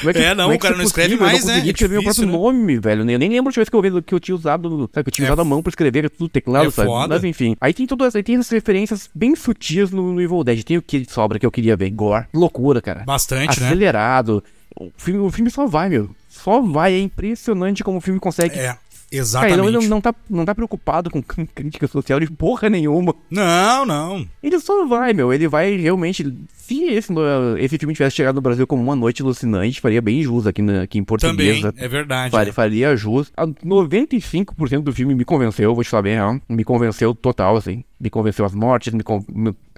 Como 0.00 0.10
É, 0.16 0.34
não, 0.36 0.44
como 0.44 0.56
o 0.56 0.58
cara 0.60 0.76
não 0.76 0.84
escreve 0.84 1.16
possível? 1.16 1.26
mais, 1.26 1.40
eu 1.40 1.46
não 1.46 1.46
né? 1.48 1.54
consegui 1.54 1.68
É 1.68 1.72
escrever 1.72 1.98
difícil, 1.98 2.24
o 2.24 2.28
próprio 2.30 2.42
nome, 2.52 2.78
velho. 2.78 3.00
Eu 3.00 3.04
nem 3.18 3.28
lembro 3.28 3.46
a 3.46 3.48
última 3.48 3.60
vez 3.62 3.68
que 3.68 3.74
eu, 3.76 3.82
vi- 3.82 4.02
que 4.02 4.14
eu 4.14 4.20
tinha 4.20 4.34
usado, 4.36 4.88
sabe, 4.94 5.04
que 5.04 5.08
eu 5.08 5.12
tinha 5.12 5.26
É 5.26 5.30
usado 5.30 5.40
a 5.40 5.44
mão 5.44 5.60
pra 5.64 5.70
escrever 5.70 6.08
tudo 6.10 6.28
teclado, 6.28 6.68
É 6.68 6.70
sabe? 6.70 6.86
foda. 6.88 7.14
Mas 7.16 7.24
enfim. 7.24 7.56
Aí 7.60 7.74
tem 7.74 7.84
todas, 7.84 8.14
aí 8.14 8.22
tem 8.22 8.36
essas 8.36 8.50
referências 8.50 9.10
bem 9.12 9.34
sutis 9.34 9.90
no, 9.90 10.12
no 10.12 10.20
Evil 10.20 10.44
Dead. 10.44 10.62
Tem 10.62 10.78
o 10.78 10.82
que 10.82 11.04
sobra 11.10 11.40
que 11.40 11.46
eu 11.46 11.50
queria 11.50 11.74
ver. 11.76 11.90
Gore. 11.90 12.26
Loucura, 12.32 12.80
cara. 12.80 13.02
Bastante, 13.04 13.58
né? 13.60 13.66
Acelerado. 13.66 14.44
O 14.78 14.92
filme, 14.96 15.18
o 15.20 15.30
filme 15.32 15.50
só 15.50 15.66
vai, 15.66 15.88
meu. 15.88 16.08
Só 16.28 16.60
vai. 16.60 16.92
É 16.94 17.00
impressionante 17.00 17.82
como 17.82 17.98
o 17.98 18.00
filme 18.00 18.20
consegue. 18.20 18.56
É, 18.56 18.76
Cara, 19.14 19.46
ele 19.46 19.52
exatamente. 19.54 19.72
não, 19.72 19.80
ele 19.80 19.88
não, 19.88 20.00
tá, 20.00 20.14
não 20.28 20.44
tá 20.44 20.54
preocupado 20.54 21.10
com 21.10 21.22
crítica 21.54 21.86
social 21.86 22.18
de 22.20 22.30
porra 22.30 22.68
nenhuma. 22.68 23.14
Não, 23.30 23.86
não. 23.86 24.26
Ele 24.42 24.58
só 24.60 24.86
vai, 24.86 25.12
meu. 25.12 25.32
Ele 25.32 25.48
vai 25.48 25.76
realmente. 25.76 26.24
Se 26.66 26.82
esse, 26.84 27.12
esse 27.58 27.76
filme 27.78 27.92
tivesse 27.94 28.16
chegado 28.16 28.36
no 28.36 28.40
Brasil 28.40 28.66
como 28.66 28.82
uma 28.82 28.96
noite 28.96 29.20
alucinante, 29.22 29.80
faria 29.80 30.00
bem 30.00 30.22
jus 30.22 30.46
aqui, 30.46 30.62
na- 30.62 30.82
aqui 30.82 30.98
em 30.98 31.04
português. 31.04 31.60
Também, 31.60 31.84
é 31.84 31.88
verdade. 31.88 32.30
Faria, 32.30 32.46
né? 32.46 32.52
faria 32.52 32.96
jus. 32.96 33.30
A 33.36 33.46
95% 33.46 34.80
do 34.82 34.92
filme 34.92 35.14
me 35.14 35.24
convenceu, 35.24 35.74
vou 35.74 35.84
te 35.84 35.90
falar 35.90 36.02
bem 36.02 36.14
real. 36.14 36.40
Me 36.48 36.64
convenceu 36.64 37.14
total, 37.14 37.56
assim. 37.56 37.84
Me 38.00 38.10
convenceu 38.10 38.44
as 38.44 38.54
mortes, 38.54 38.92
me 38.92 39.02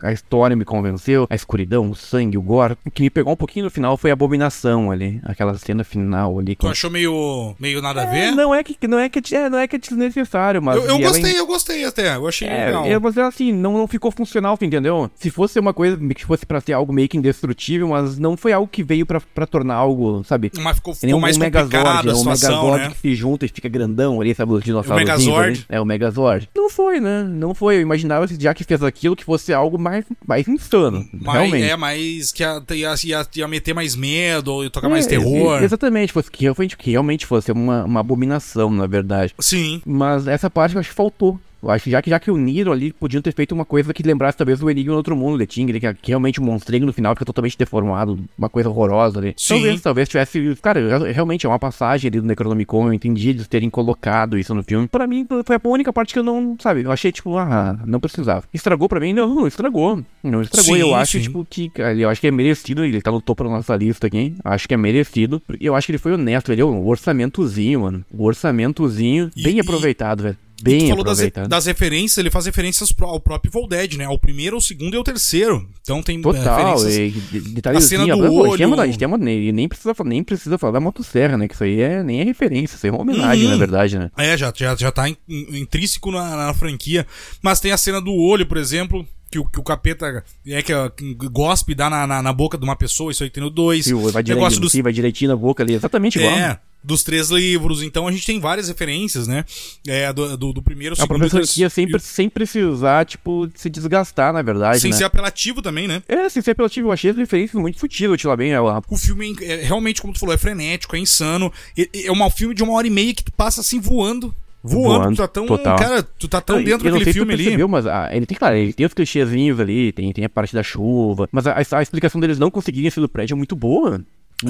a 0.02 0.12
história 0.12 0.54
me 0.54 0.64
convenceu, 0.64 1.26
a 1.30 1.34
escuridão, 1.34 1.90
o 1.90 1.94
sangue, 1.94 2.36
o 2.36 2.42
gore. 2.42 2.76
O 2.84 2.90
que 2.90 3.02
me 3.02 3.08
pegou 3.08 3.32
um 3.32 3.36
pouquinho 3.36 3.64
no 3.64 3.70
final 3.70 3.96
foi 3.96 4.10
a 4.10 4.12
abominação 4.12 4.90
ali. 4.90 5.20
Aquela 5.24 5.54
cena 5.56 5.84
final 5.84 6.38
ali. 6.38 6.54
Tu 6.54 6.68
achou 6.68 6.90
meio, 6.90 7.54
meio 7.58 7.80
nada 7.80 8.02
a 8.02 8.04
É, 8.04 8.10
ver? 8.30 8.32
não 8.32 8.54
é 8.54 8.62
que 8.62 8.76
não 8.86 8.98
é 8.98 9.08
que 9.08 9.34
é, 9.34 9.48
não 9.48 9.58
é 9.58 9.66
que 9.66 9.76
é 9.76 9.78
desnecessário, 9.78 10.62
mas 10.62 10.76
eu 10.76 10.82
eu 10.84 10.98
gostei, 10.98 11.38
eu 11.38 11.46
gostei 11.46 11.84
até. 11.84 12.14
Eu 12.14 12.26
achei 12.28 12.46
é, 12.46 12.66
legal. 12.66 12.84
é, 12.84 12.98
mas 12.98 13.16
assim, 13.16 13.52
não, 13.52 13.72
não 13.78 13.86
ficou 13.88 14.10
funcional, 14.10 14.58
entendeu? 14.60 15.10
Se 15.14 15.30
fosse 15.30 15.58
uma 15.58 15.72
coisa 15.72 15.96
que 16.14 16.26
fosse 16.26 16.44
pra 16.44 16.60
ser 16.60 16.74
algo 16.76 16.92
meio 16.92 17.08
que 17.08 17.16
indestrutível, 17.16 17.88
mas 17.88 18.18
não 18.18 18.36
foi 18.36 18.52
algo 18.52 18.68
que 18.68 18.82
veio 18.82 19.06
pra, 19.06 19.20
pra 19.20 19.46
tornar 19.46 19.74
algo, 19.74 20.22
sabe? 20.24 20.50
Mas 20.58 20.76
ficou, 20.76 20.94
Que 20.94 21.00
ficou 21.00 21.18
um, 21.18 21.20
mais 21.20 21.36
Megazord, 21.36 22.08
é 22.08 22.14
um 22.14 22.24
Megazord 22.24 22.82
né? 22.84 22.90
que 22.90 22.98
se 22.98 23.14
junta 23.14 23.46
e 23.46 23.48
fica 23.48 23.68
grandão 23.68 24.20
ali, 24.20 24.34
sabe? 24.34 24.52
Os 24.52 24.62
dinossauros. 24.62 25.04
Megazord? 25.04 25.66
É, 25.68 25.80
o 25.80 25.84
Megazord. 25.84 26.48
Não 26.54 26.70
foi, 26.70 27.00
né? 27.00 27.24
Não 27.24 27.54
foi. 27.54 27.76
Eu 27.76 27.80
imaginava, 27.80 28.26
já 28.26 28.54
que 28.54 28.64
fez 28.64 28.82
aquilo, 28.82 29.16
que 29.16 29.24
fosse 29.24 29.52
algo 29.52 29.78
mais, 29.78 30.04
mais 30.26 30.46
insano. 30.48 31.06
Mas, 31.12 31.34
realmente. 31.34 31.64
é, 31.64 31.76
mas 31.76 32.32
que 32.32 32.42
ia, 32.42 32.94
ia, 33.04 33.26
ia, 33.34 33.48
meter 33.48 33.74
mais 33.74 33.94
medo, 33.94 34.52
ou 34.52 34.64
ia 34.64 34.70
tocar 34.70 34.88
É, 34.88 34.90
mais 34.90 35.06
terror. 35.06 35.62
Exatamente, 35.62 36.12
fosse 36.12 36.30
que 36.30 36.42
realmente, 36.42 36.76
que 36.76 36.90
realmente 36.90 37.26
fosse 37.26 37.50
uma, 37.52 37.84
uma 37.84 38.00
abominação, 38.00 38.70
na 38.70 38.86
verdade. 38.86 39.34
Sim. 39.38 39.80
Mas 39.84 40.26
essa 40.26 40.50
parte 40.50 40.74
eu 40.74 40.80
acho 40.80 40.90
que 40.90 40.94
faltou. 40.94 41.38
Eu 41.66 41.72
acho 41.72 41.84
que 41.84 41.90
já 41.90 42.00
que, 42.00 42.10
já 42.10 42.20
que 42.20 42.30
uniram 42.30 42.72
ali, 42.72 42.92
podiam 42.92 43.20
ter 43.20 43.32
feito 43.34 43.52
uma 43.52 43.64
coisa 43.64 43.92
que 43.92 44.02
lembrasse 44.02 44.38
talvez 44.38 44.62
o 44.62 44.70
Enigma 44.70 44.92
no 44.92 44.98
Outro 44.98 45.16
Mundo, 45.16 45.38
de 45.38 45.46
Tingre, 45.46 45.80
que, 45.80 45.94
que 45.94 46.08
realmente 46.12 46.38
o 46.40 46.42
monstrengo 46.42 46.86
no 46.86 46.92
final 46.92 47.14
fica 47.14 47.24
totalmente 47.24 47.58
deformado, 47.58 48.18
uma 48.38 48.48
coisa 48.48 48.68
horrorosa 48.70 49.18
ali. 49.18 49.34
Sim. 49.36 49.54
Talvez, 49.54 49.80
talvez 49.80 50.08
tivesse. 50.08 50.56
Cara, 50.62 50.98
re- 50.98 51.12
realmente 51.12 51.44
é 51.44 51.48
uma 51.48 51.58
passagem 51.58 52.08
ali 52.08 52.20
do 52.20 52.26
Necronomicon, 52.26 52.86
eu 52.86 52.92
entendi 52.92 53.30
eles 53.30 53.48
terem 53.48 53.68
colocado 53.68 54.38
isso 54.38 54.54
no 54.54 54.62
filme. 54.62 54.86
Pra 54.88 55.06
mim, 55.06 55.26
foi 55.44 55.56
a 55.56 55.60
única 55.68 55.92
parte 55.92 56.12
que 56.12 56.18
eu 56.18 56.22
não, 56.24 56.56
sabe, 56.60 56.82
eu 56.84 56.92
achei 56.92 57.10
tipo, 57.10 57.36
ah, 57.36 57.78
não 57.84 57.98
precisava. 58.00 58.44
Estragou 58.54 58.88
pra 58.88 59.00
mim? 59.00 59.12
Não, 59.12 59.34
não 59.34 59.46
estragou. 59.46 60.00
Não 60.22 60.42
estragou. 60.42 60.74
Sim, 60.74 60.80
eu 60.80 60.94
acho, 60.94 61.12
sim. 61.18 61.22
tipo, 61.24 61.44
que, 61.48 61.72
eu 61.98 62.08
acho 62.08 62.20
que 62.20 62.26
é 62.28 62.30
merecido, 62.30 62.84
ele 62.84 63.02
tá 63.02 63.10
no 63.10 63.20
topo 63.20 63.42
da 63.44 63.50
nossa 63.50 63.74
lista 63.76 64.06
aqui, 64.06 64.34
acho 64.44 64.68
que 64.68 64.74
é 64.74 64.76
merecido. 64.76 65.42
Eu 65.60 65.74
acho 65.74 65.86
que 65.86 65.92
ele 65.92 65.98
foi 65.98 66.12
honesto, 66.12 66.52
ele 66.52 66.60
é 66.60 66.64
um 66.64 66.86
orçamentozinho, 66.86 67.80
mano. 67.80 68.04
Um 68.14 68.22
orçamentozinho 68.22 69.30
bem 69.36 69.56
e- 69.56 69.60
aproveitado, 69.60 70.22
velho. 70.22 70.36
E 70.58 70.62
Bem 70.62 70.88
falou 70.88 71.04
das, 71.04 71.18
das 71.48 71.66
referências, 71.66 72.16
ele 72.16 72.30
faz 72.30 72.46
referências 72.46 72.90
ao 73.00 73.20
próprio 73.20 73.50
Evil 73.54 73.68
Dead, 73.68 73.94
né? 73.94 74.04
Ao 74.06 74.18
primeiro, 74.18 74.56
ao 74.56 74.60
segundo 74.60 74.94
e 74.94 74.96
ao 74.96 75.04
terceiro. 75.04 75.68
Então 75.82 76.02
tem 76.02 76.18
é, 76.18 76.22
Total, 76.22 76.78
referências. 76.78 76.94
e 76.96 77.10
de- 77.40 77.40
detalhezinho. 77.54 78.00
A 78.00 78.04
cena 78.06 78.16
do 78.16 78.26
Pô, 78.28 78.44
a 78.44 78.48
gente 78.48 78.56
tem 78.56 78.66
olho. 78.66 78.74
uma- 78.74 78.82
a 78.82 78.86
gente 78.86 78.98
tem 78.98 79.08
uma- 79.08 79.18
nem, 79.18 79.68
precisa, 79.68 79.94
nem 80.04 80.24
precisa 80.24 80.56
falar 80.56 80.72
da 80.72 80.80
motosserra, 80.80 81.36
né? 81.36 81.46
Que 81.46 81.54
isso 81.54 81.64
aí 81.64 81.80
é, 81.80 82.02
nem 82.02 82.20
é 82.20 82.24
referência, 82.24 82.74
isso 82.76 82.86
aí 82.86 82.90
é 82.90 82.92
uma 82.92 83.02
homenagem, 83.02 83.44
Uhum. 83.44 83.50
na 83.50 83.56
verdade, 83.58 83.98
né? 83.98 84.10
É, 84.16 84.36
já, 84.36 84.50
já, 84.56 84.74
já 84.74 84.90
tá 84.90 85.08
in- 85.08 85.16
in- 85.28 85.58
intrínseco 85.58 86.10
na, 86.10 86.46
na 86.46 86.54
franquia. 86.54 87.06
Mas 87.42 87.60
tem 87.60 87.72
a 87.72 87.76
cena 87.76 88.00
do 88.00 88.14
olho, 88.14 88.46
por 88.46 88.56
exemplo, 88.56 89.06
que 89.30 89.38
o, 89.38 89.44
que 89.44 89.58
o 89.58 89.62
capeta 89.62 90.24
é 90.46 90.62
que, 90.62 90.72
que 90.90 91.14
gospe 91.28 91.74
dá 91.74 91.90
na, 91.90 92.06
na, 92.06 92.22
na 92.22 92.32
boca 92.32 92.56
de 92.56 92.64
uma 92.64 92.76
pessoa, 92.76 93.10
isso 93.10 93.24
aí 93.24 93.30
tem 93.30 93.42
no 93.42 93.50
2. 93.50 93.84
Sim, 93.86 93.94
vai, 94.10 94.22
Negócio 94.22 94.60
dos 94.60 94.74
vai 94.74 94.92
direitinho 94.92 95.30
na 95.30 95.36
boca 95.36 95.62
ali, 95.62 95.74
exatamente 95.74 96.18
igual. 96.18 96.32
É, 96.34 96.58
dos 96.84 97.02
três 97.02 97.30
livros. 97.30 97.82
Então 97.82 98.06
a 98.06 98.12
gente 98.12 98.24
tem 98.24 98.38
várias 98.38 98.68
referências, 98.68 99.26
né? 99.26 99.44
É, 99.86 100.12
do, 100.12 100.36
do, 100.36 100.52
do 100.52 100.62
primeiro, 100.62 100.92
A 100.92 100.96
segundo 100.96 101.20
terceiro- 101.22 101.44
franquia 101.46 101.68
sempre, 101.68 102.00
sem 102.00 102.28
precisar, 102.30 103.04
tipo, 103.04 103.50
se 103.56 103.68
desgastar, 103.68 104.32
na 104.32 104.42
verdade, 104.42 104.78
Sem 104.80 104.92
né? 104.92 104.96
ser 104.96 105.04
apelativo 105.04 105.60
também, 105.60 105.88
né? 105.88 106.00
É, 106.06 106.28
sem 106.28 106.40
ser 106.40 106.52
apelativo, 106.52 106.88
eu 106.88 106.92
achei 106.92 107.10
as 107.10 107.16
referências 107.16 107.60
muito 107.60 107.80
sutis, 107.80 108.00
eu 108.02 108.16
te 108.16 108.26
lá 108.28 108.36
bem, 108.36 108.52
é, 108.52 108.56
a- 108.56 108.82
O 108.88 108.96
filme 108.96 109.36
é, 109.40 109.62
é 109.62 109.64
realmente, 109.64 110.00
como 110.00 110.12
tu 110.12 110.20
falou, 110.20 110.34
é 110.34 110.38
frenético, 110.38 110.94
é 110.94 110.98
insano. 111.00 111.52
É, 111.76 112.06
é 112.06 112.12
um 112.12 112.30
filme 112.30 112.54
de 112.54 112.62
uma 112.62 112.74
hora 112.74 112.86
e 112.86 112.90
meia 112.90 113.12
que 113.12 113.24
tu 113.24 113.32
passa 113.32 113.60
assim 113.60 113.80
voando. 113.80 114.32
Voando, 114.66 114.98
Voando, 114.98 115.14
tu 115.14 115.18
tá 115.18 115.28
tão. 115.28 115.46
total. 115.46 115.78
Cara, 115.78 116.02
tu 116.02 116.28
tá 116.28 116.40
tão 116.40 116.58
Eu- 116.58 116.64
dentro 116.64 116.88
eu 116.88 116.92
daquele 116.92 117.12
filme 117.12 117.32
ali. 117.34 117.44
percebeu, 117.44 117.68
mas 117.68 117.86
ah, 117.86 118.08
ele 118.12 118.26
tem, 118.26 118.36
claro, 118.36 118.56
ele 118.56 118.72
tem 118.72 118.86
os 118.86 118.94
clichêzinhos 118.94 119.58
ali, 119.60 119.92
tem, 119.92 120.12
tem 120.12 120.24
a 120.24 120.28
parte 120.28 120.54
da 120.54 120.62
chuva, 120.62 121.28
mas 121.32 121.46
a, 121.46 121.56
a 121.56 121.82
explicação 121.82 122.20
deles 122.20 122.38
não 122.38 122.50
conseguirem 122.50 122.90
ser 122.90 123.00
do 123.00 123.08
prédio 123.08 123.34
é 123.34 123.36
muito 123.36 123.54
boa. 123.56 124.00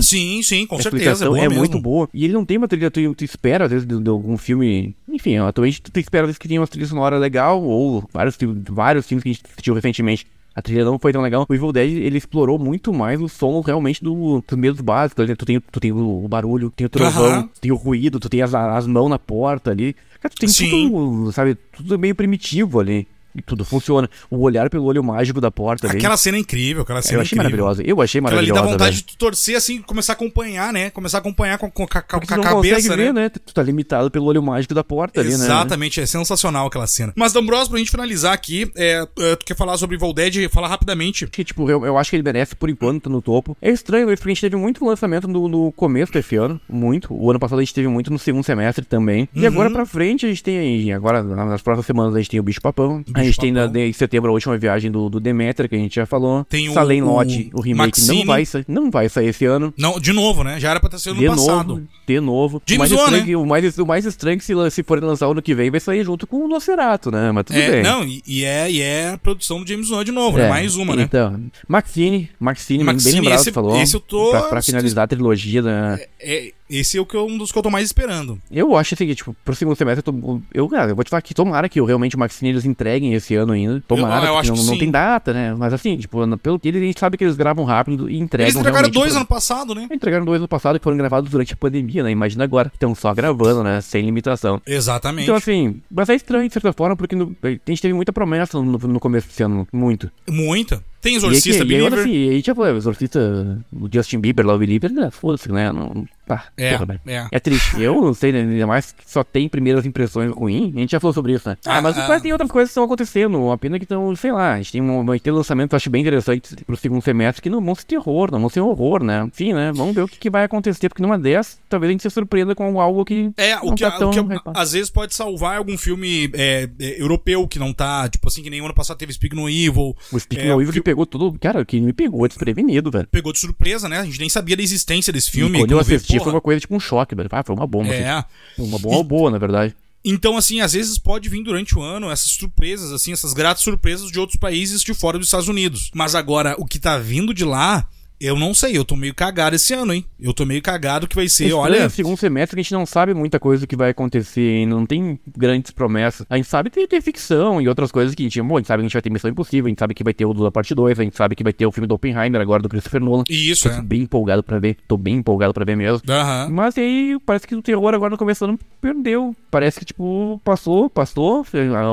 Sim, 0.00 0.42
sim, 0.42 0.66
com 0.66 0.74
a 0.74 0.82
certeza. 0.82 1.24
É, 1.24 1.28
boa 1.28 1.38
é, 1.38 1.42
mesmo. 1.42 1.58
muito 1.58 1.78
boa. 1.80 2.08
E 2.12 2.24
ele 2.24 2.32
não 2.34 2.44
tem 2.44 2.56
uma 2.56 2.66
trilha, 2.66 2.90
tu, 2.90 3.14
tu 3.14 3.24
espera, 3.24 3.66
às 3.66 3.70
vezes, 3.70 3.86
de, 3.86 3.96
de 4.00 4.10
algum 4.10 4.36
filme. 4.36 4.96
Enfim, 5.08 5.36
atualmente 5.36 5.80
tu, 5.80 5.92
tu 5.92 6.00
espera, 6.00 6.24
às 6.24 6.28
vezes, 6.28 6.38
que 6.38 6.48
tenha 6.48 6.60
uma 6.60 6.66
trilha 6.66 6.86
sonora 6.88 7.18
legal, 7.18 7.62
ou 7.62 8.04
vários, 8.12 8.36
vários 8.68 9.06
filmes 9.06 9.22
que 9.22 9.28
a 9.28 9.32
gente 9.32 9.42
assistiu 9.52 9.74
recentemente. 9.74 10.26
A 10.56 10.62
trilha 10.62 10.86
não 10.86 10.98
foi 10.98 11.12
tão 11.12 11.20
legal. 11.20 11.44
O 11.46 11.54
Evil 11.54 11.70
Dead, 11.70 11.92
ele 11.98 12.16
explorou 12.16 12.58
muito 12.58 12.90
mais 12.90 13.20
o 13.20 13.28
som 13.28 13.60
realmente 13.60 14.02
do, 14.02 14.42
dos 14.48 14.58
meios 14.58 14.80
básicos. 14.80 15.28
né? 15.28 15.34
Tu 15.36 15.44
tem, 15.44 15.60
tu 15.60 15.78
tem 15.78 15.92
o, 15.92 16.26
barulho, 16.26 16.72
tem 16.74 16.86
o 16.86 16.88
trovão, 16.88 17.42
tu 17.54 17.60
tem 17.60 17.70
o 17.70 17.76
ruído, 17.76 18.18
tu 18.18 18.30
tem 18.30 18.40
as, 18.40 18.54
as 18.54 18.86
mãos 18.86 19.10
na 19.10 19.18
porta 19.18 19.70
ali. 19.70 19.94
Cara, 20.18 20.32
tu 20.34 20.38
tem 20.38 20.48
Sim. 20.48 20.88
tudo, 20.88 21.30
sabe? 21.30 21.56
Tudo 21.76 21.98
meio 21.98 22.14
primitivo 22.14 22.80
ali. 22.80 23.06
E 23.36 23.42
tudo 23.42 23.64
funciona. 23.64 24.08
O 24.30 24.38
olhar 24.40 24.70
pelo 24.70 24.84
olho 24.84 25.02
mágico 25.04 25.40
da 25.40 25.50
porta 25.50 25.86
ali. 25.88 25.98
Aquela 25.98 26.16
cena 26.16 26.36
é 26.38 26.40
incrível, 26.40 26.82
aquela 26.82 27.02
cena 27.02 27.18
Eu 27.18 27.20
achei 27.22 27.36
incrível. 27.36 27.58
maravilhosa. 27.66 27.82
Eu 27.90 28.00
achei 28.02 28.20
maravilhosa. 28.20 28.60
dá 28.62 28.66
vontade 28.66 28.96
velho. 28.96 29.06
de 29.06 29.16
torcer 29.18 29.56
assim, 29.56 29.82
começar 29.82 30.12
a 30.12 30.16
acompanhar, 30.16 30.72
né? 30.72 30.90
Começar 30.90 31.18
a 31.18 31.20
acompanhar 31.20 31.58
com, 31.58 31.70
com, 31.70 31.86
com, 31.86 31.98
a- 31.98 32.02
com 32.02 32.16
a 32.16 32.38
cabeça, 32.38 32.96
né? 32.96 33.04
ver, 33.04 33.12
né? 33.14 33.28
Tu 33.28 33.52
tá 33.52 33.62
limitado 33.62 34.10
pelo 34.10 34.24
olho 34.26 34.42
mágico 34.42 34.72
da 34.74 34.82
porta 34.82 35.20
ali, 35.20 35.30
né? 35.30 35.34
Exatamente, 35.34 36.00
é 36.00 36.06
sensacional 36.06 36.66
aquela 36.66 36.86
cena. 36.86 37.12
Mas, 37.16 37.32
D'Ambrosio, 37.32 37.68
pra 37.70 37.78
gente 37.78 37.90
finalizar 37.90 38.32
aqui, 38.32 38.70
é, 38.76 39.06
é, 39.18 39.36
tu 39.36 39.44
quer 39.44 39.56
falar 39.56 39.76
sobre 39.76 39.96
Evil 39.96 40.12
Dead? 40.12 40.48
Fala 40.50 40.68
rapidamente. 40.68 41.26
que, 41.26 41.44
tipo, 41.44 41.68
eu, 41.70 41.84
eu 41.84 41.98
acho 41.98 42.10
que 42.10 42.16
ele 42.16 42.22
merece 42.22 42.54
por 42.54 42.70
enquanto 42.70 43.02
tá 43.04 43.10
no 43.10 43.20
topo. 43.20 43.56
É 43.60 43.70
estranho, 43.70 44.06
porque 44.06 44.28
a 44.28 44.28
gente 44.28 44.40
teve 44.40 44.56
muito 44.56 44.84
lançamento 44.84 45.28
no, 45.28 45.48
no 45.48 45.72
começo 45.72 46.12
desse 46.12 46.36
ano, 46.36 46.60
muito. 46.68 47.12
O 47.12 47.30
ano 47.30 47.38
passado 47.38 47.58
a 47.58 47.62
gente 47.62 47.74
teve 47.74 47.88
muito 47.88 48.10
no 48.10 48.18
segundo 48.18 48.44
semestre 48.44 48.84
também. 48.84 49.28
E 49.34 49.40
Uhum. 49.40 49.46
agora 49.46 49.70
pra 49.70 49.84
frente 49.86 50.24
a 50.26 50.28
gente 50.28 50.42
tem 50.42 50.58
aí, 50.58 50.92
agora 50.92 51.22
nas 51.22 51.60
próximas 51.62 51.86
semanas 51.86 52.14
a 52.14 52.18
gente 52.18 52.30
tem 52.30 52.40
o 52.40 52.42
Bicho 52.42 52.60
Papão, 52.60 53.04
a 53.14 53.22
gente 53.26 53.36
gente 53.36 53.40
tem 53.40 53.52
na, 53.52 53.66
em 53.66 53.92
setembro 53.92 54.30
a 54.30 54.32
última 54.32 54.56
viagem 54.56 54.90
do, 54.90 55.08
do 55.08 55.20
Demeter, 55.20 55.68
que 55.68 55.74
a 55.74 55.78
gente 55.78 55.94
já 55.94 56.06
falou. 56.06 56.44
Tem 56.44 56.68
o, 56.68 56.72
Salem 56.72 57.02
Lot, 57.02 57.50
o, 57.52 57.58
o 57.58 57.60
remake 57.60 58.00
Maxine. 58.00 58.18
não 58.18 58.26
vai, 58.26 58.44
não 58.66 58.90
vai 58.90 59.08
sair 59.08 59.28
esse 59.28 59.44
ano. 59.44 59.72
Não, 59.76 60.00
de 60.00 60.12
novo, 60.12 60.42
né? 60.42 60.58
Já 60.58 60.70
era 60.70 60.80
pra 60.80 60.88
estar 60.88 60.98
sendo 60.98 61.20
no 61.20 61.30
passado. 61.30 61.68
Novo, 61.68 61.88
de 62.06 62.20
novo. 62.20 62.62
James 62.66 62.90
o, 62.90 62.94
mais 62.96 63.12
Wan, 63.12 63.24
né? 63.24 63.36
o, 63.36 63.46
mais, 63.46 63.78
o 63.78 63.86
mais 63.86 64.04
estranho 64.04 64.34
é 64.34 64.38
que 64.38 64.44
se, 64.44 64.54
se 64.70 64.82
for 64.82 65.02
lançar 65.02 65.28
o 65.28 65.32
ano 65.32 65.42
que 65.42 65.54
vem, 65.54 65.70
vai 65.70 65.80
sair 65.80 66.04
junto 66.04 66.26
com 66.26 66.44
o 66.44 66.48
Nosferatu, 66.48 67.10
né? 67.10 67.30
Mas 67.32 67.44
tudo 67.44 67.58
é, 67.58 67.70
bem. 67.70 67.82
Não, 67.82 68.04
e, 68.04 68.22
e, 68.26 68.44
é, 68.44 68.70
e 68.70 68.80
é 68.80 69.10
a 69.10 69.18
produção 69.18 69.60
do 69.60 69.68
James 69.68 69.90
Wan 69.90 70.04
de 70.04 70.12
novo, 70.12 70.36
né? 70.38 70.44
é, 70.44 70.46
né? 70.46 70.50
Mais 70.50 70.76
uma, 70.76 71.00
então, 71.00 71.32
né? 71.32 71.40
Maxine, 71.68 72.30
Maxine, 72.38 72.84
Maxine 72.84 73.12
bem 73.12 73.20
lembrado, 73.22 73.40
esse, 73.40 73.52
falou. 73.52 73.80
Esse 73.80 73.94
eu 73.94 74.00
tô... 74.00 74.30
Pra, 74.30 74.42
pra 74.42 74.62
finalizar 74.62 75.04
a 75.04 75.08
trilogia 75.08 75.62
da... 75.62 75.98
É, 76.20 76.52
esse 76.68 76.98
é 76.98 77.00
o 77.00 77.06
que 77.06 77.16
eu, 77.16 77.26
um 77.26 77.38
dos 77.38 77.52
que 77.52 77.58
eu 77.58 77.62
tô 77.62 77.70
mais 77.70 77.86
esperando. 77.86 78.40
Eu 78.50 78.76
acho 78.76 78.94
assim, 78.94 79.12
tipo, 79.14 79.34
pro 79.44 79.54
segundo 79.54 79.76
semestre, 79.76 80.02
eu, 80.04 80.12
tô, 80.12 80.40
eu, 80.52 80.68
cara, 80.68 80.90
eu 80.90 80.96
vou 80.96 81.04
te 81.04 81.10
falar 81.10 81.22
que 81.22 81.32
tomara 81.32 81.68
que 81.68 81.78
eu, 81.78 81.84
realmente 81.84 82.16
o 82.16 82.18
Maxine 82.18 82.50
eles 82.50 82.64
entreguem 82.64 83.14
esse 83.16 83.34
ano 83.34 83.52
ainda. 83.52 83.82
Tomara, 83.86 84.26
eu, 84.26 84.32
eu 84.32 84.38
acho 84.38 84.50
não, 84.50 84.58
que 84.58 84.66
não 84.66 84.78
tem 84.78 84.90
data, 84.90 85.32
né? 85.32 85.54
Mas 85.54 85.72
assim, 85.72 85.96
tipo, 85.96 86.18
pelo 86.38 86.58
que 86.58 86.68
eles, 86.68 86.82
a 86.82 86.84
gente 86.84 87.00
sabe 87.00 87.16
que 87.16 87.24
eles 87.24 87.36
gravam 87.36 87.64
rápido 87.64 88.08
e 88.10 88.18
entregam. 88.18 88.46
Eles 88.46 88.56
entregaram 88.56 88.90
dois 88.90 89.14
ano 89.14 89.26
passado, 89.26 89.74
né? 89.74 89.88
Entregaram 89.90 90.24
dois 90.24 90.38
ano 90.38 90.48
passado 90.48 90.78
que 90.78 90.84
foram 90.84 90.96
gravados 90.96 91.30
durante 91.30 91.52
a 91.52 91.56
pandemia, 91.56 92.02
né? 92.02 92.10
Imagina 92.10 92.44
agora, 92.44 92.70
estão 92.72 92.94
só 92.94 93.12
gravando, 93.14 93.62
né? 93.62 93.80
Sem 93.80 94.04
limitação. 94.04 94.60
Exatamente. 94.66 95.24
Então, 95.24 95.36
assim, 95.36 95.80
mas 95.90 96.08
é 96.08 96.14
estranho 96.14 96.46
de 96.46 96.52
certa 96.52 96.72
forma, 96.72 96.96
porque 96.96 97.16
no, 97.16 97.34
a 97.42 97.48
gente 97.48 97.82
teve 97.82 97.94
muita 97.94 98.12
promessa 98.12 98.60
no, 98.60 98.78
no 98.78 99.00
começo 99.00 99.28
desse 99.28 99.42
ano. 99.42 99.66
Muito. 99.72 100.10
Muita. 100.28 100.82
Tem 101.06 101.14
Exorcista 101.14 101.62
e, 101.62 101.66
Believer. 101.66 101.84
E 101.84 101.86
agora, 101.86 102.02
assim, 102.02 102.28
a 102.28 102.32
gente 102.32 102.46
já 102.46 102.54
falou, 102.54 102.76
Exorcista, 102.76 103.64
o 103.72 103.88
Justin 103.92 104.18
Bieber, 104.18 104.44
Love 104.44 104.66
Believer, 104.66 104.92
né, 104.92 105.08
foda-se, 105.12 105.52
né? 105.52 105.70
Não, 105.70 106.04
ah, 106.28 106.44
é, 106.56 106.76
porra, 106.76 107.00
é. 107.06 107.26
é 107.30 107.38
triste. 107.38 107.80
Eu 107.80 107.94
não 108.00 108.12
sei, 108.12 108.32
né, 108.32 108.40
ainda 108.40 108.66
mais 108.66 108.90
que 108.90 109.08
só 109.08 109.22
tem 109.22 109.48
primeiras 109.48 109.86
impressões 109.86 110.32
ruins. 110.32 110.74
A 110.74 110.80
gente 110.80 110.90
já 110.90 110.98
falou 110.98 111.14
sobre 111.14 111.34
isso, 111.34 111.48
né? 111.48 111.56
Ah, 111.64 111.78
ah 111.78 111.82
mas 111.82 111.96
ah, 111.96 112.18
tem 112.18 112.32
outras 112.32 112.50
coisas 112.50 112.68
que 112.68 112.72
estão 112.72 112.84
acontecendo. 112.84 113.50
A 113.52 113.58
pena 113.58 113.78
que 113.78 113.84
estão, 113.84 114.14
sei 114.16 114.32
lá, 114.32 114.54
a 114.54 114.56
gente 114.56 114.72
tem 114.72 114.82
um, 114.82 115.04
vai 115.04 115.20
ter 115.20 115.30
lançamento, 115.30 115.72
eu 115.72 115.76
acho 115.76 115.88
bem 115.88 116.02
interessante 116.02 116.56
pro 116.64 116.76
segundo 116.76 117.00
semestre, 117.02 117.40
que 117.40 117.48
não 117.48 117.64
vão 117.64 117.74
ser 117.76 117.84
terror, 117.84 118.32
não 118.32 118.40
vão 118.40 118.48
ser 118.48 118.60
horror, 118.60 119.04
né? 119.04 119.24
Enfim, 119.24 119.52
né? 119.52 119.70
Vamos 119.72 119.94
ver 119.94 120.02
o 120.02 120.08
que, 120.08 120.18
que 120.18 120.28
vai 120.28 120.42
acontecer, 120.42 120.88
porque 120.88 121.02
numa 121.02 121.16
dessas, 121.16 121.60
talvez 121.68 121.90
a 121.90 121.92
gente 121.92 122.02
se 122.02 122.10
surpreenda 122.10 122.54
com 122.56 122.80
algo 122.80 123.04
que. 123.04 123.30
É, 123.36 123.56
o 123.58 123.72
que, 123.74 123.84
tá 123.84 123.92
tão... 123.92 124.10
o 124.10 124.12
que 124.12 124.40
às 124.54 124.72
vezes 124.72 124.90
pode 124.90 125.14
salvar 125.14 125.58
algum 125.58 125.78
filme 125.78 126.28
é, 126.34 126.68
é, 126.80 127.00
europeu 127.00 127.46
que 127.46 127.58
não 127.58 127.72
tá, 127.72 128.08
tipo 128.08 128.26
assim, 128.26 128.42
que 128.42 128.50
nem 128.50 128.60
o 128.60 128.64
ano 128.64 128.74
passado 128.74 128.96
teve 128.96 129.12
Speak 129.12 129.36
No 129.36 129.48
Evil. 129.48 129.96
O 130.10 130.18
Speak 130.18 130.44
No 130.44 130.60
Evil 130.60 130.72
que 130.72 130.80
pegou 130.80 130.95
tudo. 131.04 131.36
Cara, 131.38 131.64
que 131.64 131.80
me 131.80 131.92
pegou 131.92 132.26
desprevenido, 132.26 132.90
velho. 132.90 133.08
Pegou 133.10 133.32
de 133.32 133.40
surpresa, 133.40 133.88
né? 133.88 133.98
A 133.98 134.04
gente 134.04 134.20
nem 134.20 134.28
sabia 134.28 134.56
da 134.56 134.62
existência 134.62 135.12
desse 135.12 135.30
filme. 135.30 135.58
E 135.58 135.60
quando 135.62 135.72
eu 135.72 135.80
assisti, 135.80 136.18
foi 136.20 136.32
uma 136.32 136.40
coisa 136.40 136.60
tipo 136.60 136.74
um 136.74 136.80
choque, 136.80 137.14
velho. 137.14 137.28
Ah, 137.32 137.42
foi 137.42 137.54
uma 137.54 137.66
bomba. 137.66 137.92
É. 137.92 138.08
Assim. 138.08 138.24
Uma 138.58 138.78
bomba 138.78 139.00
e... 139.00 139.04
boa, 139.04 139.30
na 139.30 139.38
verdade. 139.38 139.76
Então, 140.08 140.36
assim, 140.36 140.60
às 140.60 140.72
vezes 140.72 140.98
pode 140.98 141.28
vir 141.28 141.42
durante 141.42 141.76
o 141.76 141.82
ano 141.82 142.08
essas 142.08 142.30
surpresas, 142.30 142.92
assim, 142.92 143.12
essas 143.12 143.32
gratas 143.32 143.64
surpresas 143.64 144.08
de 144.08 144.20
outros 144.20 144.38
países 144.38 144.82
de 144.82 144.94
fora 144.94 145.18
dos 145.18 145.26
Estados 145.26 145.48
Unidos. 145.48 145.90
Mas 145.92 146.14
agora, 146.14 146.54
o 146.58 146.64
que 146.64 146.78
tá 146.78 146.96
vindo 146.96 147.34
de 147.34 147.44
lá 147.44 147.88
eu 148.20 148.36
não 148.36 148.54
sei, 148.54 148.76
eu 148.76 148.84
tô 148.84 148.96
meio 148.96 149.14
cagado 149.14 149.56
esse 149.56 149.74
ano, 149.74 149.92
hein? 149.92 150.04
Eu 150.18 150.32
tô 150.32 150.44
meio 150.46 150.62
cagado 150.62 151.06
que 151.06 151.14
vai 151.14 151.28
ser, 151.28 151.44
Estranho, 151.44 151.62
olha. 151.62 151.88
segundo 151.88 152.16
semestre 152.16 152.58
a 152.58 152.62
gente 152.62 152.72
não 152.72 152.86
sabe 152.86 153.12
muita 153.14 153.38
coisa 153.38 153.66
que 153.66 153.76
vai 153.76 153.90
acontecer 153.90 154.40
ainda, 154.40 154.74
não 154.74 154.86
tem 154.86 155.18
grandes 155.36 155.70
promessas. 155.70 156.26
A 156.30 156.36
gente 156.36 156.48
sabe 156.48 156.70
que 156.70 156.86
tem 156.86 157.00
ficção 157.00 157.60
e 157.60 157.68
outras 157.68 157.92
coisas 157.92 158.14
que 158.14 158.22
a 158.22 158.24
gente, 158.24 158.40
bom, 158.42 158.56
a 158.56 158.60
gente 158.60 158.68
sabe 158.68 158.80
que 158.80 158.86
a 158.86 158.88
gente 158.88 158.92
vai 158.94 159.02
ter 159.02 159.10
Missão 159.10 159.30
Impossível, 159.30 159.66
a 159.66 159.68
gente 159.68 159.78
sabe 159.78 159.94
que 159.94 160.04
vai 160.04 160.14
ter 160.14 160.24
o 160.24 160.32
da 160.32 160.50
parte 160.50 160.74
2, 160.74 160.98
a 160.98 161.02
gente 161.02 161.16
sabe 161.16 161.36
que 161.36 161.44
vai 161.44 161.52
ter 161.52 161.66
o 161.66 161.72
filme 161.72 161.86
do 161.86 161.94
Oppenheimer 161.94 162.40
agora 162.40 162.62
do 162.62 162.68
Christopher 162.68 163.00
Nolan. 163.00 163.24
Isso, 163.28 163.68
é. 163.68 163.76
Tô 163.76 163.82
bem 163.82 164.02
empolgado 164.02 164.42
pra 164.42 164.58
ver, 164.58 164.76
tô 164.88 164.96
bem 164.96 165.16
empolgado 165.16 165.52
pra 165.52 165.64
ver 165.64 165.76
mesmo. 165.76 166.00
Uhum. 166.08 166.50
Mas 166.50 166.78
aí 166.78 167.18
parece 167.24 167.46
que 167.46 167.54
o 167.54 167.62
terror 167.62 167.94
agora 167.94 168.10
no 168.10 168.18
começo 168.18 168.44
ano 168.44 168.58
perdeu. 168.80 169.34
Parece 169.50 169.78
que, 169.78 169.84
tipo, 169.84 170.40
passou, 170.44 170.88
passou. 170.88 171.44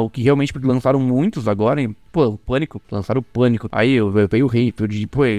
O 0.04 0.10
que 0.10 0.22
realmente 0.22 0.54
lançaram 0.62 1.00
muitos 1.00 1.48
agora, 1.48 1.82
hein? 1.82 1.96
Pô, 2.14 2.28
o 2.28 2.38
Pânico, 2.38 2.80
lançaram 2.92 3.22
o 3.22 3.24
Pânico. 3.24 3.68
Aí 3.72 3.98
veio 4.30 4.46
o 4.46 4.48
Rei, 4.48 4.72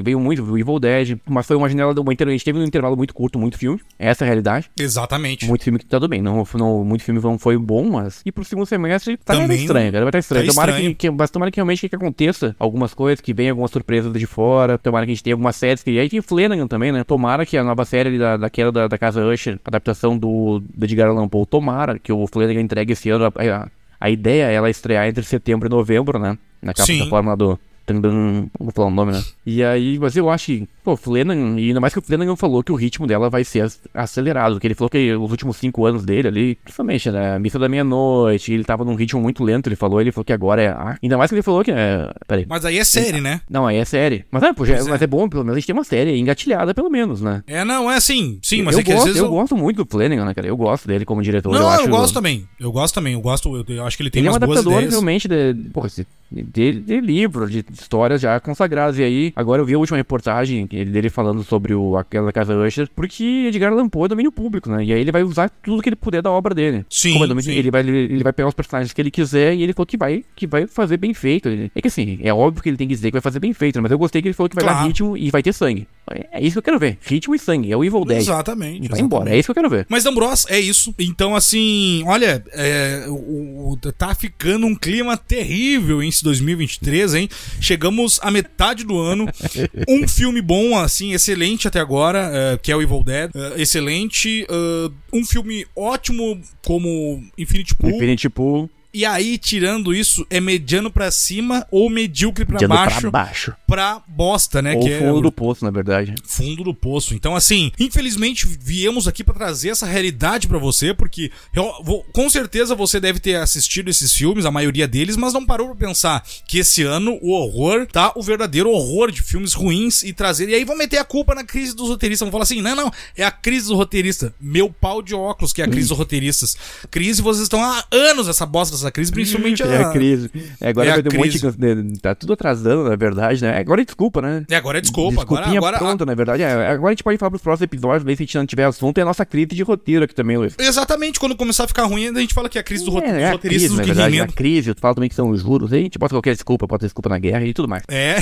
veio 0.03 0.19
muito, 0.19 0.43
o 0.43 0.59
Evil 0.59 0.81
Dead, 0.81 1.17
mas 1.25 1.47
foi 1.47 1.55
uma 1.55 1.69
janela, 1.69 1.95
uma 1.97 2.13
a 2.13 2.31
gente 2.31 2.45
teve 2.45 2.59
um 2.59 2.65
intervalo 2.65 2.97
muito 2.97 3.15
curto, 3.15 3.39
muito 3.39 3.57
filme. 3.57 3.81
Essa 3.97 4.25
é 4.25 4.27
a 4.27 4.27
realidade. 4.27 4.69
Exatamente. 4.77 5.47
Muito 5.47 5.63
filme 5.63 5.79
que 5.79 5.87
tá 5.87 6.01
tudo 6.01 6.09
bem. 6.09 6.21
Não, 6.21 6.45
não, 6.55 6.85
muito 6.85 7.05
filme 7.05 7.21
não 7.21 7.39
foi 7.39 7.57
bom, 7.57 7.91
mas. 7.91 8.23
E 8.27 8.33
pro 8.33 8.45
segundo 8.45 8.67
semestre 8.67 9.17
tá 9.17 9.35
Também 9.35 9.61
estranho, 9.61 9.93
cara. 9.93 10.05
Vai 10.05 10.09
estar 10.09 10.17
tá 10.17 10.19
estranho. 10.19 10.47
Tá 10.47 10.53
tomara, 10.53 10.71
estranho. 10.73 10.91
Que, 10.91 10.97
que, 10.97 11.11
mas 11.13 11.31
tomara 11.31 11.51
que 11.53 11.57
realmente 11.59 11.89
que, 11.89 11.95
aconteça 11.95 12.57
algumas 12.59 12.93
coisas, 12.93 13.21
que 13.21 13.33
venha 13.33 13.53
algumas 13.53 13.71
surpresas 13.71 14.13
de 14.13 14.27
fora. 14.27 14.77
Tomara 14.77 15.07
que 15.07 15.13
a 15.13 15.15
gente 15.15 15.23
tenha 15.23 15.35
algumas 15.35 15.55
séries. 15.55 15.81
Que... 15.81 15.93
E 15.93 16.01
aí 16.01 16.09
tem 16.09 16.21
Flanagan 16.21 16.67
também, 16.67 16.91
né? 16.91 17.05
Tomara 17.05 17.47
que 17.47 17.57
a 17.57 17.63
nova 17.63 17.85
série 17.85 18.19
da, 18.19 18.37
daquela 18.37 18.73
da, 18.73 18.89
da 18.89 18.99
Casa 18.99 19.25
Usher, 19.25 19.61
adaptação 19.65 20.19
do, 20.19 20.59
do 20.59 20.85
Edgar 20.85 21.09
Allan 21.09 21.29
Poe, 21.29 21.47
tomara 21.47 22.01
que 22.01 22.13
o 22.13 22.27
Flanagan 22.27 22.61
entregue 22.61 22.95
esse 22.95 23.11
ano 23.11 23.27
a, 23.27 23.29
a, 23.29 23.69
a 24.01 24.11
ideia 24.11 24.51
é 24.51 24.55
ela 24.55 24.69
estrear 24.69 25.07
entre 25.07 25.23
setembro 25.25 25.69
e 25.69 25.71
novembro, 25.71 26.19
né? 26.19 26.37
Naquela 26.65 26.87
Sim. 26.87 26.97
plataforma 26.97 27.37
do. 27.37 27.59
Tandam, 27.87 28.51
vou 28.59 28.73
falar 28.73 28.89
o 28.89 28.91
nome, 28.91 29.13
né? 29.13 29.23
E 29.45 29.63
aí, 29.63 29.99
mas 29.99 30.17
eu 30.17 30.31
acho 30.31 30.47
que 30.47 30.69
Pô, 30.85 30.99
Flanagan, 30.99 31.59
e 31.59 31.69
ainda 31.69 31.81
mais 31.81 31.95
que 31.95 31.99
o 31.99 32.03
Flanagan 32.03 32.37
falou 32.37 32.63
que 32.63 32.71
o 32.71 32.75
ritmo 32.75 33.07
dela 33.07 33.31
vai 33.31 33.43
ser 33.43 33.73
acelerado, 33.95 34.61
que 34.61 34.67
ele 34.67 34.75
falou 34.75 34.91
que 34.91 35.15
os 35.15 35.31
últimos 35.31 35.57
cinco 35.57 35.87
anos 35.87 36.05
dele 36.05 36.29
ali, 36.29 36.55
principalmente, 36.57 37.11
né, 37.11 37.39
Missa 37.39 37.59
da 37.59 37.71
Meia-Noite, 37.71 38.53
ele 38.53 38.65
tava 38.65 38.85
num 38.85 38.95
ritmo 38.95 39.19
muito 39.19 39.43
lento, 39.43 39.67
ele 39.67 39.77
falou, 39.77 39.99
ele 39.99 40.13
falou 40.13 40.27
que 40.27 40.33
agora 40.35 40.61
é... 40.61 40.69
Ah, 40.69 40.99
ainda 41.03 41.17
mais 41.17 41.31
que 41.31 41.37
ele 41.37 41.43
falou 41.43 41.65
que 41.65 41.71
é... 41.71 42.13
Peraí. 42.27 42.45
Mas 42.47 42.67
aí 42.67 42.79
é 42.79 42.85
série, 42.85 43.19
né? 43.19 43.41
Não, 43.49 43.67
aí 43.67 43.79
é 43.79 43.85
série. 43.87 44.27
Mas, 44.31 44.43
é, 44.43 44.53
pô, 44.53 44.67
já, 44.67 44.77
é. 44.77 44.83
mas 44.83 45.01
é 45.01 45.07
bom, 45.07 45.27
pelo 45.27 45.43
menos 45.43 45.57
a 45.57 45.59
gente 45.59 45.67
tem 45.67 45.75
uma 45.75 45.85
série 45.85 46.19
engatilhada, 46.19 46.75
pelo 46.75 46.91
menos, 46.91 47.23
né? 47.23 47.43
É, 47.47 47.65
não, 47.65 47.91
é 47.91 47.97
assim, 47.97 48.39
sim, 48.43 48.61
mas 48.61 48.75
eu 48.75 48.81
é 48.81 48.85
que 48.85 48.93
gosto, 48.93 48.99
às 49.01 49.07
vezes... 49.07 49.21
Eu, 49.23 49.29
eu 49.29 49.31
gosto 49.31 49.57
muito 49.57 49.83
do 49.83 49.91
Flanagan, 49.91 50.27
né, 50.27 50.35
cara? 50.35 50.47
Eu 50.47 50.57
gosto 50.59 50.87
dele 50.87 51.07
como 51.07 51.23
diretor. 51.23 51.51
Não, 51.51 51.61
eu, 51.61 51.65
eu 51.65 51.71
acho... 51.71 51.89
gosto 51.89 52.13
também. 52.13 52.47
Eu 52.61 52.71
gosto 52.71 52.95
também, 52.95 53.15
eu 53.15 53.23
gosto, 53.23 53.65
eu, 53.67 53.87
acho 53.87 53.97
que 53.97 54.03
ele 54.03 54.11
tem 54.11 54.21
ele 54.21 54.29
umas 54.29 54.37
é 54.37 54.41
um 54.41 54.45
adaptador, 54.45 54.73
ideias. 54.75 54.91
realmente, 54.93 55.27
de, 55.27 55.55
pô, 55.73 55.87
de, 56.31 56.81
de 56.81 57.01
livro, 57.01 57.49
de 57.49 57.65
histórias 57.73 58.21
já 58.21 58.39
consagradas. 58.39 58.99
E 58.99 59.03
aí, 59.03 59.33
agora 59.35 59.61
eu 59.61 59.67
vi 59.67 59.75
a 59.75 59.79
última 59.79 59.97
reportagem 59.97 60.67
dele 60.67 61.11
falando 61.11 61.43
sobre 61.43 61.65
sobre 61.65 61.75
o, 61.75 61.97
aquela 61.97 62.33
Casa 62.33 62.55
Usher, 62.55 62.89
porque 62.95 63.47
Edgar 63.49 63.73
Allan 63.73 63.89
Poe 63.89 64.05
é 64.05 64.09
domínio 64.09 64.31
público, 64.31 64.69
né? 64.69 64.85
E 64.85 64.93
aí 64.93 65.01
ele 65.01 65.11
vai 65.11 65.23
usar 65.23 65.49
tudo 65.49 65.83
que 65.83 65.89
ele 65.89 65.97
puder 65.97 66.21
da 66.21 66.31
obra 66.31 66.55
dele. 66.55 66.85
Sim, 66.91 67.13
Como 67.13 67.25
é 67.25 67.29
domínio, 67.29 67.53
sim. 67.53 67.59
Ele, 67.59 67.71
vai, 67.71 67.81
ele, 67.81 68.23
vai 68.23 68.33
pegar 68.33 68.49
os 68.49 68.55
personagens 68.55 68.93
que 68.93 69.01
ele 69.01 69.11
quiser 69.11 69.55
e 69.55 69.63
ele 69.63 69.73
falou 69.73 69.87
que 69.87 69.97
vai, 69.97 70.25
que 70.37 70.47
vai 70.47 70.67
fazer 70.67 70.97
bem 70.97 71.15
feito. 71.15 71.49
É 71.75 71.81
que 71.81 71.89
assim, 71.89 72.19
é 72.23 72.33
óbvio 72.33 72.63
que 72.63 72.69
ele 72.69 72.77
tem 72.77 72.87
que 72.87 72.95
dizer 72.95 73.09
que 73.09 73.13
vai 73.13 73.23
fazer 73.23 73.41
bem 73.41 73.53
feito, 73.53 73.77
né? 73.77 73.83
mas 73.83 73.93
eu 73.93 73.99
gostei 73.99 74.21
que 74.21 74.29
ele 74.29 74.35
falou 74.35 74.49
que 74.49 74.57
vai 74.57 74.65
claro. 74.65 74.81
dar 74.81 74.87
ritmo 74.87 75.17
e 75.17 75.31
vai 75.31 75.43
ter 75.43 75.53
sangue. 75.53 75.87
É 76.31 76.41
isso 76.41 76.53
que 76.53 76.59
eu 76.59 76.63
quero 76.63 76.79
ver. 76.79 76.99
Ritmo 77.03 77.35
e 77.35 77.39
sangue. 77.39 77.73
É 77.73 77.77
o 77.77 77.85
Evil 77.85 78.05
Dead. 78.05 78.19
Exatamente. 78.19 78.89
Vai 78.89 78.99
exatamente. 78.99 79.03
embora. 79.03 79.31
É 79.31 79.39
isso 79.39 79.47
que 79.47 79.51
eu 79.51 79.55
quero 79.55 79.71
ver. 79.71 79.87
Mas, 79.89 80.05
Ambrose, 80.05 80.47
é 80.49 80.61
isso. 80.61 80.95
Então, 80.99 81.35
assim, 81.35 82.05
olha, 82.07 82.45
é, 82.53 83.07
o, 83.09 83.73
o, 83.73 83.93
tá 83.93 84.15
ficando 84.15 84.67
um 84.67 84.75
clima 84.75 85.17
terrível 85.17 86.03
em 86.03 86.09
esse 86.09 86.23
2023, 86.23 87.15
hein? 87.15 87.29
Chegamos 87.61 88.21
à 88.23 88.31
metade 88.31 88.85
do 88.85 88.99
ano. 88.99 89.27
um 89.89 90.07
filme 90.07 90.43
bom, 90.43 90.77
assim, 90.77 91.13
excelente 91.15 91.67
até 91.67 91.81
agora, 91.81 92.31
é, 92.33 92.59
que 92.59 92.71
é 92.71 92.77
o 92.77 92.83
Evil 92.83 93.03
Dead. 93.03 93.31
É, 93.35 93.63
excelente. 93.63 94.47
Uh, 94.51 94.93
um 95.13 95.25
filme 95.25 95.67
ótimo 95.75 96.41
como 96.65 97.23
Infinity 97.39 97.75
Pool. 97.75 97.91
Infinity 97.91 98.29
Pool. 98.29 98.71
E 98.95 99.05
aí, 99.05 99.37
tirando 99.37 99.93
isso, 99.93 100.25
é 100.31 100.41
mediano 100.41 100.89
para 100.89 101.11
cima 101.11 101.67
ou 101.69 101.91
medíocre 101.91 102.45
para 102.45 102.69
baixo, 102.69 103.01
pra 103.01 103.11
baixo. 103.11 103.55
Pra 103.67 104.01
bosta, 104.07 104.63
né? 104.63 104.77
Ou 104.77 104.85
que 104.85 104.99
fundo 105.01 105.19
é... 105.19 105.23
do 105.23 105.33
poço, 105.33 105.65
na 105.65 105.71
verdade. 105.73 106.15
Fundo 106.25 106.63
do 106.63 106.73
poço. 106.73 107.13
Então, 107.13 107.35
assim, 107.35 107.73
infelizmente 107.77 108.47
viemos 108.47 109.09
aqui 109.09 109.25
para 109.25 109.35
trazer 109.35 109.71
essa 109.71 109.85
realidade 109.85 110.47
para 110.47 110.59
você, 110.59 110.95
porque 110.95 111.33
eu, 111.53 111.83
vou, 111.83 112.05
com 112.13 112.31
certeza 112.31 112.77
você 112.77 113.01
deve 113.01 113.19
ter 113.19 113.35
assistido 113.35 113.91
esses 113.91 114.13
filmes, 114.13 114.47
a 114.47 114.51
maioria 114.53 114.87
deles, 114.87 115.17
mas 115.17 115.33
não 115.33 115.45
parou 115.45 115.75
pra 115.75 115.89
pensar 115.89 116.25
que 116.47 116.59
esse 116.59 116.85
ano 116.85 117.19
o 117.21 117.33
horror 117.33 117.89
tá 117.89 118.13
o 118.15 118.23
verdadeiro 118.23 118.71
horror 118.71 119.11
de 119.11 119.23
filmes 119.23 119.55
ruins 119.55 120.05
e 120.05 120.13
trazer. 120.13 120.49
E 120.49 120.55
aí 120.55 120.65
vão 120.65 120.79
meter 120.79 120.99
a 120.99 121.05
culpa 121.05 121.35
na 121.35 121.43
crise 121.43 121.75
dos 121.75 121.89
roteiristas. 121.89 122.25
Vão 122.25 122.31
falar 122.31 122.45
assim: 122.45 122.63
não, 122.63 122.77
não, 122.77 122.93
é 123.17 123.25
a 123.25 123.31
crise 123.33 123.67
do 123.67 123.75
roteirista. 123.75 124.33
Meu 124.41 124.71
pau 124.71 125.03
de 125.03 125.17
óculos 125.17 125.53
que 125.53 125.61
é 125.61 125.65
a 125.65 125.69
crise 125.69 125.89
dos 125.89 125.99
roteiristas. 125.99 126.57
Crise, 126.93 127.21
vocês 127.21 127.43
estão 127.43 127.61
há 127.61 127.85
anos 127.91 128.29
essa 128.29 128.47
bosta 128.47 128.84
essa 128.85 128.93
crise, 128.93 129.11
principalmente 129.13 129.63
a. 129.63 129.67
É 129.67 129.83
a 129.83 129.91
crise. 129.91 130.31
É, 130.61 130.69
agora 130.69 130.89
é 130.89 130.93
vai 130.93 131.03
ter 131.03 131.15
um 131.15 131.19
monte 131.19 131.41
de. 131.41 131.99
Tá 132.01 132.15
tudo 132.15 132.33
atrasando, 132.33 132.89
na 132.89 132.97
verdade, 132.97 133.43
né? 133.43 133.59
Agora 133.59 133.83
é 133.83 133.85
desculpa, 133.85 134.21
né? 134.21 134.45
É, 134.51 134.57
agora 134.57 134.79
é 134.79 134.81
desculpa. 134.81 135.23
Agora, 135.23 135.47
agora, 135.47 135.79
pronta, 135.79 136.07
na 136.07 136.15
verdade. 136.15 136.43
É, 136.43 136.69
agora 136.69 136.91
a 136.91 136.93
gente 136.93 137.03
pode 137.03 137.19
falar 137.19 137.31
pros 137.31 137.43
próximos 137.43 137.65
episódios, 137.65 138.05
ver 138.05 138.17
se 138.17 138.23
a 138.23 138.27
gente 138.27 138.37
não 138.37 138.47
tiver 138.47 138.65
assunto, 138.65 138.99
é 138.99 139.03
a 139.03 139.05
nossa 139.05 139.25
crise 139.25 139.49
de 139.49 139.63
roteiro 139.63 140.05
aqui 140.05 140.15
também, 140.15 140.37
Luiz. 140.37 140.55
Exatamente, 140.59 141.19
quando 141.19 141.37
começar 141.37 141.65
a 141.65 141.69
ficar 141.69 141.85
ruim, 141.85 142.09
a 142.09 142.21
gente 142.21 142.35
fala 142.35 142.49
que 142.49 142.59
é 142.59 142.61
a 142.61 142.65
crise 142.65 142.85
do 142.85 142.99
é, 142.99 143.23
é 143.23 143.31
roteiristas 143.31 143.73
do 143.73 143.81
que 143.81 143.87
verdade, 143.87 144.21
A 144.21 144.27
crise, 144.27 144.71
eu 144.71 144.77
falo 144.79 144.95
também 144.95 145.09
que 145.09 145.15
são 145.15 145.31
os 145.31 145.43
juros, 145.43 145.73
aí 145.73 145.81
a 145.81 145.83
gente 145.83 145.99
bota 145.99 146.15
qualquer 146.15 146.35
desculpa, 146.35 146.67
bota 146.67 146.87
desculpa 146.87 147.09
na 147.09 147.19
guerra 147.19 147.45
e 147.45 147.55
tudo 147.55 147.69
mais. 147.69 147.83
É. 147.89 148.17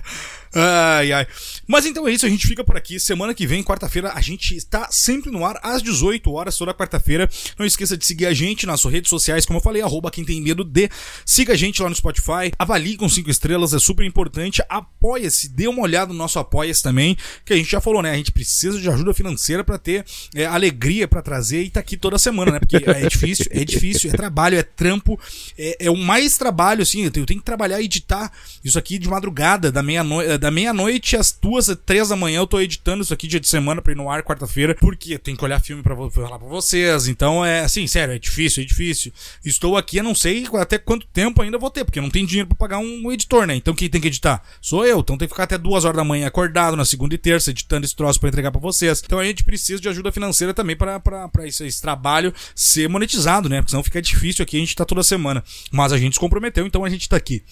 ai, 0.54 1.12
ai. 1.12 1.26
Mas 1.66 1.86
então 1.86 2.06
é 2.06 2.12
isso, 2.12 2.26
a 2.26 2.28
gente 2.28 2.46
fica 2.46 2.64
por 2.64 2.76
aqui. 2.76 2.98
Semana 2.98 3.34
que 3.34 3.46
vem, 3.46 3.62
quarta-feira, 3.62 4.12
a 4.14 4.20
gente 4.20 4.56
está 4.56 4.88
sempre 4.90 5.30
no 5.30 5.44
ar 5.44 5.58
às 5.62 5.82
18 5.82 6.30
horas, 6.32 6.56
toda 6.56 6.74
quarta-feira. 6.74 7.28
Não 7.58 7.66
esqueça 7.66 7.96
de 7.96 8.04
seguir 8.04 8.26
a 8.26 8.32
gente 8.32 8.66
nas 8.66 8.80
suas 8.80 8.94
redes 8.94 9.10
sociais, 9.10 9.44
como 9.44 9.58
eu 9.58 9.62
falei, 9.62 9.82
arroba 9.82 10.05
arroba 10.06 10.10
quem 10.10 10.24
tem 10.24 10.40
medo 10.40 10.64
de. 10.64 10.88
Siga 11.24 11.52
a 11.52 11.56
gente 11.56 11.82
lá 11.82 11.88
no 11.88 11.94
Spotify, 11.94 12.52
avalie 12.58 12.96
com 12.96 13.08
cinco 13.08 13.30
estrelas, 13.30 13.74
é 13.74 13.78
super 13.78 14.04
importante. 14.04 14.62
Apoia-se, 14.68 15.48
dê 15.48 15.66
uma 15.68 15.82
olhada 15.82 16.12
no 16.12 16.18
nosso 16.18 16.38
Apoia-se 16.38 16.82
também, 16.82 17.16
que 17.44 17.52
a 17.52 17.56
gente 17.56 17.70
já 17.70 17.80
falou, 17.80 18.02
né? 18.02 18.10
A 18.10 18.16
gente 18.16 18.32
precisa 18.32 18.80
de 18.80 18.88
ajuda 18.88 19.12
financeira 19.12 19.64
para 19.64 19.78
ter 19.78 20.04
é, 20.34 20.46
alegria 20.46 21.06
para 21.08 21.20
trazer 21.20 21.62
e 21.62 21.70
tá 21.70 21.80
aqui 21.80 21.96
toda 21.96 22.18
semana, 22.18 22.52
né? 22.52 22.60
Porque 22.60 22.76
é 22.76 23.08
difícil, 23.08 23.46
é 23.50 23.64
difícil, 23.64 24.10
é 24.10 24.12
trabalho, 24.16 24.56
é 24.56 24.62
trampo, 24.62 25.18
é, 25.58 25.86
é 25.86 25.90
o 25.90 25.96
mais 25.96 26.38
trabalho, 26.38 26.82
assim, 26.82 27.04
eu 27.04 27.10
tenho, 27.10 27.22
eu 27.22 27.26
tenho 27.26 27.40
que 27.40 27.46
trabalhar 27.46 27.80
e 27.80 27.84
editar 27.84 28.32
isso 28.64 28.78
aqui 28.78 28.98
de 28.98 29.08
madrugada, 29.08 29.72
da 29.72 29.82
meia-noite 29.82 30.38
da 30.38 30.50
meia-noite 30.50 31.16
às 31.16 31.32
duas, 31.32 31.74
três 31.84 32.08
da 32.08 32.16
manhã, 32.16 32.38
eu 32.38 32.46
tô 32.46 32.60
editando 32.60 33.02
isso 33.02 33.14
aqui 33.14 33.26
dia 33.26 33.40
de 33.40 33.48
semana 33.48 33.80
pra 33.80 33.92
ir 33.92 33.96
no 33.96 34.10
ar 34.10 34.22
quarta-feira, 34.22 34.74
porque 34.74 35.14
eu 35.14 35.18
tenho 35.18 35.36
que 35.36 35.44
olhar 35.44 35.60
filme 35.60 35.82
pra 35.82 35.96
falar 36.10 36.38
pra 36.38 36.48
vocês, 36.48 37.08
então 37.08 37.44
é 37.44 37.60
assim, 37.60 37.86
sério, 37.86 38.14
é 38.14 38.18
difícil, 38.18 38.62
é 38.62 38.66
difícil. 38.66 39.12
Estou 39.44 39.76
aqui, 39.76 39.85
eu 39.94 40.02
não 40.02 40.14
sei 40.14 40.46
até 40.54 40.78
quanto 40.78 41.06
tempo 41.06 41.42
ainda 41.42 41.58
vou 41.58 41.70
ter, 41.70 41.84
porque 41.84 42.00
não 42.00 42.10
tenho 42.10 42.26
dinheiro 42.26 42.48
pra 42.48 42.56
pagar 42.56 42.78
um 42.78 43.12
editor, 43.12 43.46
né? 43.46 43.54
Então 43.54 43.74
quem 43.74 43.88
tem 43.88 44.00
que 44.00 44.08
editar? 44.08 44.42
Sou 44.60 44.84
eu, 44.86 45.00
então 45.00 45.16
tem 45.16 45.28
que 45.28 45.34
ficar 45.34 45.44
até 45.44 45.58
duas 45.58 45.84
horas 45.84 45.96
da 45.96 46.04
manhã 46.04 46.26
acordado 46.26 46.76
na 46.76 46.84
segunda 46.84 47.14
e 47.14 47.18
terça, 47.18 47.50
editando 47.50 47.84
esse 47.84 47.94
troço 47.94 48.18
pra 48.18 48.28
entregar 48.28 48.50
pra 48.50 48.60
vocês. 48.60 49.02
Então 49.04 49.18
a 49.18 49.24
gente 49.24 49.44
precisa 49.44 49.80
de 49.80 49.88
ajuda 49.88 50.10
financeira 50.10 50.52
também 50.52 50.76
pra 50.76 51.00
esse, 51.44 51.64
esse 51.66 51.80
trabalho 51.80 52.32
ser 52.54 52.88
monetizado, 52.88 53.48
né? 53.48 53.58
Porque 53.58 53.70
senão 53.70 53.82
fica 53.84 54.00
difícil 54.02 54.42
aqui, 54.42 54.56
a 54.56 54.60
gente 54.60 54.74
tá 54.74 54.84
toda 54.84 55.02
semana. 55.02 55.44
Mas 55.70 55.92
a 55.92 55.98
gente 55.98 56.14
se 56.14 56.20
comprometeu, 56.20 56.66
então 56.66 56.84
a 56.84 56.88
gente 56.88 57.08
tá 57.08 57.16
aqui. 57.16 57.42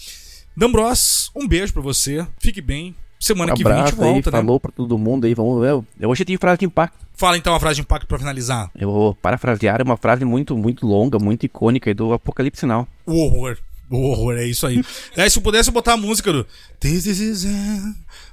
Dambros, 0.57 1.31
um 1.35 1.47
beijo 1.47 1.73
pra 1.73 1.83
você. 1.83 2.27
Fique 2.39 2.61
bem. 2.61 2.95
Semana 3.25 3.55
um 3.55 3.57
que 3.57 3.65
vem 3.65 3.73
a 3.73 3.87
gente 3.87 3.95
volta, 3.95 4.07
aí, 4.07 4.15
né? 4.17 4.23
Falou 4.23 4.61
pra 4.61 4.71
todo 4.71 4.99
mundo 4.99 5.25
aí. 5.25 5.33
Vamos, 5.33 5.65
eu, 5.65 5.83
eu 5.99 6.11
hoje 6.11 6.23
eu 6.23 6.27
tenho 6.27 6.39
frase 6.39 6.59
de 6.59 6.67
impacto. 6.67 7.07
Fala 7.15 7.39
então 7.39 7.55
a 7.55 7.59
frase 7.59 7.77
de 7.77 7.81
impacto 7.81 8.07
pra 8.07 8.19
finalizar. 8.19 8.71
Eu 8.79 8.93
vou 8.93 9.15
parafrasear 9.15 9.81
uma 9.81 9.97
frase 9.97 10.27
muito, 10.27 10.55
muito 10.59 10.87
longa, 10.87 11.19
muito 11.19 11.47
icônica 11.47 11.95
do 11.95 12.13
Apocalipse 12.13 12.61
Sinal. 12.61 12.87
O 13.07 13.15
horror. 13.25 13.57
O 13.89 13.97
horror, 13.97 14.37
é 14.37 14.45
isso 14.45 14.67
aí. 14.67 14.85
é, 15.17 15.27
se 15.27 15.39
eu 15.39 15.43
pudesse 15.43 15.71
botar 15.71 15.95
a 15.95 15.97
música 15.97 16.31
do. 16.31 16.47
This 16.79 17.07
is 17.07 17.47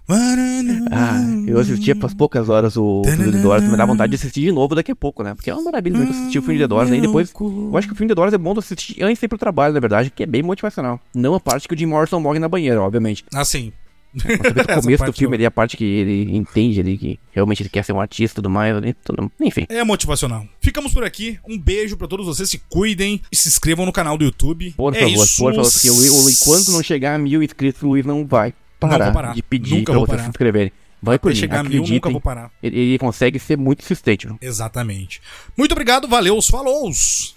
ah, 0.09 1.21
eu 1.47 1.57
assistia 1.57 1.95
por 1.95 2.13
poucas 2.13 2.49
horas 2.49 2.75
o 2.75 3.01
filme 3.05 3.31
de 3.31 3.37
Doors, 3.37 3.63
me 3.63 3.77
dá 3.77 3.85
vontade 3.85 4.09
de 4.09 4.15
assistir 4.17 4.41
de 4.41 4.51
novo 4.51 4.75
daqui 4.75 4.91
a 4.91 4.95
pouco, 4.95 5.23
né? 5.23 5.33
Porque 5.33 5.49
é 5.49 5.53
uma 5.53 5.63
maravilha 5.63 5.97
mesmo 5.97 6.11
assistir 6.11 6.39
o 6.39 6.41
filme 6.41 6.59
de 6.59 6.67
Doors, 6.67 6.91
aí 6.91 6.99
depois. 6.99 7.31
Eu 7.39 7.77
acho 7.77 7.87
que 7.87 7.93
o 7.93 7.95
filme 7.95 8.09
de 8.09 8.15
Doors 8.15 8.33
é 8.33 8.37
bom 8.37 8.51
de 8.51 8.59
assistir 8.59 9.01
antes 9.01 9.19
de 9.19 9.25
ir 9.25 9.29
pro 9.29 9.37
trabalho, 9.37 9.73
na 9.73 9.79
verdade, 9.79 10.09
que 10.09 10.23
é 10.23 10.25
bem 10.25 10.43
motivacional. 10.43 10.99
Não 11.15 11.33
a 11.33 11.39
parte 11.39 11.65
que 11.65 11.73
o 11.73 11.77
Jim 11.77 11.85
Morrison 11.85 12.19
morre 12.19 12.39
na 12.39 12.49
banheira, 12.49 12.81
obviamente. 12.81 13.23
Ah, 13.33 13.45
sim. 13.45 13.71
O 14.13 14.81
começo 14.81 15.05
do 15.05 15.13
filme 15.13 15.35
ali, 15.35 15.45
a 15.45 15.51
parte 15.51 15.77
que 15.77 15.83
ele 15.83 16.35
entende 16.35 16.79
ali 16.79 16.97
que 16.97 17.19
realmente 17.31 17.63
ele 17.63 17.69
quer 17.69 17.83
ser 17.83 17.93
um 17.93 18.01
artista 18.01 18.35
e 18.35 18.35
tudo 18.35 18.49
mais, 18.49 18.75
tudo, 19.03 19.31
enfim. 19.39 19.65
É 19.69 19.83
motivacional. 19.83 20.45
Ficamos 20.59 20.93
por 20.93 21.03
aqui. 21.03 21.39
Um 21.47 21.57
beijo 21.57 21.97
para 21.97 22.07
todos 22.07 22.25
vocês, 22.25 22.49
se 22.49 22.57
cuidem 22.69 23.21
e 23.31 23.35
se 23.35 23.47
inscrevam 23.47 23.85
no 23.85 23.91
canal 23.91 24.17
do 24.17 24.23
YouTube. 24.23 24.73
Por 24.75 24.95
é 24.95 24.99
favor, 24.99 25.23
isso. 25.23 25.43
por 25.43 25.53
favor, 25.53 25.71
porque 25.71 25.89
o, 25.89 26.29
enquanto 26.29 26.71
não 26.71 26.83
chegar 26.83 27.15
a 27.15 27.17
mil 27.17 27.41
inscritos, 27.41 27.81
o 27.81 27.87
Luiz 27.87 28.05
não 28.05 28.25
vai 28.25 28.53
parar, 28.79 29.13
parar. 29.13 29.33
de 29.33 29.41
pedir 29.41 29.75
Nunca 29.75 29.91
pra 29.91 29.93
vou 29.93 30.05
vocês 30.05 30.17
parar. 30.17 30.23
se 30.23 30.29
inscreverem. 30.29 30.71
Vai 31.03 31.17
por 31.17 31.33
chegar 31.33 31.63
mil, 31.63 31.83
nunca 31.83 32.09
vou 32.11 32.21
parar. 32.21 32.51
Ele, 32.61 32.77
ele 32.77 32.97
consegue 32.99 33.39
ser 33.39 33.57
muito 33.57 33.81
insistente. 33.81 34.27
Exatamente. 34.39 35.19
Muito 35.57 35.71
obrigado, 35.71 36.07
valeu, 36.07 36.39
falou! 36.43 36.91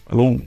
Falou. 0.06 0.40